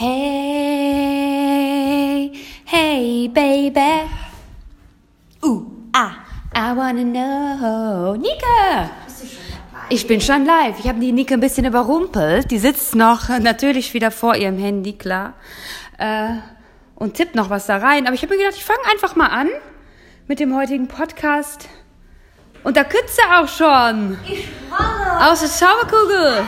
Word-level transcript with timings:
Hey, 0.00 0.14
hey, 2.66 3.26
baby. 3.26 4.06
Uh, 5.42 5.62
ah, 5.92 6.14
I 6.54 6.72
wanna 6.76 7.02
know. 7.02 8.14
Nika! 8.14 8.90
Ich 9.90 10.06
bin 10.06 10.20
schon 10.20 10.44
live. 10.44 10.78
Ich 10.78 10.86
habe 10.86 11.00
die 11.00 11.10
Nike 11.10 11.32
ein 11.34 11.40
bisschen 11.40 11.64
überrumpelt. 11.64 12.48
Die 12.52 12.60
sitzt 12.60 12.94
noch 12.94 13.28
natürlich 13.40 13.92
wieder 13.92 14.12
vor 14.12 14.36
ihrem 14.36 14.56
Handy, 14.56 14.92
klar. 14.92 15.34
Äh, 15.98 16.34
und 16.94 17.14
tippt 17.14 17.34
noch 17.34 17.50
was 17.50 17.66
da 17.66 17.78
rein. 17.78 18.06
Aber 18.06 18.14
ich 18.14 18.22
habe 18.22 18.34
mir 18.34 18.38
gedacht, 18.38 18.56
ich 18.56 18.64
fange 18.64 18.86
einfach 18.92 19.16
mal 19.16 19.26
an 19.26 19.48
mit 20.28 20.38
dem 20.38 20.54
heutigen 20.54 20.86
Podcast. 20.86 21.68
Und 22.62 22.76
da 22.76 22.84
kützt 22.84 23.18
er 23.18 23.40
auch 23.40 23.48
schon. 23.48 24.16
Ich 24.24 24.46
rolle. 24.70 25.28
Aus 25.28 25.40
der 25.40 25.48
Zauberkugel. 25.48 26.44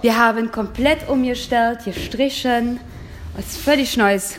Wir 0.00 0.16
haben 0.16 0.52
komplett 0.52 1.08
umgestellt, 1.08 1.84
gestrichen. 1.84 2.78
Was 3.34 3.56
völlig 3.56 3.96
neues 3.96 4.38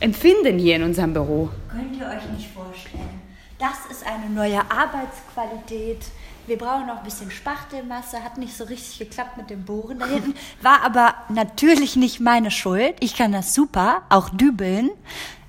Empfinden 0.00 0.58
hier 0.58 0.76
in 0.76 0.82
unserem 0.82 1.14
Büro. 1.14 1.48
Könnt 1.70 1.96
ihr 1.96 2.06
euch 2.06 2.36
nicht 2.36 2.50
vorstellen. 2.52 3.22
Das 3.58 3.86
ist 3.90 4.06
eine 4.06 4.28
neue 4.28 4.60
Arbeitsqualität. 4.70 6.04
Wir 6.46 6.58
brauchen 6.58 6.86
noch 6.86 6.98
ein 6.98 7.04
bisschen 7.04 7.30
Spachtelmasse. 7.30 8.22
Hat 8.22 8.36
nicht 8.36 8.54
so 8.54 8.64
richtig 8.64 8.98
geklappt 8.98 9.38
mit 9.38 9.48
dem 9.48 9.64
Bohren 9.64 9.98
da 9.98 10.06
hinten. 10.06 10.34
War 10.60 10.82
aber 10.84 11.14
natürlich 11.30 11.96
nicht 11.96 12.20
meine 12.20 12.50
Schuld. 12.50 12.94
Ich 13.00 13.16
kann 13.16 13.32
das 13.32 13.54
super, 13.54 14.02
auch 14.10 14.28
dübeln. 14.28 14.90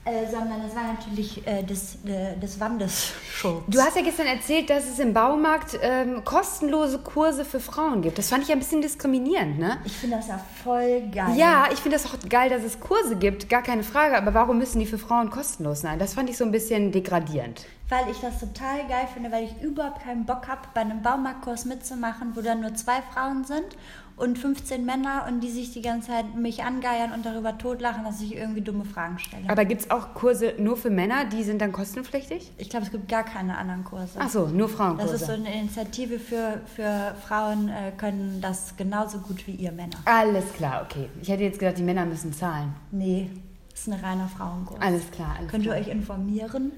Äh, 0.07 0.29
sondern 0.29 0.61
das 0.61 0.75
war 0.75 0.83
natürlich 0.83 1.45
äh, 1.47 1.63
des, 1.63 1.95
äh, 2.05 2.37
des 2.37 2.59
Wandes 2.59 3.11
Schuld. 3.27 3.63
Du 3.67 3.79
hast 3.79 3.95
ja 3.95 4.03
gestern 4.03 4.27
erzählt, 4.27 4.69
dass 4.69 4.87
es 4.87 4.99
im 4.99 5.15
Baumarkt 5.15 5.79
ähm, 5.81 6.23
kostenlose 6.23 6.99
Kurse 6.99 7.43
für 7.43 7.59
Frauen 7.59 8.03
gibt. 8.03 8.19
Das 8.19 8.29
fand 8.29 8.43
ich 8.43 8.51
ein 8.51 8.59
bisschen 8.59 8.83
diskriminierend, 8.83 9.57
ne? 9.57 9.79
Ich 9.83 9.93
finde 9.93 10.17
das 10.17 10.27
ja 10.27 10.39
voll 10.63 11.09
geil. 11.11 11.35
Ja, 11.35 11.69
ich 11.73 11.79
finde 11.79 11.97
das 11.97 12.05
auch 12.05 12.19
geil, 12.29 12.51
dass 12.51 12.61
es 12.61 12.79
Kurse 12.79 13.15
gibt, 13.15 13.49
gar 13.49 13.63
keine 13.63 13.81
Frage. 13.81 14.15
Aber 14.15 14.35
warum 14.35 14.59
müssen 14.59 14.77
die 14.77 14.85
für 14.85 14.99
Frauen 14.99 15.31
kostenlos 15.31 15.81
sein? 15.81 15.97
Das 15.97 16.13
fand 16.13 16.29
ich 16.29 16.37
so 16.37 16.45
ein 16.45 16.51
bisschen 16.51 16.91
degradierend. 16.91 17.65
Weil 17.89 18.07
ich 18.11 18.19
das 18.19 18.39
total 18.39 18.87
geil 18.87 19.07
finde, 19.11 19.31
weil 19.31 19.45
ich 19.45 19.59
überhaupt 19.63 20.03
keinen 20.03 20.27
Bock 20.27 20.47
habe, 20.47 20.61
bei 20.75 20.81
einem 20.81 21.01
Baumarktkurs 21.01 21.65
mitzumachen, 21.65 22.35
wo 22.35 22.41
dann 22.41 22.61
nur 22.61 22.75
zwei 22.75 23.01
Frauen 23.11 23.43
sind 23.43 23.75
und 24.17 24.39
15 24.39 24.85
Männer 24.85 25.25
und 25.27 25.41
die 25.41 25.49
sich 25.49 25.73
die 25.73 25.81
ganze 25.81 26.07
Zeit 26.07 26.35
mich 26.35 26.63
angeiern 26.63 27.11
und 27.11 27.25
darüber 27.25 27.57
totlachen, 27.57 28.03
dass 28.05 28.21
ich 28.21 28.35
irgendwie 28.35 28.61
dumme 28.61 28.85
Fragen 28.85 29.19
stelle. 29.19 29.49
Aber 29.49 29.65
gibt 29.65 29.81
es 29.81 29.91
auch 29.91 30.13
Kurse 30.13 30.53
nur 30.57 30.77
für 30.77 30.89
Männer, 30.89 31.25
die 31.25 31.43
sind 31.43 31.61
dann 31.61 31.71
kostenpflichtig? 31.71 32.51
ich 32.57 32.69
glaube, 32.69 32.85
es 32.85 32.91
gibt 32.91 33.09
gar 33.09 33.23
keine 33.23 33.57
anderen 33.57 33.83
Kurse. 33.83 34.17
Ach 34.19 34.29
so, 34.29 34.47
nur 34.47 34.69
Frauenkurse. 34.69 35.11
Das 35.11 35.21
ist 35.21 35.27
so 35.27 35.33
eine 35.33 35.53
Initiative 35.53 36.19
für, 36.19 36.61
für 36.75 37.15
Frauen, 37.27 37.69
äh, 37.69 37.91
können 37.97 38.39
das 38.41 38.75
genauso 38.77 39.19
gut 39.19 39.45
wie 39.47 39.55
ihr 39.55 39.71
Männer. 39.71 39.97
Alles 40.05 40.53
klar, 40.53 40.85
okay. 40.85 41.09
Ich 41.21 41.29
hätte 41.29 41.43
jetzt 41.43 41.59
gedacht, 41.59 41.77
die 41.77 41.83
Männer 41.83 42.05
müssen 42.05 42.31
zahlen. 42.31 42.73
Nee, 42.91 43.29
das 43.71 43.81
ist 43.81 43.87
ein 43.87 43.99
reiner 43.99 44.29
Frauenkurs. 44.29 44.81
Alles 44.81 45.11
klar, 45.11 45.35
alles 45.37 45.51
Könnt 45.51 45.65
ihr 45.65 45.71
klar. 45.71 45.81
euch 45.81 45.89
informieren? 45.89 46.71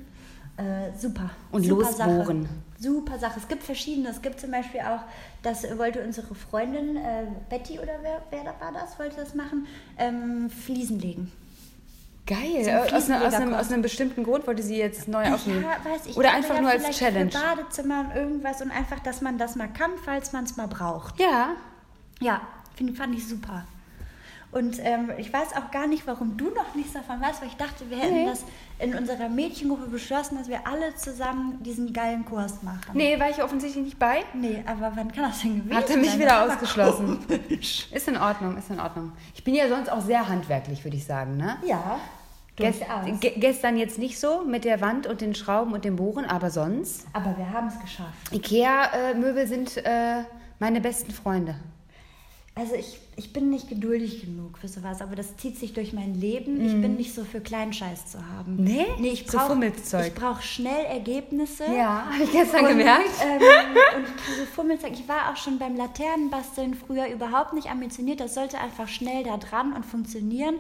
Äh, 0.58 0.98
super. 0.98 1.30
Und 1.52 1.64
super 1.64 1.84
losbohren. 1.84 2.44
Sache. 2.44 2.54
Super 2.80 3.20
Sache. 3.20 3.40
Es 3.40 3.48
gibt 3.48 3.64
verschiedene. 3.64 4.10
Es 4.10 4.22
gibt 4.22 4.40
zum 4.40 4.50
Beispiel 4.50 4.82
auch, 4.82 5.02
das 5.44 5.64
wollte 5.78 6.04
unsere 6.04 6.36
Freundin 6.36 6.98
äh, 6.98 7.26
Betty 7.50 7.80
oder 7.80 8.00
wer, 8.02 8.22
wer 8.30 8.44
da 8.44 8.54
war 8.60 8.72
das, 8.72 8.98
wollte 9.00 9.18
das 9.18 9.36
machen, 9.36 9.68
ähm, 9.98 10.50
Fliesen 10.50 11.00
legen. 11.00 11.32
Geil. 12.26 12.64
So 12.64 12.70
ein 12.70 12.94
aus, 12.94 13.10
einer, 13.10 13.26
aus, 13.26 13.34
einem, 13.34 13.54
aus 13.54 13.72
einem 13.72 13.82
bestimmten 13.82 14.24
Grund 14.24 14.46
wollte 14.48 14.62
sie 14.62 14.78
jetzt 14.78 15.08
neu 15.08 15.34
aufnehmen. 15.34 15.64
Ja, 15.64 15.90
weiß 15.90 16.08
ich. 16.08 16.18
Oder 16.18 16.34
einfach 16.34 16.56
ja 16.56 16.62
nur 16.62 16.72
als 16.72 16.90
Challenge. 16.90 17.32
Für 17.32 17.40
Badezimmer 17.40 18.02
und 18.02 18.16
irgendwas 18.16 18.62
und 18.62 18.70
einfach, 18.70 19.00
dass 19.00 19.22
man 19.22 19.38
das 19.38 19.56
mal 19.56 19.70
kann, 19.70 19.92
falls 20.04 20.34
man 20.34 20.44
es 20.44 20.58
mal 20.58 20.68
braucht. 20.68 21.18
Ja. 21.20 21.52
Ja, 22.20 22.42
find, 22.76 22.98
fand 22.98 23.16
ich 23.16 23.26
super. 23.26 23.64
Und 24.52 24.80
ähm, 24.82 25.12
ich 25.18 25.32
weiß 25.32 25.56
auch 25.58 25.72
gar 25.72 25.88
nicht, 25.88 26.08
warum 26.08 26.38
du 26.38 26.46
noch 26.52 26.74
nichts 26.74 26.94
davon 26.94 27.20
weißt, 27.22 27.42
weil 27.42 27.50
ich 27.50 27.58
dachte, 27.58 27.90
wir 27.90 27.98
hätten 27.98 28.14
Nee. 28.14 28.26
das 28.28 28.44
in 28.80 28.96
unserer 28.96 29.28
Mädchengruppe 29.28 29.88
beschlossen, 29.88 30.38
dass 30.38 30.48
wir 30.48 30.66
alle 30.66 30.96
zusammen 30.96 31.62
diesen 31.64 31.92
geilen 31.92 32.24
Kurs 32.26 32.64
machen. 32.64 32.92
Nee, 32.94 33.20
war 33.20 33.30
ich 33.30 33.44
offensichtlich 33.44 33.84
nicht 33.84 34.00
bei. 34.00 34.24
Nee, 34.34 34.64
aber 34.66 34.94
wann 34.96 35.12
kann 35.12 35.24
das 35.24 35.42
denn 35.42 35.58
gewesen 35.58 35.76
Hat 35.76 35.90
er 35.90 35.98
mich 35.98 36.12
sein? 36.12 36.20
wieder 36.20 36.44
ausgeschlossen. 36.46 37.20
komisch. 37.28 37.88
Ist 37.92 38.08
in 38.08 38.18
Ordnung, 38.18 38.58
ist 38.58 38.70
in 38.70 38.80
Ordnung. 38.80 39.12
Ich 39.36 39.44
bin 39.44 39.54
ja 39.54 39.68
sonst 39.68 39.90
auch 39.92 40.02
sehr 40.02 40.28
handwerklich, 40.28 40.84
würde 40.86 40.96
ich 40.98 41.06
sagen, 41.06 41.36
ne? 41.38 41.58
Ja, 41.66 42.00
Gest, 42.56 42.82
gestern 43.36 43.78
jetzt 43.78 44.00
nicht 44.00 44.20
so 44.20 44.44
mit 44.44 44.64
der 44.66 44.82
Wand 44.82 45.06
und 45.06 45.22
den 45.22 45.36
Schrauben 45.36 45.74
und 45.74 45.86
dem 45.86 45.96
Bohren, 45.98 46.26
aber 46.26 46.50
sonst. 46.50 47.06
Aber 47.14 47.38
wir 47.38 47.52
haben 47.52 47.68
es 47.68 47.80
geschafft. 47.80 48.32
Ikea-Möbel 48.32 49.46
sind 49.46 49.78
äh, 49.78 50.24
meine 50.58 50.82
besten 50.82 51.12
Freunde. 51.12 51.54
Also 52.58 52.74
ich, 52.74 53.00
ich 53.16 53.34
bin 53.34 53.52
nicht 53.52 53.70
geduldig 53.70 54.22
genug 54.22 54.58
für 54.58 54.68
sowas, 54.68 55.02
aber 55.02 55.16
das 55.16 55.38
zieht 55.38 55.60
sich 55.60 55.74
durch 55.74 55.94
mein 55.94 56.16
Leben. 56.16 56.66
Ich 56.66 56.74
bin 56.82 56.96
nicht 56.96 57.14
so 57.14 57.24
für 57.24 57.40
Kleinscheiß 57.40 58.12
zu 58.12 58.18
haben. 58.28 58.56
Mhm. 58.56 58.64
Nee? 58.64 58.86
Nee, 59.00 59.10
ich 59.10 59.30
So 59.30 59.38
brauche 59.38 59.66
ich 59.66 60.14
brauch 60.16 60.42
schnell 60.42 60.86
Ergebnisse. 60.86 61.66
Ja, 61.66 62.08
habe 62.12 62.24
ich 62.24 62.32
gestern 62.32 62.66
Und, 62.66 62.70
gemerkt. 62.70 63.10
Ähm, 63.24 63.42
und 63.98 64.06
diese 64.28 64.46
Fummelzeug, 64.48 64.94
ich 64.94 65.08
war 65.08 65.32
auch 65.32 65.38
schon 65.38 65.60
beim 65.60 65.76
Laternenbasteln 65.76 66.74
früher 66.74 67.08
überhaupt 67.08 67.54
nicht 67.54 67.70
ambitioniert. 67.70 68.20
Das 68.20 68.34
sollte 68.34 68.58
einfach 68.58 68.88
schnell 68.88 69.24
da 69.24 69.38
dran 69.38 69.74
und 69.74 69.86
funktionieren. 69.86 70.56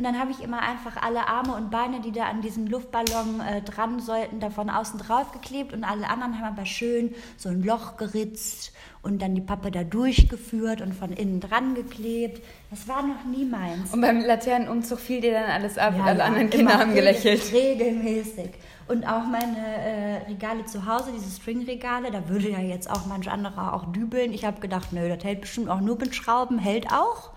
Und 0.00 0.04
dann 0.04 0.18
habe 0.18 0.30
ich 0.30 0.40
immer 0.42 0.60
einfach 0.62 0.96
alle 1.02 1.28
Arme 1.28 1.54
und 1.54 1.70
Beine, 1.70 2.00
die 2.00 2.10
da 2.10 2.24
an 2.24 2.40
diesem 2.40 2.66
Luftballon 2.66 3.40
äh, 3.40 3.60
dran 3.60 4.00
sollten, 4.00 4.40
da 4.40 4.48
von 4.48 4.70
außen 4.70 4.98
drauf 4.98 5.30
geklebt. 5.32 5.74
Und 5.74 5.84
alle 5.84 6.08
anderen 6.08 6.38
haben 6.40 6.56
aber 6.56 6.64
schön 6.64 7.14
so 7.36 7.50
ein 7.50 7.62
Loch 7.62 7.98
geritzt 7.98 8.72
und 9.02 9.20
dann 9.20 9.34
die 9.34 9.42
Pappe 9.42 9.70
da 9.70 9.84
durchgeführt 9.84 10.80
und 10.80 10.94
von 10.94 11.12
innen 11.12 11.40
dran 11.40 11.74
geklebt. 11.74 12.42
Das 12.70 12.88
war 12.88 13.02
noch 13.02 13.24
nie 13.30 13.44
meins. 13.44 13.92
Und 13.92 14.00
beim 14.00 14.22
Laternenumzug 14.24 14.98
fiel 14.98 15.20
dir 15.20 15.32
dann 15.34 15.50
alles 15.50 15.76
ab. 15.76 15.92
Ja, 15.98 16.04
Alle 16.04 16.20
ja, 16.20 16.24
anderen 16.24 16.48
Kinder 16.48 16.78
haben 16.78 16.94
gelächelt. 16.94 17.52
regel- 17.52 17.88
Regelmäßig. 17.88 18.50
Und 18.88 19.04
auch 19.06 19.24
meine 19.26 19.58
äh, 19.58 20.16
Regale 20.30 20.64
zu 20.64 20.86
Hause, 20.86 21.10
diese 21.14 21.30
Stringregale, 21.30 22.10
da 22.10 22.26
würde 22.30 22.48
ja 22.50 22.58
jetzt 22.60 22.90
auch 22.90 23.04
manch 23.04 23.30
anderer 23.30 23.74
auch 23.74 23.92
dübeln. 23.92 24.32
Ich 24.32 24.46
habe 24.46 24.60
gedacht, 24.62 24.94
nö, 24.94 25.10
das 25.14 25.22
hält 25.24 25.42
bestimmt 25.42 25.68
auch 25.68 25.80
nur 25.80 25.98
mit 25.98 26.14
Schrauben, 26.14 26.58
hält 26.58 26.90
auch. 26.90 27.32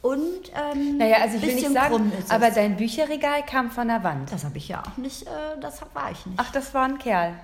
Und 0.00 0.52
ähm, 0.54 0.96
Naja, 0.98 1.16
also 1.22 1.38
ich 1.38 1.42
will 1.42 1.54
nicht 1.56 1.72
sagen, 1.72 2.12
aber 2.28 2.50
dein 2.52 2.76
Bücherregal 2.76 3.42
kam 3.44 3.72
von 3.72 3.88
der 3.88 4.04
Wand. 4.04 4.30
das 4.30 4.44
habe 4.44 4.56
ich 4.56 4.68
ja 4.68 4.80
auch 4.80 4.96
nicht, 4.96 5.24
äh, 5.24 5.30
das 5.60 5.82
war 5.92 6.12
ich 6.12 6.24
nicht. 6.24 6.38
Ach, 6.38 6.52
das 6.52 6.72
war 6.72 6.84
ein 6.84 6.98
Kerl. 6.98 7.34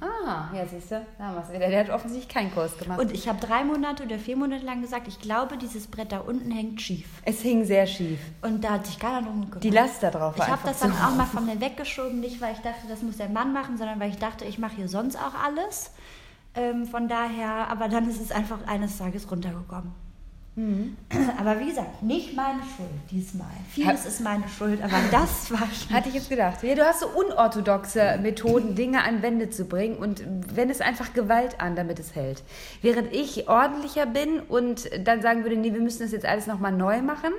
Ah, 0.00 0.48
ja, 0.52 0.66
siehst 0.66 0.90
du, 0.90 1.06
da 1.16 1.24
haben 1.24 1.36
wir 1.36 1.42
es 1.42 1.52
wieder. 1.52 1.68
Der 1.68 1.78
hat 1.78 1.90
offensichtlich 1.90 2.28
keinen 2.28 2.52
Kurs 2.52 2.76
gemacht. 2.76 2.98
Und 2.98 3.12
ich 3.12 3.28
habe 3.28 3.38
drei 3.38 3.62
Monate 3.62 4.02
oder 4.02 4.18
vier 4.18 4.36
Monate 4.36 4.66
lang 4.66 4.82
gesagt, 4.82 5.06
ich 5.06 5.20
glaube, 5.20 5.56
dieses 5.56 5.86
Brett 5.86 6.10
da 6.10 6.18
unten 6.18 6.50
hängt 6.50 6.80
schief. 6.82 7.06
es 7.24 7.40
hing 7.40 7.64
sehr 7.64 7.86
schief. 7.86 8.18
Und 8.42 8.64
da 8.64 8.70
hat 8.72 8.86
sich 8.86 8.98
keiner 8.98 9.22
drum 9.22 9.42
gekümmert. 9.42 9.62
Die 9.62 9.70
Last 9.70 10.02
da 10.02 10.10
drauf 10.10 10.34
Ich 10.34 10.40
war 10.40 10.48
habe 10.48 10.68
einfach 10.68 10.68
das 10.70 10.80
dann 10.80 10.92
auch 10.92 11.14
mal 11.14 11.26
von 11.26 11.46
mir 11.46 11.60
weggeschoben, 11.60 12.18
nicht 12.18 12.40
weil 12.40 12.52
ich 12.54 12.60
dachte, 12.60 12.88
das 12.88 13.02
muss 13.02 13.18
der 13.18 13.28
Mann 13.28 13.52
machen, 13.52 13.78
sondern 13.78 14.00
weil 14.00 14.10
ich 14.10 14.18
dachte, 14.18 14.44
ich 14.44 14.58
mache 14.58 14.74
hier 14.74 14.88
sonst 14.88 15.14
auch 15.16 15.34
alles. 15.46 15.92
Ähm, 16.54 16.84
von 16.86 17.08
daher, 17.08 17.68
aber 17.70 17.88
dann 17.88 18.10
ist 18.10 18.20
es 18.20 18.32
einfach 18.32 18.58
eines 18.66 18.98
Tages 18.98 19.30
runtergekommen. 19.30 19.92
Mhm. 20.54 20.98
Aber 21.38 21.58
wie 21.60 21.66
gesagt, 21.66 22.02
nicht 22.02 22.36
meine 22.36 22.60
Schuld 22.60 22.90
diesmal. 23.10 23.46
Vieles 23.70 24.04
ist 24.04 24.20
meine 24.20 24.46
Schuld, 24.48 24.82
aber 24.82 24.98
das 25.10 25.50
war 25.50 25.66
ich. 25.70 25.90
Hatte 25.90 26.10
ich 26.10 26.14
jetzt 26.14 26.28
gedacht. 26.28 26.62
Ja, 26.62 26.74
du 26.74 26.84
hast 26.84 27.00
so 27.00 27.06
unorthodoxe 27.08 28.18
Methoden, 28.20 28.74
Dinge 28.76 29.02
an 29.04 29.22
Wände 29.22 29.48
zu 29.48 29.64
bringen 29.64 29.96
und 29.96 30.22
wendest 30.54 30.82
einfach 30.82 31.14
Gewalt 31.14 31.60
an, 31.60 31.74
damit 31.74 31.98
es 31.98 32.14
hält. 32.14 32.42
Während 32.82 33.14
ich 33.14 33.48
ordentlicher 33.48 34.04
bin 34.04 34.40
und 34.40 34.90
dann 35.06 35.22
sagen 35.22 35.42
würde, 35.42 35.56
nee, 35.56 35.72
wir 35.72 35.80
müssen 35.80 36.02
das 36.02 36.12
jetzt 36.12 36.26
alles 36.26 36.46
nochmal 36.46 36.72
neu 36.72 37.00
machen, 37.00 37.32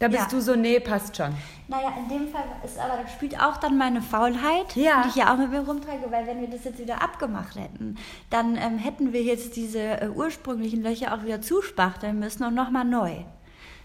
da 0.00 0.08
bist 0.08 0.22
Ja. 0.22 0.28
du 0.30 0.40
so, 0.40 0.54
nee, 0.54 0.78
passt 0.80 1.16
schon. 1.16 1.34
Naja, 1.66 1.92
in 1.98 2.08
dem 2.08 2.28
Fall 2.32 2.44
ist 2.64 2.78
aber, 2.78 3.02
da 3.02 3.08
spielt 3.08 3.40
auch 3.40 3.56
dann 3.58 3.76
meine 3.76 4.00
Faulheit, 4.00 4.74
Ja. 4.76 5.02
die 5.02 5.08
ich 5.10 5.16
ja 5.16 5.32
auch 5.32 5.38
mit 5.38 5.50
mir 5.50 5.60
rumtrage, 5.60 6.10
weil 6.10 6.26
wenn 6.26 6.40
wir 6.40 6.48
das 6.48 6.64
jetzt 6.64 6.78
wieder 6.78 7.02
abgemacht 7.02 7.56
hätten, 7.56 7.96
dann 8.30 8.56
ähm, 8.56 8.78
hätten 8.78 9.12
wir 9.12 9.22
jetzt 9.22 9.56
diese 9.56 9.80
äh, 10.00 10.08
ursprünglichen 10.08 10.82
Löcher 10.82 11.12
auch 11.14 11.24
wieder 11.24 11.40
zuspachteln 11.42 12.18
müssen 12.18 12.44
und 12.44 12.54
nochmal 12.54 12.84
neu. 12.84 13.12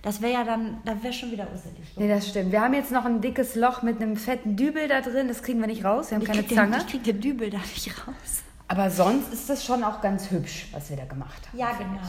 Das 0.02 0.22
wäre 0.22 0.34
ja 0.34 0.44
dann, 0.44 0.82
da 0.86 1.02
wäre 1.02 1.14
schon 1.14 1.32
wieder 1.32 1.48
usselig. 1.54 1.80
Nee, 1.96 2.10
das 2.10 2.28
stimmt. 2.28 2.52
Wir 2.52 2.62
haben 2.62 2.74
jetzt 2.74 2.92
noch 2.92 3.06
ein 3.06 3.22
dickes 3.22 3.56
Loch 3.56 3.82
mit 3.84 4.02
einem 4.02 4.18
fetten 4.18 4.56
Dübel 4.58 4.90
da 4.90 5.00
drin. 5.00 5.30
Das 5.30 5.42
kriegen 5.42 5.62
wir 5.62 5.68
nicht 5.68 5.86
raus. 5.86 6.12
Wir 6.12 6.16
haben 6.16 6.24
Ich 6.24 6.28
keine 6.28 6.40
krieg, 6.42 6.50
den, 6.50 6.58
Zange. 6.58 6.78
ich 6.78 6.88
krieg 6.88 7.04
den 7.06 7.22
Dübel 7.22 7.50
da 7.50 7.58
nicht 7.60 7.90
raus. 8.06 8.44
Aber 8.68 8.90
sonst 8.90 9.32
ist 9.32 9.50
das 9.50 9.64
schon 9.66 9.82
auch 9.84 10.02
ganz 10.02 10.30
hübsch, 10.30 10.68
was 10.74 10.90
wir 10.90 10.98
da 10.98 11.06
gemacht 11.06 11.48
haben. 11.48 11.58
Ja, 11.58 11.72
genau. 11.78 12.02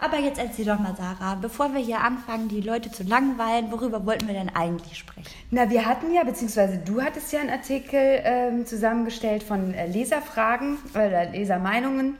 Aber 0.00 0.18
jetzt 0.18 0.38
erzähl 0.38 0.64
doch 0.64 0.78
mal, 0.78 0.94
Sarah, 0.96 1.34
bevor 1.34 1.74
wir 1.74 1.80
hier 1.80 2.00
anfangen, 2.00 2.48
die 2.48 2.60
Leute 2.60 2.90
zu 2.90 3.02
langweilen, 3.02 3.72
worüber 3.72 4.06
wollten 4.06 4.28
wir 4.28 4.34
denn 4.34 4.48
eigentlich 4.54 4.96
sprechen? 4.96 5.28
Na, 5.50 5.68
wir 5.70 5.86
hatten 5.86 6.12
ja, 6.12 6.22
beziehungsweise 6.22 6.78
du 6.78 7.02
hattest 7.02 7.32
ja 7.32 7.40
einen 7.40 7.50
Artikel 7.50 8.20
ähm, 8.24 8.64
zusammengestellt 8.64 9.42
von 9.42 9.74
äh, 9.74 9.86
Leserfragen 9.86 10.78
oder 10.94 11.30
Lesermeinungen 11.30 12.16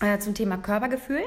äh, 0.00 0.18
zum 0.18 0.34
Thema 0.34 0.56
Körpergefühl 0.56 1.24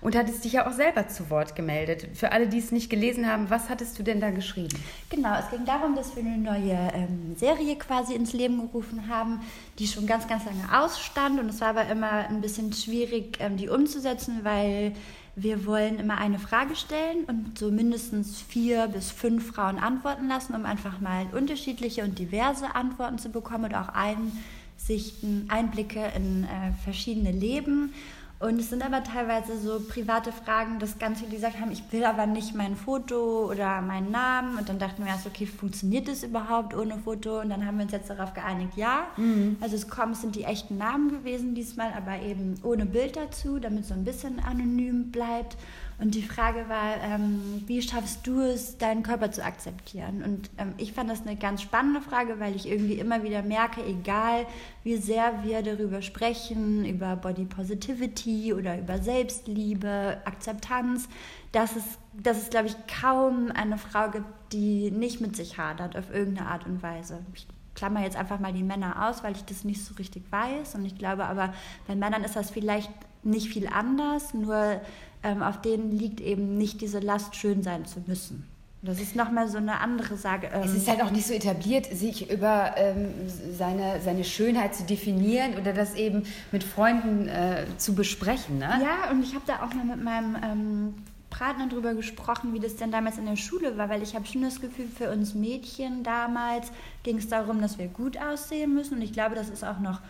und 0.00 0.16
hattest 0.16 0.44
dich 0.44 0.52
ja 0.54 0.66
auch 0.66 0.72
selber 0.72 1.08
zu 1.08 1.30
Wort 1.30 1.54
gemeldet. 1.56 2.08
Für 2.14 2.32
alle, 2.32 2.48
die 2.48 2.58
es 2.58 2.72
nicht 2.72 2.88
gelesen 2.90 3.30
haben, 3.30 3.50
was 3.50 3.68
hattest 3.68 3.98
du 3.98 4.02
denn 4.02 4.20
da 4.20 4.30
geschrieben? 4.30 4.78
Genau, 5.10 5.38
es 5.38 5.50
ging 5.50 5.64
darum, 5.64 5.94
dass 5.94 6.16
wir 6.16 6.22
eine 6.22 6.38
neue 6.38 6.78
ähm, 6.94 7.34
Serie 7.36 7.76
quasi 7.76 8.14
ins 8.14 8.32
Leben 8.32 8.58
gerufen 8.60 9.08
haben, 9.08 9.40
die 9.78 9.86
schon 9.86 10.06
ganz, 10.06 10.28
ganz 10.28 10.44
lange 10.44 10.82
ausstand. 10.82 11.40
Und 11.40 11.48
es 11.48 11.60
war 11.60 11.68
aber 11.68 11.88
immer 11.88 12.28
ein 12.28 12.40
bisschen 12.40 12.72
schwierig, 12.72 13.38
ähm, 13.40 13.56
die 13.56 13.68
umzusetzen, 13.68 14.40
weil 14.42 14.92
wir 15.38 15.66
wollen 15.66 15.98
immer 15.98 16.16
eine 16.16 16.38
Frage 16.38 16.74
stellen 16.74 17.24
und 17.26 17.58
so 17.58 17.70
mindestens 17.70 18.40
vier 18.40 18.86
bis 18.88 19.10
fünf 19.10 19.52
Frauen 19.52 19.78
antworten 19.78 20.28
lassen, 20.28 20.54
um 20.54 20.64
einfach 20.64 20.98
mal 20.98 21.26
unterschiedliche 21.32 22.04
und 22.04 22.18
diverse 22.18 22.74
Antworten 22.74 23.18
zu 23.18 23.28
bekommen 23.28 23.66
oder 23.66 23.82
auch 23.82 23.90
Einsichten, 23.94 25.44
Einblicke 25.48 26.10
in 26.16 26.44
äh, 26.44 26.72
verschiedene 26.82 27.32
Leben. 27.32 27.92
Und 28.38 28.60
es 28.60 28.68
sind 28.68 28.84
aber 28.84 29.02
teilweise 29.02 29.58
so 29.58 29.80
private 29.80 30.30
Fragen, 30.30 30.78
dass 30.78 30.98
ganz 30.98 31.20
viele 31.20 31.30
gesagt 31.30 31.58
haben, 31.58 31.72
ich 31.72 31.82
will 31.90 32.04
aber 32.04 32.26
nicht 32.26 32.54
mein 32.54 32.76
Foto 32.76 33.50
oder 33.50 33.80
meinen 33.80 34.10
Namen. 34.10 34.58
Und 34.58 34.68
dann 34.68 34.78
dachten 34.78 35.04
wir 35.04 35.10
erst, 35.10 35.26
okay, 35.26 35.46
funktioniert 35.46 36.06
das 36.06 36.22
überhaupt 36.22 36.76
ohne 36.76 36.98
Foto? 36.98 37.40
Und 37.40 37.48
dann 37.48 37.66
haben 37.66 37.78
wir 37.78 37.84
uns 37.84 37.92
jetzt 37.92 38.10
darauf 38.10 38.34
geeinigt, 38.34 38.76
ja. 38.76 39.06
Mhm. 39.16 39.56
Also 39.60 39.76
es 39.76 39.88
kommen, 39.88 40.12
es 40.12 40.20
sind 40.20 40.36
die 40.36 40.44
echten 40.44 40.76
Namen 40.76 41.10
gewesen 41.10 41.54
diesmal, 41.54 41.94
aber 41.94 42.20
eben 42.20 42.56
ohne 42.62 42.84
Bild 42.84 43.16
dazu, 43.16 43.58
damit 43.58 43.82
es 43.82 43.88
so 43.88 43.94
ein 43.94 44.04
bisschen 44.04 44.38
anonym 44.38 45.10
bleibt. 45.10 45.56
Und 45.98 46.14
die 46.14 46.22
Frage 46.22 46.68
war, 46.68 47.02
ähm, 47.02 47.62
wie 47.66 47.80
schaffst 47.80 48.26
du 48.26 48.40
es, 48.40 48.76
deinen 48.76 49.02
Körper 49.02 49.30
zu 49.30 49.42
akzeptieren? 49.42 50.22
Und 50.22 50.50
ähm, 50.58 50.74
ich 50.76 50.92
fand 50.92 51.08
das 51.08 51.22
eine 51.22 51.36
ganz 51.36 51.62
spannende 51.62 52.02
Frage, 52.02 52.38
weil 52.38 52.54
ich 52.54 52.68
irgendwie 52.68 52.98
immer 52.98 53.22
wieder 53.22 53.42
merke, 53.42 53.82
egal 53.82 54.46
wie 54.84 54.98
sehr 54.98 55.42
wir 55.42 55.62
darüber 55.62 56.02
sprechen, 56.02 56.84
über 56.84 57.16
Body 57.16 57.46
Positivity 57.46 58.52
oder 58.52 58.78
über 58.78 58.98
Selbstliebe, 58.98 60.18
Akzeptanz, 60.26 61.08
dass 61.52 61.76
es, 61.76 61.84
dass 62.12 62.42
es 62.42 62.50
glaube 62.50 62.66
ich, 62.66 62.76
kaum 63.00 63.50
eine 63.54 63.78
Frau 63.78 64.10
gibt, 64.10 64.26
die 64.52 64.90
nicht 64.90 65.22
mit 65.22 65.34
sich 65.34 65.56
hadert 65.56 65.96
auf 65.96 66.12
irgendeine 66.12 66.48
Art 66.48 66.66
und 66.66 66.82
Weise. 66.82 67.20
Ich 67.34 67.46
klammer 67.74 68.02
jetzt 68.02 68.16
einfach 68.16 68.38
mal 68.38 68.52
die 68.52 68.62
Männer 68.62 69.08
aus, 69.08 69.24
weil 69.24 69.34
ich 69.34 69.44
das 69.46 69.64
nicht 69.64 69.82
so 69.82 69.94
richtig 69.94 70.24
weiß. 70.30 70.74
Und 70.74 70.84
ich 70.84 70.96
glaube 70.96 71.24
aber, 71.24 71.54
bei 71.86 71.94
Männern 71.94 72.22
ist 72.22 72.36
das 72.36 72.50
vielleicht 72.50 72.90
nicht 73.22 73.48
viel 73.48 73.66
anders, 73.66 74.34
nur 74.34 74.80
ähm, 75.26 75.42
auf 75.42 75.60
denen 75.60 75.90
liegt 75.90 76.20
eben 76.20 76.56
nicht 76.56 76.80
diese 76.80 77.00
Last, 77.00 77.34
schön 77.34 77.62
sein 77.62 77.84
zu 77.84 78.00
müssen. 78.06 78.46
Das 78.82 79.00
ist 79.00 79.16
nochmal 79.16 79.48
so 79.48 79.58
eine 79.58 79.80
andere 79.80 80.16
Sage. 80.16 80.48
Ähm, 80.52 80.62
es 80.62 80.74
ist 80.74 80.88
halt 80.88 81.02
auch 81.02 81.10
nicht 81.10 81.26
so 81.26 81.34
etabliert, 81.34 81.86
sich 81.86 82.30
über 82.30 82.74
ähm, 82.76 83.08
seine, 83.52 84.00
seine 84.00 84.22
Schönheit 84.22 84.74
zu 84.76 84.84
definieren 84.84 85.54
oder 85.60 85.72
das 85.72 85.94
eben 85.94 86.22
mit 86.52 86.62
Freunden 86.62 87.26
äh, 87.26 87.64
zu 87.78 87.94
besprechen. 87.94 88.58
Ne? 88.58 88.68
Ja, 88.82 89.10
und 89.10 89.24
ich 89.24 89.34
habe 89.34 89.44
da 89.46 89.64
auch 89.64 89.74
mal 89.74 89.84
mit 89.84 90.04
meinem 90.04 90.36
ähm, 90.36 90.94
Partner 91.30 91.66
drüber 91.68 91.94
gesprochen, 91.94 92.54
wie 92.54 92.60
das 92.60 92.76
denn 92.76 92.92
damals 92.92 93.18
in 93.18 93.26
der 93.26 93.36
Schule 93.36 93.76
war, 93.76 93.88
weil 93.88 94.02
ich 94.02 94.14
habe 94.14 94.26
schon 94.26 94.42
das 94.42 94.60
Gefühl, 94.60 94.86
für 94.86 95.10
uns 95.10 95.34
Mädchen 95.34 96.04
damals 96.04 96.70
ging 97.02 97.18
es 97.18 97.28
darum, 97.28 97.60
dass 97.60 97.78
wir 97.78 97.88
gut 97.88 98.16
aussehen 98.18 98.74
müssen. 98.74 98.94
Und 98.94 99.02
ich 99.02 99.12
glaube, 99.12 99.34
das 99.34 99.48
ist 99.48 99.64
auch 99.64 99.80
noch 99.80 100.00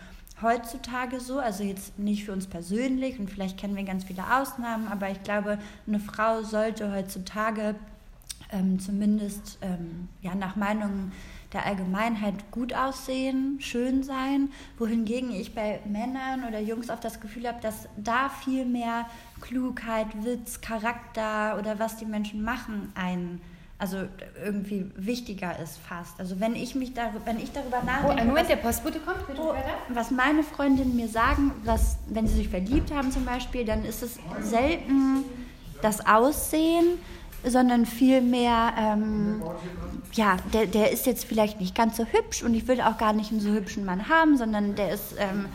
heutzutage 0.41 1.19
so, 1.19 1.39
also 1.39 1.63
jetzt 1.63 1.97
nicht 1.97 2.25
für 2.25 2.31
uns 2.31 2.47
persönlich 2.47 3.19
und 3.19 3.29
vielleicht 3.29 3.57
kennen 3.57 3.75
wir 3.75 3.83
ganz 3.83 4.03
viele 4.03 4.23
Ausnahmen, 4.35 4.87
aber 4.87 5.09
ich 5.09 5.23
glaube, 5.23 5.57
eine 5.87 5.99
Frau 5.99 6.43
sollte 6.43 6.91
heutzutage 6.91 7.75
ähm, 8.51 8.79
zumindest 8.79 9.57
ähm, 9.61 10.07
ja, 10.21 10.35
nach 10.35 10.55
Meinung 10.55 11.11
der 11.53 11.65
Allgemeinheit 11.65 12.51
gut 12.51 12.73
aussehen, 12.73 13.57
schön 13.61 14.03
sein, 14.03 14.49
wohingegen 14.77 15.31
ich 15.31 15.55
bei 15.55 15.79
Männern 15.85 16.43
oder 16.45 16.59
Jungs 16.59 16.89
oft 16.89 17.03
das 17.03 17.19
Gefühl 17.19 17.47
habe, 17.47 17.61
dass 17.61 17.87
da 17.95 18.29
viel 18.29 18.65
mehr 18.65 19.07
Klugheit, 19.41 20.07
Witz, 20.23 20.61
Charakter 20.61 21.57
oder 21.57 21.79
was 21.79 21.97
die 21.97 22.05
Menschen 22.05 22.43
machen 22.43 22.91
ein 22.95 23.41
also 23.79 23.97
irgendwie 24.43 24.89
wichtiger 24.95 25.57
ist 25.59 25.77
fast. 25.77 26.19
Also 26.19 26.39
wenn 26.39 26.55
ich 26.55 26.73
mich 26.73 26.93
darüber, 26.93 27.25
wenn 27.25 27.39
ich 27.39 27.51
darüber 27.51 27.83
nachdenke. 27.83 28.21
Oh, 28.21 28.25
Moment, 28.25 28.49
der 28.49 28.55
Postbote 28.55 28.99
kommt, 28.99 29.27
bitte 29.27 29.39
oh, 29.39 29.53
Was 29.89 30.09
meine 30.09 30.43
Freundinnen 30.43 30.95
mir 30.95 31.07
sagen, 31.07 31.51
was, 31.63 31.97
wenn 32.07 32.27
sie 32.27 32.35
sich 32.35 32.49
verliebt 32.49 32.91
haben 32.91 33.11
zum 33.11 33.25
Beispiel, 33.25 33.65
dann 33.65 33.85
ist 33.85 34.01
es 34.01 34.17
selten 34.41 35.23
das 35.81 36.05
Aussehen, 36.07 36.97
sondern 37.43 37.85
vielmehr, 37.85 38.73
ähm, 38.77 39.41
ja, 40.13 40.37
der, 40.53 40.65
der 40.65 40.91
ist 40.91 41.05
jetzt 41.05 41.25
vielleicht 41.25 41.59
nicht 41.59 41.75
ganz 41.75 41.97
so 41.97 42.05
hübsch 42.05 42.43
und 42.43 42.53
ich 42.53 42.67
will 42.67 42.81
auch 42.81 42.97
gar 42.97 43.13
nicht 43.13 43.31
einen 43.31 43.39
so 43.39 43.49
hübschen 43.49 43.85
Mann 43.85 44.09
haben, 44.09 44.37
sondern 44.37 44.75
der 44.75 44.93
ist 44.93 45.15
ähm, 45.17 45.45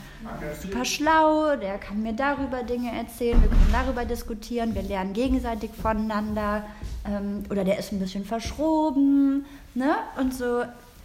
super 0.61 0.85
schlau, 0.85 1.57
der 1.57 1.79
kann 1.79 2.03
mir 2.03 2.13
darüber 2.13 2.63
Dinge 2.63 2.97
erzählen, 2.97 3.41
wir 3.43 3.49
können 3.49 3.73
darüber 3.73 4.05
diskutieren, 4.05 4.75
wir 4.75 4.83
lernen 4.83 5.13
gegenseitig 5.13 5.71
voneinander 5.73 6.65
ähm, 7.07 7.45
oder 7.51 7.65
der 7.65 7.79
ist 7.79 7.93
ein 7.93 7.99
bisschen 7.99 8.25
verschroben, 8.25 9.45
ne? 9.75 9.97
Und 10.19 10.35
so. 10.35 10.63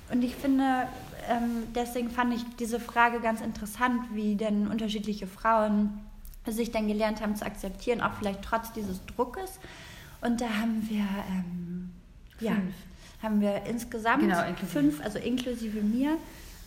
Und 0.10 0.24
ich 0.24 0.36
finde, 0.36 0.88
ähm, 1.30 1.64
deswegen 1.76 2.10
fand 2.10 2.34
ich 2.34 2.42
diese 2.60 2.80
Frage 2.80 3.20
ganz 3.20 3.42
interessant, 3.42 4.02
wie 4.14 4.36
denn 4.36 4.68
unterschiedliche 4.68 5.28
Frauen 5.28 6.00
sich 6.46 6.72
dann 6.72 6.88
gelernt 6.88 7.22
haben 7.22 7.36
zu 7.36 7.46
akzeptieren, 7.46 8.02
auch 8.02 8.14
vielleicht 8.14 8.42
trotz 8.42 8.72
dieses 8.72 9.06
Druckes. 9.06 9.60
Und 10.22 10.42
da 10.42 10.50
haben 10.50 10.88
wir, 10.90 11.06
ähm, 11.32 11.90
ja, 12.40 12.56
haben 13.22 13.42
wir 13.42 13.64
insgesamt 13.66 14.22
genau, 14.22 14.42
fünf, 14.72 15.02
also 15.04 15.20
inklusive 15.20 15.82
mir, 15.82 16.18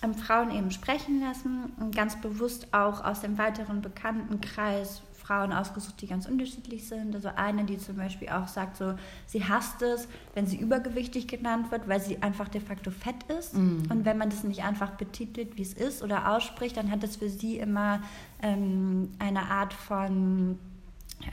ähm, 0.03 0.15
Frauen 0.15 0.51
eben 0.51 0.71
sprechen 0.71 1.21
lassen 1.21 1.73
und 1.79 1.95
ganz 1.95 2.21
bewusst 2.21 2.73
auch 2.73 3.05
aus 3.05 3.21
dem 3.21 3.39
weiteren 3.39 3.83
Bekanntenkreis 3.83 5.03
Frauen 5.31 5.53
ausgesucht, 5.53 6.01
die 6.01 6.09
ganz 6.09 6.27
unterschiedlich 6.27 6.89
sind. 6.89 7.15
Also 7.15 7.31
eine, 7.37 7.65
die 7.65 7.79
zum 7.79 7.97
Beispiel 7.97 8.31
auch 8.31 8.49
sagt, 8.49 8.77
so, 8.77 8.95
sie 9.27 9.45
hasst 9.45 9.81
es, 9.81 10.09
wenn 10.35 10.49
sie 10.49 10.57
übergewichtig 10.57 11.29
genannt 11.29 11.71
wird, 11.71 11.89
weil 11.89 12.01
sie 12.01 12.21
einfach 12.21 12.49
de 12.49 12.61
facto 12.61 12.91
fett 12.91 13.23
ist. 13.39 13.55
Mhm. 13.55 13.85
Und 13.91 14.05
wenn 14.05 14.19
man 14.19 14.31
das 14.31 14.43
nicht 14.43 14.65
einfach 14.65 14.91
betitelt, 14.91 15.57
wie 15.57 15.63
es 15.63 15.75
ist 15.75 16.03
oder 16.03 16.35
ausspricht, 16.35 16.77
dann 16.77 16.91
hat 16.91 17.05
das 17.05 17.17
für 17.17 17.29
sie 17.29 17.59
immer 17.59 18.01
ähm, 18.43 19.13
eine 19.21 19.43
Art 19.43 19.73
von 19.73 20.59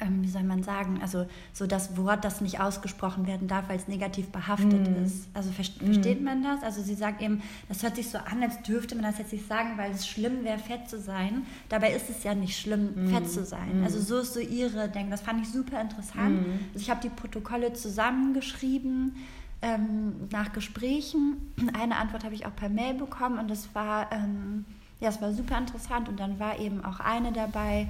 ähm, 0.02 0.24
wie 0.24 0.28
soll 0.28 0.44
man 0.44 0.64
sagen, 0.64 1.00
also 1.02 1.26
so 1.54 1.66
das 1.66 1.98
Wort, 1.98 2.26
das 2.26 2.42
nicht 2.42 2.60
ausgesprochen 2.60 3.26
werden 3.28 3.48
darf, 3.48 3.70
weil 3.70 3.78
es 3.78 3.88
negativ 3.88 4.28
behaftet 4.30 4.90
mm. 4.90 5.04
ist. 5.04 5.28
Also 5.34 5.52
ver 5.52 5.64
mm. 5.64 5.86
versteht 5.86 6.22
man 6.22 6.44
das? 6.44 6.64
Also 6.64 6.82
sie 6.82 6.96
sagt 6.96 7.22
eben, 7.22 7.42
das 7.70 7.84
hört 7.84 7.96
sich 7.96 8.10
so 8.10 8.18
an, 8.18 8.44
als 8.44 8.62
dürfte 8.64 8.96
man 8.96 9.06
das 9.06 9.18
jetzt 9.18 9.32
nicht 9.32 9.48
sagen, 9.48 9.78
weil 9.78 9.92
es 9.92 10.08
schlimm 10.08 10.44
wäre, 10.44 10.60
fett 10.60 10.90
zu 10.90 11.00
sein. 11.00 11.44
Dabei 11.70 11.94
ist 11.94 12.10
es 12.10 12.24
ja 12.24 12.36
nicht 12.36 12.60
schlimm, 12.60 13.08
mm. 13.08 13.10
fett 13.10 13.30
zu 13.30 13.46
sein. 13.46 13.82
Also 13.84 14.00
so 14.00 14.20
ist 14.20 14.34
so 14.34 14.40
ihre 14.40 14.90
Denken. 14.90 15.12
Das 15.12 15.22
fand 15.22 15.42
ich 15.42 15.52
super 15.52 15.80
interessant. 15.82 16.46
Also 16.74 16.84
ich 16.84 16.90
habe 16.90 17.02
die 17.02 17.10
Protokolle 17.10 17.74
zusammengeschrieben. 17.74 19.16
Ähm, 19.60 20.28
nach 20.32 20.54
Gesprächen. 20.54 21.52
Eine 21.74 21.96
Antwort 21.96 22.24
habe 22.24 22.36
ich 22.36 22.46
auch 22.46 22.56
per 22.56 22.70
Mail 22.70 22.94
bekommen 22.94 23.40
und 23.40 23.50
das 23.50 23.74
war, 23.74 24.12
ähm, 24.12 24.66
ja, 25.00 25.10
es 25.10 25.20
war 25.20 25.34
super 25.34 25.58
interessant. 25.58 26.08
Und 26.08 26.20
dann 26.20 26.40
war 26.40 26.60
eben 26.60 26.86
auch 26.86 27.00
eine 27.00 27.32
dabei, 27.32 27.88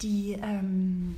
die 0.00 0.38
ähm, 0.42 1.16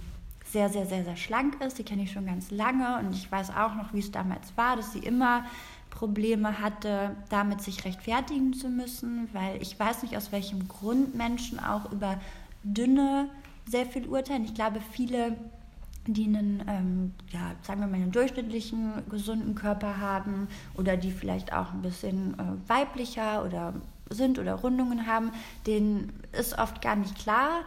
sehr, 0.55 0.69
sehr, 0.69 0.87
sehr, 0.87 1.05
sehr 1.05 1.17
schlank 1.17 1.61
ist. 1.61 1.79
Die 1.79 1.83
kenne 1.83 2.05
ich 2.05 2.13
schon 2.13 2.27
ganz 2.27 2.53
lange 2.53 2.99
und 3.01 3.13
ich 3.13 3.31
weiß 3.31 3.51
auch 3.51 3.75
noch, 3.75 3.93
wie 3.93 3.99
es 3.99 4.13
damals 4.13 4.57
war, 4.57 4.77
dass 4.77 4.93
sie 4.93 5.01
immer 5.01 5.45
Probleme 5.91 6.61
hatte, 6.61 7.17
damit 7.29 7.61
sich 7.61 7.85
rechtfertigen 7.85 8.55
zu 8.55 8.69
müssen, 8.69 9.29
weil 9.33 9.61
ich 9.61 9.79
weiß 9.79 10.05
nicht, 10.05 10.17
aus 10.17 10.31
welchem 10.31 10.69
Grund 10.69 11.17
Menschen 11.17 11.59
auch 11.59 11.91
über 11.91 12.21
dünne 12.63 13.29
sehr 13.67 13.85
viel 13.85 14.07
urteilen. 14.07 14.45
Ich 14.45 14.55
glaube, 14.55 14.81
viele, 14.93 15.37
die 16.07 16.27
einen, 16.27 16.63
ähm, 16.69 17.15
ja, 17.31 17.53
sagen 17.63 17.81
wir 17.81 17.89
mal, 17.89 17.97
einen 17.97 18.13
durchschnittlichen, 18.13 19.03
gesunden 19.11 19.57
Körper 19.57 19.99
haben 19.99 20.47
oder 20.77 20.97
die 20.97 21.11
vielleicht 21.11 21.53
auch 21.53 21.73
ein 21.73 21.83
bisschen 21.83 22.35
äh, 22.39 22.69
weiblicher 22.69 23.45
oder 23.45 23.75
sind 24.09 24.39
oder 24.39 24.55
Rundungen 24.55 25.09
haben, 25.09 25.33
denen 25.67 26.13
ist 26.31 26.57
oft 26.57 26.81
gar 26.81 26.95
nicht 26.95 27.17
klar, 27.19 27.63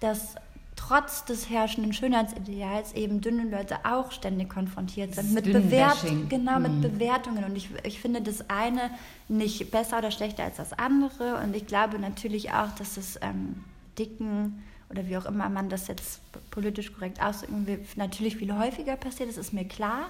dass 0.00 0.36
trotz 0.78 1.24
des 1.24 1.50
herrschenden 1.50 1.92
Schönheitsideals 1.92 2.92
eben 2.92 3.20
dünne 3.20 3.50
Leute 3.50 3.78
auch 3.84 4.12
ständig 4.12 4.48
konfrontiert 4.48 5.14
sind 5.14 5.34
mit, 5.34 5.44
Bewert 5.44 6.06
genau, 6.28 6.60
mit 6.60 6.72
mhm. 6.72 6.82
Bewertungen. 6.82 7.44
Und 7.44 7.56
ich, 7.56 7.68
ich 7.82 8.00
finde 8.00 8.22
das 8.22 8.48
eine 8.48 8.90
nicht 9.26 9.72
besser 9.72 9.98
oder 9.98 10.12
schlechter 10.12 10.44
als 10.44 10.56
das 10.56 10.72
andere. 10.72 11.42
Und 11.42 11.56
ich 11.56 11.66
glaube 11.66 11.98
natürlich 11.98 12.52
auch, 12.52 12.70
dass 12.76 12.96
es 12.96 13.18
ähm, 13.22 13.56
dicken 13.98 14.62
oder 14.88 15.06
wie 15.08 15.16
auch 15.16 15.26
immer 15.26 15.48
man 15.48 15.68
das 15.68 15.88
jetzt 15.88 16.20
politisch 16.50 16.92
korrekt 16.94 17.20
ausdrücken 17.20 17.66
will, 17.66 17.84
natürlich 17.96 18.36
viel 18.36 18.56
häufiger 18.56 18.96
passiert. 18.96 19.28
Das 19.28 19.36
ist 19.36 19.52
mir 19.52 19.66
klar. 19.66 20.06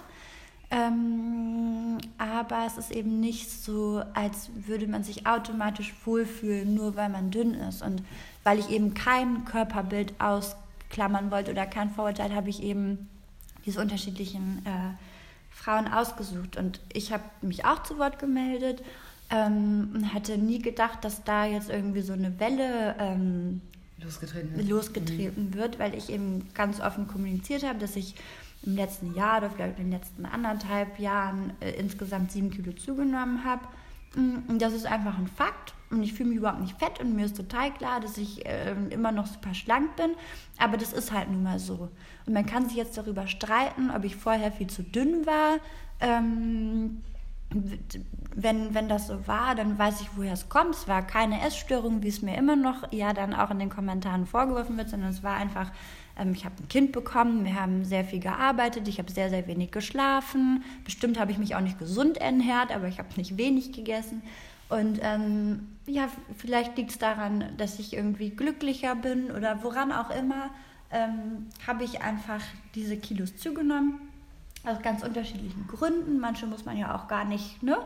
Ähm, 0.71 1.97
aber 2.19 2.67
es 2.67 2.77
ist 2.77 2.91
eben 2.91 3.21
nicht 3.21 3.51
so, 3.51 4.03
als 4.13 4.51
würde 4.55 4.87
man 4.87 5.03
sich 5.03 5.27
automatisch 5.27 5.95
wohlfühlen, 6.05 6.75
nur 6.75 6.95
weil 6.95 7.09
man 7.09 7.31
dünn 7.31 7.55
ist. 7.55 7.81
Und 7.81 8.03
weil 8.49 8.61
ich 8.61 8.71
eben 8.71 8.95
kein 8.95 9.45
Körperbild 9.45 10.15
ausklammern 10.19 11.31
wollte 11.31 11.51
oder 11.51 11.67
kein 11.67 11.91
Vorurteil, 11.91 12.35
habe 12.35 12.49
ich 12.49 12.63
eben 12.63 13.07
diese 13.67 13.79
unterschiedlichen 13.79 14.65
äh, 14.65 14.97
Frauen 15.51 15.87
ausgesucht. 15.87 16.57
Und 16.57 16.81
ich 16.95 17.13
habe 17.13 17.25
mich 17.43 17.67
auch 17.67 17.83
zu 17.83 17.99
Wort 17.99 18.19
gemeldet 18.19 18.83
ähm, 19.29 19.91
und 19.93 20.15
hatte 20.15 20.39
nie 20.39 20.63
gedacht, 20.63 21.05
dass 21.05 21.25
da 21.25 21.45
jetzt 21.45 21.69
irgendwie 21.69 22.01
so 22.01 22.15
eine 22.15 22.41
Welle 22.41 22.95
ähm, 22.99 23.61
losgetreten, 24.03 24.57
wird. 24.57 24.67
losgetreten 24.67 25.49
mhm. 25.49 25.55
wird, 25.55 25.79
weil 25.79 25.95
ich 25.95 26.09
eben 26.09 26.49
ganz 26.55 26.81
offen 26.81 27.07
kommuniziert 27.07 27.65
habe, 27.65 27.79
dass 27.79 27.97
ich 27.97 28.15
im 28.63 28.77
letzten 28.77 29.15
Jahr 29.15 29.39
oder 29.39 29.51
vielleicht 29.51 29.79
in 29.79 29.91
den 29.91 29.93
letzten 29.93 30.25
anderthalb 30.25 30.99
Jahren 30.99 31.53
äh, 31.61 31.73
insgesamt 31.73 32.33
sieben 32.33 32.51
Kilo 32.51 32.73
zugenommen 32.73 33.45
habe. 33.45 33.67
Mm, 34.15 34.59
das 34.59 34.73
ist 34.73 34.87
einfach 34.87 35.19
ein 35.19 35.29
Fakt. 35.29 35.75
Und 35.91 36.03
ich 36.03 36.13
fühle 36.13 36.29
mich 36.29 36.39
überhaupt 36.39 36.61
nicht 36.61 36.79
fett 36.79 37.01
und 37.01 37.15
mir 37.15 37.25
ist 37.25 37.37
total 37.37 37.73
klar, 37.73 38.01
dass 38.01 38.19
ich 38.19 38.45
äh, 38.45 38.75
immer 38.91 39.11
noch 39.11 39.27
super 39.27 39.55
schlank 39.55 39.97
bin. 39.97 40.11
Aber 40.59 40.77
das 40.77 40.93
ist 40.93 41.13
halt 41.13 41.31
nun 41.31 41.43
mal 41.43 41.59
so. 41.59 41.89
Und 42.27 42.35
man 42.35 42.45
kann 42.45 42.69
sich 42.69 42.77
jetzt 42.77 42.99
darüber 42.99 43.27
streiten, 43.27 43.91
ob 43.91 44.05
ich 44.05 44.15
vorher 44.15 44.53
viel 44.53 44.67
zu 44.67 44.83
dünn 44.83 45.25
war. 45.25 45.59
Ähm, 46.01 47.01
wenn, 48.35 48.75
wenn 48.75 48.89
das 48.89 49.07
so 49.07 49.27
war, 49.27 49.55
dann 49.55 49.79
weiß 49.79 50.03
ich, 50.03 50.11
woher 50.17 50.35
es 50.35 50.51
kommt. 50.51 50.75
Es 50.75 50.87
war 50.87 51.07
keine 51.07 51.41
Essstörung, 51.41 52.03
wie 52.03 52.09
es 52.09 52.21
mir 52.21 52.37
immer 52.37 52.57
noch 52.57 52.93
ja 52.93 53.15
dann 53.15 53.33
auch 53.33 53.51
in 53.51 53.59
den 53.59 53.71
Kommentaren 53.71 54.27
vorgeworfen 54.27 54.77
wird, 54.77 54.91
sondern 54.91 55.11
es 55.11 55.23
war 55.23 55.37
einfach, 55.37 55.73
ich 56.33 56.45
habe 56.45 56.57
ein 56.61 56.69
Kind 56.69 56.93
bekommen, 56.93 57.45
wir 57.45 57.55
haben 57.55 57.85
sehr 57.85 58.05
viel 58.05 58.21
gearbeitet, 58.21 58.89
ich 58.89 58.99
habe 58.99 59.11
sehr, 59.11 59.31
sehr 59.31 59.47
wenig 59.47 59.71
geschlafen. 59.71 60.65
Bestimmt 60.85 61.19
habe 61.19 61.31
ich 61.31 61.39
mich 61.39 61.55
auch 61.55 61.61
nicht 61.61 61.79
gesund 61.79 62.19
ernährt, 62.19 62.75
aber 62.75 62.89
ich 62.89 62.99
habe 62.99 63.09
nicht 63.17 63.37
wenig 63.37 63.73
gegessen. 63.73 64.23
Und 64.69 64.99
ähm, 65.03 65.69
ja, 65.87 66.09
vielleicht 66.37 66.77
liegt 66.77 66.91
es 66.91 66.99
daran, 66.99 67.45
dass 67.57 67.79
ich 67.79 67.95
irgendwie 67.95 68.31
glücklicher 68.31 68.95
bin 68.95 69.31
oder 69.31 69.63
woran 69.63 69.93
auch 69.93 70.11
immer, 70.11 70.51
ähm, 70.91 71.47
habe 71.67 71.85
ich 71.85 72.03
einfach 72.03 72.43
diese 72.75 72.97
Kilos 72.97 73.37
zugenommen 73.37 74.01
aus 74.65 74.83
ganz 74.83 75.03
unterschiedlichen 75.03 75.67
Gründen. 75.69 76.19
Manche 76.19 76.47
muss 76.47 76.65
man 76.65 76.77
ja 76.77 76.95
auch 76.95 77.09
gar 77.09 77.25
nicht 77.25 77.63
ne, 77.63 77.79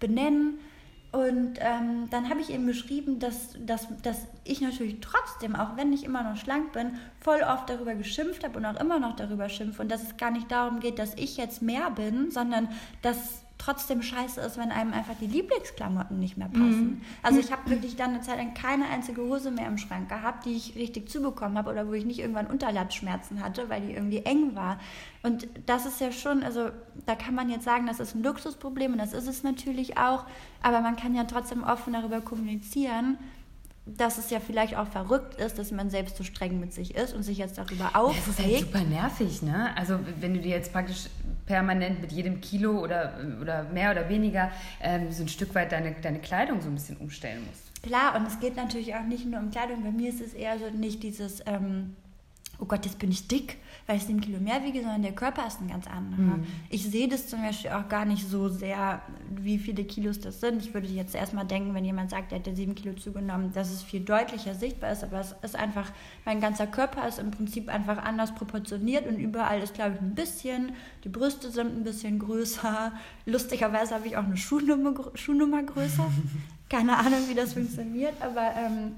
benennen. 0.00 0.58
Und 1.10 1.54
ähm, 1.60 2.08
dann 2.10 2.28
habe 2.28 2.40
ich 2.40 2.50
eben 2.50 2.66
geschrieben, 2.66 3.18
dass, 3.18 3.56
dass, 3.64 3.86
dass 4.02 4.26
ich 4.44 4.60
natürlich 4.60 4.98
trotzdem, 5.00 5.56
auch 5.56 5.76
wenn 5.76 5.92
ich 5.92 6.04
immer 6.04 6.22
noch 6.22 6.36
schlank 6.36 6.72
bin, 6.72 6.98
voll 7.20 7.40
oft 7.42 7.70
darüber 7.70 7.94
geschimpft 7.94 8.44
habe 8.44 8.58
und 8.58 8.66
auch 8.66 8.78
immer 8.78 8.98
noch 8.98 9.16
darüber 9.16 9.48
schimpfe. 9.48 9.80
Und 9.82 9.90
dass 9.90 10.02
es 10.02 10.16
gar 10.18 10.30
nicht 10.30 10.50
darum 10.50 10.80
geht, 10.80 10.98
dass 10.98 11.14
ich 11.14 11.38
jetzt 11.38 11.62
mehr 11.62 11.90
bin, 11.90 12.30
sondern 12.30 12.68
dass 13.00 13.42
trotzdem 13.58 14.02
scheiße 14.02 14.40
ist, 14.40 14.56
wenn 14.56 14.70
einem 14.70 14.92
einfach 14.92 15.14
die 15.20 15.26
Lieblingsklamotten 15.26 16.18
nicht 16.18 16.36
mehr 16.36 16.48
passen. 16.48 16.84
Mhm. 16.84 17.00
Also 17.22 17.40
ich 17.40 17.50
habe 17.52 17.68
wirklich 17.68 17.96
dann 17.96 18.10
eine 18.10 18.20
Zeit 18.20 18.38
lang 18.38 18.54
keine 18.54 18.86
einzige 18.86 19.22
Hose 19.22 19.50
mehr 19.50 19.66
im 19.66 19.78
Schrank 19.78 20.08
gehabt, 20.08 20.46
die 20.46 20.56
ich 20.56 20.76
richtig 20.76 21.10
zubekommen 21.10 21.58
habe 21.58 21.70
oder 21.70 21.88
wo 21.88 21.92
ich 21.92 22.04
nicht 22.04 22.20
irgendwann 22.20 22.46
Unterleibsschmerzen 22.46 23.42
hatte, 23.42 23.68
weil 23.68 23.82
die 23.82 23.92
irgendwie 23.92 24.24
eng 24.24 24.54
war. 24.54 24.78
Und 25.22 25.48
das 25.66 25.86
ist 25.86 26.00
ja 26.00 26.12
schon, 26.12 26.44
also 26.44 26.70
da 27.04 27.16
kann 27.16 27.34
man 27.34 27.50
jetzt 27.50 27.64
sagen, 27.64 27.86
das 27.86 27.98
ist 27.98 28.14
ein 28.14 28.22
Luxusproblem 28.22 28.92
und 28.92 28.98
das 28.98 29.12
ist 29.12 29.26
es 29.26 29.42
natürlich 29.42 29.98
auch, 29.98 30.24
aber 30.62 30.80
man 30.80 30.96
kann 30.96 31.14
ja 31.14 31.24
trotzdem 31.24 31.64
offen 31.64 31.92
darüber 31.92 32.20
kommunizieren 32.20 33.18
dass 33.96 34.18
es 34.18 34.30
ja 34.30 34.40
vielleicht 34.40 34.76
auch 34.76 34.88
verrückt 34.88 35.36
ist, 35.36 35.58
dass 35.58 35.70
man 35.70 35.90
selbst 35.90 36.16
so 36.16 36.24
streng 36.24 36.60
mit 36.60 36.72
sich 36.72 36.94
ist 36.94 37.14
und 37.14 37.22
sich 37.22 37.38
jetzt 37.38 37.58
darüber 37.58 37.90
aufregt. 37.94 38.28
Das 38.28 38.38
ist 38.38 38.44
halt 38.44 38.60
super 38.60 38.80
nervig, 38.84 39.42
ne? 39.42 39.76
Also 39.76 39.98
wenn 40.20 40.34
du 40.34 40.40
dir 40.40 40.50
jetzt 40.50 40.72
praktisch 40.72 41.06
permanent 41.46 42.00
mit 42.00 42.12
jedem 42.12 42.40
Kilo 42.40 42.82
oder, 42.82 43.14
oder 43.40 43.64
mehr 43.64 43.90
oder 43.90 44.08
weniger 44.08 44.50
ähm, 44.82 45.10
so 45.10 45.22
ein 45.22 45.28
Stück 45.28 45.54
weit 45.54 45.72
deine, 45.72 45.92
deine 46.02 46.18
Kleidung 46.18 46.60
so 46.60 46.68
ein 46.68 46.74
bisschen 46.74 46.96
umstellen 46.98 47.44
musst. 47.46 47.82
Klar, 47.82 48.16
und 48.16 48.26
es 48.26 48.38
geht 48.38 48.56
natürlich 48.56 48.94
auch 48.94 49.04
nicht 49.04 49.24
nur 49.24 49.40
um 49.40 49.50
Kleidung. 49.50 49.82
Bei 49.82 49.90
mir 49.90 50.10
ist 50.10 50.20
es 50.20 50.34
eher 50.34 50.58
so 50.58 50.68
nicht 50.70 51.02
dieses... 51.02 51.40
Ähm, 51.46 51.96
oh 52.60 52.64
Gott, 52.64 52.84
jetzt 52.84 52.98
bin 52.98 53.10
ich 53.10 53.28
dick, 53.28 53.56
weil 53.86 53.96
ich 53.96 54.04
sieben 54.04 54.20
Kilo 54.20 54.40
mehr 54.40 54.62
wiege, 54.64 54.80
sondern 54.80 55.02
der 55.02 55.12
Körper 55.12 55.46
ist 55.46 55.60
ein 55.60 55.68
ganz 55.68 55.86
anderer. 55.86 56.36
Mhm. 56.38 56.46
Ich 56.70 56.84
sehe 56.84 57.08
das 57.08 57.28
zum 57.28 57.40
Beispiel 57.40 57.70
auch 57.70 57.88
gar 57.88 58.04
nicht 58.04 58.28
so 58.28 58.48
sehr, 58.48 59.00
wie 59.30 59.58
viele 59.58 59.84
Kilos 59.84 60.18
das 60.18 60.40
sind. 60.40 60.60
Ich 60.60 60.74
würde 60.74 60.88
jetzt 60.88 61.14
erstmal 61.14 61.46
denken, 61.46 61.72
wenn 61.74 61.84
jemand 61.84 62.10
sagt, 62.10 62.32
er 62.32 62.38
hätte 62.38 62.54
sieben 62.54 62.74
Kilo 62.74 62.94
zugenommen, 62.94 63.52
dass 63.52 63.70
es 63.70 63.82
viel 63.82 64.00
deutlicher 64.00 64.54
sichtbar 64.54 64.92
ist, 64.92 65.04
aber 65.04 65.20
es 65.20 65.34
ist 65.42 65.56
einfach, 65.56 65.90
mein 66.24 66.40
ganzer 66.40 66.66
Körper 66.66 67.06
ist 67.06 67.20
im 67.20 67.30
Prinzip 67.30 67.68
einfach 67.68 67.98
anders 67.98 68.34
proportioniert 68.34 69.06
und 69.06 69.18
überall 69.18 69.62
ist, 69.62 69.74
glaube 69.74 69.94
ich, 69.94 70.00
ein 70.00 70.14
bisschen, 70.14 70.72
die 71.04 71.08
Brüste 71.08 71.50
sind 71.50 71.76
ein 71.76 71.84
bisschen 71.84 72.18
größer. 72.18 72.92
Lustigerweise 73.26 73.94
habe 73.94 74.08
ich 74.08 74.16
auch 74.16 74.24
eine 74.24 74.36
Schuhnummer, 74.36 74.94
Schuhnummer 75.14 75.62
größer. 75.62 76.10
Keine 76.68 76.98
Ahnung, 76.98 77.20
wie 77.28 77.34
das 77.34 77.54
funktioniert, 77.54 78.14
aber 78.20 78.52
ähm, 78.54 78.96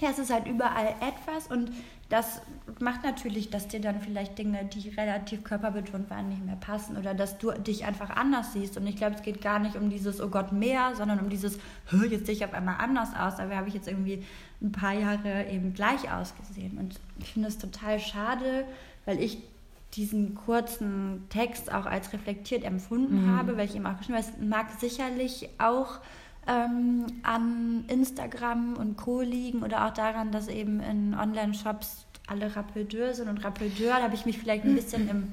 ja, 0.00 0.10
es 0.10 0.18
ist 0.18 0.32
halt 0.32 0.46
überall 0.46 0.94
etwas 1.00 1.48
und 1.48 1.72
das 2.08 2.40
macht 2.80 3.04
natürlich, 3.04 3.50
dass 3.50 3.68
dir 3.68 3.80
dann 3.80 4.00
vielleicht 4.00 4.38
Dinge, 4.38 4.64
die 4.64 4.88
relativ 4.90 5.44
körperbetont 5.44 6.08
waren, 6.08 6.30
nicht 6.30 6.44
mehr 6.44 6.56
passen 6.56 6.96
oder 6.96 7.12
dass 7.12 7.36
du 7.36 7.50
dich 7.52 7.84
einfach 7.84 8.08
anders 8.08 8.54
siehst. 8.54 8.78
Und 8.78 8.86
ich 8.86 8.96
glaube, 8.96 9.16
es 9.16 9.22
geht 9.22 9.42
gar 9.42 9.58
nicht 9.58 9.76
um 9.76 9.90
dieses, 9.90 10.20
oh 10.20 10.28
Gott, 10.28 10.52
mehr, 10.52 10.94
sondern 10.96 11.20
um 11.20 11.28
dieses, 11.28 11.58
jetzt 12.08 12.26
sehe 12.26 12.34
ich 12.34 12.44
auf 12.44 12.54
einmal 12.54 12.76
anders 12.78 13.10
aus. 13.14 13.38
Aber 13.38 13.54
habe 13.56 13.68
ich 13.68 13.74
jetzt 13.74 13.88
irgendwie 13.88 14.24
ein 14.62 14.72
paar 14.72 14.94
Jahre 14.94 15.48
eben 15.50 15.74
gleich 15.74 16.10
ausgesehen. 16.10 16.78
Und 16.78 16.98
ich 17.18 17.34
finde 17.34 17.48
es 17.48 17.58
total 17.58 18.00
schade, 18.00 18.64
weil 19.04 19.20
ich 19.20 19.42
diesen 19.94 20.34
kurzen 20.34 21.26
Text 21.28 21.72
auch 21.72 21.84
als 21.84 22.12
reflektiert 22.14 22.64
empfunden 22.64 23.26
mhm. 23.26 23.36
habe, 23.36 23.58
weil 23.58 23.66
ich 23.66 23.74
ihm 23.74 23.84
auch 23.84 23.98
geschrieben 23.98 24.18
habe, 24.18 24.26
es 24.26 24.46
mag 24.46 24.70
sicherlich 24.80 25.48
auch 25.58 25.98
ähm, 26.48 27.06
an 27.22 27.84
Instagram 27.88 28.76
und 28.76 28.96
Co. 28.96 29.20
liegen 29.20 29.62
oder 29.62 29.86
auch 29.86 29.92
daran, 29.92 30.32
dass 30.32 30.48
eben 30.48 30.80
in 30.80 31.14
Online-Shops 31.14 32.06
alle 32.26 32.54
Rappeldeur 32.56 33.14
sind 33.14 33.28
und 33.28 33.44
Rappeldeur, 33.44 33.96
da 33.96 34.02
habe 34.02 34.14
ich 34.14 34.26
mich 34.26 34.38
vielleicht 34.38 34.64
ein 34.64 34.74
bisschen 34.74 35.08
im 35.08 35.32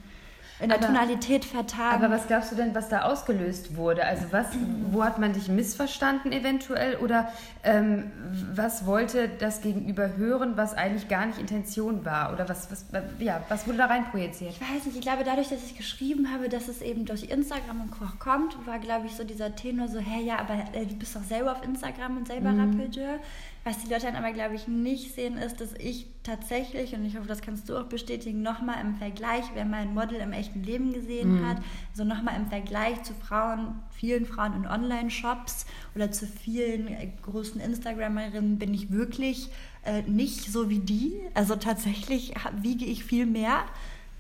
in 0.60 0.70
der 0.70 0.78
aber, 0.78 0.88
Tonalität 0.88 1.44
vertan. 1.44 1.94
Aber 1.94 2.10
was 2.10 2.28
glaubst 2.28 2.52
du 2.52 2.56
denn, 2.56 2.74
was 2.74 2.88
da 2.88 3.02
ausgelöst 3.04 3.76
wurde? 3.76 4.06
Also 4.06 4.26
was, 4.32 4.48
wo 4.90 5.04
hat 5.04 5.20
man 5.20 5.34
dich 5.34 5.50
missverstanden 5.50 6.32
eventuell 6.32 6.96
oder 6.98 7.32
ähm, 7.64 8.12
was 8.54 8.86
wollte 8.86 9.28
das 9.28 9.62
Gegenüber 9.62 10.16
hören, 10.16 10.56
was 10.56 10.74
eigentlich 10.74 11.10
gar 11.10 11.26
nicht 11.26 11.40
Intention 11.40 12.06
war? 12.06 12.32
Oder 12.32 12.48
was, 12.48 12.72
was, 12.72 12.86
ja, 13.20 13.44
was 13.50 13.68
wurde 13.68 13.80
da 13.80 13.88
rein 13.88 14.06
projiziert? 14.06 14.52
Ich 14.52 14.62
weiß 14.62 14.86
nicht, 14.86 14.96
ich 14.96 15.02
glaube 15.02 15.24
dadurch, 15.26 15.50
dass 15.50 15.64
ich 15.64 15.76
geschrieben 15.76 16.32
habe, 16.32 16.48
dass 16.48 16.70
es 16.70 16.82
eben 16.82 17.06
durch 17.06 17.24
Instagram 17.24 17.82
und 17.82 17.92
Koch 17.92 18.18
kommt, 18.20 18.56
war 18.66 18.80
glaube 18.80 19.08
ich 19.08 19.16
so 19.16 19.26
dieser 19.26 19.56
Tenor 19.56 19.90
so, 19.90 20.00
hey 20.00 20.24
ja, 20.24 20.40
aber 20.40 20.54
äh, 20.74 20.86
du 20.86 20.96
bist 20.96 21.16
doch 21.16 21.24
selber 21.24 21.52
auf 21.52 21.64
Instagram 21.64 22.18
und 22.18 22.28
selber 22.28 22.52
mhm. 22.52 22.60
Rappeldeur. 22.62 23.20
Was 23.68 23.80
die 23.80 23.92
Leute 23.92 24.06
dann 24.06 24.16
aber, 24.16 24.32
glaube 24.32 24.54
ich, 24.54 24.68
nicht 24.68 25.16
sehen, 25.16 25.40
ist, 25.40 25.60
dass 25.60 25.74
ich 25.80 26.06
tatsächlich, 26.22 26.94
und 26.94 27.04
ich 27.04 27.18
hoffe, 27.18 27.28
das 27.28 27.42
kannst 27.42 27.68
du 27.68 27.76
auch 27.76 27.86
bestätigen, 27.86 28.44
nochmal 28.44 28.80
im 28.80 28.96
Vergleich, 28.98 29.44
wer 29.56 29.66
mein 29.66 29.96
Model 29.96 30.20
im 30.20 30.34
echten 30.34 30.64
Leben 30.64 30.94
gesehen 30.94 31.42
mhm. 31.42 31.50
hat, 31.50 31.58
so 31.92 32.04
also 32.04 32.14
nochmal 32.14 32.36
im 32.36 32.46
Vergleich 32.46 33.02
zu 33.02 33.16
Frauen, 33.16 33.80
vielen 33.90 34.28
Frauen 34.28 34.54
in 34.54 34.68
Online-Shops 34.68 35.66
oder 35.96 36.12
zu 36.12 36.28
vielen 36.28 36.90
äh, 36.90 37.10
großen 37.24 37.60
Instagramerinnen 37.60 38.60
bin 38.60 38.72
ich 38.72 38.92
wirklich 38.92 39.50
äh, 39.84 40.04
nicht 40.04 40.52
so 40.52 40.70
wie 40.70 40.80
die. 40.80 41.20
Also 41.34 41.56
tatsächlich 41.56 42.36
wiege 42.62 42.86
ich 42.86 43.04
viel 43.04 43.26
mehr. 43.26 43.64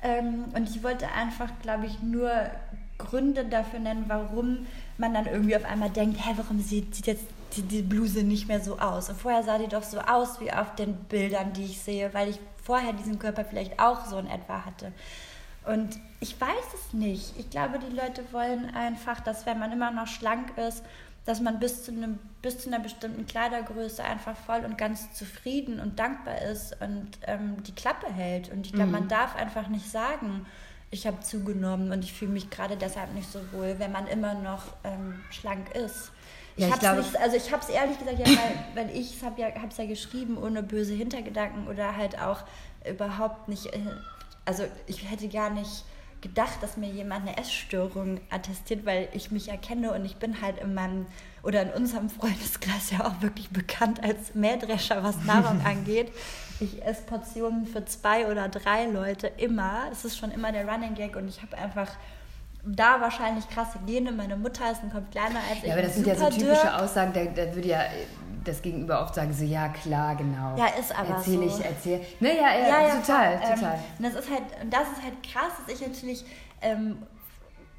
Ähm, 0.01 0.45
und 0.55 0.67
ich 0.71 0.81
wollte 0.81 1.07
einfach, 1.11 1.51
glaube 1.61 1.85
ich, 1.85 2.01
nur 2.01 2.31
Gründe 2.97 3.45
dafür 3.45 3.79
nennen, 3.79 4.05
warum 4.07 4.65
man 4.97 5.13
dann 5.13 5.27
irgendwie 5.27 5.55
auf 5.55 5.65
einmal 5.65 5.91
denkt, 5.91 6.17
hä, 6.25 6.33
warum 6.35 6.59
sieht, 6.59 6.95
sieht 6.95 7.05
jetzt 7.05 7.25
die, 7.55 7.63
die 7.63 7.81
Bluse 7.81 8.23
nicht 8.23 8.47
mehr 8.47 8.61
so 8.61 8.79
aus. 8.79 9.09
Und 9.09 9.19
vorher 9.19 9.43
sah 9.43 9.57
die 9.57 9.67
doch 9.67 9.83
so 9.83 9.99
aus 9.99 10.39
wie 10.39 10.51
auf 10.51 10.75
den 10.75 10.95
Bildern, 10.95 11.53
die 11.53 11.65
ich 11.65 11.81
sehe, 11.81 12.13
weil 12.13 12.29
ich 12.29 12.39
vorher 12.63 12.93
diesen 12.93 13.19
Körper 13.19 13.45
vielleicht 13.45 13.79
auch 13.79 14.05
so 14.05 14.17
in 14.17 14.27
etwa 14.27 14.65
hatte. 14.65 14.91
Und 15.65 15.99
ich 16.19 16.39
weiß 16.39 16.73
es 16.73 16.93
nicht. 16.93 17.37
Ich 17.37 17.49
glaube, 17.49 17.79
die 17.79 17.95
Leute 17.95 18.23
wollen 18.31 18.73
einfach, 18.75 19.19
dass 19.19 19.45
wenn 19.45 19.59
man 19.59 19.71
immer 19.71 19.91
noch 19.91 20.07
schlank 20.07 20.57
ist, 20.57 20.83
dass 21.25 21.41
man 21.41 21.59
bis 21.59 21.83
zu, 21.83 21.91
einem, 21.91 22.19
bis 22.43 22.59
zu 22.59 22.69
einer 22.69 22.79
bestimmten 22.79 23.25
Kleidergröße 23.25 24.03
einfach 24.03 24.37
voll 24.37 24.63
und 24.63 24.77
ganz 24.77 25.11
zufrieden 25.13 25.79
und 25.79 25.97
dankbar 25.97 26.39
ist 26.43 26.79
und 26.81 27.09
ähm, 27.23 27.63
die 27.63 27.73
Klappe 27.73 28.11
hält. 28.13 28.51
Und 28.51 28.67
ich 28.67 28.73
glaube, 28.73 28.87
mhm. 28.87 28.93
man 28.93 29.07
darf 29.07 29.35
einfach 29.35 29.67
nicht 29.67 29.89
sagen, 29.89 30.45
ich 30.91 31.07
habe 31.07 31.19
zugenommen 31.21 31.91
und 31.91 32.03
ich 32.03 32.13
fühle 32.13 32.31
mich 32.31 32.51
gerade 32.51 32.77
deshalb 32.77 33.13
nicht 33.15 33.31
so 33.31 33.39
wohl, 33.51 33.75
wenn 33.79 33.91
man 33.91 34.05
immer 34.05 34.35
noch 34.35 34.61
ähm, 34.83 35.19
schlank 35.31 35.73
ist. 35.75 36.11
Ja, 36.57 36.67
ich, 36.67 36.73
ich 36.73 36.79
glaube, 36.79 37.01
nicht, 37.01 37.17
also 37.17 37.35
ich 37.35 37.51
habe 37.51 37.61
es 37.61 37.69
ehrlich 37.69 37.97
gesagt, 37.99 38.19
ja, 38.19 38.25
weil, 38.25 38.87
weil 38.87 38.97
ich 38.97 39.21
habe 39.23 39.41
ja, 39.41 39.47
hab's 39.61 39.77
ja 39.77 39.85
geschrieben 39.85 40.37
ohne 40.37 40.63
böse 40.63 40.93
Hintergedanken 40.93 41.67
oder 41.67 41.95
halt 41.97 42.19
auch 42.21 42.43
überhaupt 42.89 43.49
nicht, 43.49 43.67
äh, 43.67 43.79
also 44.45 44.63
ich 44.87 45.09
hätte 45.09 45.27
gar 45.27 45.49
nicht 45.49 45.83
gedacht, 46.21 46.61
dass 46.61 46.75
mir 46.75 46.89
jemand 46.89 47.27
eine 47.27 47.37
Essstörung 47.37 48.19
attestiert, 48.31 48.85
weil 48.85 49.09
ich 49.13 49.29
mich 49.29 49.49
erkenne 49.49 49.93
und 49.93 50.05
ich 50.05 50.15
bin 50.15 50.41
halt 50.41 50.59
in 50.59 50.73
meinem 50.73 51.05
oder 51.43 51.61
in 51.61 51.69
unserem 51.69 52.09
Freundeskreis 52.09 52.89
ja 52.91 53.05
auch 53.05 53.21
wirklich 53.21 53.49
bekannt 53.49 54.03
als 54.03 54.33
Mähdrescher, 54.33 55.03
was 55.03 55.23
Nahrung 55.23 55.61
angeht. 55.65 56.11
Ich 56.59 56.83
esse 56.83 57.03
Portionen 57.03 57.67
für 57.67 57.85
zwei 57.85 58.31
oder 58.31 58.49
drei 58.49 58.85
Leute 58.85 59.27
immer. 59.37 59.83
Das 59.89 60.05
ist 60.05 60.17
schon 60.17 60.31
immer 60.31 60.51
der 60.51 60.67
Running 60.67 60.95
Gag 60.95 61.15
und 61.15 61.27
ich 61.27 61.41
habe 61.43 61.57
einfach 61.57 61.91
da 62.65 62.99
wahrscheinlich 62.99 63.47
krasse 63.49 63.79
Gene. 63.85 64.11
Meine 64.11 64.35
Mutter 64.35 64.71
ist 64.71 64.83
ein 64.83 64.91
Kopf 64.91 65.09
kleiner 65.11 65.39
als 65.49 65.59
ich. 65.59 65.65
Ja, 65.65 65.73
aber 65.73 65.83
das 65.83 65.95
sind 65.95 66.07
ja 66.07 66.15
so 66.15 66.25
typische 66.29 66.45
dürr. 66.45 66.83
Aussagen, 66.83 67.13
da, 67.13 67.23
da 67.25 67.55
würde 67.55 67.67
ja 67.67 67.81
das 68.43 68.61
Gegenüber 68.61 69.01
oft 69.01 69.15
sagen, 69.15 69.33
so 69.33 69.43
ja 69.43 69.69
klar, 69.69 70.15
genau. 70.15 70.55
Ja, 70.57 70.67
ist 70.79 70.97
aber 70.97 71.15
erzähl 71.15 71.49
so. 71.49 71.59
ich, 71.59 71.65
erzähl. 71.65 72.01
Ne, 72.19 72.35
ja, 72.35 72.53
ja, 72.53 72.67
ja, 72.67 72.87
ja 72.87 72.95
total, 72.95 73.33
ähm, 73.33 73.55
total. 73.55 73.79
Und 73.97 74.05
das 74.05 74.15
ist 74.15 74.29
halt, 74.29 74.43
das 74.69 74.81
ist 74.81 75.03
halt 75.03 75.23
krass, 75.23 75.53
dass 75.65 75.75
ich 75.75 75.87
natürlich 75.87 76.25
ähm, 76.61 76.97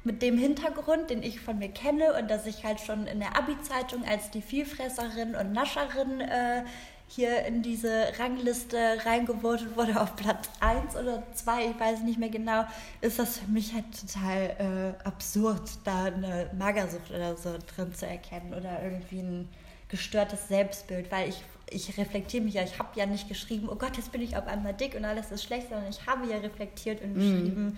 mit 0.03 0.21
dem 0.21 0.37
Hintergrund, 0.37 1.09
den 1.09 1.23
ich 1.23 1.39
von 1.39 1.59
mir 1.59 1.69
kenne 1.69 2.13
und 2.19 2.29
dass 2.29 2.45
ich 2.45 2.63
halt 2.63 2.79
schon 2.79 3.07
in 3.07 3.19
der 3.19 3.37
Abi-Zeitung 3.37 4.03
als 4.05 4.31
die 4.31 4.41
Vielfresserin 4.41 5.35
und 5.35 5.51
Nascherin 5.53 6.21
äh, 6.21 6.63
hier 7.07 7.45
in 7.45 7.61
diese 7.61 8.11
Rangliste 8.19 8.77
reingevotet 9.05 9.75
wurde 9.75 9.99
auf 9.99 10.15
Platz 10.15 10.49
1 10.59 10.95
oder 10.95 11.23
2, 11.33 11.65
ich 11.67 11.79
weiß 11.79 12.01
nicht 12.01 12.19
mehr 12.19 12.29
genau, 12.29 12.65
ist 13.01 13.17
das 13.17 13.39
für 13.39 13.49
mich 13.49 13.73
halt 13.73 13.85
total 13.99 14.95
äh, 15.03 15.07
absurd, 15.07 15.61
da 15.83 16.05
eine 16.05 16.49
Magersucht 16.57 17.09
oder 17.09 17.35
so 17.37 17.55
drin 17.75 17.93
zu 17.93 18.05
erkennen 18.05 18.53
oder 18.53 18.83
irgendwie 18.83 19.19
ein 19.19 19.49
gestörtes 19.89 20.49
Selbstbild, 20.49 21.09
weil 21.11 21.29
ich, 21.29 21.41
ich 21.69 21.97
reflektiere 21.97 22.43
mich 22.43 22.55
ja, 22.55 22.63
ich 22.63 22.77
habe 22.77 22.89
ja 22.95 23.05
nicht 23.05 23.29
geschrieben, 23.29 23.69
oh 23.71 23.75
Gott, 23.75 23.95
jetzt 23.95 24.11
bin 24.11 24.21
ich 24.21 24.35
auf 24.35 24.45
einmal 24.45 24.73
dick 24.73 24.95
und 24.95 25.05
alles 25.05 25.31
ist 25.31 25.43
schlecht, 25.43 25.69
sondern 25.69 25.89
ich 25.89 26.05
habe 26.05 26.27
ja 26.27 26.37
reflektiert 26.37 27.01
und 27.01 27.13
mhm. 27.13 27.19
geschrieben, 27.19 27.77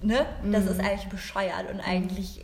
ne, 0.00 0.26
das 0.50 0.64
mm. 0.64 0.68
ist 0.68 0.80
eigentlich 0.80 1.08
bescheuert 1.08 1.70
und 1.72 1.80
eigentlich 1.80 2.40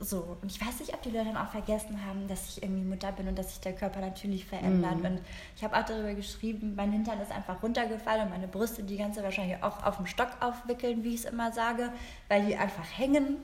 so. 0.00 0.36
Und 0.42 0.50
ich 0.50 0.60
weiß 0.60 0.80
nicht, 0.80 0.94
ob 0.94 1.02
die 1.02 1.10
Leute 1.10 1.26
dann 1.26 1.36
auch 1.36 1.50
vergessen 1.50 2.04
haben, 2.04 2.26
dass 2.28 2.48
ich 2.48 2.62
irgendwie 2.62 2.84
Mutter 2.84 3.12
bin 3.12 3.28
und 3.28 3.38
dass 3.38 3.50
sich 3.50 3.60
der 3.60 3.74
Körper 3.74 4.00
natürlich 4.00 4.44
verändert. 4.44 4.98
Mhm. 4.98 5.04
Und 5.04 5.20
ich 5.56 5.64
habe 5.64 5.76
auch 5.76 5.84
darüber 5.84 6.14
geschrieben, 6.14 6.74
mein 6.76 6.92
Hintern 6.92 7.20
ist 7.20 7.32
einfach 7.32 7.62
runtergefallen 7.62 8.24
und 8.24 8.30
meine 8.30 8.48
Brüste 8.48 8.82
die 8.82 8.96
ganze 8.96 9.22
wahrscheinlich 9.22 9.62
auch 9.62 9.84
auf 9.84 9.96
dem 9.96 10.06
Stock 10.06 10.30
aufwickeln, 10.40 11.04
wie 11.04 11.14
ich 11.14 11.20
es 11.20 11.24
immer 11.24 11.52
sage, 11.52 11.92
weil 12.28 12.46
die 12.46 12.56
einfach 12.56 12.86
hängen. 12.96 13.38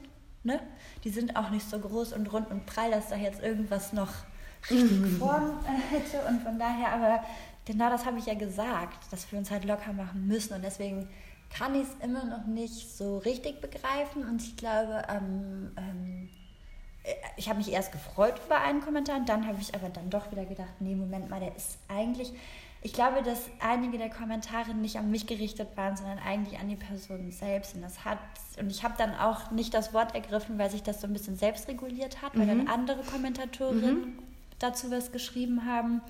Ne? 0.45 0.61
Die 1.05 1.11
sind 1.11 1.37
auch 1.37 1.51
nicht 1.51 1.69
so 1.69 1.79
groß 1.79 2.13
und 2.13 2.33
rund 2.33 2.51
und 2.51 2.67
prall, 2.67 2.91
dass 2.91 3.09
da 3.09 3.17
jetzt 3.17 3.43
irgendwas 3.43 3.93
noch 3.93 4.13
richtig 4.71 5.01
mhm. 5.01 5.19
Form 5.19 5.59
äh, 5.65 5.95
hätte. 5.95 6.27
Und 6.29 6.43
von 6.43 6.59
daher, 6.59 6.93
aber 6.93 7.25
genau 7.65 7.91
das 7.91 8.07
habe 8.07 8.19
ich 8.19 8.27
ja 8.27 8.35
gesagt, 8.35 9.11
dass 9.11 9.31
wir 9.31 9.39
uns 9.39 9.51
halt 9.51 9.65
locker 9.65 9.93
machen 9.93 10.27
müssen. 10.27 10.55
Und 10.55 10.63
deswegen 10.63 11.09
kann 11.51 11.75
ich 11.75 11.83
es 11.83 12.05
immer 12.05 12.25
noch 12.25 12.47
nicht 12.47 12.97
so 12.97 13.19
richtig 13.19 13.61
begreifen. 13.61 14.25
Und 14.29 14.43
ich 14.43 14.57
glaube, 14.57 15.03
ähm, 15.09 15.73
ähm, 15.77 16.29
ich 17.37 17.49
habe 17.49 17.59
mich 17.59 17.73
erst 17.73 17.93
gefreut 17.93 18.35
über 18.47 18.61
einen 18.61 18.81
Kommentar 18.81 19.21
dann 19.27 19.47
habe 19.47 19.59
ich 19.61 19.75
aber 19.75 19.89
dann 19.89 20.11
doch 20.11 20.31
wieder 20.31 20.45
gedacht, 20.45 20.73
nee, 20.81 20.95
Moment 20.95 21.29
mal, 21.29 21.41
der 21.41 21.55
ist 21.57 21.79
eigentlich, 21.89 22.33
ich 22.83 22.93
glaube, 22.93 23.23
dass 23.23 23.51
einige 23.61 23.99
der 23.99 24.11
Kommentare 24.11 24.75
nicht 24.75 24.97
an 24.97 25.11
mich 25.11 25.27
gerichtet 25.27 25.77
waren, 25.77 25.97
sondern 25.97 26.19
eigentlich 26.19 26.59
an 26.59 26.69
die 26.69 26.77
Person 26.77 27.31
selbst. 27.31 27.75
Und 27.75 27.83
das 27.83 28.05
hat, 28.05 28.19
und 28.59 28.71
ich 28.71 28.83
habe 28.83 28.95
dann 28.99 29.15
auch 29.15 29.51
nicht 29.51 29.75
das 29.75 29.93
Wort 29.93 30.15
ergriffen, 30.15 30.59
weil 30.59 30.71
sich 30.71 30.83
das 30.83 31.01
so 31.01 31.07
ein 31.07 31.13
bisschen 31.13 31.37
selbst 31.37 31.69
reguliert 31.69 32.23
hat, 32.23 32.35
mhm. 32.35 32.41
weil 32.41 32.47
dann 32.49 32.59
mhm. 32.63 32.69
andere 32.69 33.03
Kommentatorinnen 33.03 34.01
mhm. 34.01 34.19
dazu 34.59 34.91
was 34.91 35.13
geschrieben 35.13 35.67
haben. 35.67 36.01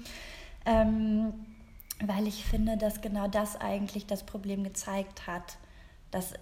Ähm, 0.65 1.33
weil 2.05 2.27
ich 2.27 2.45
finde, 2.45 2.77
dass 2.77 3.01
genau 3.01 3.29
das 3.29 3.61
eigentlich 3.61 4.07
das 4.07 4.25
Problem 4.25 4.65
gezeigt 4.65 5.27
hat, 5.27 5.57
dass 6.11 6.35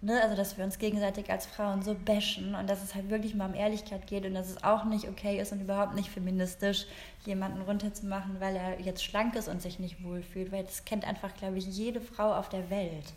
Ne, 0.00 0.22
also 0.22 0.36
dass 0.36 0.56
wir 0.56 0.64
uns 0.64 0.78
gegenseitig 0.78 1.28
als 1.28 1.46
Frauen 1.46 1.82
so 1.82 1.92
bashen 1.92 2.54
und 2.54 2.70
dass 2.70 2.84
es 2.84 2.94
halt 2.94 3.10
wirklich 3.10 3.34
mal 3.34 3.48
um 3.48 3.54
Ehrlichkeit 3.56 4.06
geht 4.06 4.24
und 4.24 4.34
dass 4.34 4.48
es 4.48 4.62
auch 4.62 4.84
nicht 4.84 5.08
okay 5.08 5.40
ist 5.40 5.50
und 5.50 5.60
überhaupt 5.60 5.96
nicht 5.96 6.08
feministisch, 6.08 6.86
jemanden 7.26 7.62
runterzumachen, 7.62 8.36
weil 8.38 8.54
er 8.54 8.80
jetzt 8.80 9.02
schlank 9.02 9.34
ist 9.34 9.48
und 9.48 9.60
sich 9.60 9.80
nicht 9.80 10.04
wohlfühlt, 10.04 10.52
weil 10.52 10.62
das 10.62 10.84
kennt 10.84 11.04
einfach, 11.04 11.34
glaube 11.34 11.58
ich, 11.58 11.66
jede 11.66 12.00
Frau 12.00 12.32
auf 12.32 12.48
der 12.48 12.70
Welt. 12.70 13.12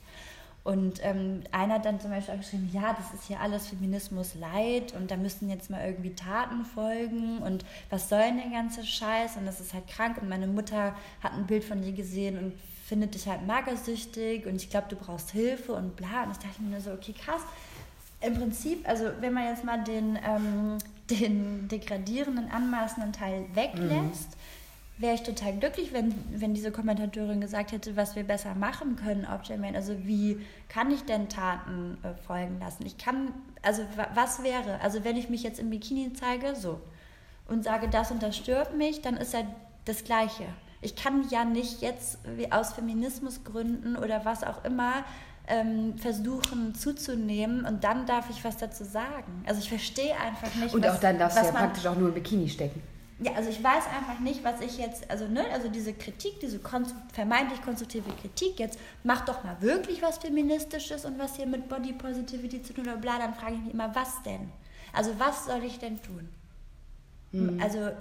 Und 0.64 1.04
ähm, 1.04 1.44
einer 1.52 1.76
hat 1.76 1.86
dann 1.86 2.00
zum 2.00 2.10
Beispiel 2.10 2.34
auch 2.34 2.40
geschrieben, 2.40 2.70
ja, 2.74 2.94
das 2.94 3.14
ist 3.14 3.28
hier 3.28 3.40
alles 3.40 3.68
Feminismus 3.68 4.34
leid 4.34 4.94
und 4.96 5.12
da 5.12 5.18
müssten 5.18 5.50
jetzt 5.50 5.70
mal 5.70 5.86
irgendwie 5.86 6.16
Taten 6.16 6.66
folgen 6.66 7.40
und 7.40 7.64
was 7.92 8.10
soll 8.10 8.22
denn 8.22 8.38
der 8.38 8.50
ganze 8.50 8.84
Scheiß 8.84 9.38
und 9.38 9.46
das 9.46 9.60
ist 9.60 9.76
halt 9.76 9.88
krank 9.88 10.20
und 10.20 10.30
meine 10.30 10.48
Mutter 10.48 10.96
hat 11.22 11.34
ein 11.34 11.46
Bild 11.46 11.64
von 11.64 11.82
dir 11.82 11.94
gesehen 11.94 12.40
und 12.40 12.54
findet 12.92 13.16
dich 13.16 13.26
halt 13.26 13.48
magersüchtig 13.48 14.46
und 14.46 14.58
ich 14.58 14.70
glaube, 14.70 14.88
du 14.90 14.98
brauchst 14.98 15.32
Hilfe 15.32 15.72
und 15.72 15.96
bla. 15.96 16.26
Und 16.26 16.32
ich 16.32 16.40
dachte 16.40 16.62
mir 16.62 16.82
so, 16.82 16.92
okay, 16.92 17.14
krass. 17.14 17.40
Im 18.20 18.34
Prinzip, 18.34 18.86
also 18.86 19.06
wenn 19.22 19.32
man 19.34 19.46
jetzt 19.46 19.64
mal 19.64 19.82
den, 19.82 20.20
ähm, 20.22 20.78
den 21.10 21.70
degradierenden, 21.70 22.52
anmaßenden 22.52 23.14
Teil 23.14 23.46
weglässt, 23.54 24.32
mhm. 24.32 25.02
wäre 25.02 25.16
ich 25.16 25.24
total 25.24 25.54
glücklich, 25.54 25.94
wenn, 25.94 26.14
wenn 26.32 26.54
diese 26.54 26.70
Kommentatorin 26.70 27.40
gesagt 27.40 27.72
hätte, 27.72 27.96
was 27.96 28.18
wir 28.18 28.24
besser 28.24 28.56
machen 28.56 28.98
können 28.98 29.26
auf 29.26 29.46
Jermaine. 29.46 29.78
Also 29.78 30.06
wie 30.06 30.46
kann 30.68 30.92
ich 30.92 31.06
denn 31.06 31.30
Taten 31.30 31.98
äh, 32.04 32.14
folgen 32.28 32.60
lassen? 32.60 32.86
Ich 32.86 32.98
kann, 32.98 33.30
also 33.62 33.84
was 34.14 34.44
wäre, 34.44 34.82
also 34.82 35.06
wenn 35.06 35.16
ich 35.16 35.30
mich 35.30 35.44
jetzt 35.44 35.62
im 35.62 35.70
Bikini 35.70 36.12
zeige, 36.12 36.58
so, 36.58 36.82
und 37.48 37.64
sage, 37.64 37.88
das 37.88 38.12
und 38.12 38.22
das 38.22 38.36
stört 38.36 38.76
mich, 38.76 39.02
dann 39.02 39.16
ist 39.16 39.34
ja 39.34 39.44
das 39.86 40.04
Gleiche 40.04 40.44
ich 40.82 40.96
kann 40.96 41.28
ja 41.30 41.46
nicht 41.46 41.82
jetzt 41.82 42.20
aus 42.50 42.74
Feminismusgründen 42.74 43.96
oder 43.96 44.26
was 44.26 44.44
auch 44.44 44.64
immer 44.66 45.06
ähm, 45.48 45.98
versuchen 45.98 46.76
zuzunehmen 46.76 47.66
und 47.66 47.84
dann 47.84 48.06
darf 48.06 48.30
ich 48.30 48.44
was 48.44 48.58
dazu 48.58 48.84
sagen. 48.84 49.44
Also 49.46 49.62
ich 49.62 49.70
verstehe 49.70 50.16
einfach 50.20 50.54
nicht. 50.56 50.74
Und 50.74 50.84
was, 50.84 50.96
auch 50.96 51.00
dann 51.00 51.20
darfst 51.20 51.38
du 51.38 51.46
ja 51.46 51.52
man, 51.52 51.64
praktisch 51.64 51.86
auch 51.86 51.96
nur 51.96 52.10
im 52.10 52.14
Bikini 52.14 52.50
stecken. 52.50 52.82
Ja, 53.20 53.34
also 53.34 53.52
ich 53.52 53.64
weiß 53.64 53.84
einfach 53.86 54.20
nicht, 54.20 54.44
was 54.44 54.62
ich 54.62 54.80
jetzt, 54.80 55.10
also 55.12 55.28
ne, 55.28 55.46
also 55.54 55.70
diese 55.70 55.94
Kritik, 55.94 56.40
diese 56.40 56.58
konstru 56.58 56.98
vermeintlich 57.14 57.62
konstruktive 57.62 58.10
Kritik 58.20 58.60
jetzt, 58.60 58.80
mach 59.04 59.26
doch 59.26 59.44
mal 59.44 59.58
wirklich 59.62 60.02
was 60.02 60.18
Feministisches 60.18 61.06
und 61.06 61.20
was 61.20 61.36
hier 61.36 61.46
mit 61.46 61.70
Body 61.70 61.94
Positivity 61.94 62.64
zu 62.64 62.74
tun 62.74 62.86
oder 62.86 62.98
bla, 62.98 63.20
dann 63.20 63.36
frage 63.36 63.54
ich 63.56 63.62
mich 63.62 63.74
immer, 63.74 63.94
was 63.94 64.24
denn? 64.24 64.52
Also 64.92 65.12
was 65.20 65.46
soll 65.46 65.64
ich 65.64 65.78
denn 65.78 66.02
tun? 66.02 66.30
Hm. 67.32 67.60
Also 67.62 67.92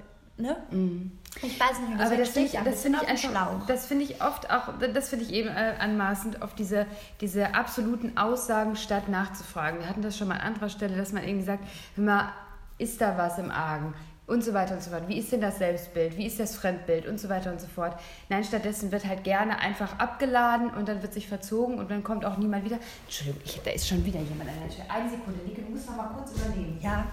ne? 0.40 0.56
Mm. 0.70 1.12
Ich 1.42 1.60
weiß 1.60 1.78
nicht, 1.80 2.00
das 2.00 2.06
aber 2.08 2.16
das 2.16 2.30
finde 2.30 2.48
ich, 2.48 2.58
das 2.58 2.82
finde 2.82 2.98
ich 3.02 3.08
einfach, 3.08 3.66
das 3.66 3.86
finde 3.86 4.04
ich 4.04 4.20
oft 4.20 4.50
auch, 4.50 4.72
das 4.92 5.08
finde 5.08 5.24
ich 5.24 5.32
eben 5.32 5.48
äh, 5.48 5.74
anmaßend, 5.78 6.42
auf 6.42 6.54
diese, 6.54 6.86
diese 7.20 7.54
absoluten 7.54 8.16
Aussagen 8.16 8.74
statt 8.74 9.08
nachzufragen. 9.08 9.80
Wir 9.80 9.88
hatten 9.88 10.02
das 10.02 10.18
schon 10.18 10.28
mal 10.28 10.34
an 10.34 10.40
anderer 10.40 10.68
Stelle, 10.68 10.96
dass 10.96 11.12
man 11.12 11.22
irgendwie 11.22 11.46
sagt, 11.46 11.64
hör 11.94 12.04
mal, 12.04 12.32
ist 12.78 13.00
da 13.00 13.16
was 13.16 13.38
im 13.38 13.50
Argen? 13.50 13.94
und 14.30 14.44
so 14.44 14.54
weiter 14.54 14.74
und 14.74 14.82
so 14.82 14.90
fort. 14.90 15.08
Wie 15.08 15.18
ist 15.18 15.32
denn 15.32 15.40
das 15.40 15.58
Selbstbild? 15.58 16.16
Wie 16.16 16.24
ist 16.24 16.38
das 16.38 16.54
Fremdbild? 16.54 17.06
Und 17.06 17.18
so 17.18 17.28
weiter 17.28 17.50
und 17.50 17.60
so 17.60 17.66
fort. 17.66 17.98
Nein, 18.28 18.44
stattdessen 18.44 18.92
wird 18.92 19.04
halt 19.04 19.24
gerne 19.24 19.58
einfach 19.58 19.98
abgeladen 19.98 20.70
und 20.70 20.88
dann 20.88 21.02
wird 21.02 21.12
sich 21.12 21.26
verzogen 21.26 21.80
und 21.80 21.90
dann 21.90 22.04
kommt 22.04 22.24
auch 22.24 22.38
niemand 22.38 22.64
wieder. 22.64 22.78
Entschuldigung, 23.06 23.42
ich, 23.44 23.60
da 23.60 23.72
ist 23.72 23.88
schon 23.88 24.04
wieder 24.04 24.20
jemand 24.20 24.48
an 24.48 24.56
der 24.62 24.68
Tür. 24.68 24.84
Eine 24.88 25.10
Sekunde, 25.10 25.40
Nike, 25.44 25.62
du 25.62 25.72
musst 25.72 25.88
noch 25.88 25.96
mal 25.96 26.10
kurz 26.14 26.30
übernehmen. 26.30 26.78
Ja, 26.80 27.06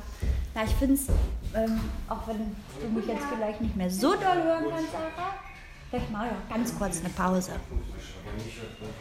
na, 0.57 0.63
ich 0.63 0.71
finde 0.71 0.95
es, 0.95 1.07
ähm, 1.53 1.79
auch 2.09 2.27
wenn 2.27 2.37
du 2.37 2.99
mich 2.99 3.05
jetzt 3.05 3.25
vielleicht 3.31 3.61
nicht 3.61 3.75
mehr 3.75 3.91
so 3.91 4.13
doll 4.13 4.43
hören 4.43 4.65
kannst, 4.71 4.91
Sarah, 4.91 5.35
vielleicht 5.89 6.11
mal 6.11 6.25
ja 6.25 6.33
ganz 6.49 6.75
kurz 6.75 6.99
eine 6.99 7.09
Pause. 7.09 7.51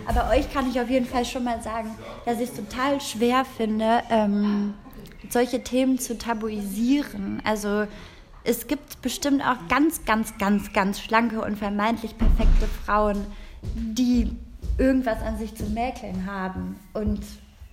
Aber 0.07 0.29
euch 0.29 0.53
kann 0.53 0.69
ich 0.69 0.79
auf 0.79 0.91
jeden 0.91 1.07
Fall 1.07 1.25
schon 1.25 1.45
mal 1.45 1.63
sagen, 1.63 1.97
dass 2.27 2.41
ich 2.41 2.51
es 2.51 2.57
total 2.57 3.01
schwer 3.01 3.47
finde, 3.47 4.03
ähm, 4.11 4.75
solche 5.31 5.65
Themen 5.65 5.99
zu 5.99 6.19
tabuisieren. 6.19 7.41
Also 7.43 7.87
es 8.45 8.67
gibt 8.67 9.01
bestimmt 9.01 9.43
auch 9.43 9.67
ganz, 9.69 10.05
ganz, 10.05 10.37
ganz, 10.37 10.75
ganz 10.75 11.01
schlanke 11.01 11.41
und 11.41 11.57
vermeintlich 11.57 12.19
perfekte 12.19 12.67
Frauen, 12.85 13.27
die 13.75 14.31
irgendwas 14.77 15.23
an 15.23 15.39
sich 15.39 15.55
zu 15.55 15.65
mäkeln 15.71 16.27
haben. 16.31 16.79
Und 16.93 17.23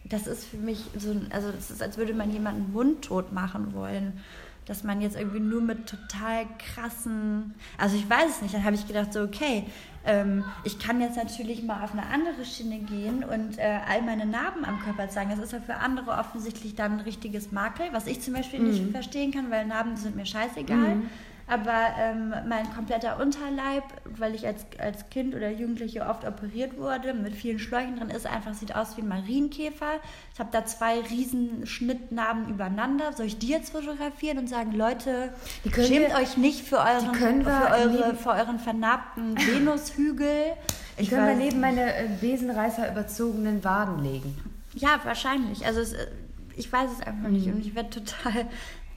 das 0.05 0.27
ist 0.27 0.45
für 0.45 0.57
mich 0.57 0.83
so, 0.97 1.15
also 1.29 1.49
es 1.57 1.71
ist, 1.71 1.81
als 1.81 1.97
würde 1.97 2.13
man 2.13 2.31
jemanden 2.31 2.71
mundtot 2.73 3.31
machen 3.31 3.73
wollen 3.73 4.21
dass 4.65 4.83
man 4.83 5.01
jetzt 5.01 5.17
irgendwie 5.17 5.39
nur 5.39 5.61
mit 5.61 5.87
total 5.87 6.45
krassen, 6.57 7.53
also 7.77 7.95
ich 7.95 8.09
weiß 8.09 8.29
es 8.29 8.41
nicht, 8.41 8.53
dann 8.53 8.63
habe 8.63 8.75
ich 8.75 8.87
gedacht, 8.87 9.13
so 9.13 9.21
okay, 9.21 9.65
ähm, 10.05 10.43
ich 10.63 10.79
kann 10.79 11.01
jetzt 11.01 11.17
natürlich 11.17 11.63
mal 11.63 11.83
auf 11.83 11.91
eine 11.93 12.05
andere 12.05 12.45
Schiene 12.45 12.79
gehen 12.79 13.23
und 13.23 13.57
äh, 13.57 13.79
all 13.87 14.01
meine 14.01 14.25
Narben 14.25 14.65
am 14.65 14.79
Körper 14.81 15.09
zeigen. 15.09 15.29
Das 15.29 15.39
ist 15.39 15.53
ja 15.53 15.59
für 15.59 15.75
andere 15.75 16.11
offensichtlich 16.11 16.75
dann 16.75 16.93
ein 16.93 16.99
richtiges 17.01 17.51
Makel, 17.51 17.87
was 17.91 18.07
ich 18.07 18.21
zum 18.21 18.33
Beispiel 18.33 18.59
mhm. 18.59 18.69
nicht 18.69 18.91
verstehen 18.91 19.31
kann, 19.31 19.49
weil 19.49 19.65
Narben 19.65 19.95
sind 19.95 20.15
mir 20.15 20.25
scheißegal. 20.25 20.95
Mhm. 20.95 21.09
Aber 21.47 21.89
ähm, 21.99 22.33
mein 22.47 22.73
kompletter 22.73 23.19
Unterleib, 23.19 23.83
weil 24.05 24.33
ich 24.33 24.47
als, 24.47 24.65
als 24.79 25.09
Kind 25.09 25.35
oder 25.35 25.49
Jugendliche 25.49 26.05
oft 26.05 26.25
operiert 26.25 26.77
wurde, 26.77 27.13
mit 27.13 27.35
vielen 27.35 27.59
Schläuchen 27.59 27.97
drin 27.97 28.09
ist, 28.09 28.25
einfach 28.25 28.53
sieht 28.53 28.75
aus 28.75 28.95
wie 28.95 29.01
ein 29.01 29.09
Marienkäfer. 29.09 29.99
Ich 30.33 30.39
habe 30.39 30.49
da 30.53 30.65
zwei 30.65 31.01
riesen 31.01 31.65
Schnittnarben 31.65 32.47
übereinander. 32.47 33.11
Soll 33.13 33.25
ich 33.25 33.39
die 33.39 33.49
jetzt 33.49 33.71
fotografieren 33.71 34.37
und 34.37 34.47
sagen, 34.47 34.71
Leute, 34.71 35.33
schämt 35.69 36.15
euch 36.15 36.37
nicht 36.37 36.61
für 36.61 36.77
euren, 36.77 37.13
für 37.13 37.49
eure, 37.49 38.15
für 38.15 38.29
euren 38.29 38.59
vernarbten 38.59 39.37
Venushügel. 39.37 40.53
Ich 40.97 41.09
können 41.09 41.27
wir 41.27 41.35
neben 41.35 41.59
meine 41.59 41.93
äh, 41.95 42.07
Besenreißer 42.21 42.91
überzogenen 42.91 43.63
Waden 43.63 44.03
legen. 44.03 44.37
Ja, 44.75 44.99
wahrscheinlich. 45.03 45.65
Also 45.65 45.81
es, 45.81 45.93
äh, 45.93 46.07
ich 46.55 46.71
weiß 46.71 46.91
es 46.91 47.05
einfach 47.05 47.27
mhm. 47.27 47.33
nicht 47.33 47.47
und 47.47 47.59
ich 47.65 47.75
werde 47.75 47.89
total 47.89 48.47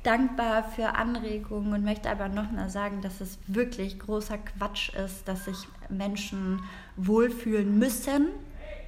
dankbar 0.06 0.62
für 0.62 0.94
Anregungen 0.94 1.72
und 1.72 1.84
möchte 1.84 2.08
aber 2.08 2.28
noch 2.28 2.50
mal 2.52 2.70
sagen, 2.70 3.00
dass 3.02 3.20
es 3.20 3.38
wirklich 3.46 3.98
großer 3.98 4.38
Quatsch 4.38 4.90
ist, 4.94 5.26
dass 5.26 5.46
sich 5.46 5.56
Menschen 5.88 6.62
wohlfühlen 6.96 7.78
müssen, 7.78 8.28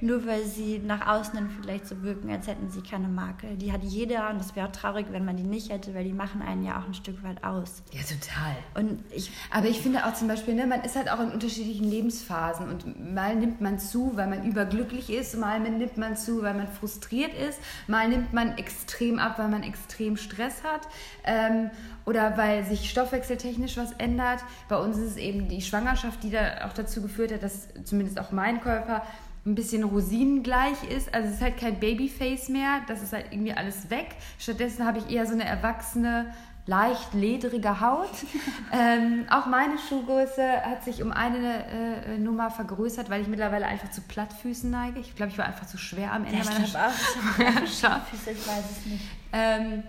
nur 0.01 0.25
weil 0.25 0.45
sie 0.45 0.79
nach 0.79 1.07
außen 1.07 1.33
dann 1.35 1.49
vielleicht 1.49 1.87
so 1.87 2.01
wirken, 2.03 2.29
als 2.31 2.47
hätten 2.47 2.69
sie 2.69 2.81
keine 2.81 3.07
Makel. 3.07 3.55
Die 3.57 3.71
hat 3.71 3.83
jeder 3.83 4.29
und 4.29 4.39
es 4.39 4.55
wäre 4.55 4.67
auch 4.67 4.71
traurig, 4.71 5.07
wenn 5.11 5.25
man 5.25 5.37
die 5.37 5.43
nicht 5.43 5.71
hätte, 5.71 5.93
weil 5.93 6.03
die 6.03 6.13
machen 6.13 6.41
einen 6.41 6.63
ja 6.63 6.79
auch 6.79 6.85
ein 6.85 6.93
Stück 6.93 7.23
weit 7.23 7.43
aus. 7.43 7.83
Ja, 7.91 8.01
total. 8.01 8.55
Und 8.75 9.03
ich, 9.11 9.31
Aber 9.51 9.67
ich 9.67 9.79
finde 9.79 10.05
auch 10.05 10.13
zum 10.13 10.27
Beispiel, 10.27 10.55
ne, 10.55 10.67
man 10.67 10.81
ist 10.81 10.95
halt 10.95 11.11
auch 11.11 11.19
in 11.19 11.31
unterschiedlichen 11.31 11.89
Lebensphasen 11.89 12.69
und 12.69 13.13
mal 13.13 13.35
nimmt 13.35 13.61
man 13.61 13.79
zu, 13.79 14.11
weil 14.15 14.27
man 14.27 14.45
überglücklich 14.45 15.09
ist, 15.09 15.37
mal 15.37 15.59
nimmt 15.59 15.97
man 15.97 16.15
zu, 16.15 16.41
weil 16.41 16.53
man 16.53 16.67
frustriert 16.67 17.33
ist, 17.33 17.59
mal 17.87 18.07
nimmt 18.07 18.33
man 18.33 18.57
extrem 18.57 19.19
ab, 19.19 19.37
weil 19.37 19.49
man 19.49 19.63
extrem 19.63 20.17
Stress 20.17 20.63
hat 20.63 20.87
ähm, 21.23 21.69
oder 22.05 22.37
weil 22.37 22.63
sich 22.65 22.89
stoffwechseltechnisch 22.89 23.77
was 23.77 23.91
ändert. 23.93 24.39
Bei 24.67 24.77
uns 24.77 24.97
ist 24.97 25.11
es 25.11 25.17
eben 25.17 25.47
die 25.47 25.61
Schwangerschaft, 25.61 26.23
die 26.23 26.31
da 26.31 26.67
auch 26.67 26.73
dazu 26.73 27.01
geführt 27.01 27.31
hat, 27.31 27.43
dass 27.43 27.67
zumindest 27.83 28.19
auch 28.19 28.31
mein 28.31 28.61
Körper 28.61 29.03
ein 29.45 29.55
bisschen 29.55 29.83
rosinengleich 29.83 30.83
ist. 30.89 31.13
Also 31.13 31.29
es 31.29 31.35
ist 31.35 31.41
halt 31.41 31.57
kein 31.57 31.79
Babyface 31.79 32.49
mehr, 32.49 32.81
das 32.87 33.01
ist 33.01 33.13
halt 33.13 33.27
irgendwie 33.31 33.53
alles 33.53 33.89
weg. 33.89 34.15
Stattdessen 34.37 34.85
habe 34.85 34.99
ich 34.99 35.09
eher 35.09 35.25
so 35.25 35.33
eine 35.33 35.45
erwachsene, 35.45 36.33
leicht 36.65 37.13
ledrige 37.13 37.81
Haut. 37.81 38.11
ähm, 38.71 39.25
auch 39.29 39.47
meine 39.47 39.77
Schuhgröße 39.77 40.61
hat 40.61 40.83
sich 40.83 41.01
um 41.01 41.11
eine 41.11 41.65
äh, 41.65 42.17
Nummer 42.17 42.51
vergrößert, 42.51 43.09
weil 43.09 43.21
ich 43.21 43.27
mittlerweile 43.27 43.65
einfach 43.65 43.89
zu 43.89 44.01
Plattfüßen 44.01 44.69
neige. 44.69 44.99
Ich 44.99 45.15
glaube, 45.15 45.31
ich 45.31 45.37
war 45.37 45.45
einfach 45.45 45.65
zu 45.65 45.77
schwer 45.77 46.13
am 46.13 46.25
Ende 46.25 46.37
ja, 46.37 46.45
meiner 46.45 46.67
Scharfüße, 47.67 48.31
ich 48.31 48.47
weiß 48.47 48.71
es 48.71 48.85
nicht. 48.85 49.03
ähm, 49.33 49.83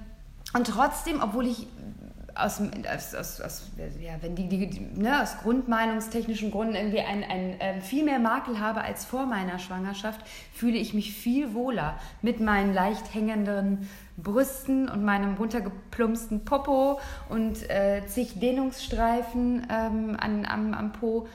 und 0.52 0.66
trotzdem, 0.66 1.20
obwohl 1.22 1.46
ich 1.46 1.66
aus, 2.44 2.60
aus, 2.60 3.14
aus, 3.14 3.40
aus 3.40 3.70
ja, 4.00 4.12
wenn 4.20 4.34
die, 4.34 4.48
die, 4.48 4.68
die 4.68 4.80
ne, 4.80 5.22
aus 5.22 5.38
grundmeinungstechnischen 5.42 6.50
Gründen 6.50 6.74
irgendwie 6.74 7.00
ein, 7.00 7.24
ein, 7.24 7.56
ähm, 7.60 7.82
viel 7.82 8.04
mehr 8.04 8.18
Makel 8.18 8.60
habe 8.60 8.82
als 8.82 9.04
vor 9.04 9.26
meiner 9.26 9.58
Schwangerschaft, 9.58 10.20
fühle 10.52 10.78
ich 10.78 10.94
mich 10.94 11.12
viel 11.12 11.54
wohler 11.54 11.98
mit 12.22 12.40
meinen 12.40 12.74
leicht 12.74 13.14
hängenden 13.14 13.88
Brüsten 14.16 14.88
und 14.88 15.04
meinem 15.04 15.34
runtergeplumpsten 15.34 16.44
Popo 16.44 17.00
und 17.28 17.68
äh, 17.70 18.02
zig 18.06 18.38
Dehnungsstreifen 18.40 19.66
ähm, 19.70 20.16
an, 20.18 20.46
am, 20.46 20.74
am 20.74 20.92
Po. 20.92 21.28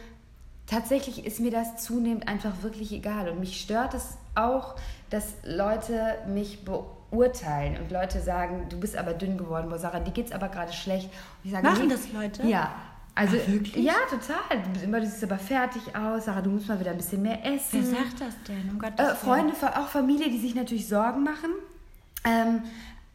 Tatsächlich 0.67 1.25
ist 1.25 1.39
mir 1.39 1.51
das 1.51 1.77
zunehmend 1.77 2.27
einfach 2.27 2.63
wirklich 2.63 2.91
egal 2.91 3.29
und 3.29 3.39
mich 3.39 3.61
stört 3.61 3.93
es 3.93 4.17
auch, 4.33 4.75
dass 5.09 5.35
Leute 5.43 6.17
mich 6.27 6.65
beurteilen 7.11 7.77
und 7.77 7.91
Leute 7.91 8.19
sagen, 8.19 8.67
du 8.69 8.79
bist 8.79 8.97
aber 8.97 9.13
dünn 9.13 9.37
geworden, 9.37 9.69
boah 9.69 9.77
Sarah, 9.79 9.99
dir 9.99 10.11
geht's 10.11 10.31
aber 10.31 10.49
gerade 10.49 10.73
schlecht. 10.73 11.05
Und 11.07 11.45
ich 11.45 11.51
sage, 11.51 11.65
Machen 11.65 11.87
nee, 11.87 11.93
das 11.93 12.11
Leute? 12.11 12.43
Ja. 12.47 12.71
Also, 13.17 13.37
Ach, 13.41 13.47
wirklich? 13.49 13.75
Ja, 13.85 13.93
total. 14.09 14.61
Du, 14.73 14.81
immer, 14.83 14.99
du 14.99 15.05
siehst 15.05 15.23
aber 15.23 15.37
fertig 15.37 15.95
aus. 15.95 16.25
Sarah, 16.25 16.41
du 16.41 16.49
musst 16.49 16.67
mal 16.67 16.77
wieder 16.79 16.91
ein 16.91 16.97
bisschen 16.97 17.21
mehr 17.21 17.45
essen. 17.45 17.81
Wer 17.89 18.03
sagt 18.03 18.19
das 18.19 18.43
denn? 18.47 18.69
Um 18.71 18.79
Gottes 18.79 18.99
Äh. 18.99 19.15
Freunde, 19.15 19.53
auch 19.77 19.87
Familie, 19.87 20.29
die 20.29 20.37
sich 20.39 20.53
natürlich 20.53 20.89
Sorgen 20.89 21.23
machen. 21.23 21.51
Ähm, 22.25 22.63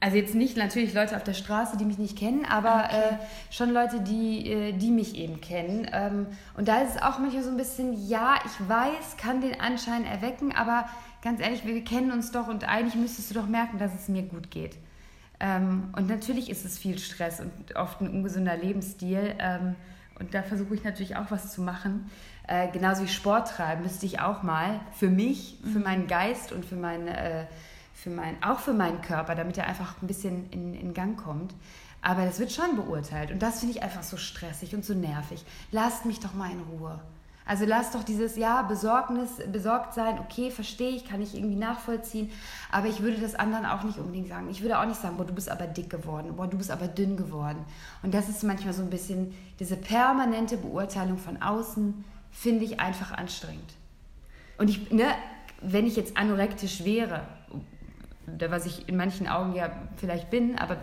also 0.03 0.17
jetzt 0.17 0.35
nicht 0.35 0.57
natürlich 0.57 0.95
Leute 0.95 1.15
auf 1.17 1.25
der 1.25 1.35
Straße, 1.35 1.77
die 1.77 1.85
mich 1.85 1.99
nicht 1.99 2.17
kennen, 2.17 2.47
aber 2.47 2.85
Okay. 2.87 2.97
äh, 2.97 3.53
schon 3.53 3.71
Leute, 3.75 4.01
die, 4.01 4.51
äh, 4.51 4.73
die 4.73 4.91
mich 4.91 5.15
eben 5.17 5.43
kennen. 5.43 5.87
Ähm, 5.93 6.27
und 6.57 6.69
da 6.69 6.81
ist 6.81 6.97
es 6.97 7.03
auch 7.03 7.19
manchmal 7.19 7.43
so 7.43 7.51
ein 7.51 7.59
bisschen, 7.59 8.09
ja, 8.09 8.37
ich 8.47 8.69
weiß, 8.69 9.19
kann 9.19 9.43
den 9.43 9.61
Anschein 9.61 10.07
erwecken, 10.07 10.55
aber 10.57 10.89
ganz 11.23 11.41
ehrlich, 11.41 11.65
wir 11.65 11.83
kennen 11.85 12.13
uns 12.13 12.33
doch 12.33 12.49
und 12.49 12.69
eigentlich 12.69 12.95
müsstest 12.95 13.31
du 13.31 13.35
doch 13.35 13.47
merken, 13.47 13.79
dass 13.79 13.95
es 13.95 14.09
mir 14.09 14.23
gut 14.23 14.51
geht. 14.51 14.77
Ähm, 15.41 15.89
und 15.97 16.09
natürlich 16.09 16.51
ist 16.51 16.65
es 16.65 16.79
viel 16.79 16.99
Stress 16.99 17.41
und 17.41 17.77
oft 17.77 18.01
ein 18.01 18.09
ungesunder 18.09 18.57
Lebensstil. 18.57 19.35
Ähm, 19.39 19.75
und 20.19 20.35
da 20.35 20.43
versuche 20.43 20.75
ich 20.75 20.85
natürlich 20.85 21.17
auch 21.17 21.31
was 21.31 21.53
zu 21.53 21.63
machen. 21.63 22.11
Äh, 22.47 22.71
genauso 22.73 23.03
wie 23.05 23.09
Sport 23.09 23.49
treiben 23.49 23.83
müsste 23.83 24.05
ich 24.05 24.21
auch 24.21 24.43
mal 24.43 24.81
für 24.93 25.09
mich, 25.09 25.59
für 25.73 25.79
meinen 25.79 26.07
Geist 26.07 26.53
und 26.53 26.67
für 26.67 26.77
meinen, 26.77 27.09
äh, 27.09 27.47
für 27.95 28.11
mein, 28.11 28.43
auch 28.43 28.59
für 28.59 28.75
meinen 28.75 29.01
Körper, 29.01 29.35
damit 29.35 29.57
er 29.57 29.67
einfach 29.67 30.01
ein 30.03 30.07
bisschen 30.07 30.51
in, 30.51 30.75
in 30.75 30.93
Gang 30.93 31.19
kommt. 31.19 31.55
Aber 32.03 32.25
das 32.25 32.39
wird 32.39 32.53
schon 32.53 32.77
beurteilt. 32.77 33.31
Und 33.31 33.41
das 33.41 33.61
finde 33.61 33.77
ich 33.77 33.83
einfach 33.83 34.03
so 34.03 34.17
stressig 34.17 34.75
und 34.75 34.85
so 34.85 34.95
nervig. 34.95 35.45
Lasst 35.71 36.05
mich 36.05 36.21
doch 36.21 36.35
mal 36.35 36.51
in 36.51 36.61
Ruhe. 36.61 37.01
Also 37.51 37.65
lasst 37.65 37.97
doch 37.97 38.05
dieses, 38.05 38.37
ja, 38.37 38.63
Besorgnis, 38.63 39.43
besorgt 39.51 39.93
sein, 39.93 40.21
okay, 40.21 40.53
verstehe 40.53 40.91
ich, 40.91 41.05
kann 41.05 41.21
ich 41.21 41.35
irgendwie 41.35 41.57
nachvollziehen. 41.57 42.31
Aber 42.71 42.87
ich 42.87 43.03
würde 43.03 43.21
das 43.21 43.35
anderen 43.35 43.67
auch 43.67 43.83
nicht 43.83 43.99
unbedingt 43.99 44.29
sagen. 44.29 44.49
Ich 44.51 44.63
würde 44.63 44.79
auch 44.79 44.87
nicht 44.87 45.01
sagen, 45.01 45.17
boah, 45.17 45.27
du 45.27 45.35
bist 45.35 45.51
aber 45.51 45.67
dick 45.67 45.91
geworden, 45.91 46.37
boah, 46.37 46.47
du 46.47 46.57
bist 46.57 46.71
aber 46.71 46.87
dünn 46.87 47.17
geworden. 47.17 47.65
Und 48.05 48.15
das 48.15 48.29
ist 48.29 48.45
manchmal 48.45 48.73
so 48.73 48.83
ein 48.83 48.89
bisschen, 48.89 49.35
diese 49.59 49.75
permanente 49.75 50.59
Beurteilung 50.59 51.19
von 51.19 51.43
außen, 51.43 52.05
finde 52.31 52.65
ich 52.65 52.79
einfach 52.79 53.11
anstrengend. 53.11 53.75
Und 54.57 54.71
ich, 54.71 54.93
ne, 54.93 55.07
wenn 55.61 55.89
ich 55.89 55.97
jetzt 55.97 56.17
anorektisch 56.17 56.85
wäre, 56.85 57.23
was 58.27 58.65
ich 58.67 58.89
in 58.89 58.97
manchen 58.97 59.27
Augen 59.27 59.55
ja 59.55 59.71
vielleicht 59.97 60.31
bin, 60.31 60.57
aber 60.57 60.77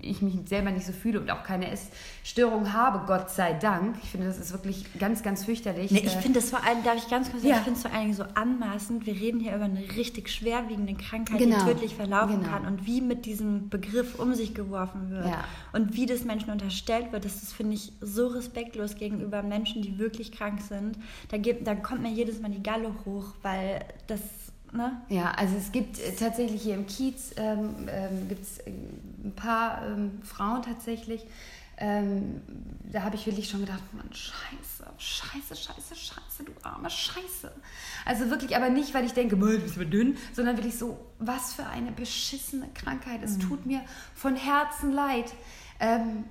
ich 0.00 0.20
mich 0.22 0.34
selber 0.48 0.70
nicht 0.70 0.84
so 0.86 0.92
fühle 0.92 1.20
und 1.20 1.30
auch 1.30 1.44
keine 1.44 1.70
Essstörung 1.70 2.72
habe, 2.72 3.06
Gott 3.06 3.30
sei 3.30 3.52
Dank. 3.52 3.96
Ich 4.02 4.10
finde, 4.10 4.26
das 4.26 4.38
ist 4.38 4.52
wirklich 4.52 4.84
ganz, 4.98 5.22
ganz 5.22 5.44
fürchterlich. 5.44 5.90
Nee, 5.92 6.02
ich 6.04 6.12
finde 6.16 6.40
das 6.40 6.50
vor 6.50 6.64
allem, 6.64 6.82
darf 6.82 6.96
ich 6.96 7.08
ganz 7.08 7.30
kurz 7.30 7.42
sagen, 7.42 7.52
Ja. 7.52 7.58
ich 7.58 7.64
finde 7.64 7.76
es 7.78 7.82
vor 7.82 7.92
allen 7.92 8.02
Dingen 8.04 8.14
so 8.14 8.24
anmaßend. 8.34 9.06
Wir 9.06 9.14
reden 9.14 9.38
hier 9.38 9.54
über 9.54 9.66
eine 9.66 9.80
richtig 9.96 10.28
schwerwiegende 10.28 10.94
Krankheit, 10.94 11.38
Genau. 11.38 11.58
die 11.64 11.64
tödlich 11.72 11.94
verlaufen 11.94 12.40
Genau. 12.40 12.48
kann 12.52 12.66
und 12.66 12.84
wie 12.86 13.00
mit 13.00 13.26
diesem 13.26 13.68
Begriff 13.68 14.18
um 14.18 14.34
sich 14.34 14.54
geworfen 14.54 15.10
wird 15.10 15.26
Ja. 15.26 15.44
und 15.72 15.94
wie 15.94 16.06
das 16.06 16.24
Menschen 16.24 16.50
unterstellt 16.50 17.12
wird. 17.12 17.24
Das 17.24 17.42
ist, 17.42 17.52
finde 17.52 17.74
ich, 17.74 17.92
so 18.00 18.26
respektlos 18.28 18.96
gegenüber 18.96 19.42
Menschen, 19.42 19.82
die 19.82 19.98
wirklich 19.98 20.32
krank 20.32 20.60
sind. 20.62 20.98
Da, 21.28 21.36
gibt, 21.36 21.66
da 21.66 21.74
kommt 21.74 22.02
mir 22.02 22.10
jedes 22.10 22.40
Mal 22.40 22.50
die 22.50 22.62
Galle 22.62 22.92
hoch, 23.04 23.34
weil 23.42 23.84
das, 24.08 24.20
ne? 24.72 25.00
Ja, 25.08 25.32
also 25.32 25.56
es 25.56 25.72
gibt 25.72 25.98
äh, 25.98 26.12
tatsächlich 26.12 26.62
hier 26.62 26.74
im 26.74 26.86
Kiez 26.86 27.32
ähm, 27.36 27.88
ähm, 27.90 28.28
gibt 28.28 28.42
es 28.42 28.60
ein 28.66 29.32
paar 29.34 29.86
ähm, 29.86 30.20
Frauen 30.22 30.62
tatsächlich. 30.62 31.24
Ähm, 31.80 32.42
da 32.90 33.02
habe 33.02 33.14
ich 33.14 33.24
wirklich 33.26 33.48
schon 33.48 33.60
gedacht, 33.60 33.82
Mann, 33.92 34.08
scheiße, 34.12 34.90
scheiße, 34.98 35.54
scheiße, 35.54 35.94
scheiße, 35.94 36.44
du 36.44 36.52
arme 36.62 36.90
Scheiße. 36.90 37.52
Also 38.04 38.30
wirklich, 38.30 38.56
aber 38.56 38.68
nicht, 38.68 38.94
weil 38.94 39.04
ich 39.04 39.12
denke, 39.12 39.36
"Boah, 39.36 39.50
du 39.52 39.60
bist 39.60 39.76
aber 39.76 39.84
dünn, 39.84 40.16
sondern 40.32 40.56
wirklich 40.56 40.76
so, 40.76 40.98
was 41.20 41.52
für 41.54 41.66
eine 41.66 41.92
beschissene 41.92 42.68
Krankheit. 42.74 43.20
Es 43.22 43.38
tut 43.38 43.64
mir 43.64 43.80
von 44.14 44.34
Herzen 44.34 44.90
leid. 44.92 45.32
Ähm, 45.78 46.24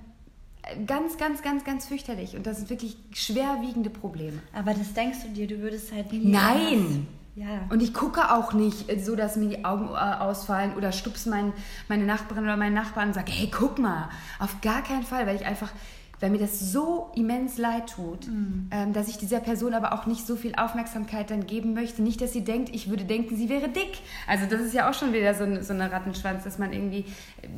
ganz, 0.86 1.16
ganz, 1.16 1.40
ganz, 1.40 1.64
ganz 1.64 1.86
fürchterlich. 1.86 2.36
Und 2.36 2.46
das 2.46 2.58
sind 2.58 2.68
wirklich 2.68 2.98
schwerwiegende 3.14 3.88
Probleme. 3.88 4.42
Aber 4.52 4.74
das 4.74 4.92
denkst 4.92 5.18
du 5.22 5.28
dir, 5.30 5.46
du 5.46 5.60
würdest 5.60 5.92
halt 5.92 6.12
nie. 6.12 6.26
Nein! 6.30 7.06
Ja. 7.38 7.66
Und 7.68 7.82
ich 7.82 7.94
gucke 7.94 8.32
auch 8.32 8.52
nicht 8.52 8.86
so, 9.00 9.14
dass 9.14 9.36
mir 9.36 9.48
die 9.48 9.64
Augen 9.64 9.90
äh, 9.90 9.96
ausfallen 9.96 10.74
oder 10.76 10.90
stups 10.90 11.26
mein, 11.26 11.52
meine 11.88 12.04
Nachbarin 12.04 12.42
oder 12.42 12.56
meinen 12.56 12.74
Nachbarn 12.74 13.08
und 13.08 13.14
sage, 13.14 13.30
hey, 13.30 13.48
guck 13.50 13.78
mal. 13.78 14.08
Auf 14.40 14.60
gar 14.60 14.82
keinen 14.82 15.04
Fall, 15.04 15.26
weil 15.28 15.36
ich 15.36 15.46
einfach, 15.46 15.70
weil 16.18 16.30
mir 16.30 16.38
das 16.38 16.58
so 16.72 17.12
immens 17.14 17.56
leid 17.56 17.90
tut, 17.90 18.26
ähm, 18.72 18.92
dass 18.92 19.06
ich 19.06 19.18
dieser 19.18 19.38
Person 19.38 19.72
aber 19.72 19.92
auch 19.92 20.06
nicht 20.06 20.26
so 20.26 20.34
viel 20.34 20.56
Aufmerksamkeit 20.56 21.30
dann 21.30 21.46
geben 21.46 21.74
möchte. 21.74 22.02
Nicht, 22.02 22.20
dass 22.20 22.32
sie 22.32 22.42
denkt, 22.42 22.74
ich 22.74 22.90
würde 22.90 23.04
denken, 23.04 23.36
sie 23.36 23.48
wäre 23.48 23.68
dick. 23.68 24.00
Also 24.26 24.46
das 24.46 24.60
ist 24.60 24.74
ja 24.74 24.90
auch 24.90 24.94
schon 24.94 25.12
wieder 25.12 25.32
so, 25.34 25.44
ein, 25.44 25.62
so 25.62 25.72
eine 25.72 25.92
Rattenschwanz, 25.92 26.42
dass 26.42 26.58
man 26.58 26.72
irgendwie, 26.72 27.04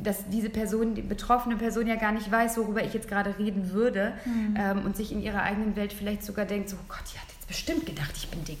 dass 0.03 0.29
diese 0.29 0.51
Person, 0.51 0.93
die 0.93 1.01
betroffene 1.01 1.55
Person 1.55 1.87
ja 1.87 1.95
gar 1.95 2.11
nicht 2.11 2.31
weiß, 2.31 2.55
worüber 2.57 2.83
ich 2.83 2.93
jetzt 2.93 3.07
gerade 3.07 3.39
reden 3.39 3.71
würde 3.71 4.13
ähm, 4.55 4.85
und 4.85 4.95
sich 4.95 5.11
in 5.11 5.23
ihrer 5.23 5.41
eigenen 5.41 5.75
Welt 5.75 5.91
vielleicht 5.91 6.23
sogar 6.23 6.45
denkt, 6.45 6.69
so, 6.69 6.75
oh 6.75 6.85
Gott, 6.87 7.01
die 7.11 7.17
hat 7.17 7.25
jetzt 7.29 7.47
bestimmt 7.47 7.87
gedacht, 7.87 8.11
ich 8.15 8.29
bin 8.29 8.43
dick. 8.43 8.59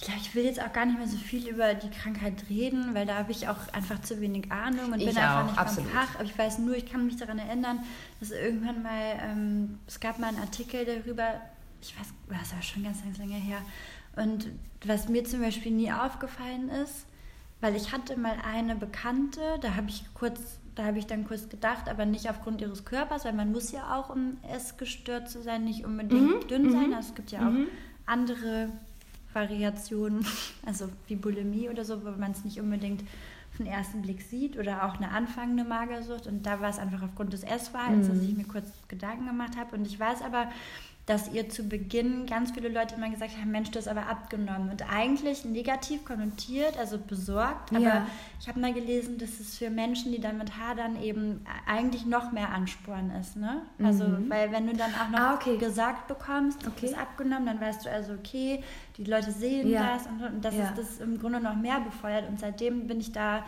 Ich 0.00 0.04
glaube, 0.04 0.20
ich 0.20 0.34
will 0.36 0.44
jetzt 0.44 0.62
auch 0.62 0.72
gar 0.72 0.86
nicht 0.86 0.96
mehr 0.96 1.08
so 1.08 1.16
viel 1.16 1.48
über 1.48 1.74
die 1.74 1.90
Krankheit 1.90 2.44
reden, 2.48 2.94
weil 2.94 3.04
da 3.04 3.16
habe 3.16 3.32
ich 3.32 3.48
auch 3.48 3.56
einfach 3.72 4.00
zu 4.00 4.20
wenig 4.20 4.50
Ahnung 4.52 4.92
und 4.92 5.00
Ich 5.00 5.06
bin 5.06 5.16
einfach 5.16 5.42
auch, 5.42 5.50
nicht 5.50 5.58
absolut. 5.58 5.90
vom 5.90 5.98
Fach. 6.00 6.14
Aber 6.14 6.24
ich 6.24 6.38
weiß 6.38 6.58
nur, 6.60 6.76
ich 6.76 6.86
kann 6.86 7.04
mich 7.04 7.16
daran 7.16 7.38
erinnern, 7.38 7.80
dass 8.20 8.30
irgendwann 8.30 8.82
mal, 8.84 9.18
ähm, 9.20 9.80
es 9.88 9.98
gab 9.98 10.20
mal 10.20 10.28
einen 10.28 10.38
Artikel 10.38 10.84
darüber, 10.84 11.40
ich 11.82 11.98
weiß, 11.98 12.06
das 12.28 12.52
aber 12.52 12.62
schon 12.62 12.84
ganz, 12.84 13.02
ganz 13.02 13.18
lange 13.18 13.34
her. 13.34 13.58
Und 14.14 14.46
was 14.84 15.08
mir 15.08 15.24
zum 15.24 15.40
Beispiel 15.40 15.72
nie 15.72 15.90
aufgefallen 15.90 16.68
ist, 16.68 17.06
weil 17.60 17.74
ich 17.74 17.92
hatte 17.92 18.16
mal 18.16 18.36
eine 18.48 18.76
Bekannte, 18.76 19.40
da 19.60 19.74
habe 19.74 19.88
ich 19.88 20.04
kurz, 20.14 20.60
da 20.76 20.84
habe 20.84 21.00
ich 21.00 21.06
dann 21.06 21.26
kurz 21.26 21.48
gedacht, 21.48 21.88
aber 21.88 22.04
nicht 22.06 22.30
aufgrund 22.30 22.60
ihres 22.60 22.84
Körpers, 22.84 23.24
weil 23.24 23.32
man 23.32 23.50
muss 23.50 23.72
ja 23.72 23.96
auch, 23.96 24.10
um 24.10 24.36
essgestört 24.48 25.28
zu 25.28 25.42
sein, 25.42 25.64
nicht 25.64 25.84
unbedingt 25.84 26.48
dünn 26.50 26.70
sein. 26.70 26.94
Also 26.94 27.08
es 27.08 27.14
gibt 27.16 27.32
ja 27.32 27.48
auch 27.48 27.52
andere 28.06 28.70
Variationen, 29.38 30.26
also 30.66 30.88
wie 31.06 31.16
Bulimie 31.16 31.68
oder 31.68 31.84
so, 31.84 32.04
wo 32.04 32.10
man 32.10 32.32
es 32.32 32.44
nicht 32.44 32.60
unbedingt 32.60 33.02
auf 33.50 33.56
den 33.58 33.66
ersten 33.66 34.02
Blick 34.02 34.20
sieht 34.22 34.58
oder 34.58 34.84
auch 34.84 34.96
eine 34.96 35.10
anfangende 35.10 35.64
Magersucht. 35.64 36.26
Und 36.26 36.44
da 36.44 36.60
war 36.60 36.68
es 36.68 36.78
einfach 36.78 37.02
aufgrund 37.02 37.32
des 37.32 37.42
Essverhaltens, 37.42 38.08
dass 38.08 38.22
ich 38.22 38.36
mir 38.36 38.44
kurz 38.44 38.68
Gedanken 38.88 39.26
gemacht 39.26 39.56
habe. 39.56 39.74
Und 39.76 39.86
ich 39.86 39.98
weiß 39.98 40.22
aber, 40.22 40.48
dass 41.08 41.32
ihr 41.32 41.48
zu 41.48 41.62
Beginn 41.62 42.26
ganz 42.26 42.50
viele 42.50 42.68
Leute 42.68 42.96
immer 42.96 43.08
gesagt 43.08 43.32
haben, 43.40 43.50
Mensch, 43.50 43.70
du 43.70 43.78
hast 43.78 43.88
aber 43.88 44.06
abgenommen. 44.08 44.68
Und 44.70 44.84
eigentlich 44.92 45.44
negativ 45.46 46.04
konnotiert, 46.04 46.76
also 46.78 46.98
besorgt. 46.98 47.70
Aber 47.72 47.80
Ja. 47.80 48.06
ich 48.38 48.46
habe 48.46 48.60
mal 48.60 48.74
gelesen, 48.74 49.16
dass 49.16 49.40
es 49.40 49.56
für 49.56 49.70
Menschen, 49.70 50.12
die 50.12 50.20
damit 50.20 50.58
hadern, 50.58 51.02
eben 51.02 51.44
eigentlich 51.66 52.04
noch 52.04 52.30
mehr 52.32 52.50
Ansporn 52.50 53.10
ist. 53.20 53.36
Ne? 53.36 53.62
Also, 53.82 54.04
weil 54.28 54.52
wenn 54.52 54.66
du 54.66 54.74
dann 54.74 54.94
auch 54.94 55.08
noch 55.08 55.18
Ah, 55.18 55.34
okay. 55.34 55.56
gesagt 55.56 56.08
bekommst, 56.08 56.62
du 56.62 56.68
Okay. 56.68 56.80
bist 56.82 56.98
abgenommen, 56.98 57.46
dann 57.46 57.60
weißt 57.60 57.86
du 57.86 57.90
also, 57.90 58.12
okay, 58.12 58.62
die 58.98 59.04
Leute 59.04 59.32
sehen 59.32 59.70
Ja. 59.70 59.94
das 59.94 60.06
und, 60.06 60.22
und 60.22 60.44
das 60.44 60.54
Ja. 60.56 60.64
ist 60.64 60.76
das 60.76 60.98
im 61.00 61.18
Grunde 61.18 61.40
noch 61.40 61.56
mehr 61.56 61.80
befeuert. 61.80 62.28
Und 62.28 62.38
seitdem 62.38 62.86
bin 62.86 63.00
ich 63.00 63.12
da 63.12 63.44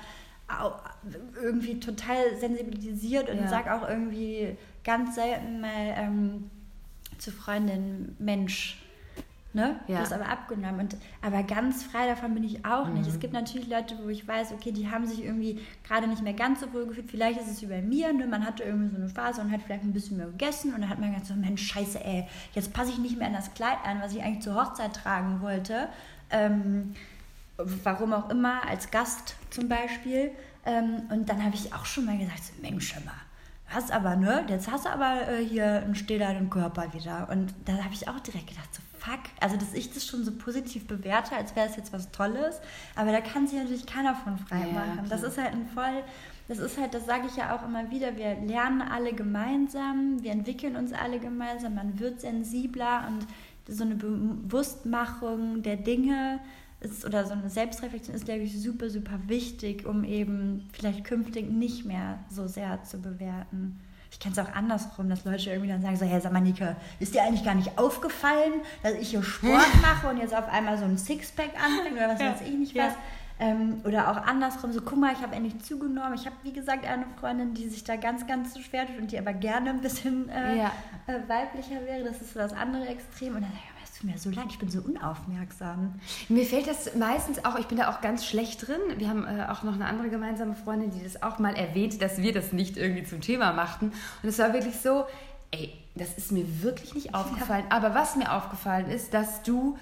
irgendwie 1.43 1.79
total 1.79 2.37
sensibilisiert 2.37 3.29
und 3.29 3.37
Ja. 3.39 3.49
sage 3.49 3.75
auch 3.75 3.89
irgendwie 3.89 4.57
ganz 4.83 5.15
selten 5.15 5.61
mal 5.61 5.95
ähm, 5.97 6.51
zu 7.21 7.31
Freundin, 7.31 8.17
Mensch, 8.19 8.83
ne? 9.53 9.81
Ja. 9.89 9.97
Du 9.97 10.03
hast 10.03 10.13
aber 10.13 10.29
abgenommen. 10.29 10.81
Und, 10.81 10.97
aber 11.23 11.43
ganz 11.43 11.83
frei 11.83 12.07
davon 12.07 12.35
bin 12.35 12.45
ich 12.45 12.65
auch 12.65 12.89
nicht. 12.89 13.07
Mhm. 13.07 13.13
Es 13.15 13.21
gibt 13.21 13.33
natürlich 13.33 13.69
Leute, 13.69 13.99
wo 14.03 14.09
ich 14.09 14.27
weiß, 14.27 14.53
okay, 14.53 14.73
die 14.73 14.91
haben 14.91 15.07
sich 15.07 15.25
irgendwie 15.25 15.61
gerade 15.87 16.07
nicht 16.07 16.23
mehr 16.23 16.33
ganz 16.33 16.61
so 16.61 16.73
wohl 16.73 16.87
gefühlt. 16.87 17.11
Vielleicht 17.11 17.41
ist 17.41 17.49
es 17.49 17.63
wie 17.63 17.67
bei 17.67 17.83
mir, 17.83 18.13
ne? 18.13 18.27
man 18.27 18.47
hatte 18.47 18.63
irgendwie 18.63 18.91
so 18.91 18.97
eine 18.97 19.09
Phase 19.09 19.41
und 19.41 19.51
hat 19.51 19.63
vielleicht 19.63 19.85
ein 19.85 19.93
bisschen 19.93 20.17
mehr 20.17 20.27
gegessen 20.27 20.75
und 20.75 20.81
dann 20.81 20.91
hat 20.91 20.99
man 20.99 21.13
ganz 21.13 21.29
so, 21.29 21.35
Mensch, 21.35 21.63
scheiße, 21.67 22.03
ey, 22.05 22.27
jetzt 22.55 22.73
passe 22.73 22.91
ich 22.91 22.99
nicht 22.99 23.19
mehr 23.19 23.27
an 23.27 23.35
das 23.35 23.53
Kleid 23.55 23.79
an, 23.85 24.01
was 24.01 24.15
ich 24.15 24.23
eigentlich 24.23 24.43
zur 24.43 24.55
Hochzeit 24.55 24.95
tragen 24.95 25.41
wollte. 25.41 25.89
Ähm, 26.31 26.95
warum 27.85 28.13
auch 28.13 28.31
immer, 28.31 28.67
als 28.67 28.91
Gast 28.91 29.37
zum 29.51 29.69
Beispiel. 29.69 30.31
Ähm, 30.65 31.03
und 31.11 31.29
dann 31.29 31.45
habe 31.45 31.55
ich 31.55 31.73
auch 31.73 31.85
schon 31.85 32.07
mal 32.07 32.17
gesagt, 32.17 32.45
so, 32.45 32.53
Mensch, 32.63 32.95
mal, 33.05 33.13
hast 33.71 33.93
aber, 33.93 34.17
ne, 34.17 34.45
jetzt 34.49 34.71
hast 34.71 34.85
du 34.85 34.91
aber 34.91 35.29
äh, 35.29 35.45
hier 35.45 35.83
einen 35.83 35.95
stählernen 35.95 36.51
Körper 36.51 36.93
wieder. 36.93 37.29
Und 37.31 37.55
da 37.65 37.73
habe 37.85 37.95
ich 37.95 38.09
auch 38.09 38.21
direkt 38.21 38.49
gedacht, 38.49 38.69
so 38.75 38.83
fuck, 39.01 39.21
also 39.41 39.57
dass 39.57 39.73
ich 39.75 39.93
das 39.93 40.07
schon 40.07 40.25
so 40.25 40.33
positiv 40.33 40.87
bewerte, 40.87 41.35
als 41.35 41.57
wäre 41.57 41.69
es 41.69 41.77
jetzt 41.77 41.93
was 41.93 42.11
Tolles, 42.11 42.61
aber 42.95 43.13
da 43.13 43.21
kann 43.21 43.47
sich 43.47 43.59
natürlich 43.59 43.87
keiner 43.87 44.15
von 44.15 44.39
frei 44.39 44.67
Ja, 44.67 44.73
machen. 44.73 45.07
Das 45.09 45.21
klar. 45.21 45.33
ist 45.33 45.39
halt 45.39 45.53
ein 45.53 45.67
voll, 45.67 46.03
das 46.49 46.59
ist 46.59 46.79
halt, 46.79 46.93
das 46.93 47.07
sage 47.07 47.27
ich 47.27 47.37
ja 47.37 47.57
auch 47.57 47.65
immer 47.65 47.91
wieder, 47.91 48.17
wir 48.17 48.35
lernen 48.41 48.83
alle 48.83 49.15
gemeinsam, 49.15 50.23
wir 50.23 50.33
entwickeln 50.33 50.77
uns 50.77 50.93
alle 50.93 51.19
gemeinsam, 51.19 51.75
man 51.75 51.99
wird 51.99 52.21
sensibler 52.21 53.09
und 53.09 53.27
so 53.67 53.85
eine 53.85 53.95
Bewusstmachung 53.95 55.63
der 55.63 55.77
Dinge 55.77 56.41
ist, 56.81 57.05
oder 57.05 57.25
so 57.27 57.33
eine 57.33 57.51
Selbstreflexion 57.51 58.15
ist, 58.17 58.25
glaube 58.25 58.41
ich, 58.41 58.61
super, 58.61 58.89
super 58.91 59.19
wichtig, 59.27 59.87
um 59.87 60.05
eben 60.05 60.69
vielleicht 60.73 61.05
künftig 61.05 61.51
nicht 61.51 61.85
mehr 61.85 62.19
so 62.31 62.47
sehr 62.47 62.83
zu 62.85 62.99
bewerten. 63.01 63.79
Ich 64.13 64.19
kenne 64.19 64.33
es 64.33 64.39
auch 64.41 64.53
andersrum, 64.55 65.09
dass 65.09 65.25
Leute 65.25 65.51
irgendwie 65.51 65.69
dann 65.71 65.83
sagen 65.83 65.97
so, 65.97 66.05
hey, 66.05 66.21
sag 66.21 66.33
mal, 66.33 66.41
Nike, 66.41 66.75
ist 66.99 67.15
dir 67.15 67.23
eigentlich 67.23 67.45
gar 67.45 67.55
nicht 67.55 67.79
aufgefallen, 67.79 68.55
dass 68.83 68.95
ich 68.95 69.11
hier 69.11 69.23
Sport 69.23 69.69
mache 69.83 70.09
und 70.09 70.19
jetzt 70.19 70.35
auf 70.35 70.49
einmal 70.49 70.77
so 70.79 70.85
ein 70.85 70.99
Sixpack 70.99 71.51
anfängt 71.63 71.97
oder 71.97 72.09
was 72.09 72.21
Ja. 72.21 72.33
weiß 72.33 72.41
ich 72.43 72.55
nicht 72.55 72.75
Ja. 72.75 72.87
was. 72.89 72.95
Ähm, 73.43 73.81
oder 73.85 74.11
auch 74.11 74.17
andersrum, 74.27 74.71
so 74.73 74.83
guck 74.83 74.99
mal, 74.99 75.13
ich 75.15 75.23
habe 75.23 75.35
endlich 75.35 75.59
zugenommen. 75.61 76.13
Ich 76.15 76.27
habe, 76.27 76.37
wie 76.43 76.53
gesagt, 76.53 76.85
eine 76.85 77.07
Freundin, 77.21 77.55
die 77.55 77.69
sich 77.71 77.85
da 77.85 77.97
ganz, 77.97 78.27
ganz 78.27 78.53
so 78.53 78.61
schwer 78.61 78.87
tut 78.87 78.99
und 78.99 79.13
die 79.13 79.19
aber 79.19 79.33
gerne 79.33 79.71
ein 79.71 79.81
bisschen 79.81 80.29
äh, 80.29 80.59
Ja. 80.59 80.73
äh, 81.07 81.27
weiblicher 81.27 81.81
wäre. 81.87 82.05
Das 82.05 82.21
ist 82.21 82.35
so 82.35 82.39
das 82.41 82.53
andere 82.53 82.87
Extrem. 82.89 83.37
Und 83.37 83.43
dann 83.43 83.51
sage 83.53 83.63
ich, 83.65 83.80
tut 84.01 84.11
mir 84.11 84.19
so 84.19 84.31
leid, 84.31 84.47
ich 84.49 84.59
bin 84.59 84.71
so 84.71 84.81
unaufmerksam. 84.81 85.95
Mir 86.29 86.47
fällt 86.47 86.67
das 86.67 86.95
meistens 86.95 87.45
auch, 87.45 87.59
ich 87.59 87.67
bin 87.67 87.77
da 87.77 87.91
auch 87.91 88.01
ganz 88.01 88.25
schlecht 88.25 88.67
drin. 88.67 88.81
Wir 88.97 89.09
haben 89.09 89.25
äh, 89.25 89.47
auch 89.51 89.63
noch 89.63 89.75
eine 89.75 89.85
andere 89.85 90.09
gemeinsame 90.09 90.55
Freundin, 90.55 90.91
die 90.91 91.03
das 91.03 91.23
auch 91.23 91.39
mal 91.39 91.55
erwähnt, 91.55 92.01
dass 92.01 92.19
wir 92.19 92.33
das 92.33 92.53
nicht 92.53 92.77
irgendwie 92.77 93.05
zum 93.05 93.21
Thema 93.21 93.53
machten. 93.53 93.93
Und 94.23 94.29
es 94.29 94.39
war 94.39 94.53
wirklich 94.55 94.81
so, 94.81 95.05
ey, 95.51 95.73
das 95.95 96.17
ist 96.17 96.33
mir 96.33 96.63
wirklich 96.63 96.95
nicht 96.95 97.15
aufgefallen. 97.15 97.65
Aber 97.69 97.95
was 97.95 98.17
mir 98.17 98.33
aufgefallen 98.33 98.89
ist, 98.89 99.13
dass 99.13 99.43
du 99.43 99.77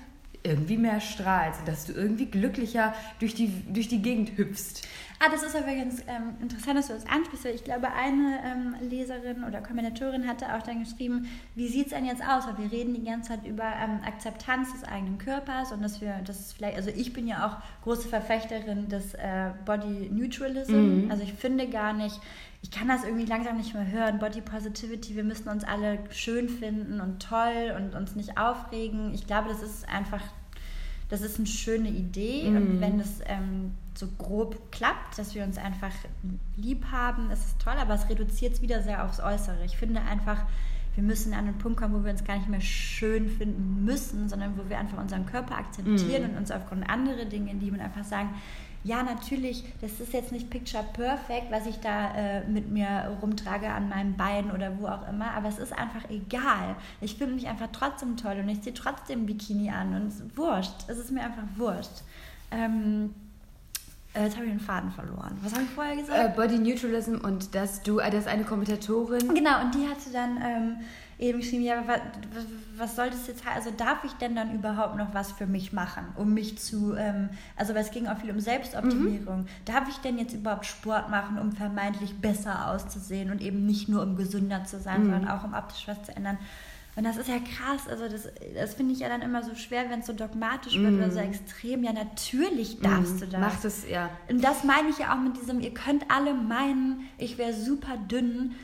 irgendwie 0.49 0.77
mehr 0.77 1.01
strahlst, 1.01 1.61
dass 1.67 1.87
du 1.87 1.93
irgendwie 1.93 2.27
glücklicher 2.27 2.95
durch 3.21 3.35
die, 3.35 3.49
durch 3.73 3.89
die 3.89 4.03
Gegend 4.03 4.37
hüpfst. 4.37 4.87
Ah, 5.21 5.31
das 5.33 5.43
ist 5.43 5.57
aber 5.57 5.75
ganz 5.75 6.01
ähm, 6.07 6.37
interessant, 6.41 6.79
dass 6.79 6.87
du 6.87 6.93
das 6.95 7.07
ansprichst. 7.07 7.45
weil 7.45 7.55
Ich 7.57 7.65
glaube, 7.65 7.89
eine 7.93 8.39
ähm, 8.45 8.77
Leserin 8.89 9.43
oder 9.43 9.61
Kommentatorin 9.61 10.29
hatte 10.29 10.55
auch 10.55 10.63
dann 10.63 10.85
geschrieben, 10.85 11.29
wie 11.57 11.67
sieht 11.67 11.87
es 11.87 11.93
denn 11.93 12.05
jetzt 12.05 12.23
aus? 12.23 12.47
Weil 12.47 12.59
wir 12.59 12.71
reden 12.71 12.95
die 12.95 13.03
ganze 13.03 13.31
Zeit 13.31 13.45
über 13.45 13.65
ähm, 13.65 13.99
Akzeptanz 14.07 14.73
des 14.73 14.85
eigenen 14.85 15.19
Körpers 15.19 15.73
und 15.73 15.83
dass 15.83 16.01
wir, 16.01 16.21
das 16.25 16.53
vielleicht, 16.53 16.77
also 16.77 16.91
ich 16.91 17.13
bin 17.13 17.27
ja 17.27 17.47
auch 17.47 17.83
große 17.83 18.09
Verfechterin 18.09 18.89
des 18.89 19.15
äh, 19.15 19.51
Body 19.65 20.09
Neutralism. 20.13 21.11
Also 21.11 21.25
ich 21.25 21.33
finde 21.33 21.69
gar 21.69 21.93
nicht, 21.93 22.21
ich 22.63 22.71
kann 22.71 22.87
das 22.87 23.05
irgendwie 23.05 23.27
langsam 23.27 23.57
nicht 23.57 23.75
mehr 23.75 23.91
hören. 23.91 24.21
Body 24.21 24.41
Positivity, 24.41 25.17
wir 25.17 25.25
müssen 25.25 25.49
uns 25.49 25.65
alle 25.65 25.99
schön 26.11 26.49
finden 26.49 27.01
und 27.01 27.21
toll 27.21 27.75
und 27.77 27.97
uns 27.97 28.15
nicht 28.15 28.39
aufregen. 28.39 29.13
Ich 29.15 29.27
glaube, 29.27 29.49
das 29.49 29.63
ist 29.63 29.89
einfach 29.89 30.23
das 31.09 31.23
ist 31.23 31.39
eine 31.39 31.47
schöne 31.47 31.89
Idee. 31.89 32.43
Und 32.49 32.81
wenn 32.81 33.01
es 33.01 33.21
ähm, 33.27 33.73
so 33.95 34.07
grob 34.19 34.71
klappt, 34.71 35.19
dass 35.19 35.35
wir 35.35 35.43
uns 35.45 35.59
einfach 35.59 35.93
lieb 36.57 36.87
haben, 36.91 37.31
ist 37.31 37.45
es 37.47 37.59
toll, 37.59 37.75
aber 37.79 37.95
es 37.95 38.09
reduziert 38.09 38.55
es 38.55 38.63
wieder 38.63 38.83
sehr 38.83 39.05
aufs 39.05 39.21
Äußere. 39.21 39.65
Ich 39.65 39.77
finde 39.77 40.01
einfach, 40.03 40.45
wir 40.95 41.03
müssen 41.03 41.33
an 41.33 41.47
einen 41.47 41.59
Punkt 41.59 41.79
kommen, 41.79 41.95
wo 41.95 42.05
wir 42.05 42.11
uns 42.11 42.25
gar 42.25 42.37
nicht 42.37 42.49
mehr 42.49 42.61
schön 42.61 43.29
finden 43.29 43.85
müssen, 43.85 44.29
sondern 44.29 44.59
wo 44.59 44.69
wir 44.69 44.79
einfach 44.79 44.99
unseren 44.99 45.27
Körper 45.27 45.57
akzeptieren 45.57 46.31
und 46.31 46.37
uns 46.37 46.51
aufgrund 46.51 46.89
anderer 46.89 47.25
Dinge 47.25 47.53
lieben 47.53 47.77
und 47.77 47.83
einfach 47.83 48.05
sagen, 48.05 48.31
ja, 48.85 49.03
natürlich, 49.03 49.65
das 49.81 50.01
ist 50.01 50.13
jetzt 50.13 50.33
nicht 50.33 50.51
picture 50.51 50.85
perfect, 50.93 51.51
was 51.51 51.67
ich 51.67 51.79
da 51.81 52.15
äh, 52.15 52.49
mit 52.49 52.71
mir 52.71 53.17
rumtrage 53.21 53.69
an 53.69 53.89
meinem 53.89 54.17
Bein 54.17 54.51
oder 54.51 54.79
wo 54.79 54.87
auch 54.87 55.09
immer, 55.09 55.33
aber 55.33 55.49
es 55.49 55.59
ist 55.59 55.73
einfach 55.73 56.09
egal. 56.09 56.77
Ich 57.01 57.17
finde 57.17 57.35
mich 57.35 57.49
einfach 57.49 57.69
trotzdem 57.73 58.17
toll 58.17 58.37
und 58.41 58.49
ich 58.49 58.63
ziehe 58.63 58.75
trotzdem 58.75 59.27
Bikini 59.27 59.71
an 59.71 59.95
und 59.95 60.07
es 60.09 60.21
ist 60.21 60.37
wurscht. 60.37 60.85
Es 60.87 60.99
ist 60.99 61.11
mir 61.11 61.23
einfach 61.23 61.43
wurscht. 61.57 62.03
Ähm, 62.51 63.15
äh, 64.15 64.25
jetzt 64.25 64.37
habe 64.37 64.47
ich 64.47 64.53
den 64.53 64.61
Faden 64.61 64.91
verloren. 64.91 65.37
Was 65.43 65.53
habe 65.53 65.65
ich 65.65 65.71
vorher 65.71 65.97
gesagt? 65.97 66.19
Äh, 66.19 66.41
Body 66.41 66.59
Neutralism 66.59 67.17
und 67.17 67.55
dass 67.55 67.83
du, 67.83 67.99
äh, 67.99 68.11
dass 68.11 68.27
eine 68.27 68.45
Kommentatorin 68.45 69.35
Genau, 69.35 69.61
und 69.63 69.75
die 69.75 69.87
hatte 69.87 70.11
dann 70.13 70.39
ähm, 70.43 70.77
eben 71.19 71.41
geschrieben, 71.41 71.65
ja, 71.65 71.83
was, 71.87 72.01
was 72.77 72.97
soll 72.97 73.11
das 73.11 73.27
jetzt 73.27 73.45
heißen? 73.45 73.57
Also 73.57 73.71
darf 73.77 74.05
ich 74.05 74.13
denn 74.15 74.37
dann 74.37 74.55
überhaupt 74.55 74.97
noch 74.97 75.13
was 75.15 75.33
für 75.33 75.47
mich 75.47 75.73
machen, 75.73 76.05
um 76.17 76.33
mich 76.33 76.59
zu, 76.59 76.95
ähm, 76.95 77.31
also 77.57 77.75
weil 77.75 77.83
es 77.83 77.91
ging 77.91 78.07
auch 78.07 78.19
viel 78.19 78.31
um 78.31 78.41
Selbstoptimierung. 78.41 79.47
Darf 79.65 79.89
ich 79.89 79.97
denn 79.99 80.19
jetzt 80.19 80.35
überhaupt 80.35 80.67
Sport 80.67 81.11
machen, 81.11 81.39
um 81.39 81.53
vermeintlich 81.53 82.15
besser 82.21 82.69
auszusehen 82.69 83.31
und 83.31 83.41
eben 83.41 83.67
nicht 83.67 83.89
nur 83.89 84.03
um 84.03 84.17
gesünder 84.17 84.65
zu 84.65 84.79
sein, 84.79 85.05
sondern 85.05 85.29
auch 85.29 85.45
um 85.45 85.55
optisch 85.55 85.89
was 85.89 86.03
zu 86.05 86.15
ändern? 86.15 86.39
Und 86.95 87.05
das 87.05 87.17
ist 87.17 87.29
ja 87.29 87.37
krass, 87.39 87.87
also 87.89 88.09
das, 88.09 88.29
das 88.57 88.75
finde 88.75 88.93
ich 88.93 88.99
ja 88.99 89.09
dann 89.09 89.23
immer 89.23 89.45
so 89.45 89.55
schwer, 89.55 89.89
wenn 89.89 90.01
es 90.01 90.07
so 90.07 90.13
dogmatisch 90.13 90.77
wird 90.77 90.95
oder 90.95 91.13
so 91.13 91.21
extrem. 91.21 91.85
Ja, 91.85 91.93
natürlich 91.93 92.81
darfst 92.81 93.21
du 93.21 93.27
das. 93.27 93.41
macht 93.41 93.65
es, 93.65 93.89
ja. 93.89 94.11
Und 94.29 94.43
das 94.43 94.65
meine 94.65 94.89
ich 94.89 94.99
ja 94.99 95.15
auch 95.15 95.21
mit 95.21 95.37
diesem, 95.41 95.61
ihr 95.61 95.73
könnt 95.73 96.11
alle 96.11 96.35
meinen, 96.35 97.09
ich 97.17 97.39
wäre 97.39 97.53
super 97.53 97.97
dünn, 98.11 98.57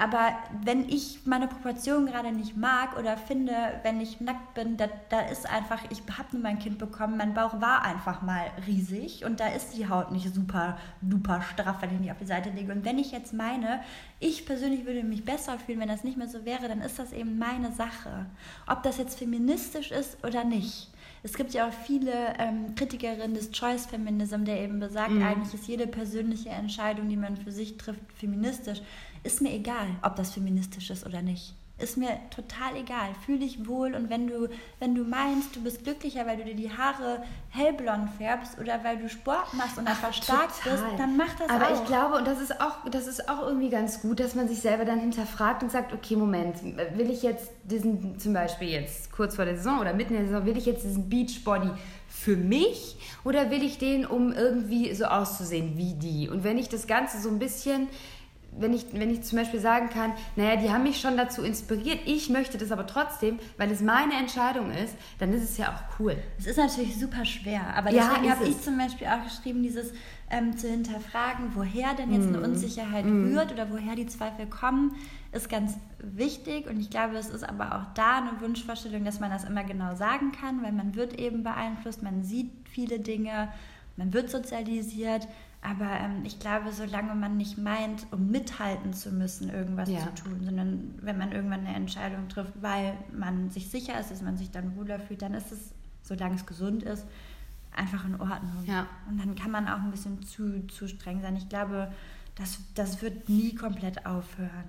aber 0.00 0.38
wenn 0.64 0.88
ich 0.88 1.20
meine 1.24 1.48
Proportionen 1.48 2.06
gerade 2.06 2.32
nicht 2.32 2.56
mag 2.56 2.98
oder 2.98 3.16
finde, 3.16 3.52
wenn 3.82 4.00
ich 4.00 4.20
nackt 4.20 4.54
bin, 4.54 4.76
da, 4.76 4.88
da 5.08 5.20
ist 5.20 5.48
einfach, 5.48 5.80
ich 5.90 6.02
habe 6.16 6.28
nur 6.32 6.42
mein 6.42 6.58
Kind 6.58 6.78
bekommen, 6.78 7.16
mein 7.16 7.34
Bauch 7.34 7.60
war 7.60 7.82
einfach 7.82 8.22
mal 8.22 8.46
riesig 8.66 9.24
und 9.24 9.40
da 9.40 9.48
ist 9.48 9.76
die 9.76 9.88
Haut 9.88 10.12
nicht 10.12 10.34
super, 10.34 10.78
duper 11.00 11.42
straff, 11.42 11.76
wenn 11.80 11.94
ich 11.94 12.02
die 12.02 12.10
auf 12.10 12.18
die 12.18 12.26
Seite 12.26 12.50
lege. 12.50 12.72
Und 12.72 12.84
wenn 12.84 12.98
ich 12.98 13.12
jetzt 13.12 13.32
meine, 13.32 13.80
ich 14.20 14.46
persönlich 14.46 14.86
würde 14.86 15.02
mich 15.02 15.24
besser 15.24 15.58
fühlen, 15.58 15.80
wenn 15.80 15.88
das 15.88 16.04
nicht 16.04 16.16
mehr 16.16 16.28
so 16.28 16.44
wäre, 16.44 16.68
dann 16.68 16.82
ist 16.82 16.98
das 16.98 17.12
eben 17.12 17.38
meine 17.38 17.72
Sache. 17.72 18.26
Ob 18.66 18.82
das 18.82 18.98
jetzt 18.98 19.18
feministisch 19.18 19.90
ist 19.90 20.22
oder 20.24 20.44
nicht. 20.44 20.90
Es 21.22 21.34
gibt 21.34 21.54
ja 21.54 21.68
auch 21.68 21.72
viele 21.72 22.12
ähm, 22.38 22.74
Kritikerinnen 22.76 23.34
des 23.34 23.50
Choice 23.50 23.86
Feminism, 23.86 24.44
der 24.44 24.60
eben 24.60 24.78
besagt, 24.78 25.10
eigentlich 25.10 25.54
ist 25.54 25.66
jede 25.66 25.88
persönliche 25.88 26.50
Entscheidung, 26.50 27.08
die 27.08 27.16
man 27.16 27.36
für 27.36 27.50
sich 27.50 27.76
trifft, 27.78 28.00
feministisch. 28.14 28.80
Ist 29.26 29.42
mir 29.42 29.52
egal, 29.52 29.88
ob 30.02 30.14
das 30.14 30.30
feministisch 30.30 30.88
ist 30.90 31.04
oder 31.04 31.20
nicht. 31.20 31.52
Ist 31.78 31.98
mir 31.98 32.08
total 32.30 32.74
egal. 32.76 33.08
Fühl 33.26 33.38
dich 33.38 33.66
wohl 33.68 33.94
und 33.94 34.08
wenn 34.08 34.28
du, 34.28 34.48
wenn 34.78 34.94
du 34.94 35.04
meinst, 35.04 35.54
du 35.54 35.62
bist 35.62 35.84
glücklicher, 35.84 36.24
weil 36.26 36.38
du 36.38 36.44
dir 36.44 36.54
die 36.54 36.70
Haare 36.70 37.22
hellblond 37.50 38.08
färbst 38.16 38.58
oder 38.58 38.82
weil 38.82 38.96
du 38.96 39.10
Sport 39.10 39.52
machst 39.52 39.76
und 39.76 39.86
einfach 39.86 40.10
stark 40.14 40.48
bist, 40.64 40.82
dann 40.96 41.18
mach 41.18 41.34
das 41.34 41.50
Aber 41.50 41.66
auch. 41.66 41.74
ich 41.74 41.86
glaube, 41.86 42.16
und 42.16 42.26
das 42.26 42.40
ist 42.40 42.60
auch, 42.62 42.88
das 42.90 43.06
ist 43.06 43.28
auch 43.28 43.46
irgendwie 43.46 43.68
ganz 43.68 44.00
gut, 44.00 44.20
dass 44.20 44.34
man 44.34 44.48
sich 44.48 44.60
selber 44.60 44.86
dann 44.86 45.00
hinterfragt 45.00 45.62
und 45.64 45.70
sagt, 45.70 45.92
okay, 45.92 46.16
Moment, 46.16 46.62
will 46.62 47.10
ich 47.10 47.22
jetzt 47.22 47.50
diesen, 47.64 48.18
zum 48.18 48.32
Beispiel 48.32 48.68
jetzt 48.68 49.12
kurz 49.12 49.36
vor 49.36 49.44
der 49.44 49.56
Saison 49.56 49.80
oder 49.80 49.92
mitten 49.92 50.14
in 50.14 50.20
der 50.20 50.28
Saison, 50.28 50.46
will 50.46 50.56
ich 50.56 50.64
jetzt 50.64 50.84
diesen 50.84 51.10
Beachbody 51.10 51.72
für 52.08 52.36
mich 52.36 52.96
oder 53.24 53.50
will 53.50 53.62
ich 53.62 53.76
den, 53.76 54.06
um 54.06 54.32
irgendwie 54.32 54.94
so 54.94 55.04
auszusehen 55.04 55.76
wie 55.76 55.92
die? 55.92 56.30
Und 56.30 56.42
wenn 56.42 56.56
ich 56.56 56.70
das 56.70 56.86
Ganze 56.86 57.20
so 57.20 57.28
ein 57.28 57.38
bisschen 57.38 57.88
wenn 58.58 58.72
ich, 58.74 58.86
wenn 58.92 59.10
ich 59.10 59.22
zum 59.22 59.38
Beispiel 59.38 59.60
sagen 59.60 59.90
kann, 59.90 60.12
naja, 60.36 60.56
die 60.56 60.70
haben 60.70 60.82
mich 60.82 61.00
schon 61.00 61.16
dazu 61.16 61.42
inspiriert, 61.42 62.00
ich 62.06 62.30
möchte 62.30 62.58
das 62.58 62.72
aber 62.72 62.86
trotzdem, 62.86 63.38
weil 63.58 63.70
es 63.70 63.80
meine 63.80 64.14
Entscheidung 64.14 64.70
ist, 64.70 64.94
dann 65.18 65.32
ist 65.32 65.42
es 65.44 65.58
ja 65.58 65.68
auch 65.74 65.98
cool. 66.00 66.16
Es 66.38 66.46
ist 66.46 66.56
natürlich 66.58 66.98
super 66.98 67.24
schwer, 67.24 67.74
aber 67.76 67.90
Ja, 67.92 68.08
deswegen 68.10 68.30
habe 68.30 68.44
ich 68.44 68.60
zum 68.62 68.78
Beispiel 68.78 69.06
auch 69.06 69.22
geschrieben, 69.24 69.62
dieses 69.62 69.92
ähm, 70.30 70.56
zu 70.56 70.68
hinterfragen, 70.68 71.50
woher 71.54 71.94
denn 71.94 72.12
jetzt 72.12 72.28
Mhm. 72.28 72.36
eine 72.36 72.44
Unsicherheit 72.44 73.04
rührt 73.04 73.52
oder 73.52 73.70
woher 73.70 73.94
die 73.94 74.06
Zweifel 74.06 74.46
kommen, 74.46 74.96
ist 75.32 75.48
ganz 75.48 75.74
wichtig 75.98 76.66
und 76.68 76.80
ich 76.80 76.90
glaube, 76.90 77.16
es 77.16 77.28
ist 77.28 77.44
aber 77.48 77.76
auch 77.76 77.94
da 77.94 78.18
eine 78.18 78.40
Wunschvorstellung, 78.40 79.04
dass 79.04 79.20
man 79.20 79.30
das 79.30 79.44
immer 79.44 79.62
genau 79.64 79.94
sagen 79.94 80.32
kann, 80.32 80.62
weil 80.62 80.72
man 80.72 80.94
wird 80.96 81.18
eben 81.20 81.42
beeinflusst, 81.44 82.02
man 82.02 82.22
sieht 82.24 82.50
viele 82.68 82.98
Dinge, 82.98 83.52
man 83.96 84.12
wird 84.12 84.28
sozialisiert, 84.30 85.28
aber 85.68 85.90
ähm, 86.00 86.24
ich 86.24 86.38
glaube, 86.38 86.70
solange 86.72 87.14
man 87.16 87.36
nicht 87.36 87.58
meint, 87.58 88.06
um 88.12 88.30
mithalten 88.30 88.92
zu 88.92 89.10
müssen, 89.10 89.50
irgendwas 89.50 89.88
Ja. 89.88 89.98
zu 90.00 90.22
tun, 90.22 90.40
sondern 90.44 90.94
wenn 91.02 91.18
man 91.18 91.32
irgendwann 91.32 91.66
eine 91.66 91.74
Entscheidung 91.74 92.28
trifft, 92.28 92.52
weil 92.62 92.96
man 93.12 93.50
sich 93.50 93.68
sicher 93.68 93.98
ist, 93.98 94.10
dass 94.12 94.22
man 94.22 94.36
sich 94.36 94.50
dann 94.52 94.76
wohler 94.76 95.00
fühlt, 95.00 95.22
dann 95.22 95.34
ist 95.34 95.50
es, 95.50 95.72
solange 96.02 96.36
es 96.36 96.46
gesund 96.46 96.84
ist, 96.84 97.04
einfach 97.74 98.04
in 98.04 98.20
Ordnung. 98.20 98.64
Ja. 98.64 98.86
Und 99.08 99.18
dann 99.18 99.34
kann 99.34 99.50
man 99.50 99.66
auch 99.66 99.80
ein 99.80 99.90
bisschen 99.90 100.22
zu, 100.22 100.66
zu 100.68 100.86
streng 100.86 101.20
sein. 101.20 101.34
Ich 101.36 101.48
glaube, 101.48 101.92
das, 102.36 102.60
das 102.74 103.02
wird 103.02 103.28
nie 103.28 103.54
komplett 103.54 104.06
aufhören. 104.06 104.68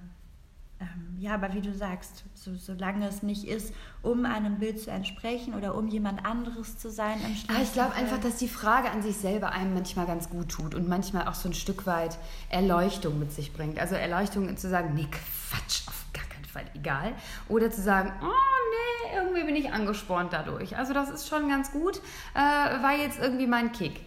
Ähm, 0.79 1.17
ja, 1.19 1.33
aber 1.33 1.53
wie 1.53 1.61
du 1.61 1.73
sagst, 1.73 2.23
so, 2.35 2.55
solange 2.55 3.07
es 3.07 3.23
nicht 3.23 3.45
ist, 3.47 3.73
um 4.03 4.25
einem 4.25 4.59
Bild 4.59 4.79
zu 4.79 4.91
entsprechen 4.91 5.55
oder 5.55 5.73
um 5.75 5.87
jemand 5.87 6.23
anderes 6.25 6.77
zu 6.77 6.91
sein 6.91 7.17
im 7.17 7.25
Aber 7.25 7.33
ich 7.33 7.39
schlimmsten 7.39 7.73
glaube 7.73 7.93
einfach, 7.95 8.19
dass 8.19 8.37
die 8.37 8.47
Frage 8.47 8.91
an 8.91 9.01
sich 9.01 9.17
selber 9.17 9.51
einem 9.51 9.73
manchmal 9.73 10.05
ganz 10.05 10.29
gut 10.29 10.49
tut 10.49 10.75
und 10.75 10.87
manchmal 10.87 11.27
auch 11.27 11.33
so 11.33 11.49
ein 11.49 11.53
Stück 11.53 11.87
weit 11.87 12.19
Erleuchtung 12.49 13.17
mit 13.17 13.31
sich 13.31 13.53
bringt. 13.53 13.79
Also 13.79 13.95
Erleuchtung 13.95 14.55
zu 14.55 14.69
sagen, 14.69 14.93
nee, 14.93 15.07
Quatsch, 15.09 15.87
auf 15.87 16.05
gar 16.13 16.25
keinen 16.25 16.45
Fall 16.45 16.65
egal. 16.75 17.13
Oder 17.49 17.71
zu 17.71 17.81
sagen, 17.81 18.13
oh 18.21 18.25
nee, 18.25 19.15
irgendwie 19.15 19.43
bin 19.45 19.55
ich 19.55 19.71
angespornt 19.71 20.31
dadurch. 20.31 20.77
Also 20.77 20.93
das 20.93 21.09
ist 21.09 21.27
schon 21.27 21.49
ganz 21.49 21.71
gut, 21.71 22.01
äh, 22.35 22.37
war 22.37 22.95
jetzt 22.95 23.19
irgendwie 23.19 23.47
mein 23.47 23.71
Kick. 23.71 24.01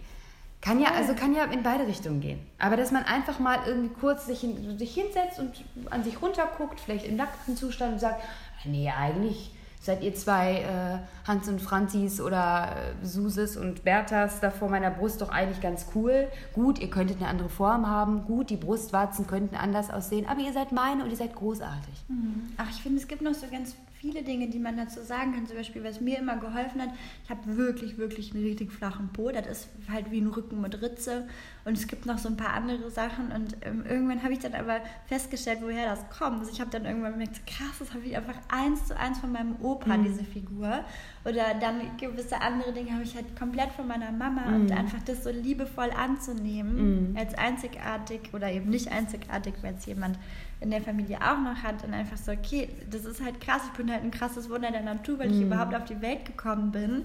Kann 0.60 0.78
ja, 0.80 0.92
also 0.92 1.14
kann 1.14 1.34
ja 1.34 1.44
in 1.44 1.62
beide 1.62 1.86
Richtungen 1.86 2.20
gehen. 2.20 2.40
Aber 2.58 2.76
dass 2.76 2.90
man 2.90 3.04
einfach 3.04 3.38
mal 3.38 3.58
irgendwie 3.66 3.94
kurz 3.94 4.26
sich, 4.26 4.40
hin, 4.40 4.78
sich 4.78 4.94
hinsetzt 4.94 5.38
und 5.38 5.52
an 5.90 6.04
sich 6.04 6.20
runterguckt, 6.20 6.80
vielleicht 6.80 7.06
im 7.06 7.16
nackten 7.16 7.56
Zustand 7.56 7.94
und 7.94 7.98
sagt, 7.98 8.22
"Ah, 8.22 8.68
nee, 8.68 8.90
eigentlich 8.90 9.52
seid 9.80 10.02
ihr 10.02 10.14
zwei 10.14 10.60
äh, 10.60 11.26
Hans 11.26 11.48
und 11.48 11.60
Franzis 11.60 12.20
oder 12.20 12.76
äh, 13.02 13.06
Suses 13.06 13.56
und 13.56 13.82
Berthas 13.82 14.40
da 14.40 14.50
vor 14.50 14.68
meiner 14.68 14.90
Brust 14.90 15.22
doch 15.22 15.30
eigentlich 15.30 15.62
ganz 15.62 15.86
cool. 15.94 16.28
Gut, 16.52 16.78
ihr 16.78 16.90
könntet 16.90 17.16
eine 17.16 17.28
andere 17.28 17.48
Form 17.48 17.88
haben. 17.88 18.26
Gut, 18.26 18.50
die 18.50 18.58
Brustwarzen 18.58 19.26
könnten 19.26 19.56
anders 19.56 19.90
aussehen. 19.90 20.28
Aber 20.28 20.40
ihr 20.40 20.52
seid 20.52 20.72
meine 20.72 21.02
und 21.02 21.10
ihr 21.10 21.16
seid 21.16 21.34
großartig. 21.34 21.94
Mhm. 22.08 22.52
Ach, 22.58 22.68
ich 22.68 22.82
finde, 22.82 22.98
es 22.98 23.08
gibt 23.08 23.22
noch 23.22 23.32
so 23.32 23.46
ganz 23.50 23.74
viele 24.00 24.22
Dinge, 24.22 24.48
die 24.48 24.58
man 24.58 24.76
dazu 24.76 25.02
sagen 25.02 25.34
kann. 25.34 25.46
Zum 25.46 25.56
Beispiel, 25.56 25.84
was 25.84 26.00
mir 26.00 26.18
immer 26.18 26.36
geholfen 26.36 26.80
hat, 26.80 26.88
ich 27.22 27.30
habe 27.30 27.56
wirklich, 27.56 27.98
wirklich 27.98 28.34
einen 28.34 28.44
richtig 28.44 28.72
flachen 28.72 29.10
Po. 29.12 29.30
Das 29.30 29.46
ist 29.46 29.68
halt 29.90 30.10
wie 30.10 30.20
ein 30.20 30.28
Rücken 30.28 30.60
mit 30.60 30.80
Ritze. 30.80 31.28
Und 31.66 31.76
es 31.76 31.86
gibt 31.86 32.06
noch 32.06 32.16
so 32.16 32.28
ein 32.28 32.36
paar 32.36 32.54
andere 32.54 32.90
Sachen. 32.90 33.30
Und 33.30 33.56
ähm, 33.60 33.84
irgendwann 33.86 34.22
habe 34.22 34.32
ich 34.32 34.38
dann 34.38 34.54
aber 34.54 34.80
festgestellt, 35.06 35.58
woher 35.60 35.86
das 35.86 36.08
kommt. 36.08 36.40
Also 36.40 36.50
ich 36.50 36.60
habe 36.60 36.70
dann 36.70 36.86
irgendwann 36.86 37.12
gemerkt, 37.12 37.46
krass, 37.46 37.78
das 37.78 37.92
habe 37.92 38.04
ich 38.06 38.16
einfach 38.16 38.36
eins 38.48 38.86
zu 38.86 38.98
eins 38.98 39.18
von 39.18 39.32
meinem 39.32 39.56
Opa, 39.60 39.98
diese 39.98 40.24
Figur. 40.24 40.82
Oder 41.24 41.54
dann 41.60 41.80
gewisse 41.98 42.40
andere 42.40 42.72
Dinge 42.72 42.92
habe 42.92 43.02
ich 43.02 43.14
halt 43.14 43.36
komplett 43.36 43.70
von 43.72 43.86
meiner 43.86 44.12
Mama. 44.12 44.46
Und 44.46 44.72
einfach 44.72 45.02
das 45.04 45.24
so 45.24 45.30
liebevoll 45.30 45.90
anzunehmen, 45.90 47.14
als 47.18 47.34
einzigartig 47.34 48.32
oder 48.32 48.50
eben 48.50 48.70
nicht 48.70 48.90
einzigartig, 48.90 49.54
weil 49.60 49.74
es 49.74 49.84
jemand 49.84 50.18
in 50.60 50.70
der 50.70 50.82
Familie 50.82 51.18
auch 51.22 51.38
noch 51.40 51.62
hat 51.62 51.84
und 51.84 51.94
einfach 51.94 52.16
so, 52.16 52.32
okay, 52.32 52.68
das 52.90 53.04
ist 53.04 53.22
halt 53.22 53.40
krass, 53.40 53.62
ich 53.66 53.72
bin 53.78 53.90
halt 53.90 54.02
ein 54.02 54.10
krasses 54.10 54.50
Wunder 54.50 54.70
der 54.70 54.82
Natur, 54.82 55.18
weil 55.18 55.30
ich 55.32 55.40
überhaupt 55.40 55.74
auf 55.74 55.84
die 55.84 56.00
Welt 56.02 56.24
gekommen 56.26 56.70
bin. 56.70 57.04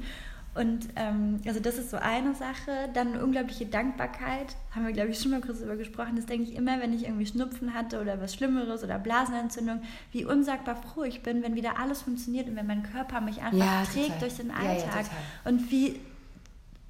Und 0.56 0.88
ähm, 0.96 1.42
also 1.46 1.60
das 1.60 1.78
ist 1.78 1.90
so 1.92 1.98
eine 1.98 2.34
Sache. 2.34 2.90
Dann 2.94 3.18
unglaubliche 3.22 3.66
Dankbarkeit. 3.66 4.56
Haben 4.74 4.86
wir, 4.86 4.94
glaube 4.94 5.10
ich, 5.10 5.20
schon 5.20 5.32
mal 5.32 5.42
kurz 5.42 5.58
darüber 5.60 5.76
gesprochen. 5.76 6.16
Das 6.16 6.28
denke 6.28 6.50
ich 6.50 6.56
immer, 6.56 6.80
wenn 6.80 6.94
ich 6.94 7.04
irgendwie 7.04 7.26
Schnupfen 7.26 7.74
hatte 7.74 8.00
oder 8.02 8.22
was 8.22 8.34
Schlimmeres 8.34 8.82
oder 8.82 8.98
Blasenentzündung, 8.98 9.82
wie 10.14 10.24
unsagbar 10.24 10.78
froh 10.78 11.04
ich 11.04 11.22
bin, 11.24 11.44
wenn 11.44 11.56
wieder 11.56 11.78
alles 11.78 12.04
funktioniert 12.04 12.48
und 12.48 12.56
wenn 12.56 12.68
mein 12.68 12.84
Körper 12.84 13.20
mich 13.20 13.42
einfach 13.42 13.58
Ja, 13.58 13.84
trägt 13.84 14.06
total. 14.06 14.20
durch 14.20 14.36
den 14.38 14.48
Ja, 14.48 14.64
ja, 14.64 14.70
Alltag. 14.70 14.92
total. 15.04 15.54
und 15.54 15.72
wie 15.72 16.00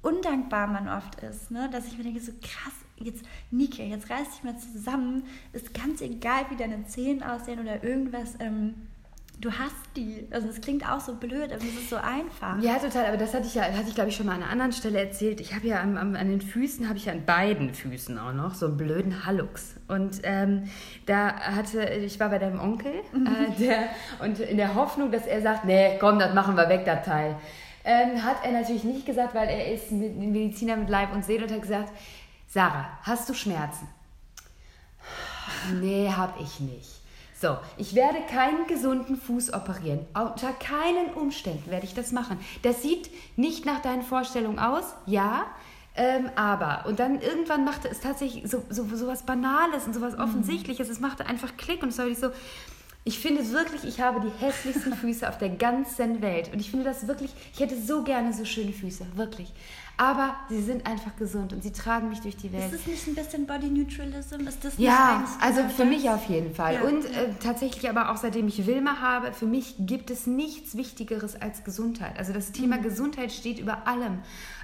undankbar 0.02 0.66
man 0.68 0.88
oft 0.88 1.20
ist, 1.22 1.50
ne? 1.50 1.68
dass 1.72 1.86
ich 1.88 1.96
mir 1.98 2.04
denke, 2.04 2.20
so 2.20 2.32
krass, 2.40 2.72
jetzt 2.98 3.24
Nike, 3.50 3.88
jetzt 3.88 4.10
reiß 4.10 4.30
dich 4.30 4.44
mal 4.44 4.56
zusammen, 4.58 5.24
ist 5.52 5.74
ganz 5.74 6.00
egal, 6.00 6.46
wie 6.50 6.56
deine 6.56 6.84
Zähne 6.86 7.32
aussehen 7.32 7.60
oder 7.60 7.82
irgendwas, 7.84 8.34
ähm, 8.40 8.74
du 9.40 9.50
hast 9.52 9.74
die. 9.96 10.26
Also 10.30 10.48
es 10.48 10.60
klingt 10.60 10.88
auch 10.88 11.00
so 11.00 11.14
blöd, 11.14 11.52
aber 11.52 11.62
es 11.62 11.74
ist 11.74 11.90
so 11.90 11.96
einfach. 11.96 12.60
Ja, 12.60 12.78
total. 12.78 13.06
Aber 13.06 13.16
das 13.16 13.34
hatte 13.34 13.46
ich 13.46 13.54
ja, 13.54 13.64
hatte 13.64 13.88
ich 13.88 13.94
glaube 13.94 14.10
ich 14.10 14.16
schon 14.16 14.26
mal 14.26 14.34
an 14.34 14.42
einer 14.42 14.50
anderen 14.50 14.72
Stelle 14.72 14.98
erzählt. 15.00 15.40
Ich 15.40 15.54
habe 15.54 15.66
ja 15.66 15.80
am, 15.82 15.96
am, 15.96 16.14
an 16.14 16.28
den 16.28 16.40
Füßen, 16.40 16.88
habe 16.88 16.98
ich 16.98 17.06
ja 17.06 17.12
an 17.12 17.24
beiden 17.24 17.74
Füßen 17.74 18.18
auch 18.18 18.32
noch 18.32 18.54
so 18.54 18.66
einen 18.66 18.76
blöden 18.76 19.26
Hallux. 19.26 19.76
Und 19.88 20.20
ähm, 20.22 20.64
da 21.06 21.34
hatte, 21.34 21.84
ich 21.84 22.18
war 22.18 22.30
bei 22.30 22.38
deinem 22.38 22.60
Onkel, 22.60 22.92
äh, 22.92 23.60
der, 23.60 23.88
und 24.24 24.40
in 24.40 24.56
der 24.56 24.74
Hoffnung, 24.74 25.10
dass 25.10 25.26
er 25.26 25.42
sagt, 25.42 25.64
nee, 25.64 25.98
komm, 26.00 26.18
das 26.18 26.34
machen 26.34 26.56
wir 26.56 26.68
weg, 26.68 26.84
das 26.84 27.04
Teil. 27.04 27.36
Ähm, 27.84 28.24
hat 28.24 28.38
er 28.44 28.50
natürlich 28.50 28.82
nicht 28.82 29.06
gesagt, 29.06 29.34
weil 29.34 29.48
er 29.48 29.72
ist 29.72 29.92
Mediziner 29.92 30.76
mit 30.76 30.88
Leib 30.88 31.14
und 31.14 31.24
Seele 31.24 31.44
und 31.44 31.52
hat 31.52 31.62
gesagt, 31.62 31.92
Sarah, 32.46 32.88
hast 33.02 33.28
du 33.28 33.34
Schmerzen? 33.34 33.88
Nee, 35.80 36.10
hab 36.10 36.40
ich 36.40 36.60
nicht. 36.60 37.00
So, 37.40 37.58
ich 37.76 37.94
werde 37.94 38.18
keinen 38.30 38.66
gesunden 38.66 39.16
Fuß 39.16 39.52
operieren. 39.52 40.06
Unter 40.14 40.52
keinen 40.52 41.12
Umständen 41.14 41.70
werde 41.70 41.84
ich 41.84 41.94
das 41.94 42.12
machen. 42.12 42.38
Das 42.62 42.80
sieht 42.82 43.10
nicht 43.36 43.66
nach 43.66 43.82
deinen 43.82 44.02
Vorstellungen 44.02 44.58
aus, 44.58 44.84
ja, 45.04 45.44
ähm, 45.96 46.30
aber. 46.34 46.84
Und 46.86 46.98
dann 46.98 47.20
irgendwann 47.20 47.64
machte 47.64 47.88
es 47.88 48.00
tatsächlich 48.00 48.50
so, 48.50 48.62
so, 48.70 48.86
so 48.94 49.06
was 49.06 49.24
Banales 49.24 49.84
und 49.86 49.94
so 49.94 50.00
was 50.00 50.18
Offensichtliches. 50.18 50.88
Es 50.88 51.00
machte 51.00 51.26
einfach 51.26 51.56
Klick 51.56 51.82
und 51.82 51.90
es 51.90 51.98
war 51.98 52.06
wirklich 52.06 52.20
so. 52.20 52.30
Ich 53.04 53.18
finde 53.20 53.48
wirklich, 53.52 53.84
ich 53.84 54.00
habe 54.00 54.20
die 54.20 54.44
hässlichsten 54.44 54.94
Füße 54.96 55.28
auf 55.28 55.38
der 55.38 55.50
ganzen 55.50 56.22
Welt. 56.22 56.50
Und 56.52 56.60
ich 56.60 56.70
finde 56.70 56.84
das 56.84 57.06
wirklich, 57.06 57.30
ich 57.52 57.60
hätte 57.60 57.80
so 57.80 58.02
gerne 58.02 58.32
so 58.32 58.44
schöne 58.44 58.72
Füße, 58.72 59.06
wirklich. 59.14 59.52
Aber 59.98 60.34
sie 60.50 60.60
sind 60.60 60.86
einfach 60.86 61.16
gesund 61.16 61.54
und 61.54 61.62
sie 61.62 61.72
tragen 61.72 62.10
mich 62.10 62.20
durch 62.20 62.36
die 62.36 62.52
Welt. 62.52 62.70
Ist 62.70 62.80
das 62.80 62.86
nicht 62.86 63.06
ein 63.06 63.14
bisschen 63.14 63.46
Body 63.46 63.68
Neutralism? 63.70 64.46
Ist 64.46 64.62
das 64.62 64.76
nicht 64.76 64.86
Ja, 64.86 65.24
also 65.40 65.62
für 65.74 65.86
mich 65.86 66.08
auf 66.10 66.28
jeden 66.28 66.54
Fall. 66.54 66.74
Ja. 66.74 66.82
Und 66.82 67.06
äh, 67.06 67.30
tatsächlich 67.42 67.88
aber 67.88 68.10
auch 68.10 68.18
seitdem 68.18 68.46
ich 68.48 68.66
Wilma 68.66 69.00
habe, 69.00 69.32
für 69.32 69.46
mich 69.46 69.74
gibt 69.78 70.10
es 70.10 70.26
nichts 70.26 70.76
Wichtigeres 70.76 71.40
als 71.40 71.64
Gesundheit. 71.64 72.18
Also 72.18 72.32
das 72.34 72.48
Mhm. 72.50 72.52
Thema 72.52 72.78
Gesundheit 72.78 73.32
steht 73.32 73.58
über 73.58 73.86
allem. 73.86 74.18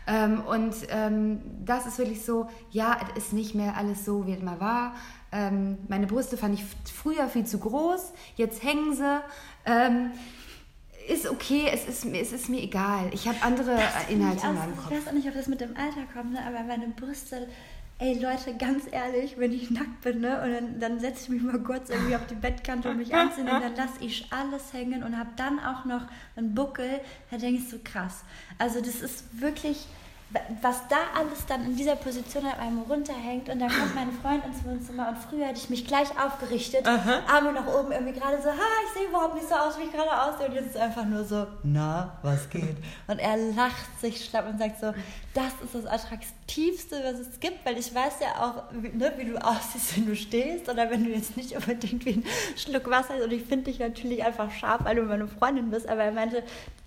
Ähm, 0.06 0.40
und 0.42 0.74
ähm, 0.90 1.40
das 1.64 1.86
ist 1.86 1.96
wirklich 1.98 2.24
so, 2.24 2.48
ja, 2.70 2.98
es 3.16 3.24
ist 3.26 3.32
nicht 3.32 3.54
mehr 3.54 3.76
alles 3.76 4.04
so, 4.04 4.26
wie 4.26 4.32
es 4.32 4.42
mal 4.42 4.60
war. 4.60 4.94
Ähm, 5.30 5.78
meine 5.88 6.06
Brüste 6.06 6.36
fand 6.36 6.54
ich 6.54 6.64
früher 6.92 7.26
viel 7.28 7.46
zu 7.46 7.58
groß, 7.58 8.12
jetzt 8.36 8.62
hängen 8.62 8.94
sie. 8.94 9.20
Ist 11.08 11.28
okay, 11.28 11.68
es 11.72 11.86
ist, 11.88 12.04
mir- 12.04 12.20
es 12.20 12.32
ist 12.32 12.48
mir 12.48 12.60
egal. 12.62 13.10
Ich 13.12 13.26
habe 13.26 13.36
andere 13.42 13.74
Das 13.76 14.08
Inhalte 14.08 14.46
in 14.46 14.54
meinem 14.54 14.76
Kopf. 14.76 14.90
ich 14.92 14.98
weiß 14.98 15.08
auch 15.08 15.12
nicht, 15.12 15.26
ob 15.28 15.34
das 15.34 15.46
mit 15.48 15.60
dem 15.60 15.76
Alter 15.76 16.02
kommt, 16.12 16.32
ne? 16.32 16.40
aber 16.46 16.62
meine 16.62 16.88
Brüste, 16.88 17.48
ey 17.98 18.14
Leute, 18.20 18.54
ganz 18.56 18.84
ehrlich, 18.90 19.36
wenn 19.38 19.52
ich 19.52 19.70
nackt 19.70 20.00
bin 20.02 20.20
ne? 20.20 20.40
und 20.42 20.52
dann, 20.52 20.80
dann 20.80 21.00
setze 21.00 21.24
ich 21.24 21.28
mich 21.30 21.42
mal 21.42 21.58
kurz 21.60 21.90
irgendwie 21.90 22.14
auf 22.16 22.26
die 22.26 22.34
Bettkante 22.36 22.88
und 22.90 22.98
mich 22.98 23.14
anziehen 23.14 23.48
und 23.48 23.60
dann 23.60 23.74
lasse 23.74 23.98
ich 24.00 24.26
alles 24.32 24.72
hängen 24.72 25.02
und 25.02 25.18
habe 25.18 25.30
dann 25.36 25.58
auch 25.60 25.84
noch 25.84 26.02
einen 26.36 26.54
Buckel, 26.54 27.00
da 27.30 27.36
denke 27.36 27.60
ich 27.62 27.68
so 27.68 27.78
krass. 27.82 28.22
Also 28.58 28.80
das 28.80 29.00
ist 29.00 29.40
wirklich, 29.40 29.86
was 30.60 30.88
da 30.88 30.96
alles 31.14 31.44
dann 31.46 31.64
in 31.64 31.76
dieser 31.76 31.96
Position 31.96 32.44
an 32.46 32.58
einem 32.58 32.82
runterhängt 32.82 33.48
und 33.48 33.58
dann 33.58 33.68
kommt 33.68 33.94
mein 33.94 34.12
Freund 34.12 34.44
ins 34.46 34.64
Wohnzimmer 34.64 35.08
und 35.08 35.18
früher 35.18 35.46
hätte 35.46 35.58
ich 35.58 35.70
mich 35.70 35.86
gleich 35.86 36.08
aufgerichtet, 36.18 36.86
Arme 36.86 37.52
nach 37.52 37.66
oben 37.66 37.92
irgendwie 37.92 38.18
gerade 38.18 38.40
so, 38.40 38.48
ha, 38.48 38.68
ich 38.86 38.98
sehe 38.98 39.08
überhaupt 39.08 39.34
nicht 39.34 39.48
so 39.48 39.54
aus, 39.54 39.78
wie 39.78 39.84
ich 39.84 39.92
gerade 39.92 40.10
aussehe. 40.10 40.48
Und 40.48 40.54
jetzt 40.54 40.66
ist 40.66 40.74
es 40.76 40.80
einfach 40.80 41.04
nur 41.04 41.24
so, 41.24 41.46
na, 41.62 42.18
was 42.22 42.48
geht? 42.48 42.76
Und 43.08 43.18
er 43.18 43.36
lacht 43.36 44.00
sich 44.00 44.24
schlapp 44.24 44.48
und 44.48 44.58
sagt 44.58 44.80
so, 44.80 44.94
das 45.34 45.52
ist 45.64 45.74
das 45.74 45.86
Attraktivste, 45.86 47.02
was 47.04 47.20
es 47.20 47.40
gibt, 47.40 47.64
weil 47.64 47.78
ich 47.78 47.94
weiß 47.94 48.14
ja 48.20 48.42
auch, 48.42 48.64
wie, 48.72 48.88
ne, 48.88 49.12
wie 49.16 49.24
du 49.24 49.36
aussiehst, 49.36 49.96
wenn 49.96 50.06
du 50.06 50.16
stehst 50.16 50.68
oder 50.68 50.90
wenn 50.90 51.04
du 51.04 51.10
jetzt 51.10 51.36
nicht 51.36 51.54
unbedingt 51.54 52.04
wie 52.04 52.14
ein 52.14 52.24
Schluck 52.56 52.88
Wasser 52.88 53.16
ist 53.16 53.24
und 53.24 53.32
ich 53.32 53.44
finde 53.44 53.64
dich 53.64 53.78
natürlich 53.78 54.24
einfach 54.24 54.50
scharf, 54.50 54.84
weil 54.84 54.96
du 54.96 55.02
meine 55.02 55.28
Freundin 55.28 55.70
bist, 55.70 55.88
aber 55.88 56.04
er 56.04 56.12
meinte, 56.12 56.42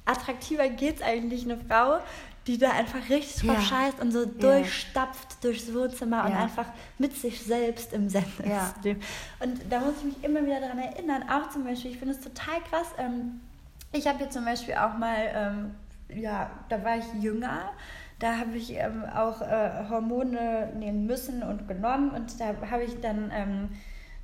attraktiver 0.05 0.69
geht's 0.69 1.01
eigentlich 1.01 1.43
eine 1.43 1.58
Frau, 1.58 1.99
die 2.47 2.58
da 2.58 2.71
einfach 2.71 3.10
richtig 3.10 3.41
drauf 3.47 3.58
Ja. 3.58 3.62
scheißt 3.62 3.99
und 3.99 4.12
so 4.12 4.25
durchstapft 4.25 5.43
durchs 5.43 5.73
Wohnzimmer 5.73 6.25
und 6.25 6.34
einfach 6.36 6.67
mit 6.99 7.15
sich 7.17 7.41
selbst 7.41 7.91
im 7.93 8.08
Zen 8.10 8.23
ist. 8.23 8.95
Und 9.39 9.60
da 9.69 9.79
muss 9.79 9.95
ich 9.99 10.03
mich 10.05 10.23
immer 10.23 10.45
wieder 10.45 10.60
daran 10.62 10.77
erinnern, 10.79 11.23
auch 11.29 11.49
zum 11.49 11.63
Beispiel, 11.63 11.91
ich 11.91 11.97
finde 11.97 12.13
es 12.13 12.21
total 12.21 12.60
krass, 12.69 12.88
ähm, 12.97 13.41
ich 13.91 14.08
habe 14.08 14.19
hier 14.19 14.29
zum 14.29 14.45
Beispiel 14.45 14.75
auch 14.75 14.97
mal, 14.97 15.17
ähm, 15.34 15.75
ja, 16.21 16.51
da 16.69 16.84
war 16.84 16.97
ich 16.97 17.05
jünger, 17.23 17.71
da 18.19 18.38
habe 18.38 18.55
ich 18.58 18.73
ähm, 18.75 19.03
auch 19.05 19.41
äh, 19.41 19.89
Hormone 19.89 20.71
nehmen 20.77 21.05
müssen 21.05 21.41
und 21.43 21.67
genommen 21.67 22.12
und 22.12 22.39
da 22.39 22.53
habe 22.69 22.84
ich 22.84 22.99
dann 23.01 23.31
ähm, 23.34 23.69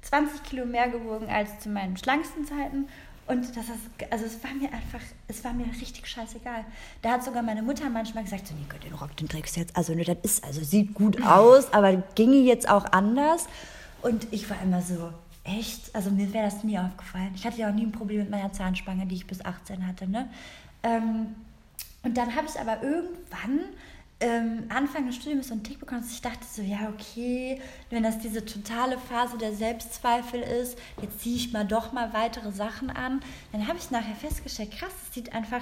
20 0.04 0.44
Kilo 0.44 0.66
mehr 0.66 0.90
gewogen 0.90 1.28
als 1.30 1.60
zu 1.60 1.70
meinen 1.70 1.98
schlanksten 1.98 2.46
Zeiten. 2.46 2.88
Und 3.32 3.56
das 3.56 3.70
ist, 3.70 4.12
also 4.12 4.26
es 4.26 4.44
war 4.44 4.54
mir 4.54 4.68
einfach, 4.74 5.00
es 5.30 5.42
war 5.46 5.54
mir 5.54 5.66
richtig 5.68 6.06
scheißegal. 6.06 6.66
Da 7.02 7.12
hat 7.12 7.24
sogar 7.24 7.42
meine 7.42 7.64
Mutter 7.64 7.90
manchmal 7.90 8.26
gesagt, 8.26 8.46
so, 8.46 8.54
Nico, 8.54 8.78
den 8.78 8.94
Rock, 8.94 9.16
den 9.16 9.30
trägst 9.30 9.56
du 9.56 9.62
jetzt, 9.62 9.78
also 9.78 9.96
ne, 9.96 10.04
das 10.04 10.18
ist, 10.22 10.44
also 10.44 10.62
sieht 10.62 10.94
gut 10.94 11.24
aus, 11.26 11.72
aber 11.72 11.96
ginge 12.16 12.36
jetzt 12.36 12.68
auch 12.68 12.92
anders. 12.92 13.48
Und 14.02 14.28
ich 14.32 14.50
war 14.50 14.62
immer 14.62 14.82
so, 14.82 15.14
echt? 15.46 15.96
Also 15.96 16.12
mir 16.12 16.34
wäre 16.34 16.44
das 16.44 16.66
nie 16.66 16.78
aufgefallen. 16.78 17.32
Ich 17.34 17.46
hatte 17.46 17.58
ja 17.58 17.70
auch 17.70 17.74
nie 17.74 17.86
ein 17.86 17.94
Problem 17.94 18.20
mit 18.20 18.30
meiner 18.30 18.52
Zahnspange, 18.52 19.06
die 19.06 19.16
ich 19.16 19.28
bis 19.28 19.46
18 19.46 19.88
hatte, 19.88 20.10
ne? 20.10 20.28
Ähm, 20.84 21.28
und 22.04 22.18
dann 22.18 22.36
habe 22.36 22.48
ich 22.48 22.60
aber 22.60 22.84
irgendwann 22.84 23.62
ähm, 24.22 24.66
Anfang 24.70 25.08
des 25.08 25.16
Studiums 25.16 25.48
so 25.48 25.54
einen 25.54 25.64
Tick 25.64 25.80
bekommen, 25.80 26.02
dass 26.02 26.12
ich 26.12 26.22
dachte 26.22 26.46
so, 26.50 26.62
ja, 26.62 26.90
okay, 26.90 27.60
wenn 27.90 28.04
das 28.04 28.20
diese 28.20 28.46
totale 28.46 28.98
Phase 28.98 29.38
der 29.38 29.54
Selbstzweifel 29.54 30.42
ist, 30.42 30.78
jetzt 31.02 31.20
ziehe 31.22 31.36
ich 31.36 31.52
mal 31.52 31.66
doch 31.66 31.92
mal 31.92 32.14
weitere 32.14 32.52
Sachen 32.52 32.90
an. 32.90 33.22
Dann 33.52 33.68
habe 33.68 33.78
ich 33.78 33.90
nachher 33.92 34.16
festgestellt, 34.16 34.72
krass, 34.72 34.94
es 35.08 35.14
sieht 35.14 35.34
einfach, 35.34 35.62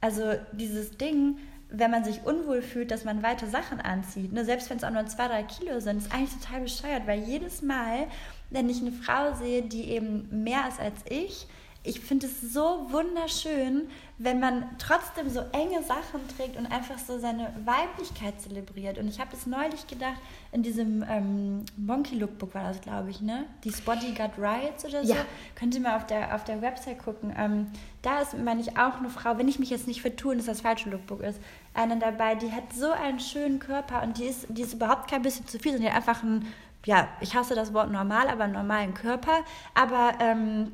also 0.00 0.34
dieses 0.52 0.96
Ding, 0.96 1.38
wenn 1.68 1.90
man 1.90 2.04
sich 2.04 2.24
unwohl 2.24 2.62
fühlt, 2.62 2.92
dass 2.92 3.04
man 3.04 3.24
weite 3.24 3.48
Sachen 3.48 3.80
anzieht, 3.80 4.32
ne, 4.32 4.44
selbst 4.44 4.70
wenn 4.70 4.76
es 4.76 4.84
auch 4.84 4.90
nur 4.90 5.06
zwei, 5.06 5.26
drei 5.26 5.42
Kilo 5.42 5.80
sind, 5.80 5.98
ist 5.98 6.14
eigentlich 6.14 6.34
total 6.40 6.60
bescheuert, 6.60 7.06
weil 7.06 7.24
jedes 7.24 7.60
Mal, 7.60 8.06
wenn 8.50 8.68
ich 8.70 8.80
eine 8.80 8.92
Frau 8.92 9.34
sehe, 9.34 9.62
die 9.62 9.90
eben 9.90 10.28
mehr 10.44 10.68
ist 10.68 10.78
als 10.78 11.00
ich, 11.08 11.48
ich 11.86 12.00
finde 12.00 12.26
es 12.26 12.40
so 12.40 12.86
wunderschön, 12.90 13.88
wenn 14.18 14.40
man 14.40 14.64
trotzdem 14.78 15.28
so 15.28 15.40
enge 15.52 15.82
Sachen 15.82 16.26
trägt 16.36 16.56
und 16.56 16.66
einfach 16.66 16.98
so 16.98 17.18
seine 17.18 17.52
Weiblichkeit 17.64 18.40
zelebriert. 18.40 18.98
Und 18.98 19.08
ich 19.08 19.20
habe 19.20 19.36
es 19.36 19.46
neulich 19.46 19.86
gedacht, 19.86 20.16
in 20.52 20.62
diesem 20.62 21.04
ähm, 21.08 21.64
Monkey 21.76 22.16
Lookbook 22.16 22.54
war 22.54 22.64
das, 22.64 22.80
glaube 22.80 23.10
ich, 23.10 23.20
ne? 23.20 23.44
Die 23.62 23.70
Bodyguard 23.70 24.38
Riots 24.38 24.84
oder 24.84 25.04
so. 25.04 25.12
Ja. 25.12 25.20
Könnt 25.54 25.74
ihr 25.74 25.80
mal 25.80 25.96
auf 25.96 26.06
der, 26.06 26.34
auf 26.34 26.44
der 26.44 26.62
Website 26.62 26.98
gucken. 26.98 27.34
Ähm, 27.36 27.66
da 28.02 28.20
ist, 28.20 28.36
meine 28.38 28.60
ich, 28.60 28.78
auch 28.78 28.96
eine 28.98 29.10
Frau, 29.10 29.36
wenn 29.38 29.48
ich 29.48 29.58
mich 29.58 29.70
jetzt 29.70 29.86
nicht 29.86 30.00
vertue 30.00 30.36
dass 30.36 30.46
das 30.46 30.62
falsche 30.62 30.90
Lookbook 30.90 31.20
ist, 31.22 31.40
eine 31.74 31.98
dabei, 31.98 32.34
die 32.34 32.52
hat 32.52 32.72
so 32.72 32.90
einen 32.90 33.20
schönen 33.20 33.58
Körper 33.58 34.02
und 34.02 34.18
die 34.18 34.24
ist, 34.24 34.46
die 34.48 34.62
ist 34.62 34.74
überhaupt 34.74 35.10
kein 35.10 35.22
bisschen 35.22 35.46
zu 35.46 35.58
viel, 35.58 35.72
sondern 35.72 35.90
die 35.90 35.94
hat 35.94 36.08
einfach 36.08 36.22
einen, 36.22 36.46
ja, 36.86 37.08
ich 37.20 37.34
hasse 37.34 37.54
das 37.54 37.74
Wort 37.74 37.90
normal, 37.90 38.28
aber 38.28 38.44
einen 38.44 38.54
normalen 38.54 38.94
Körper. 38.94 39.44
Aber 39.74 40.14
ähm, 40.20 40.72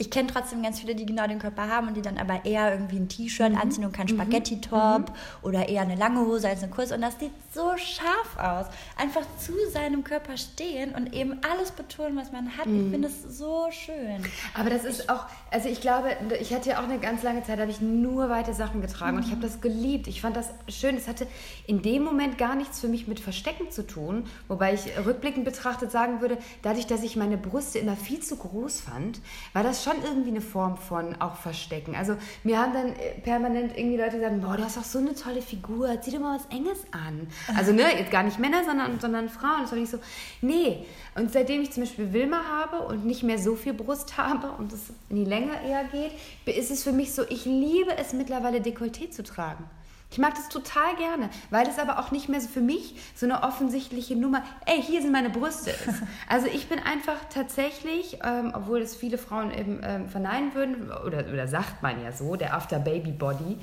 ich 0.00 0.10
kenne 0.10 0.28
trotzdem 0.32 0.62
ganz 0.62 0.80
viele, 0.80 0.94
die 0.94 1.04
genau 1.04 1.26
den 1.26 1.38
Körper 1.38 1.68
haben 1.68 1.88
und 1.88 1.94
die 1.94 2.00
dann 2.00 2.16
aber 2.16 2.46
eher 2.46 2.72
irgendwie 2.72 2.96
ein 2.96 3.08
T-Shirt 3.10 3.52
mhm. 3.52 3.58
anziehen 3.58 3.84
und 3.84 3.92
kein 3.92 4.06
mhm. 4.06 4.14
Spaghetti-Top 4.14 5.10
mhm. 5.10 5.14
oder 5.42 5.68
eher 5.68 5.82
eine 5.82 5.94
lange 5.94 6.20
Hose 6.20 6.48
als 6.48 6.62
eine 6.62 6.72
kurze. 6.72 6.94
Und 6.94 7.02
das 7.02 7.18
sieht 7.18 7.32
so 7.52 7.76
scharf 7.76 8.38
aus. 8.38 8.66
Einfach 8.96 9.26
zu 9.38 9.52
seinem 9.70 10.02
Körper 10.02 10.38
stehen 10.38 10.94
und 10.94 11.12
eben 11.12 11.38
alles 11.52 11.72
betonen, 11.72 12.16
was 12.16 12.32
man 12.32 12.56
hat. 12.56 12.64
Mhm. 12.64 12.86
Ich 12.86 12.90
finde 12.92 13.08
es 13.08 13.38
so 13.38 13.66
schön. 13.70 14.24
Aber 14.54 14.70
das 14.70 14.84
ist 14.84 15.10
auch, 15.10 15.26
also 15.50 15.68
ich 15.68 15.82
glaube, 15.82 16.16
ich 16.40 16.54
hatte 16.54 16.70
ja 16.70 16.78
auch 16.80 16.84
eine 16.84 16.98
ganz 16.98 17.22
lange 17.22 17.42
Zeit, 17.42 17.58
da 17.58 17.62
habe 17.62 17.70
ich 17.70 17.82
nur 17.82 18.30
weite 18.30 18.54
Sachen 18.54 18.80
getragen 18.80 19.18
und 19.18 19.24
ich 19.24 19.30
habe 19.30 19.40
mhm. 19.40 19.50
das 19.50 19.60
geliebt. 19.60 20.06
Ich 20.06 20.22
fand 20.22 20.34
das 20.34 20.48
schön. 20.68 20.96
Es 20.96 21.08
hatte 21.08 21.26
in 21.66 21.82
dem 21.82 22.04
Moment 22.04 22.38
gar 22.38 22.54
nichts 22.54 22.80
für 22.80 22.88
mich 22.88 23.06
mit 23.06 23.20
Verstecken 23.20 23.70
zu 23.70 23.86
tun, 23.86 24.24
wobei 24.48 24.72
ich 24.72 24.86
rückblickend 25.04 25.44
betrachtet 25.44 25.92
sagen 25.92 26.22
würde, 26.22 26.38
dadurch, 26.62 26.86
dass 26.86 27.02
ich 27.02 27.16
meine 27.16 27.36
Brüste 27.36 27.78
immer 27.78 27.96
viel 27.96 28.20
zu 28.20 28.36
groß 28.36 28.80
fand, 28.80 29.20
war 29.52 29.62
das 29.62 29.84
schon 29.84 29.89
schon 29.90 30.04
irgendwie 30.04 30.30
eine 30.30 30.40
Form 30.40 30.76
von 30.76 31.20
auch 31.20 31.36
Verstecken. 31.36 31.94
Also 31.94 32.16
mir 32.44 32.58
haben 32.58 32.72
dann 32.72 32.88
äh, 32.88 33.20
permanent 33.22 33.76
irgendwie 33.76 33.96
Leute 33.96 34.18
gesagt, 34.18 34.40
boah, 34.40 34.56
du 34.56 34.64
hast 34.64 34.76
doch 34.76 34.84
so 34.84 34.98
eine 34.98 35.14
tolle 35.14 35.42
Figur, 35.42 36.00
zieh 36.00 36.10
dir 36.10 36.20
mal 36.20 36.38
was 36.38 36.46
Enges 36.46 36.84
an. 36.92 37.26
Also 37.56 37.72
ne, 37.72 37.82
jetzt 37.98 38.10
gar 38.10 38.22
nicht 38.22 38.38
Männer, 38.38 38.64
sondern, 38.64 39.00
sondern 39.00 39.28
Frauen. 39.28 39.70
War 39.70 39.78
nicht 39.78 39.90
so, 39.90 39.98
nee. 40.40 40.86
Und 41.14 41.32
seitdem 41.32 41.62
ich 41.62 41.72
zum 41.72 41.82
Beispiel 41.82 42.12
Wilma 42.12 42.42
habe 42.44 42.86
und 42.86 43.04
nicht 43.04 43.22
mehr 43.22 43.38
so 43.38 43.56
viel 43.56 43.74
Brust 43.74 44.16
habe 44.16 44.52
und 44.58 44.72
es 44.72 44.92
in 45.08 45.16
die 45.16 45.24
Länge 45.24 45.52
eher 45.66 45.84
geht, 45.84 46.12
ist 46.56 46.70
es 46.70 46.82
für 46.82 46.92
mich 46.92 47.12
so, 47.14 47.22
ich 47.28 47.44
liebe 47.44 47.96
es 47.96 48.12
mittlerweile 48.12 48.58
Dekolleté 48.58 49.10
zu 49.10 49.22
tragen. 49.22 49.64
Ich 50.10 50.18
mag 50.18 50.34
das 50.34 50.48
total 50.48 50.96
gerne, 50.96 51.30
weil 51.50 51.68
es 51.68 51.78
aber 51.78 52.00
auch 52.00 52.10
nicht 52.10 52.28
mehr 52.28 52.40
so 52.40 52.48
für 52.48 52.60
mich 52.60 52.96
so 53.14 53.26
eine 53.26 53.44
offensichtliche 53.44 54.16
Nummer, 54.16 54.42
ey, 54.66 54.82
hier 54.82 55.02
sind 55.02 55.12
meine 55.12 55.30
Brüste 55.30 55.70
ist. 55.70 56.02
Also 56.28 56.46
ich 56.46 56.68
bin 56.68 56.78
einfach 56.78 57.16
tatsächlich, 57.32 58.18
ähm, 58.24 58.52
obwohl 58.54 58.80
es 58.80 58.96
viele 58.96 59.18
Frauen 59.18 59.52
eben 59.52 59.80
ähm, 59.82 60.08
verneinen 60.08 60.54
würden, 60.54 60.90
oder, 60.90 61.24
oder 61.32 61.46
sagt 61.48 61.82
man 61.82 62.02
ja 62.02 62.12
so, 62.12 62.36
der 62.36 62.54
After 62.54 62.78
Baby 62.78 63.12
Body, 63.12 63.58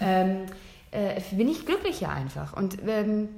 ähm, 0.00 0.46
äh, 0.90 1.20
bin 1.32 1.48
ich 1.48 1.66
glücklicher 1.66 2.10
einfach. 2.10 2.54
Und 2.54 2.78
ähm, 2.86 3.28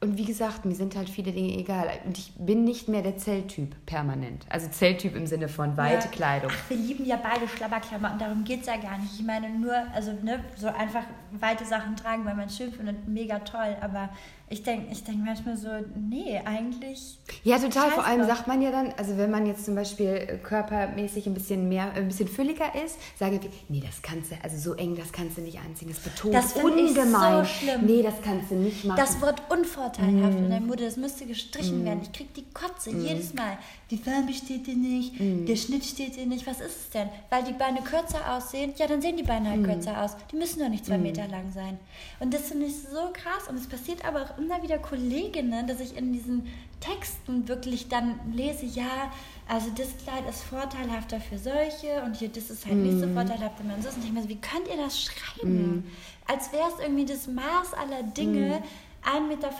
und 0.00 0.16
wie 0.16 0.24
gesagt, 0.24 0.64
mir 0.64 0.76
sind 0.76 0.94
halt 0.94 1.10
viele 1.10 1.32
Dinge 1.32 1.56
egal. 1.56 1.90
Und 2.04 2.16
ich 2.16 2.32
bin 2.38 2.62
nicht 2.62 2.88
mehr 2.88 3.02
der 3.02 3.16
Zelltyp 3.16 3.74
permanent. 3.84 4.46
Also 4.48 4.68
Zelltyp 4.68 5.16
im 5.16 5.26
Sinne 5.26 5.48
von 5.48 5.76
weite 5.76 6.06
ja. 6.06 6.12
Kleidung. 6.12 6.52
Ach, 6.54 6.70
wir 6.70 6.76
lieben 6.76 7.04
ja 7.04 7.16
beide 7.16 7.48
Schlabberklamotten, 7.48 8.18
darum 8.18 8.44
geht 8.44 8.60
es 8.60 8.66
ja 8.68 8.76
gar 8.76 8.96
nicht. 8.98 9.18
Ich 9.18 9.26
meine 9.26 9.50
nur, 9.50 9.74
also 9.92 10.12
ne, 10.22 10.44
so 10.56 10.68
einfach 10.68 11.02
weite 11.32 11.64
Sachen 11.64 11.96
tragen, 11.96 12.24
weil 12.24 12.36
man 12.36 12.46
es 12.46 12.56
schön 12.56 12.72
findet, 12.72 13.08
mega 13.08 13.40
toll. 13.40 13.76
Aber 13.80 14.10
ich 14.50 14.62
denke 14.62 14.86
ich 14.92 15.02
denk 15.04 15.24
manchmal 15.24 15.56
so, 15.56 15.68
nee, 15.96 16.40
eigentlich. 16.44 17.18
Ja, 17.44 17.58
total. 17.58 17.90
Vor 17.90 18.04
allem 18.04 18.26
sagt 18.26 18.46
man 18.46 18.60
ja 18.60 18.70
dann, 18.70 18.92
also 18.96 19.16
wenn 19.16 19.30
man 19.30 19.46
jetzt 19.46 19.64
zum 19.64 19.74
Beispiel 19.74 20.40
körpermäßig 20.42 21.26
ein 21.26 21.34
bisschen 21.34 21.68
mehr, 21.68 21.92
ein 21.92 22.08
bisschen 22.08 22.28
fülliger 22.28 22.74
ist, 22.84 22.98
sage 23.18 23.40
ich, 23.42 23.50
nee, 23.68 23.80
das 23.80 24.02
kannst 24.02 24.30
du, 24.30 24.36
also 24.42 24.56
so 24.56 24.74
eng, 24.74 24.96
das 24.96 25.12
kannst 25.12 25.38
du 25.38 25.42
nicht 25.42 25.58
anziehen. 25.58 25.88
Das 25.88 26.00
betont 26.00 26.34
das 26.34 26.52
ungemein. 26.54 27.42
Ich 27.42 27.48
so 27.50 27.64
schlimm. 27.64 27.86
Nee, 27.86 28.02
das 28.02 28.14
kannst 28.22 28.50
du 28.50 28.56
nicht 28.56 28.84
machen. 28.84 28.98
Das 28.98 29.20
Wort 29.20 29.42
unvorteilhaft 29.50 30.38
mm. 30.38 30.44
in 30.44 30.50
der 30.50 30.60
Mutter, 30.60 30.84
das 30.84 30.96
müsste 30.96 31.26
gestrichen 31.26 31.82
mm. 31.82 31.86
werden. 31.86 32.00
Ich 32.02 32.12
krieg 32.12 32.32
die 32.34 32.44
Kotze 32.52 32.92
mm. 32.92 33.04
jedes 33.04 33.34
Mal. 33.34 33.58
Die 33.90 33.96
Farbe 33.96 34.32
steht 34.32 34.66
dir 34.66 34.76
nicht, 34.76 35.18
mm. 35.18 35.46
der 35.46 35.56
Schnitt 35.56 35.84
steht 35.84 36.16
dir 36.16 36.26
nicht. 36.26 36.46
Was 36.46 36.60
ist 36.60 36.76
es 36.76 36.90
denn? 36.90 37.08
Weil 37.30 37.44
die 37.44 37.52
Beine 37.52 37.80
kürzer 37.80 38.36
aussehen, 38.36 38.72
ja, 38.76 38.86
dann 38.86 39.00
sehen 39.00 39.16
die 39.16 39.22
Beine 39.22 39.50
halt 39.50 39.62
mm. 39.62 39.64
kürzer 39.64 40.02
aus. 40.02 40.16
Die 40.30 40.36
müssen 40.36 40.60
doch 40.60 40.68
nicht 40.68 40.84
zwei. 40.84 40.98
Meter 40.98 41.28
lang 41.28 41.50
sein. 41.52 41.78
Und 42.20 42.34
das 42.34 42.48
finde 42.48 42.66
ich 42.66 42.82
so 42.82 43.10
krass. 43.12 43.48
Und 43.48 43.56
es 43.56 43.66
passiert 43.66 44.04
aber 44.04 44.22
auch 44.22 44.37
immer 44.38 44.62
wieder 44.62 44.78
Kolleginnen, 44.78 45.66
dass 45.66 45.80
ich 45.80 45.96
in 45.96 46.12
diesen 46.12 46.46
Texten 46.80 47.48
wirklich 47.48 47.88
dann 47.88 48.20
lese, 48.32 48.64
ja, 48.66 49.12
also 49.48 49.70
das 49.70 49.96
Kleid 50.02 50.28
ist 50.28 50.44
vorteilhafter 50.44 51.20
für 51.20 51.38
solche 51.38 52.02
und 52.04 52.16
hier 52.16 52.28
das 52.28 52.50
ist 52.50 52.66
halt 52.66 52.76
mm. 52.76 52.82
nicht 52.82 53.00
so 53.00 53.06
mhm. 53.06 53.14
vorteilhaft 53.14 53.58
für 53.58 53.64
man 53.64 53.82
so. 53.82 53.88
Und 53.88 54.04
ich 54.04 54.12
mir 54.12 54.22
so, 54.22 54.28
wie 54.28 54.40
könnt 54.40 54.68
ihr 54.68 54.76
das 54.76 55.02
schreiben? 55.02 55.78
Mm. 55.78 55.84
Als 56.26 56.52
wäre 56.52 56.68
es 56.68 56.82
irgendwie 56.82 57.06
das 57.06 57.26
Maß 57.26 57.74
aller 57.74 58.02
Dinge. 58.02 58.60
Mm 58.60 58.87
1,50 59.04 59.28
Meter 59.28 59.50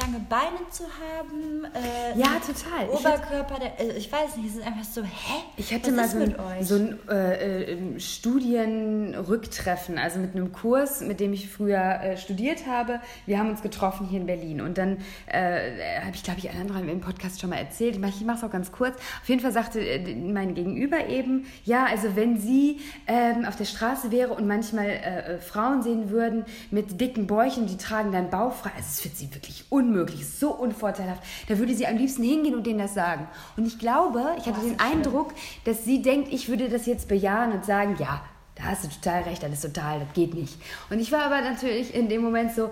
lange 0.00 0.20
Beine 0.28 0.68
zu 0.70 0.84
haben. 0.84 1.64
Äh, 1.74 2.18
ja, 2.18 2.38
total. 2.40 2.88
Oberkörper, 2.88 3.58
der, 3.58 3.72
also 3.78 3.92
ich 3.96 4.10
weiß 4.10 4.36
nicht, 4.36 4.48
es 4.48 4.56
ist 4.56 4.66
einfach 4.66 4.84
so, 4.84 5.02
hä? 5.02 5.42
Ich 5.56 5.74
hatte 5.74 5.94
Was 5.96 6.14
mal 6.14 6.28
so 6.28 6.44
ein, 6.44 6.64
so 6.64 6.74
ein 6.76 6.98
äh, 7.08 7.72
äh, 7.72 8.00
Studienrücktreffen, 8.00 9.98
also 9.98 10.20
mit 10.20 10.34
einem 10.34 10.52
Kurs, 10.52 11.00
mit 11.00 11.20
dem 11.20 11.32
ich 11.32 11.50
früher 11.50 12.00
äh, 12.02 12.16
studiert 12.16 12.66
habe. 12.66 13.00
Wir 13.26 13.38
haben 13.38 13.50
uns 13.50 13.62
getroffen 13.62 14.06
hier 14.06 14.20
in 14.20 14.26
Berlin 14.26 14.60
und 14.60 14.78
dann 14.78 14.98
äh, 15.26 16.00
habe 16.00 16.14
ich, 16.14 16.22
glaube 16.22 16.38
ich, 16.38 16.48
einen 16.48 16.60
anderen 16.60 16.88
im 16.88 17.00
Podcast 17.00 17.40
schon 17.40 17.50
mal 17.50 17.56
erzählt. 17.56 17.96
Ich 17.96 18.24
mache 18.24 18.38
es 18.38 18.44
auch 18.44 18.50
ganz 18.50 18.72
kurz. 18.72 18.96
Auf 19.22 19.28
jeden 19.28 19.40
Fall 19.42 19.52
sagte 19.52 19.80
äh, 19.80 20.14
mein 20.14 20.54
Gegenüber 20.54 21.08
eben, 21.08 21.46
ja, 21.64 21.84
also 21.86 22.16
wenn 22.16 22.38
sie 22.38 22.80
ähm, 23.06 23.44
auf 23.44 23.56
der 23.56 23.66
Straße 23.66 24.10
wäre 24.10 24.32
und 24.34 24.46
manchmal 24.46 25.40
Frauen 25.40 25.82
sehen 25.82 26.10
würden 26.10 26.44
mit 26.70 27.00
dicken 27.00 27.26
Bäuchen, 27.26 27.66
die 27.66 27.76
tragen 27.76 28.12
dann 28.12 28.30
bauchfrei, 28.30 28.70
also 28.76 28.83
ist 28.88 29.00
für 29.00 29.08
sie 29.08 29.32
wirklich 29.34 29.64
unmöglich, 29.70 30.28
so 30.28 30.50
unvorteilhaft. 30.50 31.22
Da 31.48 31.58
würde 31.58 31.74
sie 31.74 31.86
am 31.86 31.96
liebsten 31.96 32.22
hingehen 32.22 32.54
und 32.54 32.66
denen 32.66 32.78
das 32.78 32.94
sagen. 32.94 33.28
Und 33.56 33.66
ich 33.66 33.78
glaube, 33.78 34.22
ich 34.38 34.46
hatte 34.46 34.60
oh, 34.62 34.68
den 34.68 34.80
Eindruck, 34.80 35.32
dass 35.64 35.84
sie 35.84 36.02
denkt, 36.02 36.32
ich 36.32 36.48
würde 36.48 36.68
das 36.68 36.86
jetzt 36.86 37.08
bejahen 37.08 37.52
und 37.52 37.64
sagen, 37.64 37.96
ja, 37.98 38.22
da 38.56 38.64
hast 38.64 38.84
du 38.84 38.88
total 38.88 39.22
recht, 39.22 39.42
das 39.42 39.52
ist 39.52 39.62
total, 39.62 40.00
das 40.00 40.12
geht 40.14 40.34
nicht. 40.34 40.56
Und 40.88 41.00
ich 41.00 41.10
war 41.10 41.22
aber 41.22 41.40
natürlich 41.40 41.94
in 41.94 42.08
dem 42.08 42.22
Moment 42.22 42.54
so, 42.54 42.70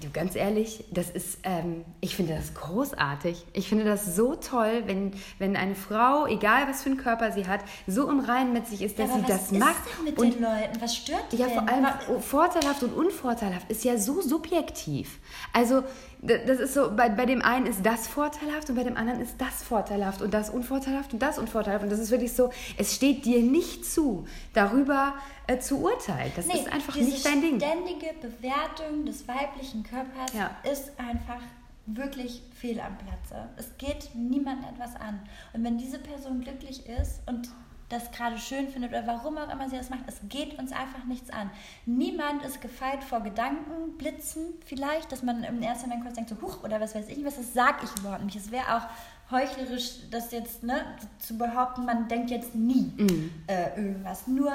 du 0.00 0.10
ganz 0.10 0.34
ehrlich, 0.34 0.84
das 0.90 1.10
ist, 1.10 1.38
ähm, 1.42 1.84
ich 2.00 2.16
finde 2.16 2.34
das 2.34 2.54
großartig. 2.54 3.44
Ich 3.52 3.68
finde 3.68 3.84
das 3.84 4.14
so 4.16 4.34
toll, 4.34 4.82
wenn, 4.86 5.12
wenn 5.38 5.56
eine 5.56 5.74
Frau, 5.74 6.26
egal 6.26 6.68
was 6.68 6.82
für 6.82 6.90
einen 6.90 6.98
Körper 6.98 7.32
sie 7.32 7.46
hat, 7.46 7.60
so 7.86 8.08
im 8.08 8.20
Reinen 8.20 8.52
mit 8.52 8.66
sich 8.66 8.82
ist, 8.82 8.98
dass 8.98 9.10
ja, 9.10 9.16
sie 9.16 9.22
das 9.26 9.52
macht. 9.52 9.76
Was 9.84 9.92
ist 9.92 10.04
mit 10.04 10.18
und, 10.18 10.34
den 10.34 10.42
Leuten? 10.42 10.80
Was 10.80 10.96
stört 10.96 11.32
die 11.32 11.36
Ja, 11.36 11.46
denn? 11.46 11.54
vor 11.54 11.68
allem 11.68 12.20
vorteilhaft 12.20 12.82
und 12.82 12.94
unvorteilhaft 12.94 13.70
ist 13.70 13.84
ja 13.84 13.98
so 13.98 14.20
subjektiv. 14.20 15.18
Also 15.52 15.82
das 16.20 16.58
ist 16.58 16.74
so, 16.74 16.90
bei, 16.94 17.08
bei 17.08 17.26
dem 17.26 17.42
einen 17.42 17.66
ist 17.66 17.84
das 17.84 18.08
vorteilhaft 18.08 18.68
und 18.68 18.76
bei 18.76 18.82
dem 18.82 18.96
anderen 18.96 19.20
ist 19.20 19.34
das 19.38 19.62
vorteilhaft 19.62 20.20
und 20.20 20.34
das 20.34 20.50
unvorteilhaft 20.50 21.12
und 21.12 21.20
das 21.20 21.38
unvorteilhaft. 21.38 21.84
Und 21.84 21.90
das 21.90 22.00
ist 22.00 22.10
wirklich 22.10 22.32
so, 22.32 22.50
es 22.76 22.94
steht 22.94 23.24
dir 23.24 23.40
nicht 23.40 23.84
zu, 23.84 24.26
darüber 24.52 25.14
äh, 25.46 25.58
zu 25.58 25.80
urteilen. 25.80 26.32
Das 26.34 26.46
nee, 26.46 26.54
ist 26.54 26.72
einfach 26.72 26.96
nicht 26.96 27.24
dein 27.24 27.40
Ding. 27.40 27.58
Die 27.58 27.64
ständige 27.64 28.14
Bewertung 28.20 29.04
des 29.06 29.28
weiblichen 29.28 29.84
Körpers 29.84 30.32
ja. 30.34 30.50
ist 30.70 30.90
einfach 30.98 31.40
wirklich 31.86 32.42
fehl 32.54 32.80
am 32.80 32.98
Platze. 32.98 33.48
Es 33.56 33.76
geht 33.78 34.10
niemandem 34.14 34.68
etwas 34.74 34.96
an. 34.96 35.20
Und 35.52 35.64
wenn 35.64 35.78
diese 35.78 35.98
Person 35.98 36.40
glücklich 36.40 36.86
ist 36.86 37.20
und 37.26 37.48
das 37.88 38.10
gerade 38.10 38.38
schön 38.38 38.68
findet 38.68 38.90
oder 38.90 39.06
warum 39.06 39.38
auch 39.38 39.50
immer 39.50 39.68
sie 39.68 39.76
das 39.76 39.90
macht. 39.90 40.00
Es 40.06 40.20
geht 40.28 40.58
uns 40.58 40.72
einfach 40.72 41.04
nichts 41.06 41.30
an. 41.30 41.50
Niemand 41.86 42.44
ist 42.44 42.60
gefeit 42.60 43.02
vor 43.02 43.20
Gedanken, 43.20 43.96
Blitzen 43.96 44.54
vielleicht, 44.66 45.10
dass 45.10 45.22
man 45.22 45.42
im 45.44 45.62
ersten 45.62 45.88
Moment 45.88 46.04
kurz 46.04 46.14
denkt, 46.16 46.30
so 46.30 46.40
huch 46.40 46.62
oder 46.62 46.80
was 46.80 46.94
weiß 46.94 47.08
ich, 47.08 47.24
was 47.24 47.36
das 47.36 47.54
sage 47.54 47.78
ich 47.84 48.00
überhaupt 48.00 48.24
nicht. 48.24 48.36
Es 48.36 48.50
wäre 48.50 48.76
auch 48.76 48.82
heuchlerisch, 49.30 50.08
das 50.10 50.32
jetzt 50.32 50.62
ne, 50.62 50.80
zu 51.18 51.36
behaupten, 51.36 51.84
man 51.84 52.08
denkt 52.08 52.30
jetzt 52.30 52.54
nie 52.54 52.92
Mhm. 52.96 53.30
äh, 53.46 53.76
irgendwas. 53.76 54.26
Nur 54.26 54.52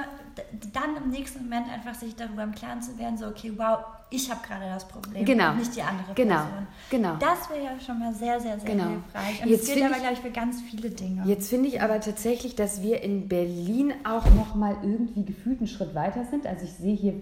dann 0.73 0.95
im 0.97 1.09
nächsten 1.09 1.43
Moment 1.43 1.71
einfach 1.71 1.93
sich 1.93 2.15
darüber 2.15 2.43
im 2.43 2.53
Klaren 2.53 2.81
zu 2.81 2.97
werden, 2.97 3.17
so, 3.17 3.27
okay, 3.27 3.53
wow, 3.55 3.79
ich 4.13 4.29
habe 4.29 4.41
gerade 4.45 4.65
das 4.65 4.87
Problem 4.87 5.25
Genau. 5.25 5.51
und 5.51 5.57
nicht 5.59 5.75
die 5.75 5.81
andere 5.81 6.13
Genau. 6.13 6.35
Person. 6.35 6.67
Genau. 6.89 7.15
Das 7.19 7.49
wäre 7.49 7.63
ja 7.63 7.79
schon 7.83 7.99
mal 7.99 8.13
sehr, 8.13 8.39
sehr, 8.39 8.59
sehr 8.59 8.69
Genau. 8.69 8.89
hilfreich. 8.89 9.43
Und 9.43 9.49
Jetzt 9.49 9.67
das 9.67 9.73
gilt 9.75 9.85
aber, 9.85 9.95
glaube 9.99 10.13
ich, 10.13 10.19
für 10.19 10.31
ganz 10.31 10.61
viele 10.61 10.89
Dinge. 10.91 11.23
Jetzt 11.25 11.49
finde 11.49 11.67
ich 11.69 11.81
aber 11.81 11.99
tatsächlich, 11.99 12.55
dass 12.55 12.81
wir 12.83 13.01
in 13.01 13.27
Berlin 13.27 13.93
auch 14.03 14.25
noch 14.35 14.53
mal 14.55 14.77
irgendwie 14.83 15.25
gefühlt 15.25 15.59
einen 15.59 15.67
Schritt 15.67 15.95
weiter 15.95 16.25
sind. 16.29 16.45
Also 16.45 16.65
ich 16.65 16.73
sehe 16.73 16.95
hier, 16.95 17.13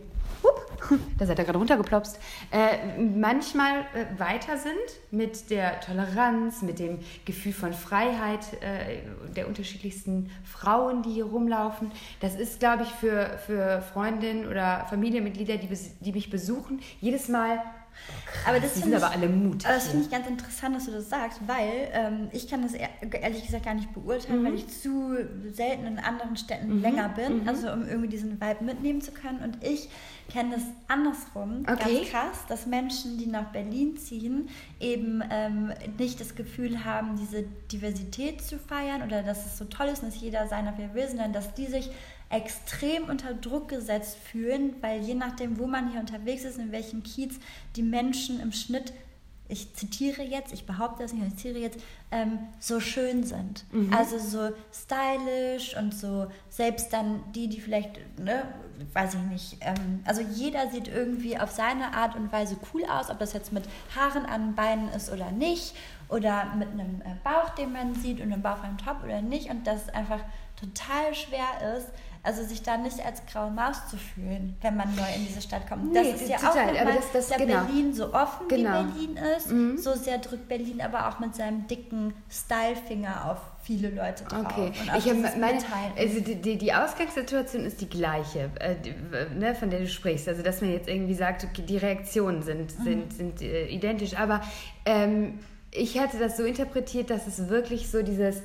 hup, 0.44 0.68
da 1.18 1.26
seid 1.26 1.38
ihr 1.40 1.46
gerade 1.46 1.58
runtergeplopst, 1.60 2.20
äh, 2.52 2.98
manchmal 3.00 3.82
äh, 3.94 4.20
weiter 4.20 4.58
sind 4.58 4.74
mit 5.12 5.50
der 5.50 5.80
Toleranz, 5.82 6.62
mit 6.62 6.80
dem 6.80 7.00
Gefühl 7.26 7.54
von 7.54 7.74
Freiheit 7.74 8.40
äh, 8.62 9.32
der 9.36 9.48
unterschiedlichsten 9.48 10.30
Frauen, 10.44 11.04
die 11.04 11.12
hier 11.12 11.26
rumlaufen. 11.26 11.92
Das 12.20 12.36
ist, 12.36 12.60
glaube 12.60 12.84
ich, 12.84 12.90
für, 12.90 13.38
für 13.46 13.82
Freundinnen 13.94 14.48
oder 14.48 14.86
Familienmitglieder, 14.90 15.58
die, 15.58 15.70
die 16.00 16.12
mich 16.12 16.30
besuchen, 16.30 16.81
jedes 17.00 17.28
Mal, 17.28 17.62
aber 18.48 18.60
das 18.60 18.74
die 18.74 18.80
sind 18.80 18.90
ich, 18.92 18.96
aber 18.96 19.12
alle 19.12 19.28
mutig. 19.28 19.66
aber 19.68 19.76
das 19.76 19.90
finde 19.90 20.06
ich 20.06 20.12
ganz 20.12 20.26
interessant, 20.26 20.76
dass 20.76 20.86
du 20.86 20.92
das 20.92 21.10
sagst, 21.10 21.40
weil 21.46 21.90
ähm, 21.92 22.30
ich 22.32 22.48
kann 22.50 22.62
das 22.64 22.74
ehr- 22.74 22.90
ehrlich 23.22 23.46
gesagt 23.46 23.66
gar 23.66 23.74
nicht 23.74 23.94
beurteilen, 23.94 24.42
Mhm. 24.42 24.46
weil 24.46 24.56
ich 24.56 24.68
zu 24.68 25.18
selten 25.52 25.86
in 25.86 26.00
anderen 26.00 26.36
Städten 26.38 26.82
länger 26.82 27.10
bin, 27.10 27.48
also 27.48 27.72
um 27.72 27.86
irgendwie 27.88 28.08
diesen 28.08 28.40
Vibe 28.42 28.64
mitnehmen 28.64 29.02
zu 29.02 29.12
können. 29.12 29.40
Und 29.44 29.64
ich 29.64 29.90
kenne 30.32 30.56
das 30.56 30.64
andersrum, 30.88 31.64
Okay. 31.70 31.76
ganz 31.98 32.10
krass, 32.10 32.38
dass 32.48 32.66
Menschen, 32.66 33.18
die 33.18 33.28
nach 33.28 33.52
Berlin 33.52 33.98
ziehen, 33.98 34.48
eben 34.80 35.22
ähm, 35.30 35.74
nicht 36.00 36.20
das 36.22 36.36
Gefühl 36.36 36.86
haben, 36.86 37.18
diese 37.18 37.44
Diversität 37.72 38.42
zu 38.42 38.58
feiern 38.58 39.04
oder 39.04 39.22
dass 39.22 39.46
es 39.46 39.58
so 39.58 39.66
toll 39.66 39.88
ist 39.88 40.02
und 40.02 40.14
dass 40.14 40.22
jeder 40.22 40.48
sein 40.48 40.66
darf, 40.66 40.78
wie 40.78 40.84
er 40.84 40.94
will, 40.94 41.08
sondern 41.08 41.34
dass 41.34 41.54
die 41.54 41.66
sich 41.68 41.92
extrem 42.32 43.04
unter 43.06 43.34
Druck 43.34 43.70
gesetzt 43.70 44.18
fühlen, 44.18 44.76
weil 44.82 45.02
je 45.02 45.16
nachdem, 45.16 45.60
wo 45.60 45.68
man 45.68 45.92
hier 45.92 46.00
unterwegs 46.00 46.44
ist, 46.44 46.58
in 46.58 46.72
welchem 46.72 47.04
Kiez, 47.04 47.36
die 47.76 47.84
Menschen 47.84 48.40
im 48.40 48.52
Schnitt, 48.52 48.94
ich 49.48 49.74
zitiere 49.74 50.24
jetzt, 50.24 50.54
ich 50.54 50.66
behaupte 50.66 51.04
das 51.04 51.12
nicht, 51.12 51.28
ich 51.28 51.36
zitiere 51.36 51.60
jetzt, 51.60 51.80
ähm, 52.12 52.40
so 52.60 52.80
schön 52.80 53.26
sind. 53.26 53.66
Also 53.94 54.18
so 54.18 54.56
stylisch 54.74 55.76
und 55.78 55.94
so, 55.94 56.28
selbst 56.50 56.94
dann 56.94 57.22
die, 57.34 57.50
die 57.50 57.60
vielleicht, 57.60 58.00
ne, 58.18 58.44
weiß 58.94 59.16
ich 59.16 59.22
nicht, 59.22 59.58
ähm, 59.60 60.02
also 60.06 60.22
jeder 60.22 60.72
sieht 60.72 60.88
irgendwie 60.88 61.38
auf 61.38 61.52
seine 61.52 61.94
Art 61.94 62.16
und 62.16 62.32
Weise 62.32 62.56
cool 62.74 62.86
aus, 62.86 63.10
ob 63.10 63.20
das 63.20 63.34
jetzt 63.34 63.52
mit 63.52 63.66
Haaren 63.94 64.26
an 64.26 64.48
den 64.48 64.56
Beinen 64.56 64.88
ist 64.90 65.12
oder 65.12 65.32
nicht, 65.32 65.76
oder 66.08 66.54
mit 66.58 66.70
einem 66.70 67.02
äh, 67.02 67.16
Bauch, 67.24 67.50
den 67.56 67.72
man 67.72 67.96
sieht 67.96 68.20
und 68.20 68.32
einem 68.32 68.42
Bauch 68.42 68.64
am 68.64 68.78
Top 68.78 69.04
oder 69.04 69.22
nicht 69.22 69.50
und 69.50 69.66
das 69.66 69.90
einfach 69.90 70.20
total 70.60 71.14
schwer 71.16 71.78
ist, 71.78 71.88
also 72.24 72.44
sich 72.44 72.62
da 72.62 72.78
nicht 72.78 73.04
als 73.06 73.26
graue 73.26 73.50
Maus 73.52 73.88
zu 73.90 73.98
fühlen, 73.98 74.56
wenn 74.62 74.78
man 74.78 74.94
neu 74.96 75.02
in 75.16 75.26
diese 75.26 75.42
Stadt 75.42 75.68
kommt. 75.68 75.92
Nee, 75.92 76.12
das 76.12 76.22
ist 76.22 76.30
ja 76.30 76.38
total, 76.38 76.52
auch 76.52 76.58
aber 76.70 76.74
nochmal, 76.80 76.96
das- 76.98 77.12
das- 77.14 77.28
dass 77.30 77.38
genau. 77.38 77.64
Berlin 77.64 77.94
so 77.94 78.14
offen 78.14 78.48
Genau. 78.48 78.84
wie 78.96 79.08
Berlin 79.08 79.20
ist, 79.76 79.84
so 79.84 79.94
sehr 79.96 80.20
drückt 80.20 80.48
Berlin 80.48 80.82
aber 80.82 81.08
auch 81.10 81.20
mit 81.20 81.34
seinem 81.36 81.68
dicken 81.68 82.14
Stylefinger 82.30 83.32
auf 83.32 83.38
viele 83.64 83.90
Leute 83.90 84.24
drauf. 84.26 84.46
Okay, 84.46 84.72
ich 84.98 85.08
habe 85.10 85.20
meine, 85.40 85.60
also 85.98 86.20
die, 86.20 86.36
die, 86.36 86.58
die 86.58 86.74
Ausgangssituation 86.74 87.64
ist 87.66 87.80
die 87.82 87.90
gleiche, 87.90 88.50
äh, 88.60 88.76
die, 88.76 88.94
ne, 89.38 89.56
von 89.56 89.70
der 89.70 89.80
du 89.80 89.88
sprichst. 89.88 90.28
Also 90.28 90.42
dass 90.44 90.62
man 90.62 90.72
jetzt 90.72 90.88
irgendwie 90.90 91.14
sagt, 91.14 91.44
okay, 91.44 91.62
die 91.64 91.78
Reaktionen 91.78 92.42
sind, 92.44 92.78
Mhm. 92.80 92.84
sind, 92.84 93.14
sind 93.14 93.42
äh, 93.42 93.68
identisch. 93.68 94.16
Aber 94.18 94.42
ähm, 94.86 95.40
ich 95.72 95.98
hatte 96.00 96.18
das 96.18 96.38
so 96.38 96.44
interpretiert, 96.44 97.10
dass 97.10 97.28
es 97.28 97.48
wirklich 97.50 97.90
so 97.90 98.02
dieses 98.02 98.42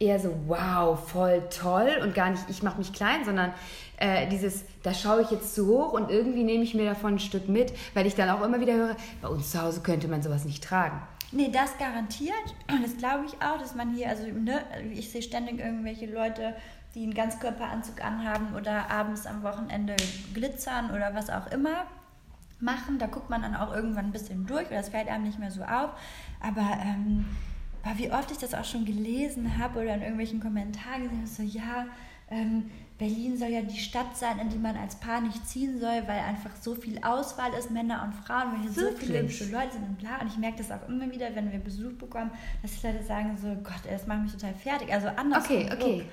eher 0.00 0.20
so 0.20 0.34
wow, 0.46 0.98
voll 0.98 1.42
toll 1.50 1.98
und 2.02 2.14
gar 2.14 2.30
nicht, 2.30 2.44
ich 2.48 2.62
mache 2.62 2.78
mich 2.78 2.92
klein, 2.92 3.24
sondern 3.24 3.52
äh, 3.96 4.28
dieses, 4.28 4.64
da 4.82 4.94
schaue 4.94 5.22
ich 5.22 5.30
jetzt 5.30 5.54
zu 5.54 5.66
hoch 5.66 5.92
und 5.92 6.10
irgendwie 6.10 6.44
nehme 6.44 6.62
ich 6.62 6.74
mir 6.74 6.84
davon 6.84 7.14
ein 7.14 7.18
Stück 7.18 7.48
mit, 7.48 7.72
weil 7.94 8.06
ich 8.06 8.14
dann 8.14 8.30
auch 8.30 8.44
immer 8.44 8.60
wieder 8.60 8.74
höre, 8.74 8.96
bei 9.20 9.28
uns 9.28 9.50
zu 9.50 9.60
Hause 9.60 9.80
könnte 9.80 10.06
man 10.08 10.22
sowas 10.22 10.44
nicht 10.44 10.62
tragen. 10.62 11.00
Nee, 11.30 11.50
das 11.52 11.76
garantiert. 11.78 12.34
Und 12.70 12.82
das 12.84 12.96
glaube 12.96 13.26
ich 13.26 13.34
auch, 13.42 13.58
dass 13.58 13.74
man 13.74 13.92
hier, 13.92 14.08
also 14.08 14.24
ne, 14.24 14.60
ich 14.92 15.10
sehe 15.10 15.22
ständig 15.22 15.58
irgendwelche 15.58 16.06
Leute, 16.06 16.54
die 16.94 17.02
einen 17.02 17.14
Ganzkörperanzug 17.14 18.02
anhaben 18.02 18.54
oder 18.54 18.90
abends 18.90 19.26
am 19.26 19.42
Wochenende 19.42 19.94
glitzern 20.32 20.90
oder 20.90 21.14
was 21.14 21.28
auch 21.28 21.50
immer 21.50 21.86
machen. 22.60 22.98
Da 22.98 23.06
guckt 23.06 23.30
man 23.30 23.42
dann 23.42 23.54
auch 23.54 23.74
irgendwann 23.74 24.06
ein 24.06 24.12
bisschen 24.12 24.46
durch 24.46 24.66
oder 24.68 24.78
das 24.78 24.88
fällt 24.88 25.08
einem 25.08 25.24
nicht 25.24 25.38
mehr 25.38 25.50
so 25.50 25.62
auf. 25.62 25.90
Aber 26.40 26.78
ähm, 26.82 27.26
boah, 27.82 27.92
wie 27.96 28.10
oft 28.10 28.30
ich 28.30 28.38
das 28.38 28.54
auch 28.54 28.64
schon 28.64 28.84
gelesen 28.84 29.58
habe 29.58 29.80
oder 29.80 29.94
in 29.94 30.00
irgendwelchen 30.00 30.40
Kommentaren 30.40 31.04
gesehen 31.04 31.18
habe, 31.18 31.26
so 31.26 31.42
ja, 31.42 31.86
ähm, 32.30 32.70
Berlin 32.98 33.38
soll 33.38 33.48
ja 33.48 33.62
die 33.62 33.78
Stadt 33.78 34.16
sein, 34.16 34.40
in 34.40 34.48
die 34.48 34.58
man 34.58 34.76
als 34.76 34.96
Paar 34.96 35.20
nicht 35.20 35.46
ziehen 35.46 35.78
soll, 35.78 36.02
weil 36.06 36.18
einfach 36.18 36.50
so 36.60 36.74
viel 36.74 36.98
Auswahl 37.02 37.52
ist, 37.56 37.70
Männer 37.70 38.02
und 38.02 38.12
Frauen, 38.12 38.52
weil 38.52 38.62
hier 38.62 38.72
so 38.72 38.90
viele 38.96 39.20
hübsche 39.20 39.44
Leute 39.44 39.74
sind 39.74 39.84
und 39.84 39.98
bla. 39.98 40.20
Und 40.20 40.26
ich 40.26 40.36
merke 40.36 40.58
das 40.58 40.72
auch 40.72 40.88
immer 40.88 41.10
wieder, 41.12 41.34
wenn 41.36 41.52
wir 41.52 41.60
Besuch 41.60 41.92
bekommen, 41.92 42.32
dass 42.60 42.80
die 42.80 42.86
Leute 42.86 43.04
sagen 43.04 43.38
so, 43.40 43.48
Gott, 43.62 43.86
ey, 43.86 43.92
das 43.92 44.08
macht 44.08 44.22
mich 44.22 44.32
total 44.32 44.52
fertig. 44.54 44.92
Also 44.92 45.08
anders. 45.08 45.44
Okay, 45.44 45.70
okay. 45.72 46.04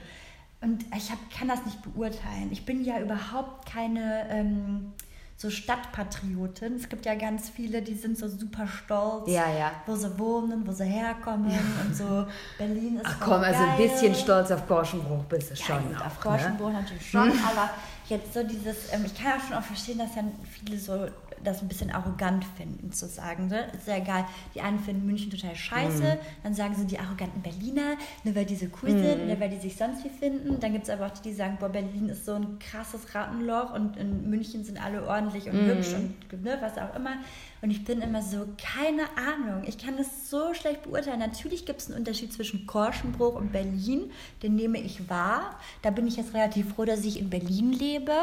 Und 0.61 0.85
ich 0.95 1.11
hab, 1.11 1.17
kann 1.31 1.47
das 1.47 1.65
nicht 1.65 1.81
beurteilen. 1.81 2.49
Ich 2.51 2.65
bin 2.65 2.83
ja 2.83 2.99
überhaupt 2.99 3.65
keine 3.67 4.27
ähm, 4.29 4.93
so 5.37 5.49
Stadtpatriotin. 5.49 6.75
Es 6.75 6.87
gibt 6.87 7.05
ja 7.05 7.15
ganz 7.15 7.49
viele, 7.49 7.81
die 7.81 7.93
sind 7.93 8.17
so 8.17 8.27
super 8.27 8.67
stolz, 8.67 9.29
Ja, 9.29 9.49
ja. 9.51 9.71
wo 9.85 9.95
sie 9.95 10.17
wohnen, 10.17 10.65
wo 10.65 10.71
sie 10.71 10.85
herkommen 10.85 11.51
und 11.85 11.95
so. 11.95 12.25
Berlin 12.57 12.97
ist 12.97 13.05
Ach 13.05 13.17
komm, 13.19 13.41
also 13.41 13.59
ein 13.61 13.77
geil. 13.77 13.89
bisschen 13.89 14.15
stolz 14.15 14.51
auf 14.51 14.65
Gorschenbruch 14.67 15.23
bist 15.25 15.51
du 15.51 15.55
Ja, 15.55 15.65
schon. 15.65 15.87
gut, 15.89 15.97
auch, 15.97 16.05
auf 16.05 16.15
ne? 16.15 16.31
Gorschenbruch 16.31 16.71
natürlich 16.71 17.09
schon, 17.09 17.31
aber 17.31 17.69
jetzt 18.07 18.33
so 18.33 18.43
dieses, 18.43 18.93
ähm, 18.93 19.03
ich 19.05 19.13
kann 19.21 19.33
auch 19.39 19.43
schon 19.45 19.57
auch 19.57 19.63
verstehen, 19.63 19.97
dass 19.97 20.15
ja 20.15 20.23
viele 20.63 20.77
so 20.79 21.05
das 21.43 21.61
ein 21.61 21.67
bisschen 21.67 21.91
arrogant 21.91 22.43
finden, 22.57 22.91
zu 22.91 23.07
sagen. 23.07 23.47
Ne? 23.47 23.65
Ist 23.73 23.87
ja 23.87 23.97
egal, 23.97 24.25
die 24.53 24.61
einen 24.61 24.79
finden 24.79 25.05
München 25.05 25.29
total 25.31 25.55
scheiße, 25.55 26.03
Mhm. 26.03 26.17
dann 26.43 26.53
sagen 26.53 26.75
sie 26.75 26.85
die 26.85 26.97
arroganten 26.99 27.41
Berliner, 27.41 27.95
nur 28.23 28.35
weil 28.35 28.45
die 28.45 28.55
so 28.55 28.65
cool 28.81 28.91
Mhm. 28.91 28.99
sind 28.99 29.21
oder 29.25 29.39
weil 29.39 29.49
die 29.49 29.57
sich 29.59 29.75
sonst 29.75 30.03
wie 30.03 30.09
finden. 30.09 30.59
Dann 30.59 30.71
gibt 30.73 30.85
es 30.85 30.89
aber 30.89 31.05
auch 31.07 31.11
die, 31.11 31.29
die 31.29 31.33
sagen, 31.33 31.57
boah, 31.59 31.69
Berlin 31.69 32.09
ist 32.09 32.25
so 32.25 32.33
ein 32.33 32.57
krasses 32.59 33.13
Rattenloch 33.13 33.73
und 33.73 33.97
in 33.97 34.29
München 34.29 34.63
sind 34.63 34.83
alle 34.83 35.05
ordentlich 35.07 35.47
und 35.49 35.63
Mhm. 35.63 35.67
hübsch 35.67 35.93
und 35.93 36.43
ne, 36.43 36.57
was 36.61 36.77
auch 36.77 36.95
immer. 36.95 37.17
Und 37.65 37.71
ich 37.71 37.83
bin 37.83 37.99
immer 37.99 38.21
so, 38.21 38.45
keine 38.61 39.01
Ahnung, 39.17 39.63
ich 39.65 39.79
kann 39.79 39.97
das 39.97 40.29
so 40.29 40.53
schlecht 40.53 40.83
beurteilen. 40.83 41.17
Natürlich 41.17 41.65
gibt 41.65 41.81
es 41.81 41.87
einen 41.87 41.97
Unterschied 41.97 42.31
zwischen 42.31 42.67
Korschenbruch 42.67 43.33
und 43.33 43.51
Berlin, 43.51 44.11
den 44.43 44.53
nehme 44.53 44.77
ich 44.77 45.09
wahr. 45.09 45.59
Da 45.81 45.89
bin 45.89 46.05
ich 46.05 46.15
jetzt 46.15 46.35
relativ 46.35 46.75
froh, 46.75 46.85
dass 46.85 47.03
ich 47.03 47.19
in 47.19 47.31
Berlin 47.31 47.73
lebe. 47.73 48.13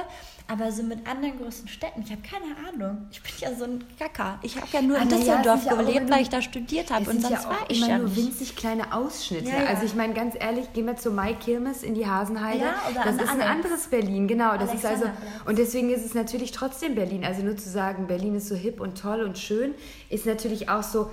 Aber 0.47 0.71
so 0.71 0.85
mit 0.85 1.09
anderen 1.09 1.41
großen 1.41 1.67
Städten, 1.67 2.03
ich 2.03 2.13
habe 2.13 2.23
keine 2.23 2.55
Ahnung. 2.69 3.09
Ich 3.11 3.21
bin 3.21 3.33
ja 3.41 3.53
so 3.53 3.65
ein 3.65 3.83
Kacker. 3.99 4.39
Ich 4.43 4.57
habe 4.57 4.69
ja 4.71 4.81
nur 4.81 4.97
Ah, 4.97 5.03
in 5.03 5.09
Düsseldorf 5.09 5.65
ja 5.65 5.75
gelebt, 5.75 6.09
weil 6.09 6.23
ich 6.23 6.29
da 6.29 6.41
studiert 6.41 6.93
habe. 6.93 7.11
Und 7.11 7.21
sonst 7.21 7.43
ja 7.43 7.49
war 7.49 7.65
ich 7.69 7.79
immer 7.79 7.89
ja 7.89 7.99
nur 7.99 8.15
winzig 8.15 8.55
kleine 8.55 8.93
Ausschnitte. 8.93 9.49
Ja, 9.49 9.63
ja. 9.63 9.67
Also 9.67 9.87
ich 9.87 9.97
meine 9.97 10.15
ganz 10.15 10.37
ehrlich, 10.39 10.73
gehen 10.73 10.87
wir 10.87 10.97
zur 10.97 11.15
Maikirmes 11.15 11.83
in 11.83 11.95
die 11.95 12.07
Hasenheide. 12.07 12.63
Ja, 12.65 12.75
oder 12.91 13.05
das 13.05 13.17
ist 13.17 13.31
ein 13.31 13.43
anderes 13.43 13.89
Berlin, 13.89 14.29
genau. 14.29 14.57
Das 14.57 14.73
ist 14.73 14.87
also 14.87 15.07
und 15.47 15.59
deswegen 15.59 15.91
ist 15.91 16.05
es 16.05 16.15
natürlich 16.15 16.53
trotzdem 16.53 16.95
Berlin. 16.95 17.25
Also 17.25 17.43
nur 17.43 17.57
zu 17.57 17.69
sagen, 17.69 18.07
Berlin 18.07 18.37
ist 18.37 18.47
so 18.47 18.55
hip 18.55 18.81
und 18.81 19.01
toll 19.01 19.23
und 19.23 19.32
schön, 19.39 19.75
ist 20.09 20.27
natürlich 20.27 20.69
auch 20.69 20.83
so. 20.83 21.11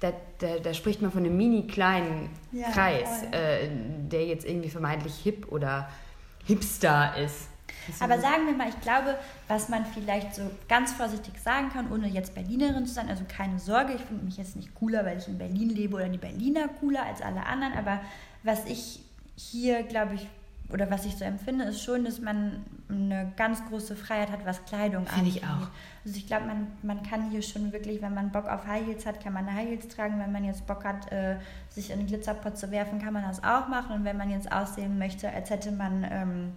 Da, 0.00 0.12
da, 0.40 0.58
da 0.58 0.74
spricht 0.74 1.00
man 1.00 1.10
von 1.10 1.24
einem 1.24 1.38
mini 1.38 1.66
kleinen 1.66 2.28
Ja, 2.52 2.70
Kreis, 2.70 3.22
äh, 3.30 3.68
der 4.10 4.26
jetzt 4.26 4.44
irgendwie 4.44 4.68
vermeintlich 4.68 5.14
hip 5.16 5.50
oder 5.50 5.88
hipster 6.44 7.16
ist. 7.16 7.48
Aber 8.00 8.18
sagen 8.18 8.46
wir 8.46 8.52
mal, 8.52 8.68
ich 8.68 8.80
glaube, 8.80 9.16
was 9.48 9.68
man 9.68 9.84
vielleicht 9.86 10.34
so 10.34 10.42
ganz 10.68 10.92
vorsichtig 10.92 11.34
sagen 11.42 11.70
kann, 11.72 11.90
ohne 11.90 12.08
jetzt 12.08 12.34
Berlinerin 12.34 12.86
zu 12.86 12.94
sein, 12.94 13.08
also 13.08 13.24
keine 13.28 13.58
Sorge, 13.58 13.94
ich 13.94 14.02
finde 14.02 14.24
mich 14.24 14.36
jetzt 14.36 14.56
nicht 14.56 14.74
cooler, 14.74 15.04
weil 15.04 15.18
ich 15.18 15.28
in 15.28 15.38
Berlin 15.38 15.70
lebe 15.70 15.96
oder 15.96 16.08
die 16.08 16.18
Berliner 16.18 16.68
cooler 16.80 17.04
als 17.04 17.22
alle 17.22 17.46
anderen, 17.46 17.74
aber 17.74 18.00
was 18.42 18.64
ich 18.66 19.00
hier, 19.36 19.82
glaube 19.82 20.14
ich, 20.14 20.26
oder 20.68 20.90
was 20.90 21.06
ich 21.06 21.16
so 21.16 21.24
empfinde, 21.24 21.64
ist 21.64 21.82
schon, 21.82 22.04
dass 22.04 22.20
man 22.20 22.64
eine 22.88 23.32
ganz 23.36 23.64
große 23.66 23.94
Freiheit 23.96 24.30
hat, 24.30 24.44
was 24.44 24.64
Kleidung 24.64 25.06
Finde 25.06 25.28
ich 25.28 25.44
angeht. 25.44 25.62
auch. 25.62 25.68
Also 26.04 26.16
ich 26.16 26.26
glaube, 26.26 26.46
man, 26.46 26.66
man 26.82 27.02
kann 27.02 27.30
hier 27.30 27.42
schon 27.42 27.72
wirklich, 27.72 28.02
wenn 28.02 28.14
man 28.14 28.30
Bock 28.30 28.46
auf 28.46 28.66
High 28.66 28.86
Heels 28.86 29.06
hat, 29.06 29.22
kann 29.22 29.32
man 29.32 29.52
High 29.52 29.68
Heels 29.68 29.88
tragen. 29.88 30.18
Wenn 30.18 30.32
man 30.32 30.44
jetzt 30.44 30.66
Bock 30.66 30.84
hat, 30.84 31.10
äh, 31.12 31.36
sich 31.68 31.90
in 31.90 31.98
den 31.98 32.06
Glitzerpot 32.06 32.58
zu 32.58 32.70
werfen, 32.70 33.00
kann 33.00 33.12
man 33.12 33.22
das 33.22 33.42
auch 33.44 33.68
machen. 33.68 33.94
Und 33.94 34.04
wenn 34.04 34.16
man 34.16 34.30
jetzt 34.30 34.50
aussehen 34.50 34.98
möchte, 34.98 35.30
als 35.30 35.50
hätte 35.50 35.70
man 35.72 36.06
ähm, 36.08 36.52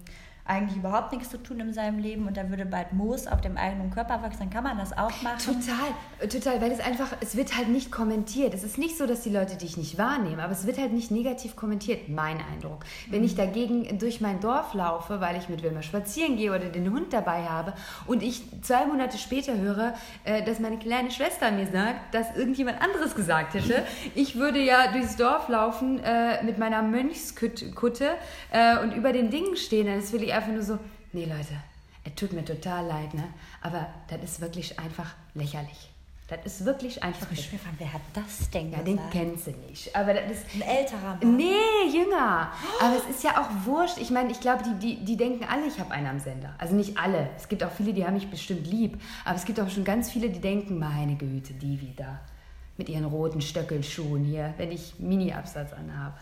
eigentlich 0.50 0.78
überhaupt 0.78 1.12
nichts 1.12 1.30
zu 1.30 1.40
tun 1.40 1.60
in 1.60 1.72
seinem 1.72 2.00
Leben 2.00 2.26
und 2.26 2.36
dann 2.36 2.50
würde 2.50 2.66
bald 2.66 2.92
Moos 2.92 3.28
auf 3.28 3.40
dem 3.40 3.56
eigenen 3.56 3.90
Körper 3.90 4.20
wachsen, 4.22 4.40
dann 4.40 4.50
kann 4.50 4.64
man 4.64 4.76
das 4.76 4.92
auch 4.92 5.22
machen. 5.22 5.38
Total, 5.38 6.28
total, 6.28 6.60
weil 6.60 6.72
es 6.72 6.80
einfach, 6.80 7.08
es 7.20 7.36
wird 7.36 7.56
halt 7.56 7.68
nicht 7.68 7.92
kommentiert. 7.92 8.52
Es 8.52 8.64
ist 8.64 8.76
nicht 8.76 8.98
so, 8.98 9.06
dass 9.06 9.22
die 9.22 9.30
Leute 9.30 9.56
dich 9.56 9.76
nicht 9.76 9.96
wahrnehmen, 9.96 10.40
aber 10.40 10.52
es 10.52 10.66
wird 10.66 10.78
halt 10.78 10.92
nicht 10.92 11.12
negativ 11.12 11.54
kommentiert, 11.54 12.08
mein 12.08 12.38
Eindruck. 12.52 12.84
Wenn 13.08 13.22
ich 13.22 13.36
dagegen 13.36 13.98
durch 13.98 14.20
mein 14.20 14.40
Dorf 14.40 14.74
laufe, 14.74 15.20
weil 15.20 15.36
ich 15.36 15.48
mit 15.48 15.62
Wilma 15.62 15.82
spazieren 15.82 16.36
gehe 16.36 16.50
oder 16.50 16.66
den 16.66 16.92
Hund 16.92 17.12
dabei 17.12 17.44
habe 17.44 17.72
und 18.06 18.22
ich 18.22 18.42
zwei 18.62 18.86
Monate 18.86 19.18
später 19.18 19.56
höre, 19.56 19.94
äh, 20.24 20.42
dass 20.42 20.58
meine 20.58 20.78
kleine 20.78 21.12
Schwester 21.12 21.52
mir 21.52 21.66
sagt, 21.68 22.12
dass 22.12 22.36
irgendjemand 22.36 22.82
anderes 22.82 23.14
gesagt 23.14 23.54
hätte, 23.54 23.84
ich 24.16 24.36
würde 24.36 24.58
ja 24.58 24.90
durchs 24.90 25.14
Dorf 25.14 25.48
laufen 25.48 26.00
äh, 26.02 26.42
mit 26.42 26.58
meiner 26.58 26.82
Mönchskutte 26.82 28.16
äh, 28.50 28.78
und 28.78 28.94
über 28.94 29.12
den 29.12 29.30
Dingen 29.30 29.56
stehen, 29.56 29.86
dann 29.86 29.98
ist 29.98 30.12
wirklich 30.12 30.34
einfach 30.40 30.52
nur 30.52 30.62
so, 30.62 30.78
nee 31.12 31.24
Leute, 31.24 31.54
es 32.04 32.14
tut 32.14 32.32
mir 32.32 32.44
total 32.44 32.86
leid, 32.86 33.14
ne? 33.14 33.24
aber 33.62 33.86
das 34.08 34.22
ist 34.22 34.40
wirklich 34.40 34.78
einfach 34.78 35.14
lächerlich. 35.34 35.90
Das 36.28 36.46
ist 36.46 36.64
wirklich 36.64 37.02
einfach. 37.02 37.26
Ich 37.32 37.50
bin 37.50 37.58
wer 37.78 37.92
hat 37.92 38.02
das 38.14 38.48
denn 38.50 38.70
Ja, 38.70 38.78
gesagt? 38.80 38.86
den 38.86 39.00
kennst 39.10 39.48
du 39.48 39.50
nicht. 39.68 39.96
Aber 39.96 40.14
das 40.14 40.30
ist. 40.30 40.46
Ein 40.54 40.62
älterer 40.62 41.16
Mann. 41.20 41.36
Nee, 41.36 41.90
jünger. 41.92 42.52
Aber 42.80 42.96
es 42.96 43.16
ist 43.16 43.24
ja 43.24 43.32
auch 43.42 43.66
wurscht. 43.66 43.98
Ich 43.98 44.10
meine, 44.12 44.30
ich 44.30 44.38
glaube, 44.38 44.62
die, 44.62 44.74
die, 44.78 45.04
die 45.04 45.16
denken 45.16 45.42
alle, 45.42 45.66
ich 45.66 45.80
habe 45.80 45.90
einen 45.90 46.06
am 46.06 46.20
Sender. 46.20 46.54
Also 46.58 46.76
nicht 46.76 46.96
alle. 46.96 47.28
Es 47.36 47.48
gibt 47.48 47.64
auch 47.64 47.72
viele, 47.72 47.92
die 47.92 48.06
haben 48.06 48.14
mich 48.14 48.30
bestimmt 48.30 48.64
lieb. 48.68 49.00
Aber 49.24 49.34
es 49.34 49.44
gibt 49.44 49.58
auch 49.58 49.68
schon 49.70 49.82
ganz 49.82 50.08
viele, 50.12 50.30
die 50.30 50.40
denken, 50.40 50.78
meine 50.78 51.16
Güte, 51.16 51.52
die 51.54 51.80
wieder. 51.80 52.20
Mit 52.80 52.88
ihren 52.88 53.04
roten 53.04 53.42
Stöckelschuhen 53.42 54.24
hier, 54.24 54.54
wenn 54.56 54.72
ich 54.72 54.94
Mini-Absatz 54.98 55.74
anhabe. 55.74 56.14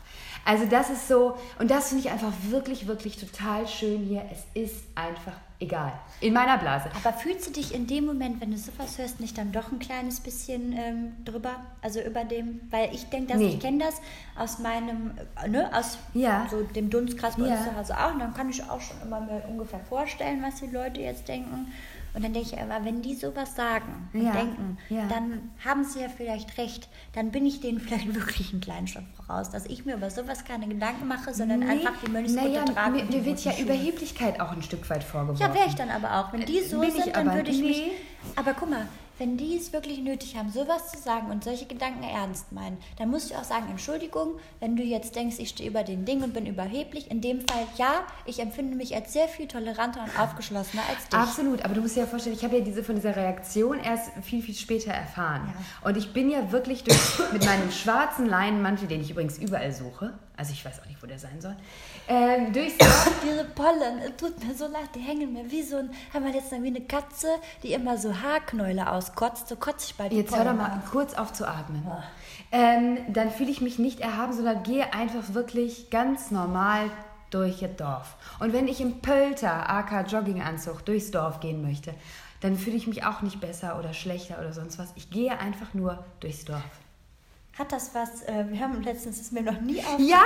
Also 0.44 0.66
das 0.66 0.90
ist 0.90 1.06
so, 1.06 1.36
und 1.60 1.70
das 1.70 1.90
finde 1.90 2.04
ich 2.04 2.10
einfach 2.10 2.32
wirklich, 2.50 2.88
wirklich 2.88 3.16
total 3.16 3.68
schön 3.68 4.00
hier. 4.02 4.24
Es 4.32 4.44
ist 4.60 4.82
einfach 4.96 5.34
egal. 5.60 5.92
In 6.20 6.32
meiner 6.34 6.58
Blase. 6.58 6.90
Aber 6.96 7.16
fühlst 7.16 7.46
du 7.46 7.52
dich 7.52 7.72
in 7.72 7.86
dem 7.86 8.06
Moment, 8.06 8.40
wenn 8.40 8.50
du 8.50 8.56
sowas 8.58 8.98
hörst, 8.98 9.20
nicht 9.20 9.38
dann 9.38 9.52
doch 9.52 9.70
ein 9.70 9.78
kleines 9.78 10.18
bisschen 10.18 10.72
ähm, 10.72 11.12
drüber? 11.24 11.54
Also 11.80 12.00
über 12.00 12.24
dem, 12.24 12.60
weil 12.70 12.92
ich 12.92 13.04
denke, 13.08 13.28
dass 13.34 13.38
Nee. 13.40 13.50
ich 13.50 13.60
kenne 13.60 13.84
das 13.84 13.94
aus 14.36 14.58
meinem, 14.58 15.12
äh, 15.40 15.46
ne, 15.48 15.70
aus 15.72 15.96
Ja. 16.12 16.48
so 16.50 16.62
dem 16.64 16.90
Dunstkreis 16.90 17.36
bei 17.36 17.46
Ja. 17.46 17.54
uns 17.54 17.64
zu 17.66 17.76
Hause 17.76 17.96
auch. 17.96 18.14
Und 18.14 18.18
dann 18.18 18.34
kann 18.34 18.50
ich 18.50 18.60
auch 18.68 18.80
schon 18.80 19.00
immer 19.02 19.20
mir 19.20 19.44
ungefähr 19.48 19.78
vorstellen, 19.88 20.42
was 20.42 20.56
die 20.56 20.66
Leute 20.66 21.02
jetzt 21.02 21.28
denken. 21.28 21.72
Und 22.14 22.24
dann 22.24 22.32
denke 22.32 22.48
ich 22.52 22.58
immer, 22.58 22.84
wenn 22.84 23.02
die 23.02 23.14
sowas 23.14 23.54
sagen 23.54 24.08
und 24.12 24.22
Ja. 24.24 24.32
denken, 24.32 24.78
Ja. 24.88 25.06
dann 25.08 25.50
haben 25.64 25.84
sie 25.84 26.00
ja 26.00 26.08
vielleicht 26.08 26.56
recht. 26.58 26.88
Dann 27.12 27.30
bin 27.30 27.46
ich 27.46 27.60
denen 27.60 27.78
vielleicht 27.80 28.14
wirklich 28.14 28.50
einen 28.52 28.60
kleinen 28.60 28.86
Schritt 28.88 29.04
voraus, 29.16 29.50
dass 29.50 29.66
ich 29.66 29.84
mir 29.84 29.94
über 29.96 30.10
sowas 30.10 30.44
keine 30.44 30.66
Gedanken 30.68 31.06
mache, 31.06 31.32
sondern 31.34 31.62
einfach 31.62 31.92
die 32.04 32.10
Mönchskutte 32.10 32.48
naja, 32.48 32.64
trage. 32.64 32.92
Mir, 32.92 33.04
mir 33.04 33.24
wird 33.24 33.44
ja 33.44 33.52
Schuhe. 33.52 33.62
Überheblichkeit 33.64 34.40
auch 34.40 34.52
ein 34.52 34.62
Stück 34.62 34.88
weit 34.90 35.04
vorgeworfen. 35.04 35.40
Ja, 35.42 35.54
wäre 35.54 35.66
ich 35.68 35.74
dann 35.74 35.90
aber 35.90 36.18
auch. 36.20 36.32
Wenn 36.32 36.44
die 36.46 36.60
so 36.60 36.80
Bin 36.80 36.90
sind, 36.92 37.14
dann 37.14 37.28
aber 37.28 37.36
würde 37.38 37.50
ich 37.50 37.60
mich. 37.60 37.76
nie. 37.78 37.90
Aber 38.36 38.54
guck 38.54 38.70
mal, 38.70 38.86
wenn 39.18 39.36
die 39.36 39.56
es 39.56 39.72
wirklich 39.72 39.98
nötig 40.00 40.36
haben, 40.36 40.50
sowas 40.50 40.90
zu 40.90 40.98
sagen 40.98 41.30
und 41.30 41.44
solche 41.44 41.66
Gedanken 41.66 42.02
ernst 42.02 42.52
meinen, 42.52 42.78
dann 42.98 43.10
musst 43.10 43.30
du 43.30 43.34
auch 43.34 43.44
sagen, 43.44 43.66
Entschuldigung, 43.70 44.38
wenn 44.60 44.76
du 44.76 44.82
jetzt 44.82 45.16
denkst, 45.16 45.36
ich 45.38 45.50
stehe 45.50 45.68
über 45.68 45.82
den 45.82 46.04
Ding 46.04 46.22
und 46.22 46.32
bin 46.32 46.46
überheblich. 46.46 47.10
In 47.10 47.20
dem 47.20 47.40
Fall, 47.40 47.66
ja, 47.76 48.06
ich 48.26 48.40
empfinde 48.40 48.76
mich 48.76 48.94
als 48.94 49.12
sehr 49.12 49.28
viel 49.28 49.48
toleranter 49.48 50.04
und 50.04 50.18
aufgeschlossener 50.18 50.82
als 50.88 51.08
dich. 51.08 51.18
Absolut, 51.18 51.64
aber 51.64 51.74
du 51.74 51.80
musst 51.80 51.96
dir 51.96 52.00
ja 52.00 52.06
vorstellen, 52.06 52.36
ich 52.36 52.44
habe 52.44 52.58
ja 52.58 52.64
diese 52.64 52.84
von 52.84 52.94
dieser 52.94 53.16
Reaktion 53.16 53.80
erst 53.80 54.10
viel, 54.22 54.42
viel 54.42 54.54
später 54.54 54.92
erfahren. 54.92 55.52
Und 55.82 55.96
ich 55.96 56.12
bin 56.12 56.30
ja 56.30 56.52
wirklich 56.52 56.84
durch, 56.84 57.32
mit 57.32 57.44
meinem 57.44 57.70
schwarzen 57.70 58.26
Leinenmantel, 58.26 58.88
den 58.88 59.00
ich 59.00 59.10
übrigens 59.10 59.38
überall 59.38 59.72
suche, 59.72 60.14
also 60.38 60.52
ich 60.52 60.64
weiß 60.64 60.80
auch 60.80 60.86
nicht, 60.86 61.02
wo 61.02 61.06
der 61.06 61.18
sein 61.18 61.40
soll, 61.40 61.56
ähm, 62.06 62.52
durchs 62.52 62.76
Diese 63.24 63.44
Pollen, 63.44 63.98
es 63.98 64.16
tut 64.16 64.42
mir 64.42 64.54
so 64.54 64.66
leid, 64.66 64.88
die 64.94 65.00
hängen 65.00 65.32
mir 65.32 65.50
wie 65.50 65.62
so 65.62 65.76
ein, 65.76 65.90
haben 66.14 66.24
wir 66.24 66.32
jetzt 66.32 66.52
dann 66.52 66.62
wie 66.62 66.68
eine 66.68 66.80
Katze, 66.80 67.26
die 67.62 67.72
immer 67.72 67.98
so 67.98 68.14
Haarknäule 68.22 68.90
auskotzt, 68.90 69.48
so 69.48 69.56
kotze 69.56 69.88
ich 69.90 69.96
bei 69.96 70.08
die 70.08 70.16
Jetzt 70.16 70.30
hör 70.30 70.44
doch 70.44 70.44
Pollen 70.46 70.56
mal 70.56 70.78
aus. 70.78 70.90
kurz 70.90 71.14
auf 71.14 71.32
zu 71.32 71.46
atmen. 71.46 71.86
Ähm, 72.52 72.98
dann 73.08 73.30
fühle 73.30 73.50
ich 73.50 73.60
mich 73.60 73.78
nicht 73.78 74.00
erhaben, 74.00 74.32
sondern 74.32 74.62
gehe 74.62 74.94
einfach 74.94 75.34
wirklich 75.34 75.90
ganz 75.90 76.30
normal 76.30 76.90
durch 77.30 77.60
ihr 77.60 77.68
Dorf. 77.68 78.16
Und 78.38 78.52
wenn 78.52 78.68
ich 78.68 78.80
im 78.80 79.00
Pölter, 79.00 79.68
AK 79.68 80.10
Jogginganzug, 80.10 80.84
durchs 80.86 81.10
Dorf 81.10 81.40
gehen 81.40 81.60
möchte, 81.60 81.92
dann 82.40 82.56
fühle 82.56 82.76
ich 82.76 82.86
mich 82.86 83.04
auch 83.04 83.22
nicht 83.22 83.40
besser 83.40 83.78
oder 83.78 83.92
schlechter 83.92 84.38
oder 84.38 84.52
sonst 84.52 84.78
was. 84.78 84.92
Ich 84.94 85.10
gehe 85.10 85.38
einfach 85.38 85.74
nur 85.74 86.04
durchs 86.20 86.44
Dorf. 86.44 86.62
Hat 87.58 87.72
das 87.72 87.90
was, 87.92 88.22
äh, 88.22 88.44
wir 88.48 88.60
haben 88.60 88.80
letztens, 88.82 89.20
ist 89.20 89.32
mir 89.32 89.42
noch 89.42 89.60
nie 89.60 89.78
aufgefallen. 89.78 90.06
Ja, 90.08 90.22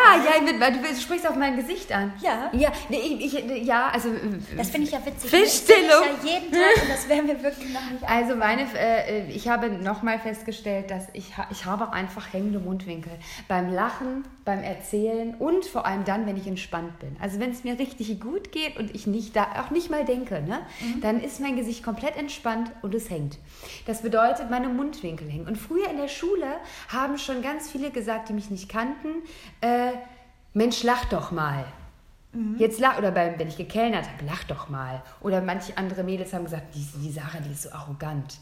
ja, 0.61 0.71
du 0.71 1.01
sprichst 1.01 1.27
auf 1.27 1.37
mein 1.37 1.57
Gesicht 1.57 1.91
an. 1.91 2.13
Ja. 2.21 2.51
Ja, 2.53 2.71
nee, 2.91 2.99
ich, 2.99 3.35
ich, 3.35 3.65
ja 3.65 3.89
also. 3.89 4.11
äh, 4.11 4.19
Das 4.55 4.69
finde 4.69 4.87
ich 4.87 4.93
ja 4.93 5.05
witzig. 5.05 5.31
Sehe 5.31 5.43
ich 5.45 5.67
ja 5.67 5.75
jeden 6.23 6.53
Tag 6.53 6.83
und 6.83 6.91
das 6.91 7.09
wäre 7.09 7.23
mir 7.23 7.43
wirklich 7.43 7.73
noch 7.73 7.91
nicht 7.91 8.05
Also 8.07 8.37
meine, 8.37 8.67
äh, 8.77 9.31
ich 9.31 9.49
habe 9.49 9.71
nochmal 9.71 10.19
festgestellt, 10.19 10.91
dass 10.91 11.07
ich, 11.15 11.33
ich 11.51 11.65
habe 11.65 11.89
auch 11.89 11.93
einfach 11.93 12.33
hängende 12.35 12.59
Mundwinkel. 12.59 13.13
Beim 13.49 13.73
Lachen, 13.73 14.25
beim 14.45 14.63
Erzählen 14.63 15.35
und 15.37 15.65
vor 15.65 15.87
allem 15.87 16.05
dann, 16.05 16.27
wenn 16.27 16.37
ich 16.37 16.47
entspannt 16.47 16.99
bin. 16.99 17.17
Also 17.19 17.41
wenn 17.41 17.51
es 17.53 17.65
mir 17.65 17.79
richtig 17.79 18.21
gut 18.21 18.53
geht 18.53 18.77
und 18.77 18.95
ich 18.95 19.07
nicht 19.07 19.35
da 19.37 19.47
auch 19.65 19.71
nicht 19.71 19.89
mal 19.91 20.05
denke, 20.05 20.43
ne, 20.43 20.61
dann 21.01 21.19
ist 21.23 21.41
mein 21.41 21.57
Gesicht 21.57 21.83
komplett 21.83 22.17
entspannt 22.17 22.71
und 22.83 22.95
es 22.95 23.09
hängt. 23.09 23.39
Das 23.87 24.03
bedeutet, 24.03 24.51
meine 24.51 24.69
Mundwinkel 24.69 25.31
hängen. 25.31 25.47
Und 25.47 25.57
früher 25.57 25.89
in 25.89 25.97
der 25.97 26.09
Schule 26.09 26.47
haben 26.89 27.19
schon 27.25 27.43
ganz 27.43 27.71
viele 27.71 27.91
gesagt, 27.91 28.29
die 28.29 28.33
mich 28.33 28.51
nicht 28.51 28.69
kannten, 28.69 29.23
äh, 29.61 29.93
Mensch, 30.55 30.83
lach 30.83 31.05
doch 31.07 31.31
mal. 31.31 31.65
Jetzt 32.59 32.81
lach, 32.81 32.97
oder 32.97 33.11
beim, 33.11 33.39
wenn 33.39 33.49
ich 33.49 33.59
gekellnert 33.59 34.09
habe, 34.09 34.25
lach 34.25 34.45
doch 34.45 34.71
mal. 34.71 35.03
Oder 35.21 35.43
manche 35.43 35.77
andere 35.77 36.03
Mädels 36.03 36.33
haben 36.33 36.45
gesagt, 36.45 36.75
die, 36.75 36.87
die 37.03 37.13
Sarah, 37.13 37.41
die 37.47 37.53
ist 37.53 37.63
so 37.63 37.73
arrogant. 37.73 38.39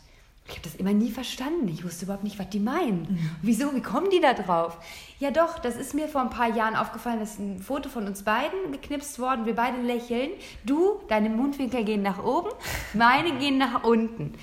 Ich 0.47 0.57
habe 0.57 0.63
das 0.63 0.75
immer 0.77 0.93
nie 0.93 1.11
verstanden. 1.11 1.69
Ich 1.69 1.85
wusste 1.85 2.05
überhaupt 2.05 2.25
nicht, 2.25 2.39
was 2.39 2.49
die 2.49 2.61
meinen. 2.61 3.19
Wieso, 3.43 3.75
wie 3.75 3.83
kommen 3.83 4.11
die 4.11 4.21
da 4.21 4.35
drauf? 4.35 4.79
Ja 5.19 5.31
doch, 5.31 5.59
das 5.59 5.77
ist 5.77 5.95
mir 5.95 6.09
vor 6.09 6.21
ein 6.21 6.31
paar 6.31 6.55
Jahren 6.55 6.77
aufgefallen, 6.77 7.21
das 7.21 7.33
ist 7.33 7.39
ein 7.41 7.59
Foto 7.61 7.89
von 7.89 8.07
uns 8.07 8.23
beiden 8.23 8.73
geknipst 8.73 9.19
worden. 9.19 9.45
Wir 9.47 9.55
beide 9.55 9.81
lächeln. 9.81 10.31
Du, 10.65 11.01
deine 11.09 11.29
Mundwinkel 11.29 11.85
gehen 11.85 12.03
nach 12.03 12.23
oben, 12.23 12.51
meine 12.95 13.39
gehen 13.39 13.59
nach 13.59 13.85
unten. 13.85 14.35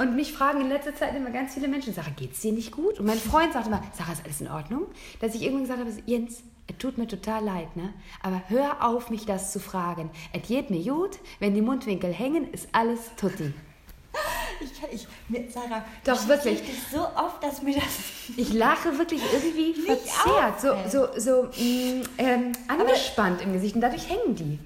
Und 0.00 0.16
mich 0.16 0.32
fragen 0.32 0.62
in 0.62 0.70
letzter 0.70 0.94
Zeit 0.94 1.14
immer 1.14 1.28
ganz 1.28 1.52
viele 1.52 1.68
Menschen, 1.68 1.92
Sarah, 1.92 2.08
geht's 2.16 2.40
dir 2.40 2.52
nicht 2.54 2.72
gut? 2.72 2.98
Und 2.98 3.04
mein 3.04 3.18
Freund 3.18 3.52
sagte 3.52 3.68
immer, 3.68 3.82
Sarah, 3.92 4.12
ist 4.12 4.24
alles 4.24 4.40
in 4.40 4.48
Ordnung? 4.48 4.86
Dass 5.20 5.34
ich 5.34 5.42
irgendwann 5.42 5.64
gesagt 5.64 5.80
habe, 5.80 5.90
Jens, 6.06 6.42
es 6.68 6.78
tut 6.78 6.96
mir 6.96 7.06
total 7.06 7.44
leid, 7.44 7.76
ne? 7.76 7.92
Aber 8.22 8.40
hör 8.48 8.82
auf, 8.82 9.10
mich 9.10 9.26
das 9.26 9.52
zu 9.52 9.60
fragen. 9.60 10.10
Es 10.32 10.48
geht 10.48 10.70
mir 10.70 10.82
gut, 10.82 11.18
wenn 11.38 11.52
die 11.54 11.60
Mundwinkel 11.60 12.14
hängen, 12.14 12.50
ist 12.50 12.68
alles 12.72 13.10
tutti. 13.16 13.52
Ich, 14.62 14.70
ich, 14.92 15.08
mit 15.28 15.52
Sarah, 15.52 15.84
Doch, 16.04 16.20
ich 16.20 16.28
wirklich. 16.28 16.62
so 16.90 17.00
oft, 17.00 17.42
dass 17.42 17.60
mir 17.62 17.74
das. 17.74 17.84
Ich 18.38 18.54
lache 18.54 18.96
wirklich 18.98 19.20
irgendwie 19.32 19.74
verzerrt, 19.74 20.60
so, 20.62 20.72
auffällt. 20.72 20.92
so, 20.92 21.20
so 21.20 21.42
mh, 21.44 22.04
ähm, 22.16 22.52
angespannt 22.68 23.42
im 23.42 23.52
Gesicht 23.52 23.74
und 23.74 23.82
dadurch 23.82 24.08
hängen 24.08 24.34
die. 24.34 24.58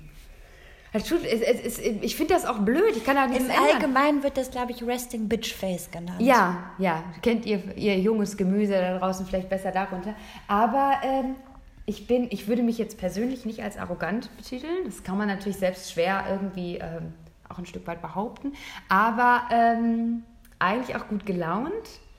Das 0.95 1.03
tut, 1.03 1.25
es, 1.25 1.41
es, 1.41 1.79
es, 1.79 1.79
ich 1.81 2.15
finde 2.15 2.35
das 2.35 2.47
auch 2.47 2.61
blöd, 2.61 2.97
ich 2.97 3.05
kann 3.05 3.17
da 3.17 3.27
nichts 3.27 3.45
Im 3.45 3.51
ändern. 3.51 3.75
Allgemeinen 3.75 4.23
wird 4.23 4.37
das, 4.37 4.53
glaube 4.53 4.71
ich, 4.71 4.81
Resting 4.81 5.29
Bitch 5.29 5.53
Face 5.53 5.91
genannt. 5.91 6.21
Ja, 6.21 6.71
ja, 6.79 7.03
kennt 7.21 7.45
ihr, 7.47 7.77
ihr 7.77 7.99
junges 7.99 8.37
Gemüse 8.37 8.75
da 8.75 8.99
draußen 8.99 9.27
vielleicht 9.27 9.49
besser 9.49 9.73
darunter. 9.73 10.15
Aber 10.47 11.01
ähm, 11.03 11.35
ich 11.85 12.07
bin, 12.07 12.29
ich 12.31 12.47
würde 12.47 12.63
mich 12.63 12.79
jetzt 12.79 12.97
persönlich 12.97 13.45
nicht 13.45 13.61
als 13.61 13.77
arrogant 13.77 14.31
betiteln. 14.37 14.85
Das 14.85 15.03
kann 15.03 15.19
man 15.19 15.27
natürlich 15.27 15.57
selbst 15.57 15.91
schwer 15.91 16.27
irgendwie 16.31 16.77
ähm, 16.77 17.13
auch 17.49 17.59
ein 17.59 17.67
Stück 17.67 17.89
weit 17.89 18.01
behaupten. 18.01 18.53
Aber 18.89 19.49
ähm, 19.51 20.23
eigentlich 20.61 20.95
auch 20.95 21.09
gut 21.09 21.27
gelaunt. 21.27 21.73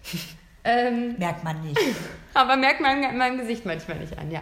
ähm, 0.65 1.15
Merkt 1.17 1.45
man 1.45 1.61
nicht. 1.61 1.79
aber 2.33 2.57
merkt 2.57 2.81
man 2.81 3.01
in 3.03 3.17
meinem 3.17 3.37
Gesicht 3.37 3.65
manchmal 3.65 3.99
nicht 3.99 4.19
an, 4.19 4.31
ja. 4.31 4.41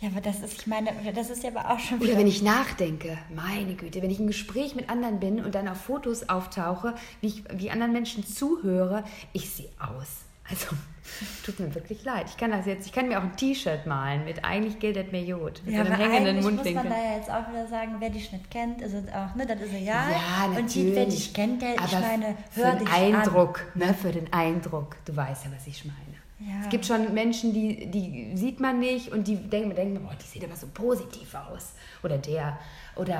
Ja, 0.00 0.08
aber 0.08 0.22
das 0.22 0.40
ist, 0.40 0.54
ich 0.60 0.66
meine, 0.66 0.90
das 1.14 1.28
ist 1.28 1.42
ja 1.42 1.50
aber 1.50 1.70
auch 1.70 1.78
schon 1.78 2.00
Oder 2.00 2.16
wenn 2.16 2.26
ich 2.26 2.40
nachdenke, 2.42 3.18
meine 3.34 3.74
Güte, 3.74 4.00
wenn 4.02 4.10
ich 4.10 4.18
im 4.18 4.28
Gespräch 4.28 4.74
mit 4.74 4.88
anderen 4.88 5.20
bin 5.20 5.44
und 5.44 5.54
dann 5.54 5.68
auf 5.68 5.78
Fotos 5.78 6.28
auftauche, 6.28 6.94
wie 7.20 7.26
ich 7.26 7.44
wie 7.54 7.70
anderen 7.70 7.92
Menschen 7.92 8.26
zuhöre, 8.26 9.04
ich 9.34 9.50
sehe 9.50 9.68
aus. 9.78 10.22
Also, 10.48 10.68
tut 11.44 11.60
mir 11.60 11.74
wirklich 11.74 12.02
leid. 12.02 12.26
Ich 12.30 12.36
kann 12.38 12.50
das 12.50 12.64
jetzt, 12.66 12.86
ich 12.86 12.92
kann 12.92 13.08
mir 13.08 13.18
auch 13.18 13.22
ein 13.22 13.36
T-Shirt 13.36 13.86
malen 13.86 14.24
mit 14.24 14.42
eigentlich 14.44 14.78
gilt 14.78 14.96
das 14.96 15.12
mir 15.12 15.36
gut. 15.36 15.60
Mit 15.66 15.74
ja, 15.74 15.82
einem 15.82 15.92
hängenden 15.92 16.26
eigentlich 16.28 16.44
muss 16.44 16.52
Mundwinkel. 16.54 16.82
man 16.82 16.92
da 16.92 16.98
ja 17.04 17.16
jetzt 17.16 17.30
auch 17.30 17.48
wieder 17.50 17.66
sagen, 17.68 17.96
wer 17.98 18.10
dich 18.10 18.32
nicht 18.32 18.50
kennt, 18.50 18.80
ist 18.80 18.94
es 18.94 19.04
auch, 19.12 19.34
ne? 19.34 19.46
Das 19.46 19.60
ist 19.60 19.72
ja 19.72 19.78
ja. 19.78 20.10
Ja, 20.10 20.44
Und 20.46 20.52
natürlich. 20.54 20.72
die, 20.72 20.94
wer 20.96 21.06
dich 21.06 21.34
kennt, 21.34 21.62
der, 21.62 21.74
ich 21.74 21.80
Aber 21.80 22.00
meine, 22.00 22.36
für 22.50 22.64
hör 22.64 22.72
den 22.72 22.78
dich 22.86 22.94
Eindruck, 22.94 23.66
ne, 23.74 23.94
für 23.94 24.12
den 24.12 24.32
Eindruck. 24.32 24.96
Du 25.04 25.14
weißt 25.14 25.44
ja, 25.44 25.50
was 25.54 25.66
ich 25.66 25.84
meine. 25.84 26.09
Ja. 26.40 26.62
Es 26.62 26.68
gibt 26.70 26.86
schon 26.86 27.12
Menschen, 27.12 27.52
die, 27.52 27.86
die 27.90 28.32
sieht 28.34 28.60
man 28.60 28.78
nicht 28.78 29.12
und 29.12 29.28
die 29.28 29.36
denken, 29.36 29.74
denken 29.74 30.02
boah, 30.02 30.14
die 30.14 30.26
sieht 30.26 30.42
aber 30.44 30.56
so 30.56 30.68
positiv 30.72 31.34
aus. 31.34 31.72
Oder 32.02 32.16
der. 32.18 32.58
Oder 32.96 33.14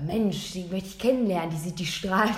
äh, 0.00 0.04
Mensch, 0.04 0.52
die 0.52 0.64
möchte 0.64 0.88
ich 0.88 0.98
kennenlernen, 0.98 1.50
die 1.50 1.56
sieht, 1.56 1.78
die 1.78 1.86
strahlt. 1.86 2.30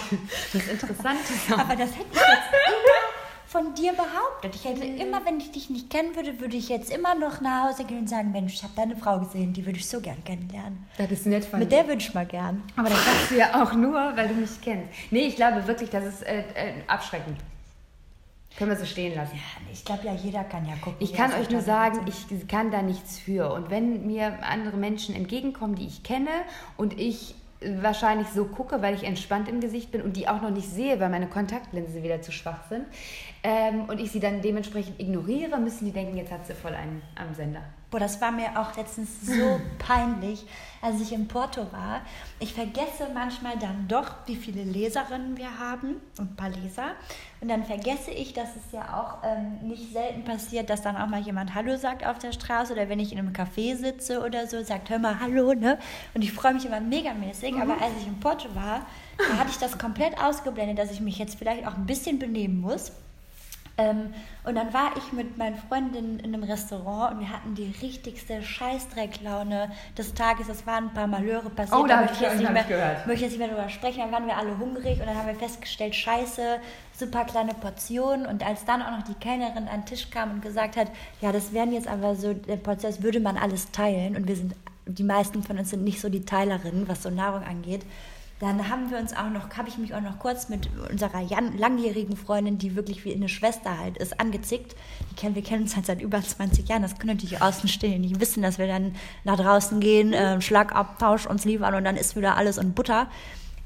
Was 0.52 0.66
Interessantes. 0.68 1.36
an. 1.52 1.60
Aber 1.60 1.76
das 1.76 1.90
hätte 1.90 2.06
ich 2.12 2.18
jetzt 2.18 2.52
immer 2.52 3.04
von 3.46 3.74
dir 3.74 3.92
behauptet. 3.92 4.56
Ich 4.56 4.64
hätte 4.64 4.84
immer, 4.84 5.24
wenn 5.24 5.38
ich 5.38 5.52
dich 5.52 5.70
nicht 5.70 5.88
kennen 5.88 6.16
würde, 6.16 6.40
würde 6.40 6.56
ich 6.56 6.68
jetzt 6.68 6.90
immer 6.90 7.14
noch 7.14 7.40
nach 7.40 7.68
Hause 7.68 7.84
gehen 7.84 8.00
und 8.00 8.08
sagen, 8.08 8.32
Mensch, 8.32 8.54
ich 8.54 8.62
habe 8.64 8.72
deine 8.74 8.96
Frau 8.96 9.20
gesehen, 9.20 9.52
die 9.52 9.64
würde 9.64 9.78
ich 9.78 9.88
so 9.88 10.00
gern 10.00 10.22
kennenlernen. 10.24 10.84
Das 10.98 11.10
ist 11.12 11.26
nett 11.26 11.44
von 11.44 11.60
Mit 11.60 11.70
dir. 11.70 11.76
der 11.78 11.88
würde 11.88 12.02
ich 12.02 12.12
mal 12.12 12.26
gern. 12.26 12.62
Aber 12.74 12.88
das 12.88 13.04
sagst 13.04 13.30
du 13.30 13.36
ja 13.36 13.62
auch 13.62 13.72
nur, 13.72 13.94
weil 14.16 14.26
du 14.26 14.34
mich 14.34 14.50
kennst. 14.60 14.88
Nee, 15.12 15.28
ich 15.28 15.36
glaube 15.36 15.64
wirklich, 15.68 15.90
das 15.90 16.04
ist 16.04 16.22
äh, 16.22 16.40
äh, 16.40 16.72
abschreckend. 16.88 17.38
Können 18.56 18.70
wir 18.70 18.76
so 18.76 18.84
stehen 18.84 19.14
lassen. 19.16 19.34
Ja, 19.34 19.72
ich 19.72 19.84
glaube 19.84 20.04
ja, 20.04 20.14
jeder 20.14 20.44
kann 20.44 20.64
ja 20.64 20.74
gucken. 20.76 20.96
Ich 21.00 21.12
kann 21.12 21.32
euch 21.32 21.50
nur 21.50 21.60
sagen, 21.60 22.06
ich 22.06 22.46
kann 22.46 22.70
da 22.70 22.82
nichts 22.82 23.18
für. 23.18 23.52
Und 23.52 23.70
wenn 23.70 24.06
mir 24.06 24.38
andere 24.44 24.76
Menschen 24.76 25.14
entgegenkommen, 25.14 25.74
die 25.74 25.86
ich 25.86 26.04
kenne 26.04 26.30
und 26.76 26.98
ich 27.00 27.34
wahrscheinlich 27.80 28.28
so 28.28 28.44
gucke, 28.44 28.82
weil 28.82 28.94
ich 28.94 29.04
entspannt 29.04 29.48
im 29.48 29.60
Gesicht 29.60 29.90
bin 29.90 30.02
und 30.02 30.16
die 30.16 30.28
auch 30.28 30.42
noch 30.42 30.50
nicht 30.50 30.68
sehe, 30.68 31.00
weil 31.00 31.08
meine 31.08 31.26
Kontaktlinsen 31.26 32.02
wieder 32.02 32.20
zu 32.22 32.32
schwach 32.32 32.68
sind, 32.68 32.84
ähm, 33.42 33.84
und 33.88 34.00
ich 34.00 34.10
sie 34.10 34.20
dann 34.20 34.42
dementsprechend 34.42 35.00
ignoriere, 35.00 35.58
müssen 35.58 35.84
die 35.84 35.92
denken, 35.92 36.16
jetzt 36.16 36.32
hat 36.32 36.46
sie 36.46 36.54
voll 36.54 36.74
einen 36.74 37.02
am 37.14 37.34
Sender. 37.34 37.62
Boah, 37.94 38.00
das 38.00 38.20
war 38.20 38.32
mir 38.32 38.58
auch 38.58 38.76
letztens 38.76 39.24
so 39.24 39.60
peinlich, 39.78 40.44
als 40.82 41.00
ich 41.00 41.12
in 41.12 41.28
Porto 41.28 41.60
war. 41.70 42.00
Ich 42.40 42.52
vergesse 42.52 43.06
manchmal 43.14 43.56
dann 43.56 43.86
doch, 43.86 44.16
wie 44.26 44.34
viele 44.34 44.64
Leserinnen 44.64 45.36
wir 45.36 45.60
haben 45.60 46.00
und 46.18 46.32
ein 46.32 46.34
paar 46.34 46.48
Leser. 46.48 46.96
Und 47.40 47.46
dann 47.46 47.62
vergesse 47.62 48.10
ich, 48.10 48.32
dass 48.32 48.48
es 48.56 48.72
ja 48.72 48.82
auch 48.98 49.18
ähm, 49.22 49.68
nicht 49.68 49.92
selten 49.92 50.24
passiert, 50.24 50.70
dass 50.70 50.82
dann 50.82 50.96
auch 50.96 51.06
mal 51.06 51.20
jemand 51.20 51.54
Hallo 51.54 51.76
sagt 51.76 52.04
auf 52.04 52.18
der 52.18 52.32
Straße 52.32 52.72
oder 52.72 52.88
wenn 52.88 52.98
ich 52.98 53.12
in 53.12 53.18
einem 53.20 53.32
Café 53.32 53.76
sitze 53.76 54.24
oder 54.26 54.48
so, 54.48 54.64
sagt, 54.64 54.90
hör 54.90 54.98
mal 54.98 55.20
Hallo, 55.20 55.54
ne? 55.54 55.78
Und 56.14 56.22
ich 56.22 56.32
freue 56.32 56.54
mich 56.54 56.66
immer 56.66 56.80
megamäßig. 56.80 57.54
Aber 57.54 57.74
als 57.80 57.92
ich 58.00 58.08
in 58.08 58.18
Porto 58.18 58.52
war, 58.56 58.84
da 59.18 59.38
hatte 59.38 59.50
ich 59.50 59.58
das 59.58 59.78
komplett 59.78 60.20
ausgeblendet, 60.20 60.78
dass 60.78 60.90
ich 60.90 61.00
mich 61.00 61.18
jetzt 61.18 61.38
vielleicht 61.38 61.64
auch 61.64 61.76
ein 61.76 61.86
bisschen 61.86 62.18
benehmen 62.18 62.60
muss. 62.60 62.90
Ähm, 63.76 64.14
und 64.44 64.54
dann 64.54 64.72
war 64.72 64.92
ich 64.96 65.12
mit 65.12 65.36
meinen 65.36 65.56
Freundinnen 65.56 66.20
in 66.20 66.32
einem 66.32 66.44
Restaurant 66.44 67.14
und 67.14 67.20
wir 67.20 67.30
hatten 67.30 67.56
die 67.56 67.74
richtigste 67.82 68.40
Scheißdrecklaune 68.40 69.72
des 69.98 70.14
Tages. 70.14 70.48
Es 70.48 70.64
waren 70.64 70.84
ein 70.88 70.94
paar 70.94 71.08
Malheure 71.08 71.50
passiert. 71.50 71.80
Oh, 71.80 71.86
da 71.86 71.96
hab 71.96 72.02
möchte 72.02 72.16
ich 72.16 72.20
jetzt 72.20 72.38
nicht 72.38 72.52
mehr, 72.52 72.62
ich 72.62 72.68
gehört. 72.68 73.06
möchte 73.06 73.24
jetzt 73.24 73.32
nicht 73.32 73.40
mehr 73.40 73.48
drüber 73.48 73.68
sprechen. 73.68 73.98
Dann 73.98 74.12
waren 74.12 74.26
wir 74.26 74.36
alle 74.36 74.56
hungrig 74.58 75.00
und 75.00 75.06
dann 75.06 75.16
haben 75.16 75.26
wir 75.26 75.34
festgestellt, 75.34 75.94
scheiße, 75.96 76.58
super 76.96 77.24
kleine 77.24 77.52
Portionen. 77.54 78.26
Und 78.26 78.46
als 78.46 78.64
dann 78.64 78.80
auch 78.80 78.92
noch 78.92 79.02
die 79.02 79.14
Kellnerin 79.14 79.66
an 79.66 79.80
den 79.80 79.86
Tisch 79.86 80.08
kam 80.10 80.30
und 80.30 80.42
gesagt 80.42 80.76
hat, 80.76 80.88
ja, 81.20 81.32
das 81.32 81.52
wären 81.52 81.72
jetzt 81.72 81.88
aber 81.88 82.14
so 82.14 82.32
der 82.32 82.56
Prozess, 82.56 83.02
würde 83.02 83.18
man 83.18 83.36
alles 83.36 83.72
teilen. 83.72 84.14
Und 84.14 84.28
wir 84.28 84.36
sind, 84.36 84.54
die 84.86 85.02
meisten 85.02 85.42
von 85.42 85.58
uns 85.58 85.70
sind 85.70 85.82
nicht 85.82 86.00
so 86.00 86.08
die 86.08 86.24
Teilerinnen, 86.24 86.86
was 86.86 87.02
so 87.02 87.10
Nahrung 87.10 87.42
angeht. 87.42 87.84
Dann 88.40 88.68
haben 88.68 88.90
wir 88.90 88.98
uns 88.98 89.12
auch 89.12 89.30
noch, 89.30 89.48
habe 89.56 89.68
ich 89.68 89.78
mich 89.78 89.94
auch 89.94 90.00
noch 90.00 90.18
kurz 90.18 90.48
mit 90.48 90.68
unserer 90.90 91.20
Jan, 91.20 91.56
langjährigen 91.56 92.16
Freundin, 92.16 92.58
die 92.58 92.74
wirklich 92.74 93.04
wie 93.04 93.14
eine 93.14 93.28
Schwester 93.28 93.78
halt 93.78 93.96
ist, 93.96 94.18
angezickt. 94.18 94.74
Die 95.10 95.14
kennen, 95.14 95.36
wir 95.36 95.42
kennen 95.42 95.62
uns 95.62 95.76
halt 95.76 95.86
seit 95.86 96.02
über 96.02 96.20
20 96.20 96.68
Jahren. 96.68 96.82
Das 96.82 96.98
können 96.98 97.14
natürlich 97.14 97.40
Außenstehende 97.40 98.00
nicht 98.00 98.20
wissen, 98.20 98.42
dass 98.42 98.58
wir 98.58 98.66
dann 98.66 98.96
nach 99.22 99.36
draußen 99.36 99.78
gehen, 99.78 100.12
äh, 100.12 100.40
Schlagabtausch 100.40 101.26
uns 101.26 101.44
liefern 101.44 101.74
und 101.74 101.84
dann 101.84 101.96
ist 101.96 102.16
wieder 102.16 102.36
alles 102.36 102.58
in 102.58 102.74
Butter. 102.74 103.08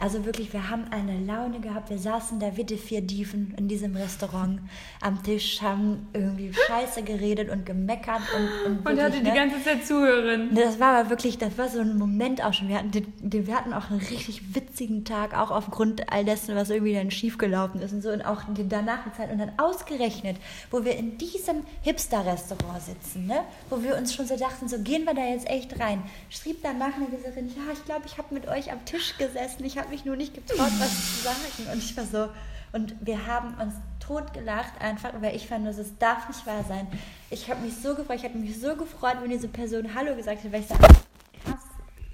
Also 0.01 0.25
wirklich, 0.25 0.53
wir 0.53 0.71
haben 0.71 0.85
eine 0.93 1.19
Laune 1.25 1.59
gehabt. 1.59 1.91
Wir 1.91 1.99
saßen 1.99 2.39
da 2.39 2.57
wie 2.57 2.63
die 2.63 2.77
vier 2.77 3.01
Dieven 3.01 3.53
in 3.57 3.67
diesem 3.67 3.97
Restaurant 3.97 4.61
am 5.01 5.21
Tisch, 5.25 5.61
haben 5.61 6.07
irgendwie 6.13 6.53
Scheiße 6.53 7.03
geredet 7.03 7.51
und 7.51 7.67
gemeckert 7.67 8.23
und, 8.37 8.87
und, 8.87 8.97
wirklich, 8.97 9.23
ne? 9.25 9.35
ganze 9.35 9.61
Zeit 9.65 9.85
Zuhörerin. 9.85 10.55
Das 10.55 10.79
war 10.79 11.01
aber 11.01 11.11
wirklich, 11.11 11.39
das 11.39 11.59
war 11.59 11.69
so 11.69 11.81
ein 11.81 11.99
Moment 11.99 12.45
auch 12.45 12.55
schon. 12.55 12.69
Wir 12.69 12.79
hatten, 12.79 12.93
den, 12.93 13.13
wir 13.47 13.57
hatten 13.57 13.73
auch 13.73 13.91
einen 13.91 13.99
richtig 13.99 14.55
witzigen 14.55 15.05
Tag, 15.05 15.37
auch 15.37 15.51
aufgrund 15.51 16.13
all 16.13 16.25
dessen, 16.25 16.55
was 16.55 16.71
irgendwie 16.71 16.95
dann 16.95 17.11
schiefgelaufen 17.11 17.83
ist 17.83 17.93
und 17.93 18.03
so. 18.03 18.11
Und 18.11 18.23
auch 18.23 18.43
die 18.57 18.69
danach 18.69 19.01
die 19.05 19.13
Zeit. 19.17 19.33
Und 19.33 19.39
dann 19.39 19.51
ausgerechnet, 19.57 20.37
wo 20.71 20.85
wir 20.85 20.97
in 20.97 21.19
diesem 21.19 21.65
Hipster-Restaurant 21.83 22.83
sitzen, 22.83 23.27
ne? 23.27 23.41
wo 23.69 23.83
wir 23.83 23.97
uns 23.97 24.15
schon 24.15 24.29
so 24.29 24.37
dachten, 24.37 24.69
so 24.69 24.79
gehen 24.79 25.05
wir 25.07 25.15
da 25.15 25.25
jetzt 25.25 25.51
echt 25.51 25.81
rein. 25.81 26.05
Schrieb 26.31 26.63
danach 26.63 26.95
eine 26.95 27.07
Leserin, 27.07 27.49
ja, 27.49 27.73
ich 27.73 27.85
glaube, 27.85 28.03
ich 28.07 28.17
habe 28.17 28.33
mit 28.33 28.47
euch 28.47 28.71
am 28.71 28.85
Tisch 28.85 29.19
gesessen. 29.19 29.65
Ich 29.65 29.77
habe 29.77 29.88
mich 29.91 30.05
nur 30.05 30.17
nicht 30.17 30.35
getraut, 30.35 30.73
was 30.79 31.17
zu 31.17 31.23
sagen. 31.25 31.73
Und 31.73 31.79
ich 31.79 31.97
war 31.97 32.05
so, 32.05 32.29
und 32.73 32.95
wir 33.01 33.27
haben 33.27 33.55
uns 33.61 33.75
totgelacht 34.01 34.81
einfach, 34.81 35.13
weil 35.21 35.35
ich 35.35 35.47
fand, 35.47 35.67
das 35.67 35.77
darf 35.99 36.29
nicht 36.29 36.47
wahr 36.47 36.65
sein. 36.67 36.87
Ich 37.31 37.51
habe 37.51 37.61
mich 37.61 37.77
so 37.77 37.95
gefreut, 37.95 38.17
ich 38.17 38.25
habe 38.25 38.39
mich 38.39 38.61
so 38.61 38.77
gefreut, 38.77 39.17
wenn 39.23 39.31
diese 39.31 39.49
Person 39.49 39.95
Hallo 39.95 40.15
gesagt 40.17 40.45
hat, 40.45 40.53
weil 40.53 40.61
ich 40.61 40.69
so 40.69 40.75
krass 40.75 40.99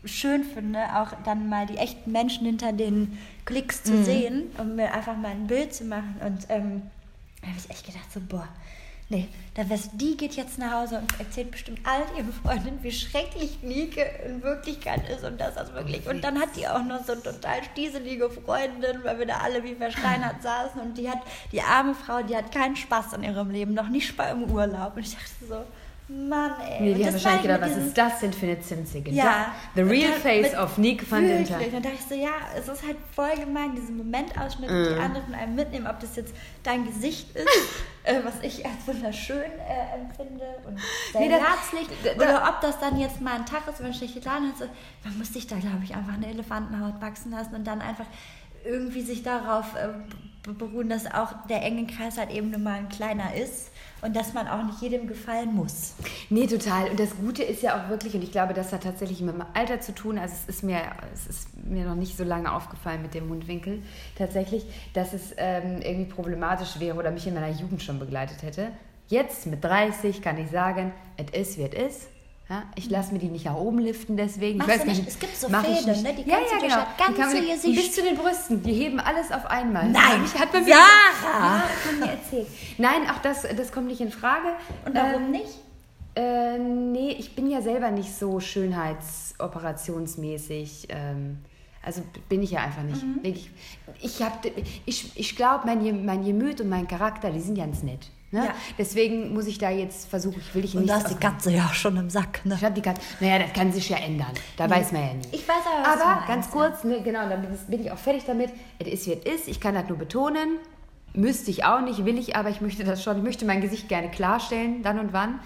schön 0.05 0.45
finde, 0.45 0.81
auch 0.97 1.13
dann 1.25 1.49
mal 1.49 1.67
die 1.67 1.79
echten 1.79 2.13
Menschen 2.13 2.47
hinter 2.47 2.73
den 2.73 3.19
Klicks 3.45 3.83
zu 3.83 4.05
sehen 4.05 4.51
und 4.59 4.77
mir 4.77 4.93
einfach 4.93 5.17
mal 5.17 5.31
ein 5.31 5.47
Bild 5.47 5.75
zu 5.75 5.85
machen. 5.85 6.17
Und 6.25 6.47
ähm, 6.51 6.83
da 7.41 7.49
habe 7.49 7.59
ich 7.59 7.71
echt 7.71 7.87
gedacht, 7.87 8.13
so, 8.13 8.21
boah, 8.21 8.49
nee, 9.09 9.29
da 9.55 9.69
wär's, 9.69 9.91
die 9.93 10.17
geht 10.17 10.35
jetzt 10.35 10.59
nach 10.59 10.73
Hause 10.73 10.99
und 10.99 11.21
erzählt 11.21 11.51
bestimmt 11.51 11.81
allen 11.85 12.17
ihren 12.17 12.33
Freundinnen, 12.33 12.83
wie 12.83 12.93
schrecklich 12.93 13.59
Nike 13.63 14.05
in 14.27 14.43
Wirklichkeit 14.43 15.09
ist 15.09 15.25
und 15.25 15.41
das 15.41 15.57
ist 15.57 15.75
wirklich. 15.75 16.07
Und 16.09 16.23
dann 16.25 16.41
hat 16.41 16.57
die 16.57 16.67
auch 16.67 16.83
noch 16.83 17.05
so 17.05 17.15
total 17.15 17.63
stieselige 17.73 18.31
Freundin, 18.31 19.05
weil 19.05 19.19
wir 19.19 19.27
da 19.27 19.39
alle 19.39 19.63
wie 19.63 19.75
versteinert 19.75 20.43
saßen 20.43 20.81
und 20.81 20.99
die 20.99 21.09
hat, 21.09 21.21
die 21.53 21.63
arme 21.63 21.95
Frau, 21.95 22.23
die 22.23 22.37
hat 22.37 22.53
keinen 22.53 22.77
Spaß 22.77 23.13
in 23.15 23.23
ihrem 23.23 23.51
Leben, 23.51 23.75
noch 23.75 23.89
nicht 23.89 24.17
mal 24.17 24.31
im 24.31 24.51
Urlaub. 24.51 24.97
Und 24.97 25.03
ich 25.03 25.15
dachte 25.15 25.47
so, 25.49 25.65
Mann, 26.07 26.51
ey. 26.61 26.83
Nee, 26.83 26.93
Und 26.93 26.99
die 26.99 27.07
haben 27.07 27.13
wahrscheinlich 27.15 27.43
gedacht, 27.43 27.61
was 27.63 27.77
ist 27.79 27.97
das 27.97 28.21
denn 28.21 28.33
für 28.33 28.45
eine 28.45 28.61
Zimzige? 28.61 29.11
Ja. 29.11 29.55
The 29.75 29.81
real 29.81 30.09
Und 30.09 30.13
dann 30.17 30.21
face 30.21 30.43
mit- 30.53 30.59
of 30.61 30.77
Nick 30.79 31.11
van 31.11 31.23
Wirklich. 31.27 31.49
Dinter. 31.49 31.65
Dann 31.73 31.83
dachte 31.83 31.97
ich 31.99 32.05
so, 32.07 32.15
ja, 32.15 32.31
es 32.55 32.69
ist 32.69 32.87
halt 32.87 32.97
voll 33.17 33.35
gemein, 33.43 33.75
diesen 33.75 33.97
Momentausschnitt, 33.97 34.69
die 34.69 35.01
anderen 35.01 35.25
von 35.25 35.35
einem 35.35 35.55
mitnehmen, 35.55 35.87
ob 35.87 35.99
das 36.01 36.15
jetzt 36.17 36.35
dein 36.63 36.85
Gesicht 36.87 37.35
ist, 37.35 37.47
äh, 38.05 38.21
was 38.23 38.35
ich 38.43 38.67
als 38.67 38.75
wunderschön 38.87 39.39
äh, 39.39 39.95
empfinde 39.99 40.45
und 40.67 40.79
sehr 41.13 41.21
Nee, 41.23 41.29
das- 41.31 41.41
herzlich, 41.41 41.89
da- 42.05 42.11
da- 42.13 42.17
oder 42.39 42.49
ob 42.51 42.61
das 42.61 42.79
dann 42.81 42.99
jetzt 43.01 43.23
mal 43.23 43.37
ein 43.37 43.47
Tag 43.47 43.63
ist, 43.67 43.83
wenn 43.83 43.91
ich 43.91 44.25
Laden 44.25 44.49
hat, 44.51 44.59
so, 44.59 44.65
man 45.05 45.17
muss 45.17 45.33
sich 45.33 45.47
da, 45.47 45.57
glaube 45.57 45.81
ich, 45.85 45.95
einfach 45.95 46.15
eine 46.15 46.27
Elefantenhaut 46.29 47.01
wachsen 47.01 47.31
lassen 47.31 47.55
und 47.55 47.65
dann 47.67 47.81
einfach 47.81 48.07
irgendwie 48.65 49.03
sich 49.03 49.23
darauf 49.23 49.75
äh, 49.75 49.89
be- 50.43 50.53
beruhen, 50.55 50.89
dass 50.89 51.07
auch 51.07 51.47
der 51.49 51.63
enge 51.63 51.87
Kreis 51.87 52.19
halt 52.19 52.31
eben 52.31 52.51
nur 52.51 52.61
mal 52.61 52.75
ein 52.79 52.89
kleiner 52.89 53.35
ist 53.35 53.71
und 54.03 54.15
dass 54.15 54.35
man 54.35 54.47
auch 54.49 54.63
nicht 54.65 54.81
jedem 54.83 55.07
gefallen 55.07 55.55
muss. 55.55 55.95
Nee, 56.29 56.47
total. 56.47 56.91
Und 56.91 57.01
das 57.01 57.17
Gute 57.17 57.43
ist 57.43 57.63
ja 57.63 57.77
auch 57.83 57.89
wirklich, 57.89 58.15
und 58.15 58.23
ich 58.23 58.33
glaube, 58.33 58.53
das 58.53 58.73
hat 58.73 58.83
tatsächlich 58.83 59.21
mit 59.23 59.35
dem 59.35 59.45
Alter 59.55 59.81
zu 59.81 59.95
tun. 59.95 60.19
Also 60.19 60.35
es 60.47 60.57
ist 60.57 60.63
mir, 60.63 60.81
es 61.15 61.27
ist 61.27 61.49
mir 61.65 61.85
noch 61.87 61.95
nicht 61.95 62.17
so 62.17 62.25
lange 62.25 62.53
aufgefallen 62.53 63.01
mit 63.03 63.15
dem 63.15 63.29
Mundwinkel 63.29 63.83
tatsächlich, 64.19 64.65
dass 64.93 65.13
es 65.15 65.33
ähm, 65.39 65.81
irgendwie 65.81 66.11
problematisch 66.13 66.79
wäre 66.81 66.99
oder 66.99 67.11
mich 67.11 67.27
in 67.27 67.35
meiner 67.35 67.49
Jugend 67.51 67.83
schon 67.83 67.99
begleitet 67.99 68.43
hätte. 68.43 68.69
Jetzt 69.09 69.47
mit 69.47 69.63
30 69.65 70.23
kann 70.23 70.39
ich 70.39 70.51
sagen, 70.51 70.93
es 71.17 71.31
ist, 71.49 71.59
wie 71.59 71.63
es 71.65 71.75
ist. 71.95 72.09
Ja, 72.51 72.65
ich 72.75 72.91
lasse 72.91 73.15
mir 73.15 73.21
die 73.21 73.29
nicht 73.29 73.47
nach 73.47 73.55
oben 73.57 73.79
liften, 73.79 74.19
deswegen. 74.19 74.59
Machst 74.59 74.71
ich 74.75 74.81
weiß 74.81 74.87
nicht? 74.87 75.09
Es 75.09 75.19
gibt 75.19 75.35
so 75.35 75.49
Fäden, 75.49 76.03
ne? 76.03 76.13
Die 76.15 76.29
ja, 76.29 76.37
kannst 76.37 76.53
ja, 76.53 76.59
du 76.59 76.63
genau. 76.67 76.77
das 76.77 76.87
Die 76.99 77.03
kann 77.15 77.33
man 77.33 77.47
Gesicht- 77.47 77.75
Bis 77.77 77.93
zu 77.93 78.03
den 78.03 78.17
Brüsten. 78.17 78.63
Die 78.63 78.75
heben 78.75 79.01
alles 79.01 79.33
auf 79.33 79.47
einmal. 79.47 79.89
Nein, 79.89 80.23
ich, 80.25 80.39
hat 80.39 80.53
man 80.53 80.63
mir 80.63 80.75
Sarah! 80.75 81.57
Ja, 81.57 81.63
hat 81.63 81.71
man 81.87 82.01
mir 82.01 82.11
erzählt. 82.17 82.47
Nein, 82.77 83.09
auch 83.11 83.19
das, 83.23 83.47
das 83.57 83.73
kommt 83.73 83.87
nicht 83.87 84.03
in 84.03 84.11
Frage. 84.11 84.49
Und 84.85 84.95
warum 84.95 85.25
Ähm, 85.25 85.31
nicht? 85.31 85.55
äh, 86.17 86.59
nee, 86.59 87.17
ich 87.19 87.35
bin 87.35 87.51
ja 87.51 87.63
selber 87.63 87.91
nicht 87.91 88.15
so 88.15 88.41
schönheitsoperationsmäßig. 88.41 90.87
Ähm, 90.91 91.39
also 91.83 92.03
bin 92.29 92.43
ich 92.43 92.51
ja 92.53 92.61
einfach 92.61 92.83
nicht. 92.83 93.03
Mhm. 93.03 93.21
Ich, 93.23 93.51
ich, 94.03 94.23
hab- 94.23 94.45
ich, 94.87 95.19
ich 95.19 95.35
glaube, 95.37 95.67
mein, 95.67 96.05
mein 96.05 96.25
Gemüt 96.25 96.61
und 96.61 96.69
mein 96.69 96.87
Charakter, 96.89 97.31
die 97.31 97.41
sind 97.41 97.57
ganz 97.57 97.83
nett. 97.83 98.11
Ne? 98.35 98.47
Ja. 98.47 98.55
Deswegen 98.77 99.33
muss 99.33 99.47
ich 99.47 99.59
da 99.59 99.71
jetzt 99.71 100.09
versuchen, 100.09 100.41
ich 100.41 100.53
will 100.57 100.63
dich 100.63 100.75
Und 100.75 100.83
nicht. 100.83 100.93
da 100.93 100.99
ist 100.99 101.09
die 101.09 101.15
Katze 101.15 101.53
ja 101.53 101.67
auch 101.67 101.73
schon 101.73 101.97
im 101.97 102.11
Sack, 102.11 102.45
ne? 102.45 102.57
Ich 102.57 102.65
hab 102.65 102.75
die 102.75 102.83
Katze. 102.83 103.01
Naja, 103.21 103.39
das 103.39 103.53
kann 103.53 103.73
sich 103.73 103.89
ja 103.89 103.97
ändern. 103.99 104.33
Da 104.57 104.69
weiß 104.69 104.91
man 104.91 105.03
ja 105.03 105.15
nie. 105.15 105.29
Ich 105.31 105.47
weiß 105.47 105.63
aber, 105.73 105.87
was 105.89 106.01
Aber 106.03 106.27
ganz 106.27 106.51
kurz, 106.51 106.83
ne, 106.83 107.01
genau, 107.01 107.29
dann 107.29 107.47
bin 107.69 107.81
ich 107.81 107.93
auch 107.93 107.99
fertig 107.99 108.25
damit. 108.27 108.51
Es 108.81 108.89
ist, 108.89 109.07
wie 109.07 109.13
es 109.13 109.25
ist. 109.41 109.49
Ich 109.49 109.61
kann 109.61 109.75
das 109.77 109.89
nur 109.89 109.99
betonen. 109.99 110.59
Müsste 111.13 111.53
ich 111.53 111.65
auch 111.65 111.81
nicht, 111.81 112.05
will 112.05 112.19
ich, 112.19 112.35
aber 112.35 112.49
ich 112.51 112.61
möchte 112.61 112.83
das 112.83 113.05
schon. 113.05 113.17
Ich 113.19 113.23
möchte 113.23 113.45
mein 113.45 113.61
Gesicht 113.61 113.89
gerne 113.89 114.11
klarstellen, 114.11 114.83
dann 114.83 114.99
und 114.99 115.13
wann. 115.13 115.39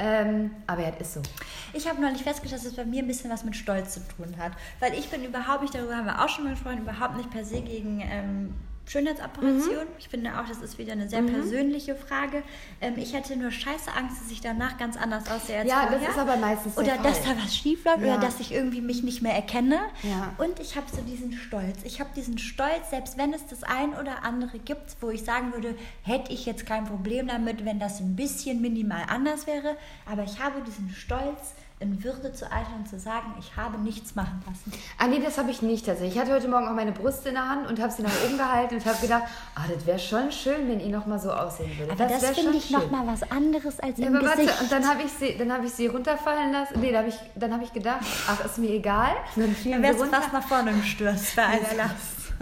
Ähm, 0.00 0.50
aber 0.66 0.82
es 0.98 1.00
ist 1.00 1.14
so. 1.14 1.20
Ich 1.74 1.88
habe 1.88 2.00
neulich 2.00 2.24
festgestellt, 2.24 2.60
dass 2.60 2.68
es 2.68 2.74
bei 2.74 2.84
mir 2.84 3.04
ein 3.04 3.06
bisschen 3.06 3.30
was 3.30 3.44
mit 3.44 3.54
Stolz 3.54 3.94
zu 3.94 4.00
tun 4.16 4.34
hat. 4.36 4.50
Weil 4.80 4.94
ich 4.94 5.08
bin 5.10 5.22
überhaupt 5.24 5.62
nicht, 5.62 5.76
darüber 5.76 5.94
haben 5.96 6.06
wir 6.06 6.24
auch 6.24 6.28
schon 6.28 6.42
mal 6.42 6.50
gesprochen, 6.50 6.78
überhaupt 6.78 7.16
nicht 7.16 7.30
per 7.30 7.44
se 7.44 7.60
gegen 7.60 8.00
ähm, 8.00 8.54
Schönheitsoperation. 8.86 9.86
Ich 9.98 10.08
finde 10.08 10.30
auch, 10.38 10.46
das 10.46 10.58
ist 10.60 10.78
wieder 10.78 10.92
eine 10.92 11.08
sehr 11.08 11.22
persönliche 11.22 11.94
Frage. 11.94 12.42
Ähm, 12.80 12.94
ich 12.96 13.14
hatte 13.14 13.36
nur 13.36 13.50
scheiße 13.50 13.90
Angst, 13.96 14.20
dass 14.22 14.30
ich 14.30 14.40
danach 14.40 14.76
ganz 14.78 14.96
anders 14.96 15.30
aussehe 15.30 15.58
als 15.60 15.68
Ja, 15.68 15.82
das 15.82 15.90
vorher. 15.92 16.08
ist 16.10 16.18
aber 16.18 16.36
meistens 16.36 16.74
der 16.74 16.84
Oder 16.84 16.94
Fall. 16.96 17.04
dass 17.04 17.22
da 17.22 17.30
was 17.42 17.56
schief 17.56 17.84
läuft 17.84 18.00
Ja. 18.00 18.14
oder 18.16 18.18
dass 18.26 18.40
ich 18.40 18.52
irgendwie 18.52 18.80
mich 18.80 19.02
nicht 19.02 19.22
mehr 19.22 19.34
erkenne. 19.34 19.78
Ja. 20.02 20.34
Und 20.38 20.60
ich 20.60 20.76
habe 20.76 20.86
so 20.94 21.00
diesen 21.02 21.32
Stolz. 21.32 21.78
Ich 21.84 22.00
habe 22.00 22.10
diesen 22.14 22.38
Stolz, 22.38 22.90
selbst 22.90 23.16
wenn 23.16 23.32
es 23.32 23.46
das 23.46 23.62
ein 23.62 23.94
oder 23.94 24.24
andere 24.24 24.58
gibt, 24.58 24.96
wo 25.00 25.10
ich 25.10 25.22
sagen 25.24 25.52
würde, 25.52 25.74
hätte 26.02 26.32
ich 26.32 26.44
jetzt 26.46 26.66
kein 26.66 26.84
Problem 26.84 27.28
damit, 27.28 27.64
wenn 27.64 27.78
das 27.78 28.00
ein 28.00 28.16
bisschen 28.16 28.60
minimal 28.60 29.02
anders 29.08 29.46
wäre. 29.46 29.76
Aber 30.10 30.24
ich 30.24 30.38
habe 30.40 30.60
diesen 30.62 30.90
Stolz, 30.90 31.54
in 31.82 32.02
Würde 32.04 32.32
zu 32.32 32.50
eilen 32.50 32.66
und 32.78 32.88
zu 32.88 32.98
sagen, 32.98 33.34
ich 33.38 33.56
habe 33.56 33.76
nichts 33.78 34.14
machen 34.14 34.40
lassen. 34.46 34.72
Ah 34.98 35.06
nee, 35.08 35.20
das 35.22 35.36
habe 35.36 35.50
ich 35.50 35.60
nicht 35.62 35.84
tatsächlich. 35.84 36.14
Ich 36.14 36.20
hatte 36.20 36.32
heute 36.32 36.48
Morgen 36.48 36.68
auch 36.68 36.74
meine 36.74 36.92
Brust 36.92 37.26
in 37.26 37.34
der 37.34 37.48
Hand 37.48 37.66
und 37.68 37.80
habe 37.80 37.92
sie 37.92 38.02
nach 38.02 38.12
oben 38.24 38.38
gehalten 38.38 38.76
und 38.76 38.86
habe 38.86 38.98
gedacht, 39.00 39.24
ah, 39.56 39.62
das 39.74 39.84
wäre 39.84 39.98
schon 39.98 40.30
schön, 40.30 40.68
wenn 40.68 40.80
ihr 40.80 40.88
noch 40.96 41.06
mal 41.06 41.18
so 41.18 41.30
aussehen 41.32 41.76
würde. 41.78 41.92
Aber 41.92 42.06
das, 42.06 42.22
wär 42.22 42.34
finde 42.34 42.56
ich 42.56 42.70
noch 42.70 42.90
mal 42.90 43.06
was 43.06 43.28
anderes 43.30 43.80
als 43.80 43.98
Ja, 43.98 44.06
im 44.06 44.16
aber 44.16 44.30
Gesicht. 44.30 44.48
warte, 44.48 44.62
und 44.62 44.72
dann 44.72 44.88
habe 44.88 45.02
ich 45.02 45.12
sie, 45.12 45.36
dann 45.36 45.52
habe 45.52 45.66
ich 45.66 45.72
sie 45.72 45.86
runterfallen 45.88 46.52
lassen. 46.52 46.80
Nee, 46.80 46.92
da 46.92 46.98
habe 46.98 47.08
ich, 47.08 47.16
dann 47.34 47.52
habe 47.52 47.64
ich 47.64 47.72
gedacht, 47.72 48.00
ach, 48.28 48.44
ist 48.44 48.58
mir 48.58 48.70
egal. 48.70 49.10
Dann 49.36 49.54
fielen 49.54 49.82
Dann 49.82 49.82
sie 49.82 49.88
wärst 49.88 49.98
du 50.00 50.04
runter. 50.04 50.20
fast 50.22 50.32
nach 50.32 50.42
vorne 50.46 50.72
gestürzt 50.72 51.34
bei 51.36 51.42
einer 51.44 51.74
Last. 51.76 52.32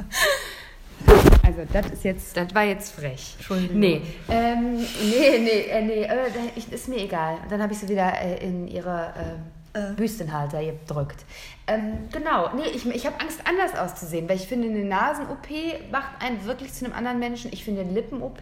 Also 1.42 1.62
das 1.72 1.86
ist 1.90 2.04
jetzt, 2.04 2.36
das 2.36 2.54
war 2.54 2.64
jetzt 2.64 2.92
frech. 2.92 3.34
Entschuldigung. 3.38 3.78
Nee, 3.78 4.02
ähm, 4.28 4.76
nee, 4.76 5.38
nee, 5.38 5.60
äh, 5.70 5.82
nee, 5.82 6.02
äh, 6.02 6.74
ist 6.74 6.88
mir 6.88 6.98
egal. 6.98 7.38
Und 7.42 7.50
dann 7.50 7.62
habe 7.62 7.72
ich 7.72 7.78
sie 7.78 7.88
wieder 7.88 8.12
äh, 8.20 8.44
in 8.44 8.68
ihre 8.68 9.12
äh, 9.16 9.78
Äh. 9.78 9.92
Büstenhalter 9.94 10.60
gedrückt. 10.64 11.24
Ähm, 11.66 12.08
genau, 12.10 12.50
nee, 12.56 12.64
ich, 12.74 12.84
ich 12.86 13.06
habe 13.06 13.20
Angst, 13.20 13.40
anders 13.46 13.78
auszusehen, 13.78 14.28
weil 14.28 14.34
ich 14.36 14.48
finde, 14.48 14.68
eine 14.68 14.84
Nasen-OP 14.84 15.46
macht 15.92 16.10
einen 16.20 16.44
wirklich 16.44 16.72
zu 16.72 16.84
einem 16.84 16.94
anderen 16.94 17.20
Menschen. 17.20 17.52
Ich 17.52 17.64
finde, 17.64 17.82
eine 17.82 17.92
Lippen-OP 17.92 18.40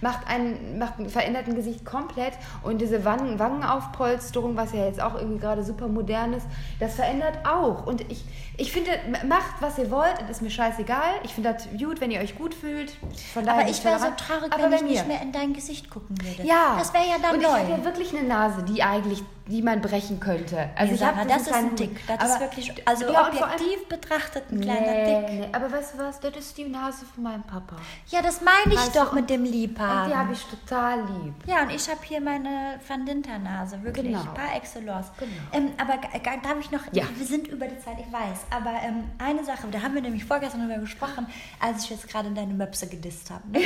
macht 0.00 0.26
einen, 0.26 0.78
macht 0.78 0.98
ein 0.98 1.08
verändert 1.08 1.46
ein 1.46 1.54
Gesicht 1.54 1.84
komplett. 1.84 2.32
Und 2.64 2.80
diese 2.80 3.04
Wangen, 3.04 3.38
Wangenaufpolsterung, 3.38 4.56
was 4.56 4.72
ja 4.72 4.86
jetzt 4.86 5.00
auch 5.00 5.14
irgendwie 5.14 5.38
gerade 5.38 5.62
super 5.62 5.86
modern 5.88 6.32
ist, 6.32 6.46
das 6.80 6.94
verändert 6.96 7.38
auch. 7.46 7.86
Und 7.86 8.00
ich, 8.10 8.24
ich 8.56 8.72
finde, 8.72 8.90
macht, 9.28 9.60
was 9.60 9.78
ihr 9.78 9.90
wollt, 9.90 10.20
das 10.22 10.30
ist 10.38 10.42
mir 10.42 10.50
scheißegal. 10.50 11.14
Ich 11.22 11.34
finde 11.34 11.52
das 11.54 11.68
gut, 11.78 12.00
wenn 12.00 12.10
ihr 12.10 12.20
euch 12.20 12.36
gut 12.36 12.54
fühlt. 12.54 12.92
Von 13.34 13.44
daher 13.44 13.60
Aber 13.62 13.70
ich 13.70 13.84
wäre 13.84 13.98
so 14.00 14.06
traurig, 14.16 14.52
Aber 14.52 14.64
wenn 14.64 14.74
ich 14.74 14.82
nicht 14.82 15.06
mir. 15.06 15.14
mehr 15.14 15.22
in 15.22 15.30
dein 15.32 15.52
Gesicht 15.52 15.90
gucken 15.90 16.16
würde. 16.22 16.42
Ja. 16.48 16.76
Das 16.78 16.92
wäre 16.92 17.04
ja 17.06 17.16
dann 17.22 17.36
Und 17.36 17.42
neu. 17.42 17.48
ich 17.48 17.54
habe 17.54 17.70
ja 17.70 17.84
wirklich 17.84 18.16
eine 18.16 18.26
Nase, 18.26 18.62
die 18.64 18.82
eigentlich, 18.82 19.22
die 19.46 19.60
man 19.62 19.80
brechen 19.80 20.18
könnte. 20.20 20.70
Also 20.76 20.92
Nee, 20.92 20.96
ich 20.98 21.04
habe 21.04 21.28
das 21.28 21.42
ist 21.42 21.52
ein 21.52 21.76
Tick. 21.76 22.00
Das 22.06 22.30
ist 22.30 22.40
wirklich, 22.40 22.63
also 22.84 23.10
Ja, 23.12 23.28
objektiv 23.28 23.88
betrachtet 23.88 24.44
ein 24.50 24.60
kleiner 24.60 24.80
Nee, 24.92 25.26
Tick. 25.26 25.40
nee, 25.40 25.48
aber 25.52 25.70
weißt 25.72 25.94
du 25.94 25.98
was, 25.98 26.20
das 26.20 26.36
ist 26.36 26.56
die 26.58 26.64
Nase 26.64 27.04
von 27.06 27.24
meinem 27.24 27.42
Papa. 27.42 27.76
Ja, 28.08 28.22
das 28.22 28.40
meine 28.40 28.74
ich 28.74 28.78
Weißt 28.80 28.94
du, 28.94 29.00
doch 29.00 29.12
mit 29.12 29.28
dem 29.30 29.42
Und 29.42 29.46
die 29.52 29.58
Liebhaben. 29.66 30.16
habe 30.16 30.32
ich 30.32 30.44
total 30.44 31.00
lieb. 31.00 31.34
Ja, 31.46 31.62
und 31.62 31.70
ich 31.70 31.88
habe 31.88 32.00
hier 32.04 32.20
meine 32.20 32.80
Van 32.86 33.04
Dinter-Nase, 33.06 33.82
wirklich, 33.82 34.06
Genau. 34.06 34.24
par 34.34 34.54
excellence. 34.56 35.06
Genau. 35.18 35.30
Ähm, 35.52 35.72
aber 35.78 35.94
darf 35.98 36.58
ich 36.60 36.70
noch, 36.70 36.80
Ja. 36.92 37.04
wir 37.14 37.26
sind 37.26 37.48
über 37.48 37.66
die 37.66 37.78
Zeit, 37.78 37.96
ich 37.98 38.12
weiß, 38.12 38.46
aber 38.50 38.72
ähm, 38.82 39.04
eine 39.18 39.44
Sache, 39.44 39.66
da 39.70 39.82
haben 39.82 39.94
wir 39.94 40.02
nämlich 40.02 40.24
vorgestern 40.24 40.66
drüber 40.66 40.80
gesprochen, 40.80 41.26
als 41.60 41.84
ich 41.84 41.90
jetzt 41.90 42.08
gerade 42.08 42.30
deine 42.30 42.54
Möpse 42.54 42.86
gedisst 42.88 43.30
habe. 43.30 43.48
Ne? 43.50 43.60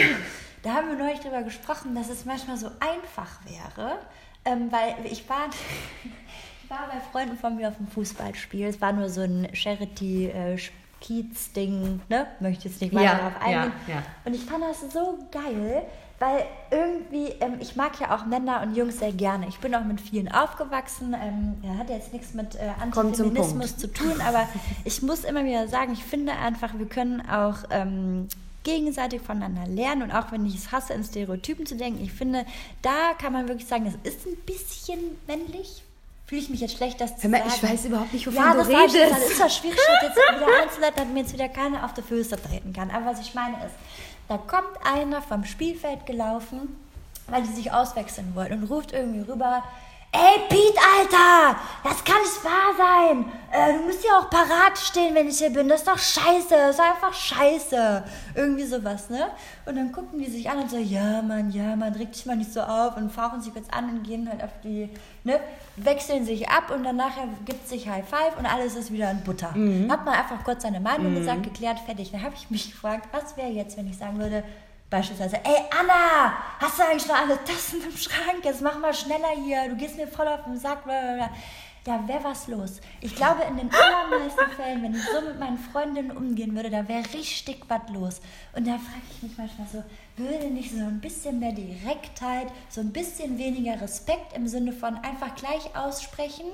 da 0.62 0.74
haben 0.74 0.88
wir 0.88 0.96
neulich 0.96 1.20
drüber 1.20 1.42
gesprochen, 1.42 1.94
dass 1.94 2.08
es 2.08 2.24
manchmal 2.24 2.56
so 2.56 2.66
einfach 2.80 3.38
wäre, 3.44 3.98
ähm, 4.44 4.70
weil 4.72 4.94
ich 5.04 5.28
war, 5.28 5.48
ich 6.68 6.70
war 6.70 6.86
bei 6.86 7.00
Freunden 7.00 7.38
von 7.38 7.56
mir 7.56 7.68
auf 7.68 7.76
dem 7.78 7.86
Fußballspiel, 7.88 8.66
es 8.66 8.80
war 8.80 8.92
nur 8.92 9.08
so 9.08 9.22
ein 9.22 9.48
Charity- 9.54 10.26
äh, 10.28 10.58
Kiez-Ding, 11.00 12.00
ne? 12.08 12.26
Möchte 12.40 12.68
jetzt 12.68 12.80
nicht 12.80 12.92
weiter 12.92 13.04
Ja, 13.04 13.14
darauf 13.18 13.32
ja, 13.48 13.62
eingehen. 13.62 13.72
ja. 13.86 14.02
Und 14.24 14.34
ich 14.34 14.44
fand 14.44 14.64
das 14.64 14.80
so 14.92 15.16
geil, 15.30 15.82
weil 16.18 16.44
irgendwie, 16.72 17.28
ähm, 17.40 17.54
ich 17.60 17.76
mag 17.76 18.00
ja 18.00 18.16
auch 18.16 18.26
Männer 18.26 18.62
und 18.62 18.74
Jungs 18.76 18.98
sehr 18.98 19.12
gerne. 19.12 19.46
Ich 19.48 19.60
bin 19.60 19.74
auch 19.76 19.84
mit 19.84 20.00
vielen 20.00 20.28
aufgewachsen. 20.30 21.14
Ähm, 21.14 21.54
ja, 21.62 21.78
hat 21.78 21.88
jetzt 21.88 22.12
nichts 22.12 22.34
mit 22.34 22.56
äh, 22.56 22.70
Antifeminismus 22.82 23.76
zu 23.76 23.86
tun, 23.92 24.20
aber 24.26 24.48
ich 24.84 25.00
muss 25.02 25.22
immer 25.22 25.44
wieder 25.44 25.68
sagen, 25.68 25.92
ich 25.92 26.02
finde 26.04 26.32
einfach, 26.32 26.76
wir 26.76 26.86
können 26.86 27.22
auch 27.30 27.58
ähm, 27.70 28.26
gegenseitig 28.64 29.22
voneinander 29.22 29.66
lernen 29.68 30.02
und 30.02 30.10
auch 30.10 30.32
wenn 30.32 30.44
ich 30.46 30.56
es 30.56 30.72
hasse, 30.72 30.94
in 30.94 31.04
Stereotypen 31.04 31.64
zu 31.64 31.76
denken, 31.76 32.02
ich 32.02 32.12
finde, 32.12 32.44
da 32.82 33.14
kann 33.20 33.32
man 33.32 33.46
wirklich 33.46 33.68
sagen, 33.68 33.84
das 33.84 33.94
ist 34.12 34.26
ein 34.26 34.36
bisschen 34.44 34.98
männlich. 35.28 35.84
Fühle 36.28 36.42
ich 36.42 36.50
mich 36.50 36.60
jetzt 36.60 36.76
schlecht, 36.76 37.00
das 37.00 37.16
zu 37.16 37.22
Hör 37.22 37.30
mal, 37.30 37.38
sagen. 37.38 37.52
ich 37.56 37.62
weiß 37.62 37.84
überhaupt 37.86 38.12
nicht, 38.12 38.26
wovon 38.26 38.44
ja, 38.44 38.52
du 38.52 38.58
das 38.58 38.68
redest. 38.68 39.12
Das 39.12 39.30
ist 39.30 39.38
ja 39.38 39.48
schwierig, 39.48 39.78
jetzt 40.02 40.14
wieder 40.14 40.46
einzuleiten, 40.62 40.96
damit 40.96 41.14
mir 41.14 41.20
jetzt 41.20 41.32
wieder 41.32 41.48
keiner 41.48 41.86
auf 41.86 41.94
die 41.94 42.02
Füße 42.02 42.36
treten 42.36 42.74
kann. 42.74 42.90
Aber 42.90 43.06
was 43.06 43.20
ich 43.20 43.32
meine 43.34 43.56
ist, 43.64 43.74
da 44.28 44.36
kommt 44.36 44.68
einer 44.84 45.22
vom 45.22 45.46
Spielfeld 45.46 46.04
gelaufen, 46.04 46.76
weil 47.28 47.42
die 47.44 47.52
sich 47.54 47.72
auswechseln 47.72 48.34
wollten 48.34 48.62
und 48.62 48.64
ruft 48.64 48.92
irgendwie 48.92 49.20
rüber, 49.20 49.64
Ey, 50.10 50.38
Pete, 50.48 50.78
Alter, 50.96 51.58
das 51.84 52.02
kann 52.02 52.16
nicht 52.22 52.42
wahr 52.42 52.74
sein. 52.78 53.26
Äh, 53.52 53.76
du 53.76 53.84
musst 53.84 54.02
ja 54.02 54.18
auch 54.18 54.30
parat 54.30 54.78
stehen, 54.78 55.14
wenn 55.14 55.28
ich 55.28 55.36
hier 55.38 55.50
bin. 55.50 55.68
Das 55.68 55.80
ist 55.80 55.88
doch 55.88 55.98
scheiße. 55.98 56.48
Das 56.48 56.76
ist 56.76 56.80
einfach 56.80 57.12
scheiße. 57.12 58.04
Irgendwie 58.34 58.64
sowas, 58.64 59.10
ne? 59.10 59.26
Und 59.66 59.76
dann 59.76 59.92
gucken 59.92 60.18
die 60.18 60.30
sich 60.30 60.48
an 60.48 60.60
und 60.60 60.70
so, 60.70 60.78
ja, 60.78 61.20
Mann, 61.20 61.50
ja, 61.50 61.76
Mann, 61.76 61.92
reg 61.92 62.10
dich 62.10 62.24
mal 62.24 62.36
nicht 62.36 62.52
so 62.52 62.62
auf 62.62 62.96
und 62.96 63.12
fauchen 63.12 63.42
sich 63.42 63.52
kurz 63.52 63.68
an 63.70 63.90
und 63.90 64.02
gehen 64.02 64.26
halt 64.30 64.42
auf 64.42 64.50
die, 64.64 64.88
ne? 65.24 65.40
Wechseln 65.76 66.24
sich 66.24 66.48
ab 66.48 66.70
und 66.74 66.84
dann 66.84 66.96
nachher 66.96 67.28
gibt 67.44 67.68
sich 67.68 67.86
High 67.86 68.08
Five 68.08 68.38
und 68.38 68.46
alles 68.46 68.76
ist 68.76 68.90
wieder 68.90 69.10
in 69.10 69.22
Butter. 69.22 69.48
Hat 69.48 70.04
man 70.06 70.14
einfach 70.14 70.42
kurz 70.42 70.62
seine 70.62 70.80
Meinung 70.80 71.14
gesagt, 71.14 71.42
geklärt, 71.42 71.80
fertig. 71.80 72.12
Dann 72.12 72.22
habe 72.22 72.34
ich 72.34 72.48
mich 72.48 72.70
gefragt, 72.70 73.08
was 73.12 73.36
wäre 73.36 73.50
jetzt, 73.50 73.76
wenn 73.76 73.86
ich 73.86 73.98
sagen 73.98 74.18
würde, 74.18 74.42
Beispielsweise, 74.90 75.36
ey 75.44 75.64
Anna, 75.78 76.32
hast 76.58 76.78
du 76.78 76.82
eigentlich 76.82 77.06
noch 77.06 77.16
alle 77.16 77.44
Tassen 77.44 77.82
im 77.82 77.96
Schrank? 77.96 78.42
Jetzt 78.42 78.62
mach 78.62 78.78
mal 78.78 78.94
schneller 78.94 79.28
hier, 79.44 79.68
du 79.68 79.76
gehst 79.76 79.96
mir 79.96 80.08
voll 80.08 80.26
auf 80.26 80.44
den 80.44 80.58
Sack. 80.58 80.84
Blablabla. 80.84 81.30
Ja, 81.88 82.06
wäre 82.06 82.22
was 82.24 82.48
los. 82.48 82.82
Ich 83.00 83.16
glaube, 83.16 83.44
in 83.48 83.56
den 83.56 83.70
allermeisten 83.72 84.50
Fällen, 84.56 84.82
wenn 84.82 84.94
ich 84.94 85.02
so 85.04 85.22
mit 85.22 85.38
meinen 85.38 85.56
Freundinnen 85.56 86.10
umgehen 86.10 86.54
würde, 86.54 86.68
da 86.68 86.86
wäre 86.86 87.02
richtig 87.14 87.62
was 87.66 87.80
los. 87.90 88.20
Und 88.54 88.66
da 88.66 88.72
frage 88.72 89.06
ich 89.10 89.22
mich 89.22 89.38
manchmal 89.38 89.66
so, 89.68 89.82
würde 90.18 90.48
nicht 90.50 90.70
so 90.70 90.80
ein 90.80 91.00
bisschen 91.00 91.38
mehr 91.38 91.52
Direktheit, 91.52 92.48
so 92.68 92.82
ein 92.82 92.92
bisschen 92.92 93.38
weniger 93.38 93.80
Respekt 93.80 94.36
im 94.36 94.48
Sinne 94.48 94.72
von 94.72 94.96
einfach 94.96 95.34
gleich 95.34 95.74
aussprechen 95.74 96.44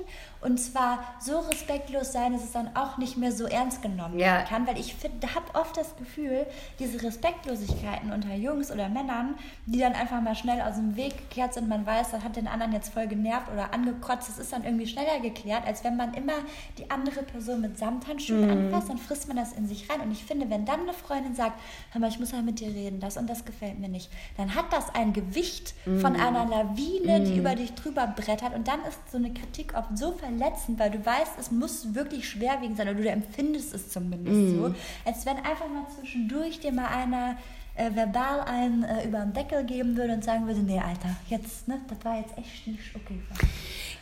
und 0.45 0.57
zwar 0.59 0.99
so 1.19 1.39
respektlos 1.39 2.11
sein, 2.13 2.33
dass 2.33 2.43
es 2.43 2.51
dann 2.51 2.75
auch 2.75 2.97
nicht 2.97 3.17
mehr 3.17 3.31
so 3.31 3.45
ernst 3.45 3.81
genommen 3.81 4.19
Ja. 4.19 4.27
werden 4.27 4.45
kann, 4.47 4.67
weil 4.67 4.77
ich 4.79 4.95
habe 5.35 5.59
oft 5.59 5.75
das 5.75 5.95
Gefühl, 5.97 6.45
diese 6.79 7.01
Respektlosigkeiten 7.03 8.11
unter 8.11 8.33
Jungs 8.35 8.71
oder 8.71 8.87
Männern, 8.89 9.35
die 9.65 9.79
dann 9.79 9.93
einfach 9.93 10.21
mal 10.21 10.35
schnell 10.35 10.61
aus 10.61 10.75
dem 10.75 10.95
Weg 10.95 11.17
gekehrt 11.29 11.53
sind, 11.55 11.67
man 11.67 11.85
weiß, 11.85 12.11
das 12.11 12.23
hat 12.23 12.35
den 12.35 12.47
anderen 12.47 12.73
jetzt 12.73 12.93
voll 12.93 13.07
genervt 13.07 13.47
oder 13.51 13.73
angekotzt, 13.73 14.29
das 14.29 14.37
ist 14.37 14.53
dann 14.53 14.63
irgendwie 14.63 14.87
schneller 14.87 15.19
geklärt, 15.21 15.65
als 15.65 15.83
wenn 15.83 15.97
man 15.97 16.13
immer 16.13 16.33
die 16.77 16.89
andere 16.91 17.23
Person 17.23 17.61
mit 17.61 17.77
Samthandschuhen 17.77 18.49
anfasst, 18.49 18.89
dann 18.89 18.97
frisst 18.97 19.27
man 19.27 19.37
das 19.37 19.53
in 19.53 19.67
sich 19.67 19.89
rein. 19.89 20.01
Und 20.01 20.11
ich 20.11 20.23
finde, 20.23 20.49
wenn 20.49 20.65
dann 20.65 20.81
eine 20.81 20.93
Freundin 20.93 21.35
sagt, 21.35 21.59
hör 21.91 22.01
mal, 22.01 22.09
ich 22.09 22.19
muss 22.19 22.31
mal 22.31 22.43
mit 22.43 22.59
dir 22.59 22.67
reden, 22.69 22.99
das 22.99 23.17
und 23.17 23.27
das 23.29 23.45
gefällt 23.45 23.79
mir 23.79 23.89
nicht, 23.89 24.09
dann 24.37 24.53
hat 24.55 24.71
das 24.71 24.93
ein 24.93 25.13
Gewicht 25.13 25.73
von 26.01 26.15
einer 26.15 26.45
Lawine, 26.45 27.21
die 27.21 27.37
über 27.37 27.55
dich 27.55 27.73
drüber 27.73 28.07
brettert. 28.07 28.53
Und 28.53 28.67
dann 28.67 28.79
ist 28.87 28.99
so 29.11 29.17
eine 29.17 29.33
Kritik 29.33 29.73
oft 29.75 29.97
so 29.97 30.11
verletzend, 30.35 30.79
weil 30.79 30.91
du 30.91 31.05
weißt, 31.05 31.33
es 31.39 31.51
muss 31.51 31.93
wirklich 31.93 32.27
schwerwiegend 32.29 32.77
sein 32.77 32.89
oder 32.89 32.97
du 33.01 33.09
empfindest 33.09 33.73
es 33.73 33.89
zumindest 33.89 34.55
so, 34.57 34.73
als 35.05 35.25
wenn 35.25 35.37
einfach 35.37 35.67
mal 35.67 35.85
zwischendurch 35.99 36.59
dir 36.59 36.71
mal 36.71 36.87
einer 36.87 37.37
äh, 37.75 37.93
verbal 37.93 38.41
einen 38.41 38.83
äh, 38.83 39.05
über 39.05 39.19
den 39.19 39.33
Deckel 39.33 39.63
geben 39.65 39.97
würde 39.97 40.13
und 40.13 40.23
sagen 40.23 40.47
würde, 40.47 40.61
nee, 40.61 40.79
Alter, 40.79 41.15
jetzt, 41.29 41.67
ne, 41.67 41.79
das 41.89 42.03
war 42.05 42.17
jetzt 42.17 42.37
echt 42.37 42.67
nicht 42.67 42.95
okay. 42.95 43.19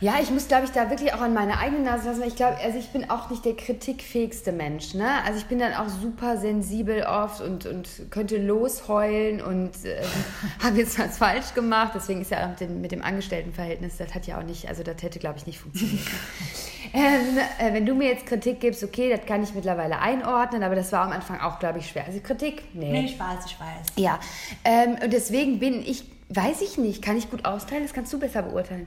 Ja, 0.00 0.14
ich 0.20 0.30
muss, 0.30 0.48
glaube 0.48 0.64
ich, 0.64 0.70
da 0.70 0.90
wirklich 0.90 1.14
auch 1.14 1.20
an 1.20 1.34
meine 1.34 1.58
eigene 1.58 1.82
Nase 1.82 2.08
lassen. 2.08 2.22
Ich 2.26 2.36
glaube, 2.36 2.56
also 2.62 2.78
ich 2.78 2.88
bin 2.90 3.10
auch 3.10 3.30
nicht 3.30 3.44
der 3.44 3.54
kritikfähigste 3.54 4.52
Mensch. 4.52 4.94
Ne? 4.94 5.08
Also 5.24 5.38
ich 5.38 5.46
bin 5.46 5.58
dann 5.58 5.74
auch 5.74 5.88
super 5.88 6.36
sensibel 6.36 7.04
oft 7.04 7.40
und, 7.40 7.66
und 7.66 7.88
könnte 8.10 8.36
losheulen 8.38 9.40
und 9.40 9.84
äh, 9.84 10.02
habe 10.62 10.78
jetzt 10.78 10.98
was 10.98 11.18
falsch 11.18 11.54
gemacht. 11.54 11.92
Deswegen 11.94 12.20
ist 12.20 12.30
ja 12.30 12.44
auch 12.44 12.50
mit 12.50 12.60
dem, 12.60 12.80
mit 12.80 12.92
dem 12.92 13.02
Angestelltenverhältnis, 13.02 13.96
das 13.96 14.14
hat 14.14 14.26
ja 14.26 14.38
auch 14.38 14.42
nicht, 14.42 14.68
also 14.68 14.82
das 14.82 15.02
hätte, 15.02 15.18
glaube 15.18 15.38
ich, 15.38 15.46
nicht 15.46 15.58
funktioniert. 15.58 16.00
ähm, 16.92 17.38
äh, 17.58 17.72
wenn 17.72 17.86
du 17.86 17.94
mir 17.94 18.08
jetzt 18.08 18.26
Kritik 18.26 18.60
gibst, 18.60 18.82
okay, 18.82 19.14
das 19.14 19.26
kann 19.26 19.42
ich 19.42 19.54
mittlerweile 19.54 20.00
einordnen, 20.00 20.62
aber 20.62 20.74
das 20.74 20.92
war 20.92 21.04
am 21.04 21.12
Anfang 21.12 21.40
auch, 21.40 21.58
glaube 21.58 21.78
ich, 21.78 21.88
schwer. 21.88 22.04
Also 22.06 22.20
Kritik, 22.20 22.62
nee. 22.74 22.90
Nee, 22.90 23.04
ich 23.06 23.18
weiß, 23.18 23.46
ich 23.46 23.58
weiß. 23.58 23.86
Ja, 23.96 24.18
ähm, 24.64 24.96
und 25.02 25.12
deswegen 25.12 25.58
bin 25.58 25.82
ich, 25.82 26.04
weiß 26.28 26.62
ich 26.62 26.78
nicht, 26.78 27.02
kann 27.02 27.16
ich 27.16 27.30
gut 27.30 27.44
austeilen, 27.44 27.84
das 27.84 27.92
kannst 27.92 28.12
du 28.12 28.18
besser 28.18 28.42
beurteilen. 28.42 28.86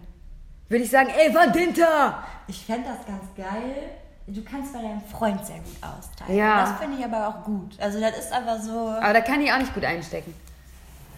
Würde 0.70 0.84
ich 0.84 0.92
sagen, 0.92 1.10
ey, 1.18 1.34
Van 1.34 1.52
Dinter! 1.54 2.24
Ich 2.48 2.66
fände 2.66 2.90
das 2.90 3.06
ganz 3.06 3.24
geil. 3.36 3.90
Du 4.28 4.44
kannst 4.44 4.74
bei 4.74 4.82
deinem 4.82 5.02
Freund 5.02 5.46
sehr 5.46 5.58
gut 5.58 5.78
austeilen. 5.82 6.38
Ja. 6.38 6.62
Das 6.66 6.80
finde 6.80 6.98
ich 7.00 7.06
aber 7.06 7.28
auch 7.30 7.44
gut. 7.46 7.80
Also 7.80 8.02
das 8.02 8.18
ist 8.18 8.34
aber 8.34 8.60
so... 8.60 8.90
Aber 8.90 9.14
da 9.14 9.22
kann 9.22 9.42
ich 9.42 9.52
auch 9.52 9.58
nicht 9.58 9.74
gut 9.74 9.86
einstecken. 9.86 10.34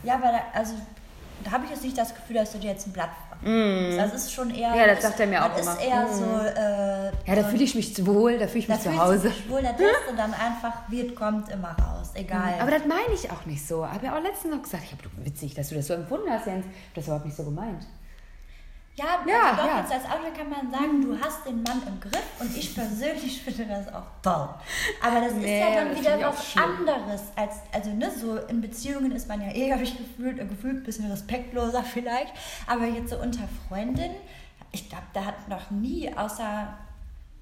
Ja, 0.04 0.16
aber 0.16 0.32
da, 0.32 0.40
also, 0.54 0.76
da 1.44 1.52
habe 1.52 1.66
ich 1.66 1.72
jetzt 1.72 1.84
nicht 1.84 1.98
das 1.98 2.14
Gefühl, 2.14 2.36
dass 2.36 2.52
du 2.52 2.60
dir 2.60 2.70
jetzt 2.70 2.86
ein 2.86 2.94
Blatt 2.94 3.10
mm. 3.42 3.98
Das 3.98 4.14
ist 4.14 4.32
schon 4.32 4.54
eher... 4.54 4.76
Ja, 4.76 4.86
das 4.86 5.02
sagt 5.02 5.20
er 5.20 5.26
mir 5.26 5.44
auch 5.44 5.56
das 5.56 5.62
immer. 5.66 5.74
ist 5.74 5.84
eher 5.84 6.08
so... 6.08 6.24
Äh, 6.24 7.06
Ja, 7.26 7.36
da 7.42 7.44
fühle 7.46 7.64
ich 7.64 7.74
mich 7.74 7.96
zu 7.96 8.06
wohl, 8.06 8.38
da 8.38 8.46
fühle 8.46 8.60
ich 8.60 8.68
da 8.68 8.74
mich 8.74 8.84
zu 8.84 8.90
fühlst 8.90 9.02
du 9.02 9.04
Hause. 9.04 9.30
dich 9.30 9.50
wohl, 9.50 9.64
da 9.64 9.72
tust 9.74 9.82
du 10.12 10.16
dann 10.16 10.34
einfach, 10.36 10.74
wird, 10.90 11.16
kommt 11.16 11.50
immer 11.50 11.70
raus. 11.70 12.12
Egal. 12.14 12.54
Aber 12.60 12.70
das 12.70 12.86
meine 12.86 13.14
ich 13.16 13.32
auch 13.32 13.46
nicht 13.48 13.68
so. 13.68 13.88
Habe 13.90 14.06
ja 14.06 14.16
auch 14.16 14.22
letztens 14.22 14.54
noch 14.54 14.62
gesagt, 14.62 14.84
ich 14.86 14.92
habe 14.92 15.02
witzig, 15.26 15.56
dass 15.56 15.70
du 15.70 15.76
das 15.76 15.88
so 15.88 15.96
empfunden 15.96 16.30
hast, 16.30 16.46
Jens. 16.46 16.66
Ich 16.66 16.72
habe 16.72 16.94
das 16.96 17.06
überhaupt 17.06 17.26
nicht 17.26 17.38
so 17.38 17.44
gemeint. 17.44 17.88
Ja, 19.00 19.06
Ja, 19.26 19.42
also 19.52 19.62
doch, 19.62 19.68
ja. 19.68 19.80
jetzt 19.80 19.92
als 19.92 20.06
Autor 20.06 20.32
kann 20.38 20.50
man 20.50 20.72
sagen, 20.72 21.02
du 21.02 21.20
hast 21.20 21.46
den 21.46 21.64
Mann 21.64 21.82
im 21.88 22.00
Griff 22.00 22.24
und 22.40 22.56
ich 22.56 22.76
persönlich 22.76 23.42
finde 23.44 23.66
das 23.66 23.88
auch 23.94 24.04
toll. 24.22 24.50
Aber 25.02 25.22
das 25.22 25.34
Nee, 25.34 25.62
ist 25.62 25.68
ja 25.68 25.84
dann 25.84 25.96
wieder 25.98 26.28
was 26.28 26.58
anderes 26.58 27.22
als, 27.36 27.56
also 27.72 27.90
ne, 27.92 28.12
so 28.12 28.38
in 28.38 28.62
Beziehungen 28.62 29.12
ist 29.12 29.28
man 29.28 29.42
ja 29.42 29.52
eh, 29.54 29.72
habe 29.72 29.84
ich 29.84 29.98
gefühlt, 29.98 30.40
äh, 30.40 30.46
gefühlt 30.46 30.78
ein 30.78 30.84
bisschen 30.84 31.10
respektloser 31.10 31.84
vielleicht, 31.84 32.34
aber 32.68 32.86
jetzt 32.86 33.10
so 33.10 33.18
unter 33.18 33.44
Freundinnen 33.68 34.16
ich 34.72 34.88
glaube, 34.88 35.06
da 35.14 35.26
hat 35.26 35.48
noch 35.50 35.72
nie 35.72 36.14
außer 36.16 36.68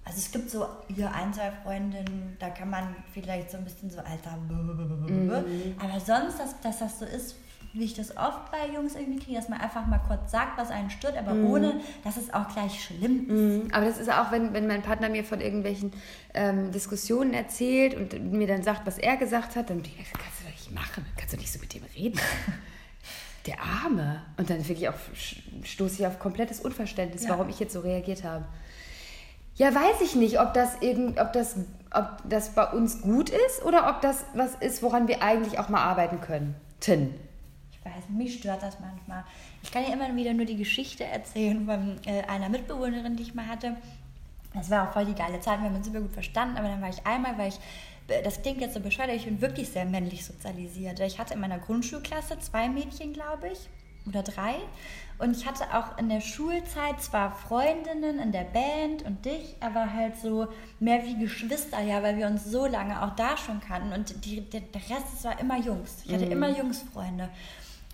also 0.05 0.19
es 0.19 0.31
gibt 0.31 0.49
so 0.49 0.65
hier 0.87 1.13
ein, 1.13 1.33
zwei 1.33 1.51
Freundinnen, 1.63 2.37
da 2.39 2.49
kann 2.49 2.69
man 2.69 2.95
vielleicht 3.13 3.51
so 3.51 3.57
ein 3.57 3.65
bisschen 3.65 3.89
so 3.89 3.97
alter. 3.99 4.37
Mhm. 4.47 5.75
Aber 5.77 5.99
sonst, 5.99 6.39
dass, 6.39 6.61
dass 6.61 6.79
das 6.79 6.99
so 6.99 7.03
ist, 7.05 7.35
wie 7.77 7.85
ich 7.85 7.93
das 7.93 8.15
oft 8.17 8.51
bei 8.51 8.73
Jungs 8.73 8.95
irgendwie 8.95 9.19
kriege, 9.19 9.37
dass 9.37 9.49
man 9.49 9.59
einfach 9.59 9.85
mal 9.85 9.99
kurz 10.07 10.31
sagt, 10.31 10.57
was 10.57 10.69
einen 10.69 10.89
stört, 10.89 11.17
aber 11.17 11.33
mhm. 11.33 11.49
ohne, 11.49 11.81
dass 12.03 12.17
es 12.17 12.33
auch 12.33 12.47
gleich 12.47 12.83
schlimm 12.83 13.21
ist. 13.21 13.65
Mhm. 13.65 13.73
Aber 13.73 13.85
das 13.85 13.97
ist 13.97 14.11
auch, 14.11 14.31
wenn, 14.31 14.53
wenn 14.53 14.67
mein 14.67 14.81
Partner 14.81 15.09
mir 15.09 15.23
von 15.23 15.41
irgendwelchen 15.41 15.91
ähm, 16.33 16.71
Diskussionen 16.71 17.33
erzählt 17.33 17.95
und 17.95 18.31
mir 18.31 18.47
dann 18.47 18.63
sagt, 18.63 18.85
was 18.85 18.97
er 18.97 19.17
gesagt 19.17 19.55
hat, 19.55 19.69
dann 19.69 19.83
denke 19.83 20.01
ich, 20.01 20.11
kannst 20.13 20.41
du 20.41 20.45
doch 20.45 20.51
nicht 20.51 20.71
machen, 20.71 21.05
kannst 21.15 21.33
du 21.33 21.37
nicht 21.37 21.51
so 21.51 21.59
mit 21.59 21.73
dem 21.73 21.83
reden. 21.95 22.19
Der 23.45 23.61
Arme. 23.61 24.23
Und 24.35 24.49
dann 24.49 24.67
wirklich 24.67 24.89
auf, 24.89 25.09
stoße 25.63 25.95
ich 25.99 26.07
auf 26.07 26.19
komplettes 26.19 26.59
Unverständnis, 26.59 27.23
ja. 27.23 27.29
warum 27.29 27.47
ich 27.49 27.59
jetzt 27.59 27.73
so 27.73 27.79
reagiert 27.79 28.23
habe. 28.23 28.45
Ja, 29.55 29.73
weiß 29.73 30.01
ich 30.01 30.15
nicht, 30.15 30.39
ob 30.39 30.53
das, 30.53 30.81
irgend, 30.81 31.19
ob, 31.19 31.33
das, 31.33 31.55
ob 31.91 32.21
das 32.29 32.49
bei 32.49 32.65
uns 32.71 33.01
gut 33.01 33.29
ist 33.29 33.63
oder 33.63 33.89
ob 33.89 34.01
das 34.01 34.25
was 34.35 34.53
ist, 34.55 34.83
woran 34.83 35.07
wir 35.07 35.23
eigentlich 35.23 35.57
auch 35.57 35.69
mal 35.69 35.81
arbeiten 35.81 36.21
können. 36.21 36.55
Weiß, 37.87 38.09
mich 38.09 38.39
stört 38.39 38.63
das 38.63 38.79
manchmal. 38.79 39.23
Ich 39.63 39.71
kann 39.71 39.83
ja 39.83 39.93
immer 39.93 40.13
wieder 40.15 40.33
nur 40.33 40.45
die 40.45 40.57
Geschichte 40.57 41.03
erzählen 41.03 41.65
von 41.65 41.97
äh, 42.05 42.23
einer 42.23 42.49
Mitbewohnerin, 42.49 43.15
die 43.15 43.23
ich 43.23 43.35
mal 43.35 43.47
hatte. 43.47 43.75
Das 44.53 44.69
war 44.69 44.87
auch 44.87 44.93
voll 44.93 45.05
die 45.05 45.13
geile 45.13 45.39
Zeit, 45.39 45.59
wir 45.59 45.69
haben 45.69 45.75
uns 45.75 45.85
super 45.85 46.01
gut 46.01 46.13
verstanden, 46.13 46.57
aber 46.57 46.67
dann 46.67 46.81
war 46.81 46.89
ich 46.89 47.05
einmal, 47.05 47.37
weil 47.37 47.49
ich 47.49 47.59
äh, 48.07 48.23
das 48.23 48.41
klingt 48.41 48.61
jetzt 48.61 48.73
so 48.73 48.79
bescheuert, 48.79 49.11
ich 49.13 49.25
bin 49.25 49.41
wirklich 49.41 49.69
sehr 49.69 49.85
männlich 49.85 50.25
sozialisiert. 50.25 50.99
Ich 50.99 51.19
hatte 51.19 51.33
in 51.33 51.39
meiner 51.39 51.59
Grundschulklasse 51.59 52.39
zwei 52.39 52.69
Mädchen, 52.69 53.13
glaube 53.13 53.49
ich, 53.49 53.59
oder 54.07 54.23
drei. 54.23 54.55
Und 55.19 55.35
ich 55.35 55.47
hatte 55.47 55.63
auch 55.75 55.97
in 55.97 56.09
der 56.09 56.21
Schulzeit 56.21 57.01
zwar 57.01 57.31
Freundinnen 57.31 58.19
in 58.19 58.31
der 58.31 58.43
Band 58.43 59.03
und 59.03 59.25
dich, 59.25 59.55
aber 59.59 59.91
halt 59.93 60.15
so 60.15 60.47
mehr 60.79 61.03
wie 61.05 61.17
Geschwister, 61.17 61.81
ja, 61.81 62.03
weil 62.03 62.17
wir 62.17 62.27
uns 62.27 62.45
so 62.45 62.67
lange 62.67 63.01
auch 63.01 63.15
da 63.15 63.35
schon 63.35 63.59
kannten. 63.59 63.93
Und 63.93 64.25
die, 64.25 64.41
der, 64.41 64.61
der 64.61 64.81
Rest, 64.81 65.07
es 65.15 65.23
war 65.23 65.39
immer 65.39 65.57
Jungs. 65.57 66.03
Ich 66.05 66.13
hatte 66.13 66.27
mhm. 66.27 66.33
immer 66.33 66.49
Jungsfreunde. 66.49 67.29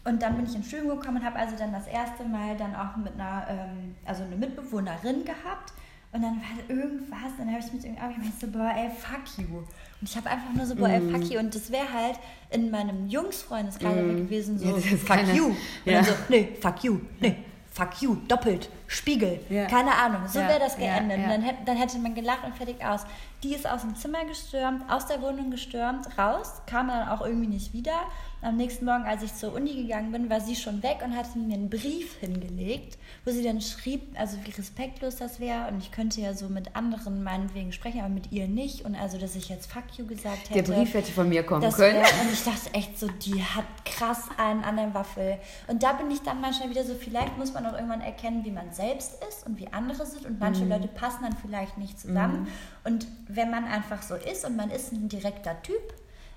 Und 0.06 0.22
dann 0.22 0.36
bin 0.36 0.46
ich 0.46 0.56
ins 0.56 0.68
Studium 0.68 1.00
gekommen 1.00 1.18
und 1.18 1.26
habe 1.26 1.38
also 1.38 1.56
dann 1.58 1.72
das 1.72 1.88
erste 1.88 2.26
Mal 2.26 2.58
dann 2.58 2.76
auch 2.76 2.98
mit 2.98 3.14
einer, 3.14 3.46
ähm, 3.50 3.96
also 4.06 4.24
eine 4.24 4.36
Mitbewohnerin 4.36 5.24
gehabt. 5.24 5.74
Und 6.12 6.22
dann 6.22 6.42
war 6.42 6.70
irgendwas, 6.70 7.32
dann 7.38 7.48
habe 7.48 7.60
ich 7.60 7.74
mit 7.74 7.86
irgendwie 7.86 8.14
gemeint, 8.14 8.40
so, 8.40 8.48
boah, 8.48 8.72
ey, 8.76 8.90
fuck 8.90 9.38
you. 9.38 9.58
Und 9.58 9.68
ich 10.04 10.16
habe 10.16 10.30
einfach 10.30 10.54
nur 10.54 10.66
so, 10.66 10.76
boah, 10.76 10.90
ey, 10.90 11.02
fuck 11.02 11.22
mm. 11.22 11.32
you. 11.32 11.40
Und 11.40 11.56
das 11.56 11.72
wäre 11.72 11.92
halt 11.92 12.20
in 12.52 12.70
meinem 12.70 13.08
Jungsfreundeskreis 13.08 13.96
mm. 13.96 14.18
gewesen, 14.18 14.60
so, 14.60 14.68
ja, 14.68 14.74
fuck 14.76 15.08
keine, 15.08 15.34
you. 15.34 15.46
Und 15.46 15.56
ja. 15.86 15.94
dann 15.94 16.06
so, 16.06 16.14
nee, 16.30 16.50
fuck 16.62 16.84
you, 16.84 17.00
nee, 17.20 17.38
fuck 17.72 18.00
you, 18.02 18.16
doppelt, 18.28 18.70
Spiegel, 18.94 19.40
ja. 19.50 19.66
keine 19.66 19.92
Ahnung. 19.96 20.28
So 20.28 20.40
wäre 20.40 20.60
das 20.60 20.78
geendet. 20.78 21.18
Und 21.18 21.30
dann, 21.30 21.42
hätte, 21.42 21.60
dann 21.66 21.78
hätte 21.78 21.98
man 21.98 22.14
gelacht 22.14 22.44
und 22.44 22.56
fertig 22.56 22.84
aus. 22.86 23.02
Die 23.42 23.54
ist 23.54 23.68
aus 23.68 23.82
dem 23.82 23.96
Zimmer 23.96 24.24
gestürmt, 24.26 24.84
aus 24.90 25.06
der 25.08 25.22
Wohnung 25.22 25.52
gestürmt, 25.52 26.08
raus, 26.18 26.62
kam 26.66 26.88
dann 26.88 27.10
auch 27.10 27.26
irgendwie 27.26 27.48
nicht 27.48 27.74
wieder. 27.74 27.94
Am 28.42 28.58
nächsten 28.58 28.84
Morgen, 28.86 29.06
als 29.06 29.24
ich 29.24 29.34
zur 29.34 29.54
Uni 29.54 29.74
gegangen 29.74 30.12
bin, 30.12 30.30
war 30.30 30.42
sie 30.42 30.56
schon 30.56 30.84
weg 30.84 30.98
und 31.04 31.16
hatte 31.16 31.38
mir 31.40 31.54
einen 31.54 31.70
Brief 31.70 32.18
hingelegt, 32.20 32.98
wo 33.24 33.32
sie 33.32 33.42
dann 33.42 33.62
schrieb, 33.62 34.02
also 34.20 34.38
wie 34.44 34.52
respektlos 34.52 35.16
das 35.16 35.40
wäre 35.40 35.68
und 35.70 35.80
ich 35.80 35.92
könnte 35.92 36.20
ja 36.20 36.34
so 36.34 36.50
mit 36.50 36.76
anderen 36.76 37.24
meinetwegen 37.24 37.72
sprechen, 37.72 38.02
aber 38.02 38.10
mit 38.10 38.32
ihr 38.34 38.48
nicht 38.48 38.84
und 38.84 38.96
also, 38.96 39.18
dass 39.18 39.36
ich 39.36 39.48
jetzt 39.48 39.72
fuck 39.72 39.84
you 39.98 40.06
gesagt 40.06 40.50
hätte. 40.50 40.62
Der 40.62 40.76
Brief 40.76 40.94
hätte 40.94 41.12
von 41.14 41.30
mir 41.30 41.44
kommen 41.44 41.70
können. 41.72 41.96
Wär, 41.96 42.02
und 42.02 42.34
ich 42.34 42.44
dachte 42.44 42.74
echt 42.74 43.00
so, 43.00 43.08
die 43.08 43.42
hat 43.42 43.66
krass 43.86 44.28
einen 44.38 44.64
an 44.64 44.76
der 44.76 44.94
Waffel. 44.94 45.38
Und 45.68 45.82
da 45.82 45.94
bin 45.94 46.12
ich 46.12 46.22
dann 46.22 46.42
manchmal 46.42 46.70
wieder 46.70 46.84
so, 46.84 46.96
vielleicht 46.96 47.38
muss 47.38 47.54
man 47.54 47.66
auch 47.66 47.74
irgendwann 47.74 48.02
erkennen, 48.02 48.44
wie 48.44 48.52
man 48.52 48.74
selbst 48.74 48.83
ist 48.92 49.46
und 49.46 49.60
wie 49.60 49.68
andere 49.72 50.06
sind 50.06 50.26
und 50.26 50.40
manche 50.40 50.64
mhm. 50.64 50.70
Leute 50.70 50.88
passen 50.88 51.24
dann 51.24 51.36
vielleicht 51.36 51.78
nicht 51.78 52.00
zusammen. 52.00 52.42
Mhm. 52.42 52.48
Und 52.84 53.08
wenn 53.28 53.50
man 53.50 53.66
einfach 53.66 54.02
so 54.02 54.16
ist 54.16 54.46
und 54.46 54.56
man 54.56 54.70
ist 54.70 54.92
ein 54.92 55.10
direkter 55.10 55.62
Typ, 55.62 55.94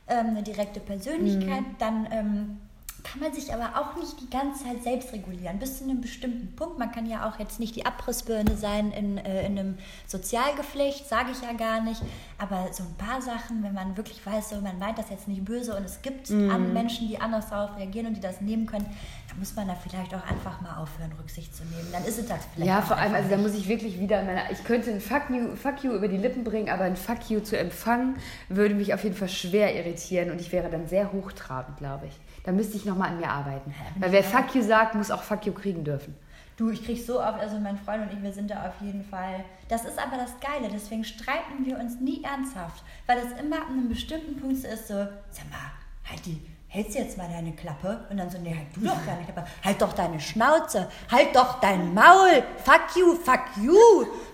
ähm, 0.09 0.29
eine 0.29 0.43
direkte 0.43 0.81
Persönlichkeit, 0.81 1.63
mhm. 1.63 1.77
dann 1.79 2.09
ähm, 2.11 2.59
kann 3.07 3.21
man 3.21 3.33
sich 3.33 3.53
aber 3.53 3.79
auch 3.79 3.97
nicht 3.97 4.21
die 4.21 4.29
ganze 4.31 4.65
Zeit 4.65 4.83
selbst 4.83 5.13
regulieren, 5.13 5.59
bis 5.59 5.79
zu 5.79 5.85
einem 5.85 6.01
bestimmten 6.01 6.55
Punkt. 6.57 6.79
Man 6.79 6.91
kann 6.91 7.07
ja 7.07 7.29
auch 7.29 7.39
jetzt 7.39 7.61
nicht 7.61 7.77
die 7.77 7.87
Abrissbirne 7.87 8.57
sein 8.57 8.91
in, 8.91 9.19
äh, 9.19 9.47
in 9.47 9.59
einem 9.59 9.79
Sozialgeflecht, 10.07 11.09
sage 11.09 11.31
ich 11.31 11.41
ja 11.41 11.53
gar 11.53 11.83
nicht. 11.83 12.03
Aber 12.39 12.69
so 12.73 12.83
ein 12.83 12.95
paar 12.97 13.23
Sachen, 13.23 13.63
wenn 13.63 13.75
man 13.75 13.97
wirklich 13.97 14.25
weiß, 14.25 14.51
so, 14.51 14.57
man 14.57 14.79
meint 14.79 14.99
das 14.99 15.11
jetzt 15.11 15.29
nicht 15.29 15.45
böse 15.45 15.77
und 15.77 15.85
es 15.85 16.03
gibt 16.03 16.31
mm. 16.31 16.73
Menschen, 16.73 17.09
die 17.09 17.21
anders 17.21 17.49
darauf 17.49 17.77
reagieren 17.77 18.07
und 18.07 18.15
die 18.15 18.21
das 18.21 18.41
nehmen 18.41 18.67
können, 18.67 18.87
dann 19.29 19.39
muss 19.39 19.55
man 19.55 19.69
da 19.69 19.75
vielleicht 19.75 20.15
auch 20.15 20.27
einfach 20.27 20.61
mal 20.61 20.77
aufhören, 20.77 21.13
Rücksicht 21.19 21.55
zu 21.55 21.65
nehmen. 21.65 21.89
Dann 21.93 22.05
ist 22.05 22.19
es 22.19 22.27
das 22.27 22.41
vielleicht. 22.55 22.69
Ja, 22.69 22.83
vor 22.83 22.97
allem, 22.97 23.15
also 23.15 23.31
da 23.31 23.37
muss 23.37 23.55
ich 23.55 23.69
wirklich 23.69 24.01
wieder 24.01 24.23
meiner, 24.23 24.51
ich 24.51 24.65
könnte 24.65 24.91
ein 24.91 25.01
Fuck 25.01 25.31
you, 25.31 25.55
Fuck 25.57 25.85
you 25.85 25.93
über 25.93 26.09
die 26.09 26.19
Lippen 26.19 26.45
bringen, 26.45 26.69
aber 26.69 26.85
ein 26.85 26.97
Fuck 26.97 27.31
you 27.31 27.41
zu 27.41 27.59
empfangen, 27.59 28.17
würde 28.49 28.75
mich 28.75 28.95
auf 28.95 29.05
jeden 29.05 29.17
Fall 29.17 29.29
schwer 29.29 29.75
irritieren 29.75 30.31
und 30.31 30.41
ich 30.41 30.53
wäre 30.53 30.69
dann 30.71 30.89
sehr 30.89 31.13
hochtrabend, 31.13 31.79
glaube 31.79 32.07
ich. 32.07 32.26
Da 32.47 32.53
müsste 32.53 32.77
ich 32.77 32.85
nochmal 32.85 33.11
an 33.11 33.19
mir 33.19 33.29
arbeiten. 33.29 33.75
Weil 33.99 34.13
wer 34.13 34.23
Fuck 34.23 34.55
you 34.55 34.63
sagt, 34.63 34.95
muss 34.95 35.11
auch 35.11 35.23
Fuck 35.23 35.47
you 35.47 35.53
kriegen 35.53 35.83
dürfen. 35.83 36.15
Du, 36.57 36.71
ich 36.71 36.83
krieg 36.85 37.05
so 37.05 37.21
oft, 37.21 37.39
also 37.39 37.59
mein 37.59 37.77
Freund 37.77 38.05
und 38.05 38.17
ich, 38.17 38.23
wir 38.23 38.33
sind 38.33 38.51
da 38.51 38.69
auf 38.69 38.81
jeden 38.81 39.05
Fall. 39.05 39.45
Das 39.69 39.85
ist 39.85 39.99
aber 39.99 40.17
das 40.17 40.39
Geile, 40.41 40.71
deswegen 40.73 41.05
streiten 41.05 41.67
wir 41.67 41.79
uns 41.79 42.01
nie 42.01 42.23
ernsthaft. 42.23 42.83
Weil 43.07 43.19
es 43.19 43.39
immer 43.39 43.57
an 43.57 43.73
einem 43.73 43.89
bestimmten 43.89 44.41
Punkt 44.41 44.65
ist, 44.65 44.89
so, 44.89 44.95
sag 44.95 45.51
mal, 45.51 45.73
halt 46.09 46.25
die 46.25 46.41
hältst 46.69 46.95
du 46.95 46.99
jetzt 46.99 47.17
mal 47.17 47.29
deine 47.29 47.53
Klappe? 47.53 48.07
Und 48.11 48.19
dann 48.19 48.31
so, 48.31 48.39
nee, 48.39 48.55
halt 48.55 48.67
du 48.75 48.81
doch 48.81 48.99
deine 49.07 49.25
Klappe. 49.25 49.45
Halt 49.65 49.81
doch 49.81 49.93
deine 49.93 50.21
Schnauze. 50.21 50.89
Halt 51.11 51.35
doch 51.35 51.61
dein 51.61 51.95
Maul. 51.95 52.43
Fuck 52.65 52.97
you, 52.97 53.15
fuck 53.15 53.43
you. 53.63 53.79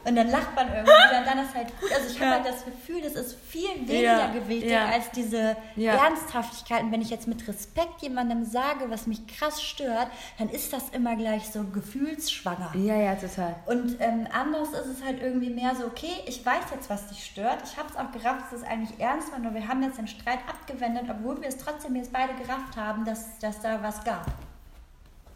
Und 0.05 0.17
dann 0.17 0.29
lacht 0.29 0.55
man 0.57 0.67
irgendwie 0.69 0.91
und 0.91 1.27
dann 1.27 1.39
ist 1.39 1.55
halt 1.55 1.69
gut. 1.81 1.93
Also 1.93 2.09
ich 2.11 2.21
habe 2.21 2.31
ja. 2.31 2.43
halt 2.43 2.47
das 2.47 2.65
Gefühl, 2.65 3.01
das 3.03 3.13
ist 3.13 3.37
viel 3.49 3.71
weniger 3.87 4.01
ja. 4.01 4.33
gewichtig 4.33 4.71
ja. 4.71 4.87
als 4.87 5.11
diese. 5.13 5.57
Ernsthaftigkeit. 5.77 6.83
Und 6.83 6.93
wenn 6.93 7.03
ich 7.03 7.11
jetzt 7.11 7.29
mit 7.29 7.47
Respekt 7.47 8.03
jemandem 8.03 8.45
sage, 8.45 8.91
was 8.91 9.07
mich 9.07 9.27
krass 9.27 9.63
stört, 9.63 10.09
dann 10.39 10.49
ist 10.49 10.73
das 10.73 10.89
immer 10.91 11.17
gleich 11.17 11.49
so 11.49 11.65
gefühlsschwanger. 11.65 12.73
Ja, 12.75 12.97
ja, 12.97 13.15
total. 13.15 13.55
Und 13.67 13.97
ähm, 14.01 14.27
anders 14.33 14.71
ist 14.71 14.87
es 14.87 15.05
halt 15.05 15.23
irgendwie 15.23 15.51
mehr 15.51 15.75
so, 15.75 15.87
okay, 15.87 16.13
ich 16.27 16.45
weiß 16.45 16.65
jetzt, 16.75 16.91
was 16.91 17.09
dich 17.09 17.25
stört. 17.25 17.59
Ich 17.65 17.77
habe 17.77 17.89
es 17.89 17.97
auch 17.97 18.11
gerafft, 18.11 18.53
dass 18.53 18.61
es 18.61 18.67
eigentlich 18.67 18.99
ernst 18.99 19.33
war, 19.33 19.39
nur 19.39 19.55
wir 19.55 19.67
haben 19.69 19.83
jetzt 19.83 19.99
den 19.99 20.09
Streit 20.09 20.39
abgewendet, 20.49 21.05
obwohl 21.09 21.41
wir 21.41 21.49
es 21.49 21.59
trotzdem 21.59 21.97
jetzt 21.97 22.13
beide 22.13 22.32
gerafft 22.33 22.77
haben, 22.77 23.05
dass, 23.05 23.39
dass 23.39 23.61
da 23.61 23.83
was 23.83 24.03
gab. 24.05 24.27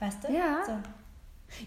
Weißt 0.00 0.24
du? 0.24 0.32
Ja. 0.32 0.64
So. 0.66 0.72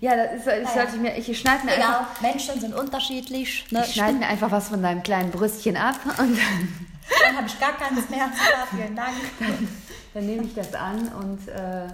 Ja, 0.02 0.16
das, 0.16 0.36
ist, 0.36 0.48
das 0.48 0.74
sollte 0.74 0.96
ich 0.96 1.02
mir. 1.02 1.18
Ich 1.18 1.40
schneide 1.40 1.66
mir 1.66 1.76
genau, 1.76 2.00
einfach. 2.00 2.22
Menschen 2.22 2.60
sind 2.60 2.76
unterschiedlich. 2.76 3.66
Ne? 3.72 3.84
Ich 3.86 3.94
schneide 3.94 4.18
mir 4.18 4.28
einfach 4.28 4.52
was 4.52 4.70
von 4.70 4.82
deinem 4.82 5.04
kleinen 5.04 5.32
Brüstchen 5.32 5.78
ab 5.78 5.96
und 6.06 6.38
dann. 6.38 6.88
Dann 7.24 7.38
habe 7.38 7.48
ich 7.48 7.60
gar 7.60 7.74
keines 7.74 8.10
mehr. 8.10 8.30
Vielen 8.72 8.96
Dank. 8.96 9.16
Dann, 9.40 9.68
dann, 10.14 10.26
nehme 10.26 10.44
ich 10.44 10.54
das 10.54 10.74
an 10.76 11.08
und 11.08 11.48
äh, 11.48 11.88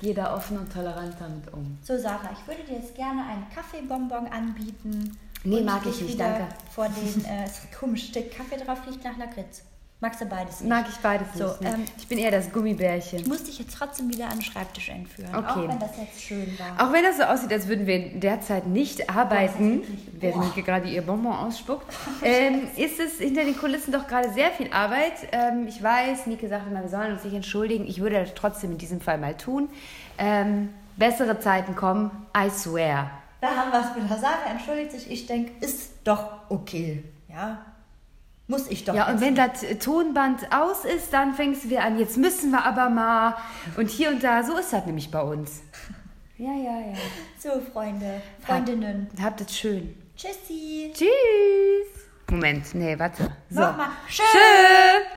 gehe 0.00 0.14
da 0.14 0.36
offen 0.36 0.58
und 0.58 0.72
tolerant 0.72 1.16
damit 1.18 1.52
um. 1.52 1.78
So, 1.82 1.98
Sarah, 1.98 2.30
ich 2.32 2.46
würde 2.46 2.62
dir 2.62 2.76
jetzt 2.76 2.94
gerne 2.94 3.22
einen 3.22 3.46
Kaffeebonbon 3.52 4.28
anbieten. 4.28 5.18
Nee, 5.42 5.62
mag 5.62 5.84
ich 5.84 6.00
nicht, 6.00 6.18
danke. 6.18 6.46
Vor 6.70 6.88
den, 6.88 7.24
äh, 7.24 7.48
komisch, 7.78 8.06
Stück 8.08 8.34
Kaffee 8.34 8.56
drauf 8.56 8.78
riecht 8.86 9.04
nach 9.04 9.16
Lakritz. 9.18 9.62
Magst 10.04 10.20
du 10.20 10.26
beides 10.26 10.60
nicht? 10.60 10.68
Mag 10.68 10.84
ich 10.86 10.96
beides 10.96 11.28
so, 11.34 11.44
nicht. 11.46 11.62
Ähm, 11.62 11.86
ich 11.96 12.06
bin 12.06 12.18
eher 12.18 12.30
das 12.30 12.52
Gummibärchen. 12.52 13.20
Ich 13.20 13.26
muss 13.26 13.44
dich 13.44 13.58
jetzt 13.58 13.74
trotzdem 13.74 14.10
wieder 14.10 14.26
an 14.26 14.32
den 14.32 14.42
Schreibtisch 14.42 14.90
entführen. 14.90 15.34
Okay. 15.34 15.46
Auch 15.46 15.68
wenn 15.68 15.78
das 15.78 15.96
jetzt 15.96 16.20
schön 16.20 16.58
war. 16.58 16.86
Auch 16.86 16.92
wenn 16.92 17.04
das 17.04 17.16
so 17.16 17.22
aussieht, 17.22 17.50
als 17.50 17.68
würden 17.68 17.86
wir 17.86 18.10
derzeit 18.10 18.66
nicht 18.66 19.08
arbeiten, 19.08 19.80
während 20.20 20.44
Nike 20.44 20.62
gerade 20.62 20.90
ihr 20.90 21.00
Bonbon 21.00 21.32
ausspuckt, 21.32 21.86
ähm, 22.22 22.68
ist 22.76 23.00
es 23.00 23.16
hinter 23.16 23.44
den 23.44 23.56
Kulissen 23.56 23.92
doch 23.92 24.06
gerade 24.06 24.30
sehr 24.34 24.50
viel 24.50 24.70
Arbeit. 24.74 25.14
Ähm, 25.32 25.66
ich 25.68 25.82
weiß, 25.82 26.26
Nike 26.26 26.48
sagte 26.48 26.70
mal, 26.70 26.82
wir 26.82 26.90
sollen 26.90 27.14
uns 27.14 27.24
nicht 27.24 27.34
entschuldigen. 27.34 27.86
Ich 27.86 28.02
würde 28.02 28.20
das 28.20 28.34
trotzdem 28.34 28.72
in 28.72 28.78
diesem 28.78 29.00
Fall 29.00 29.16
mal 29.16 29.38
tun. 29.38 29.70
Ähm, 30.18 30.68
bessere 30.98 31.40
Zeiten 31.40 31.76
kommen, 31.76 32.10
I 32.36 32.50
swear. 32.50 33.10
Da 33.40 33.48
haben 33.56 33.72
wir 33.72 33.80
es 33.80 33.96
mit 33.96 34.20
Sarah 34.20 34.50
entschuldigt 34.50 34.92
sich. 34.92 35.10
Ich 35.10 35.26
denke, 35.26 35.64
ist 35.64 35.92
doch 36.04 36.28
okay. 36.50 37.04
Ja, 37.30 37.64
muss 38.46 38.68
ich 38.68 38.84
doch. 38.84 38.94
Ja, 38.94 39.10
und 39.10 39.20
wenn 39.20 39.34
das 39.34 39.64
Tonband 39.82 40.52
aus 40.52 40.84
ist, 40.84 41.12
dann 41.12 41.34
fängst 41.34 41.64
du 41.64 41.70
wieder 41.70 41.84
an, 41.84 41.98
jetzt 41.98 42.16
müssen 42.16 42.50
wir 42.50 42.64
aber 42.64 42.90
mal. 42.90 43.36
Und 43.76 43.88
hier 43.90 44.10
und 44.10 44.22
da, 44.22 44.42
so 44.42 44.56
ist 44.58 44.72
das 44.72 44.84
nämlich 44.86 45.10
bei 45.10 45.22
uns. 45.22 45.62
Ja, 46.36 46.50
ja, 46.50 46.80
ja. 46.80 46.94
So, 47.38 47.60
Freunde, 47.72 48.20
Freundinnen. 48.44 49.06
Habt, 49.12 49.22
habt 49.22 49.40
es 49.42 49.56
schön. 49.56 49.94
Tschüssi. 50.16 50.92
Tschüss. 50.92 52.08
Moment, 52.28 52.74
nee, 52.74 52.98
warte. 52.98 53.30
So. 53.48 53.60
Nochmal. 53.60 53.90
Tschüss. 54.08 54.26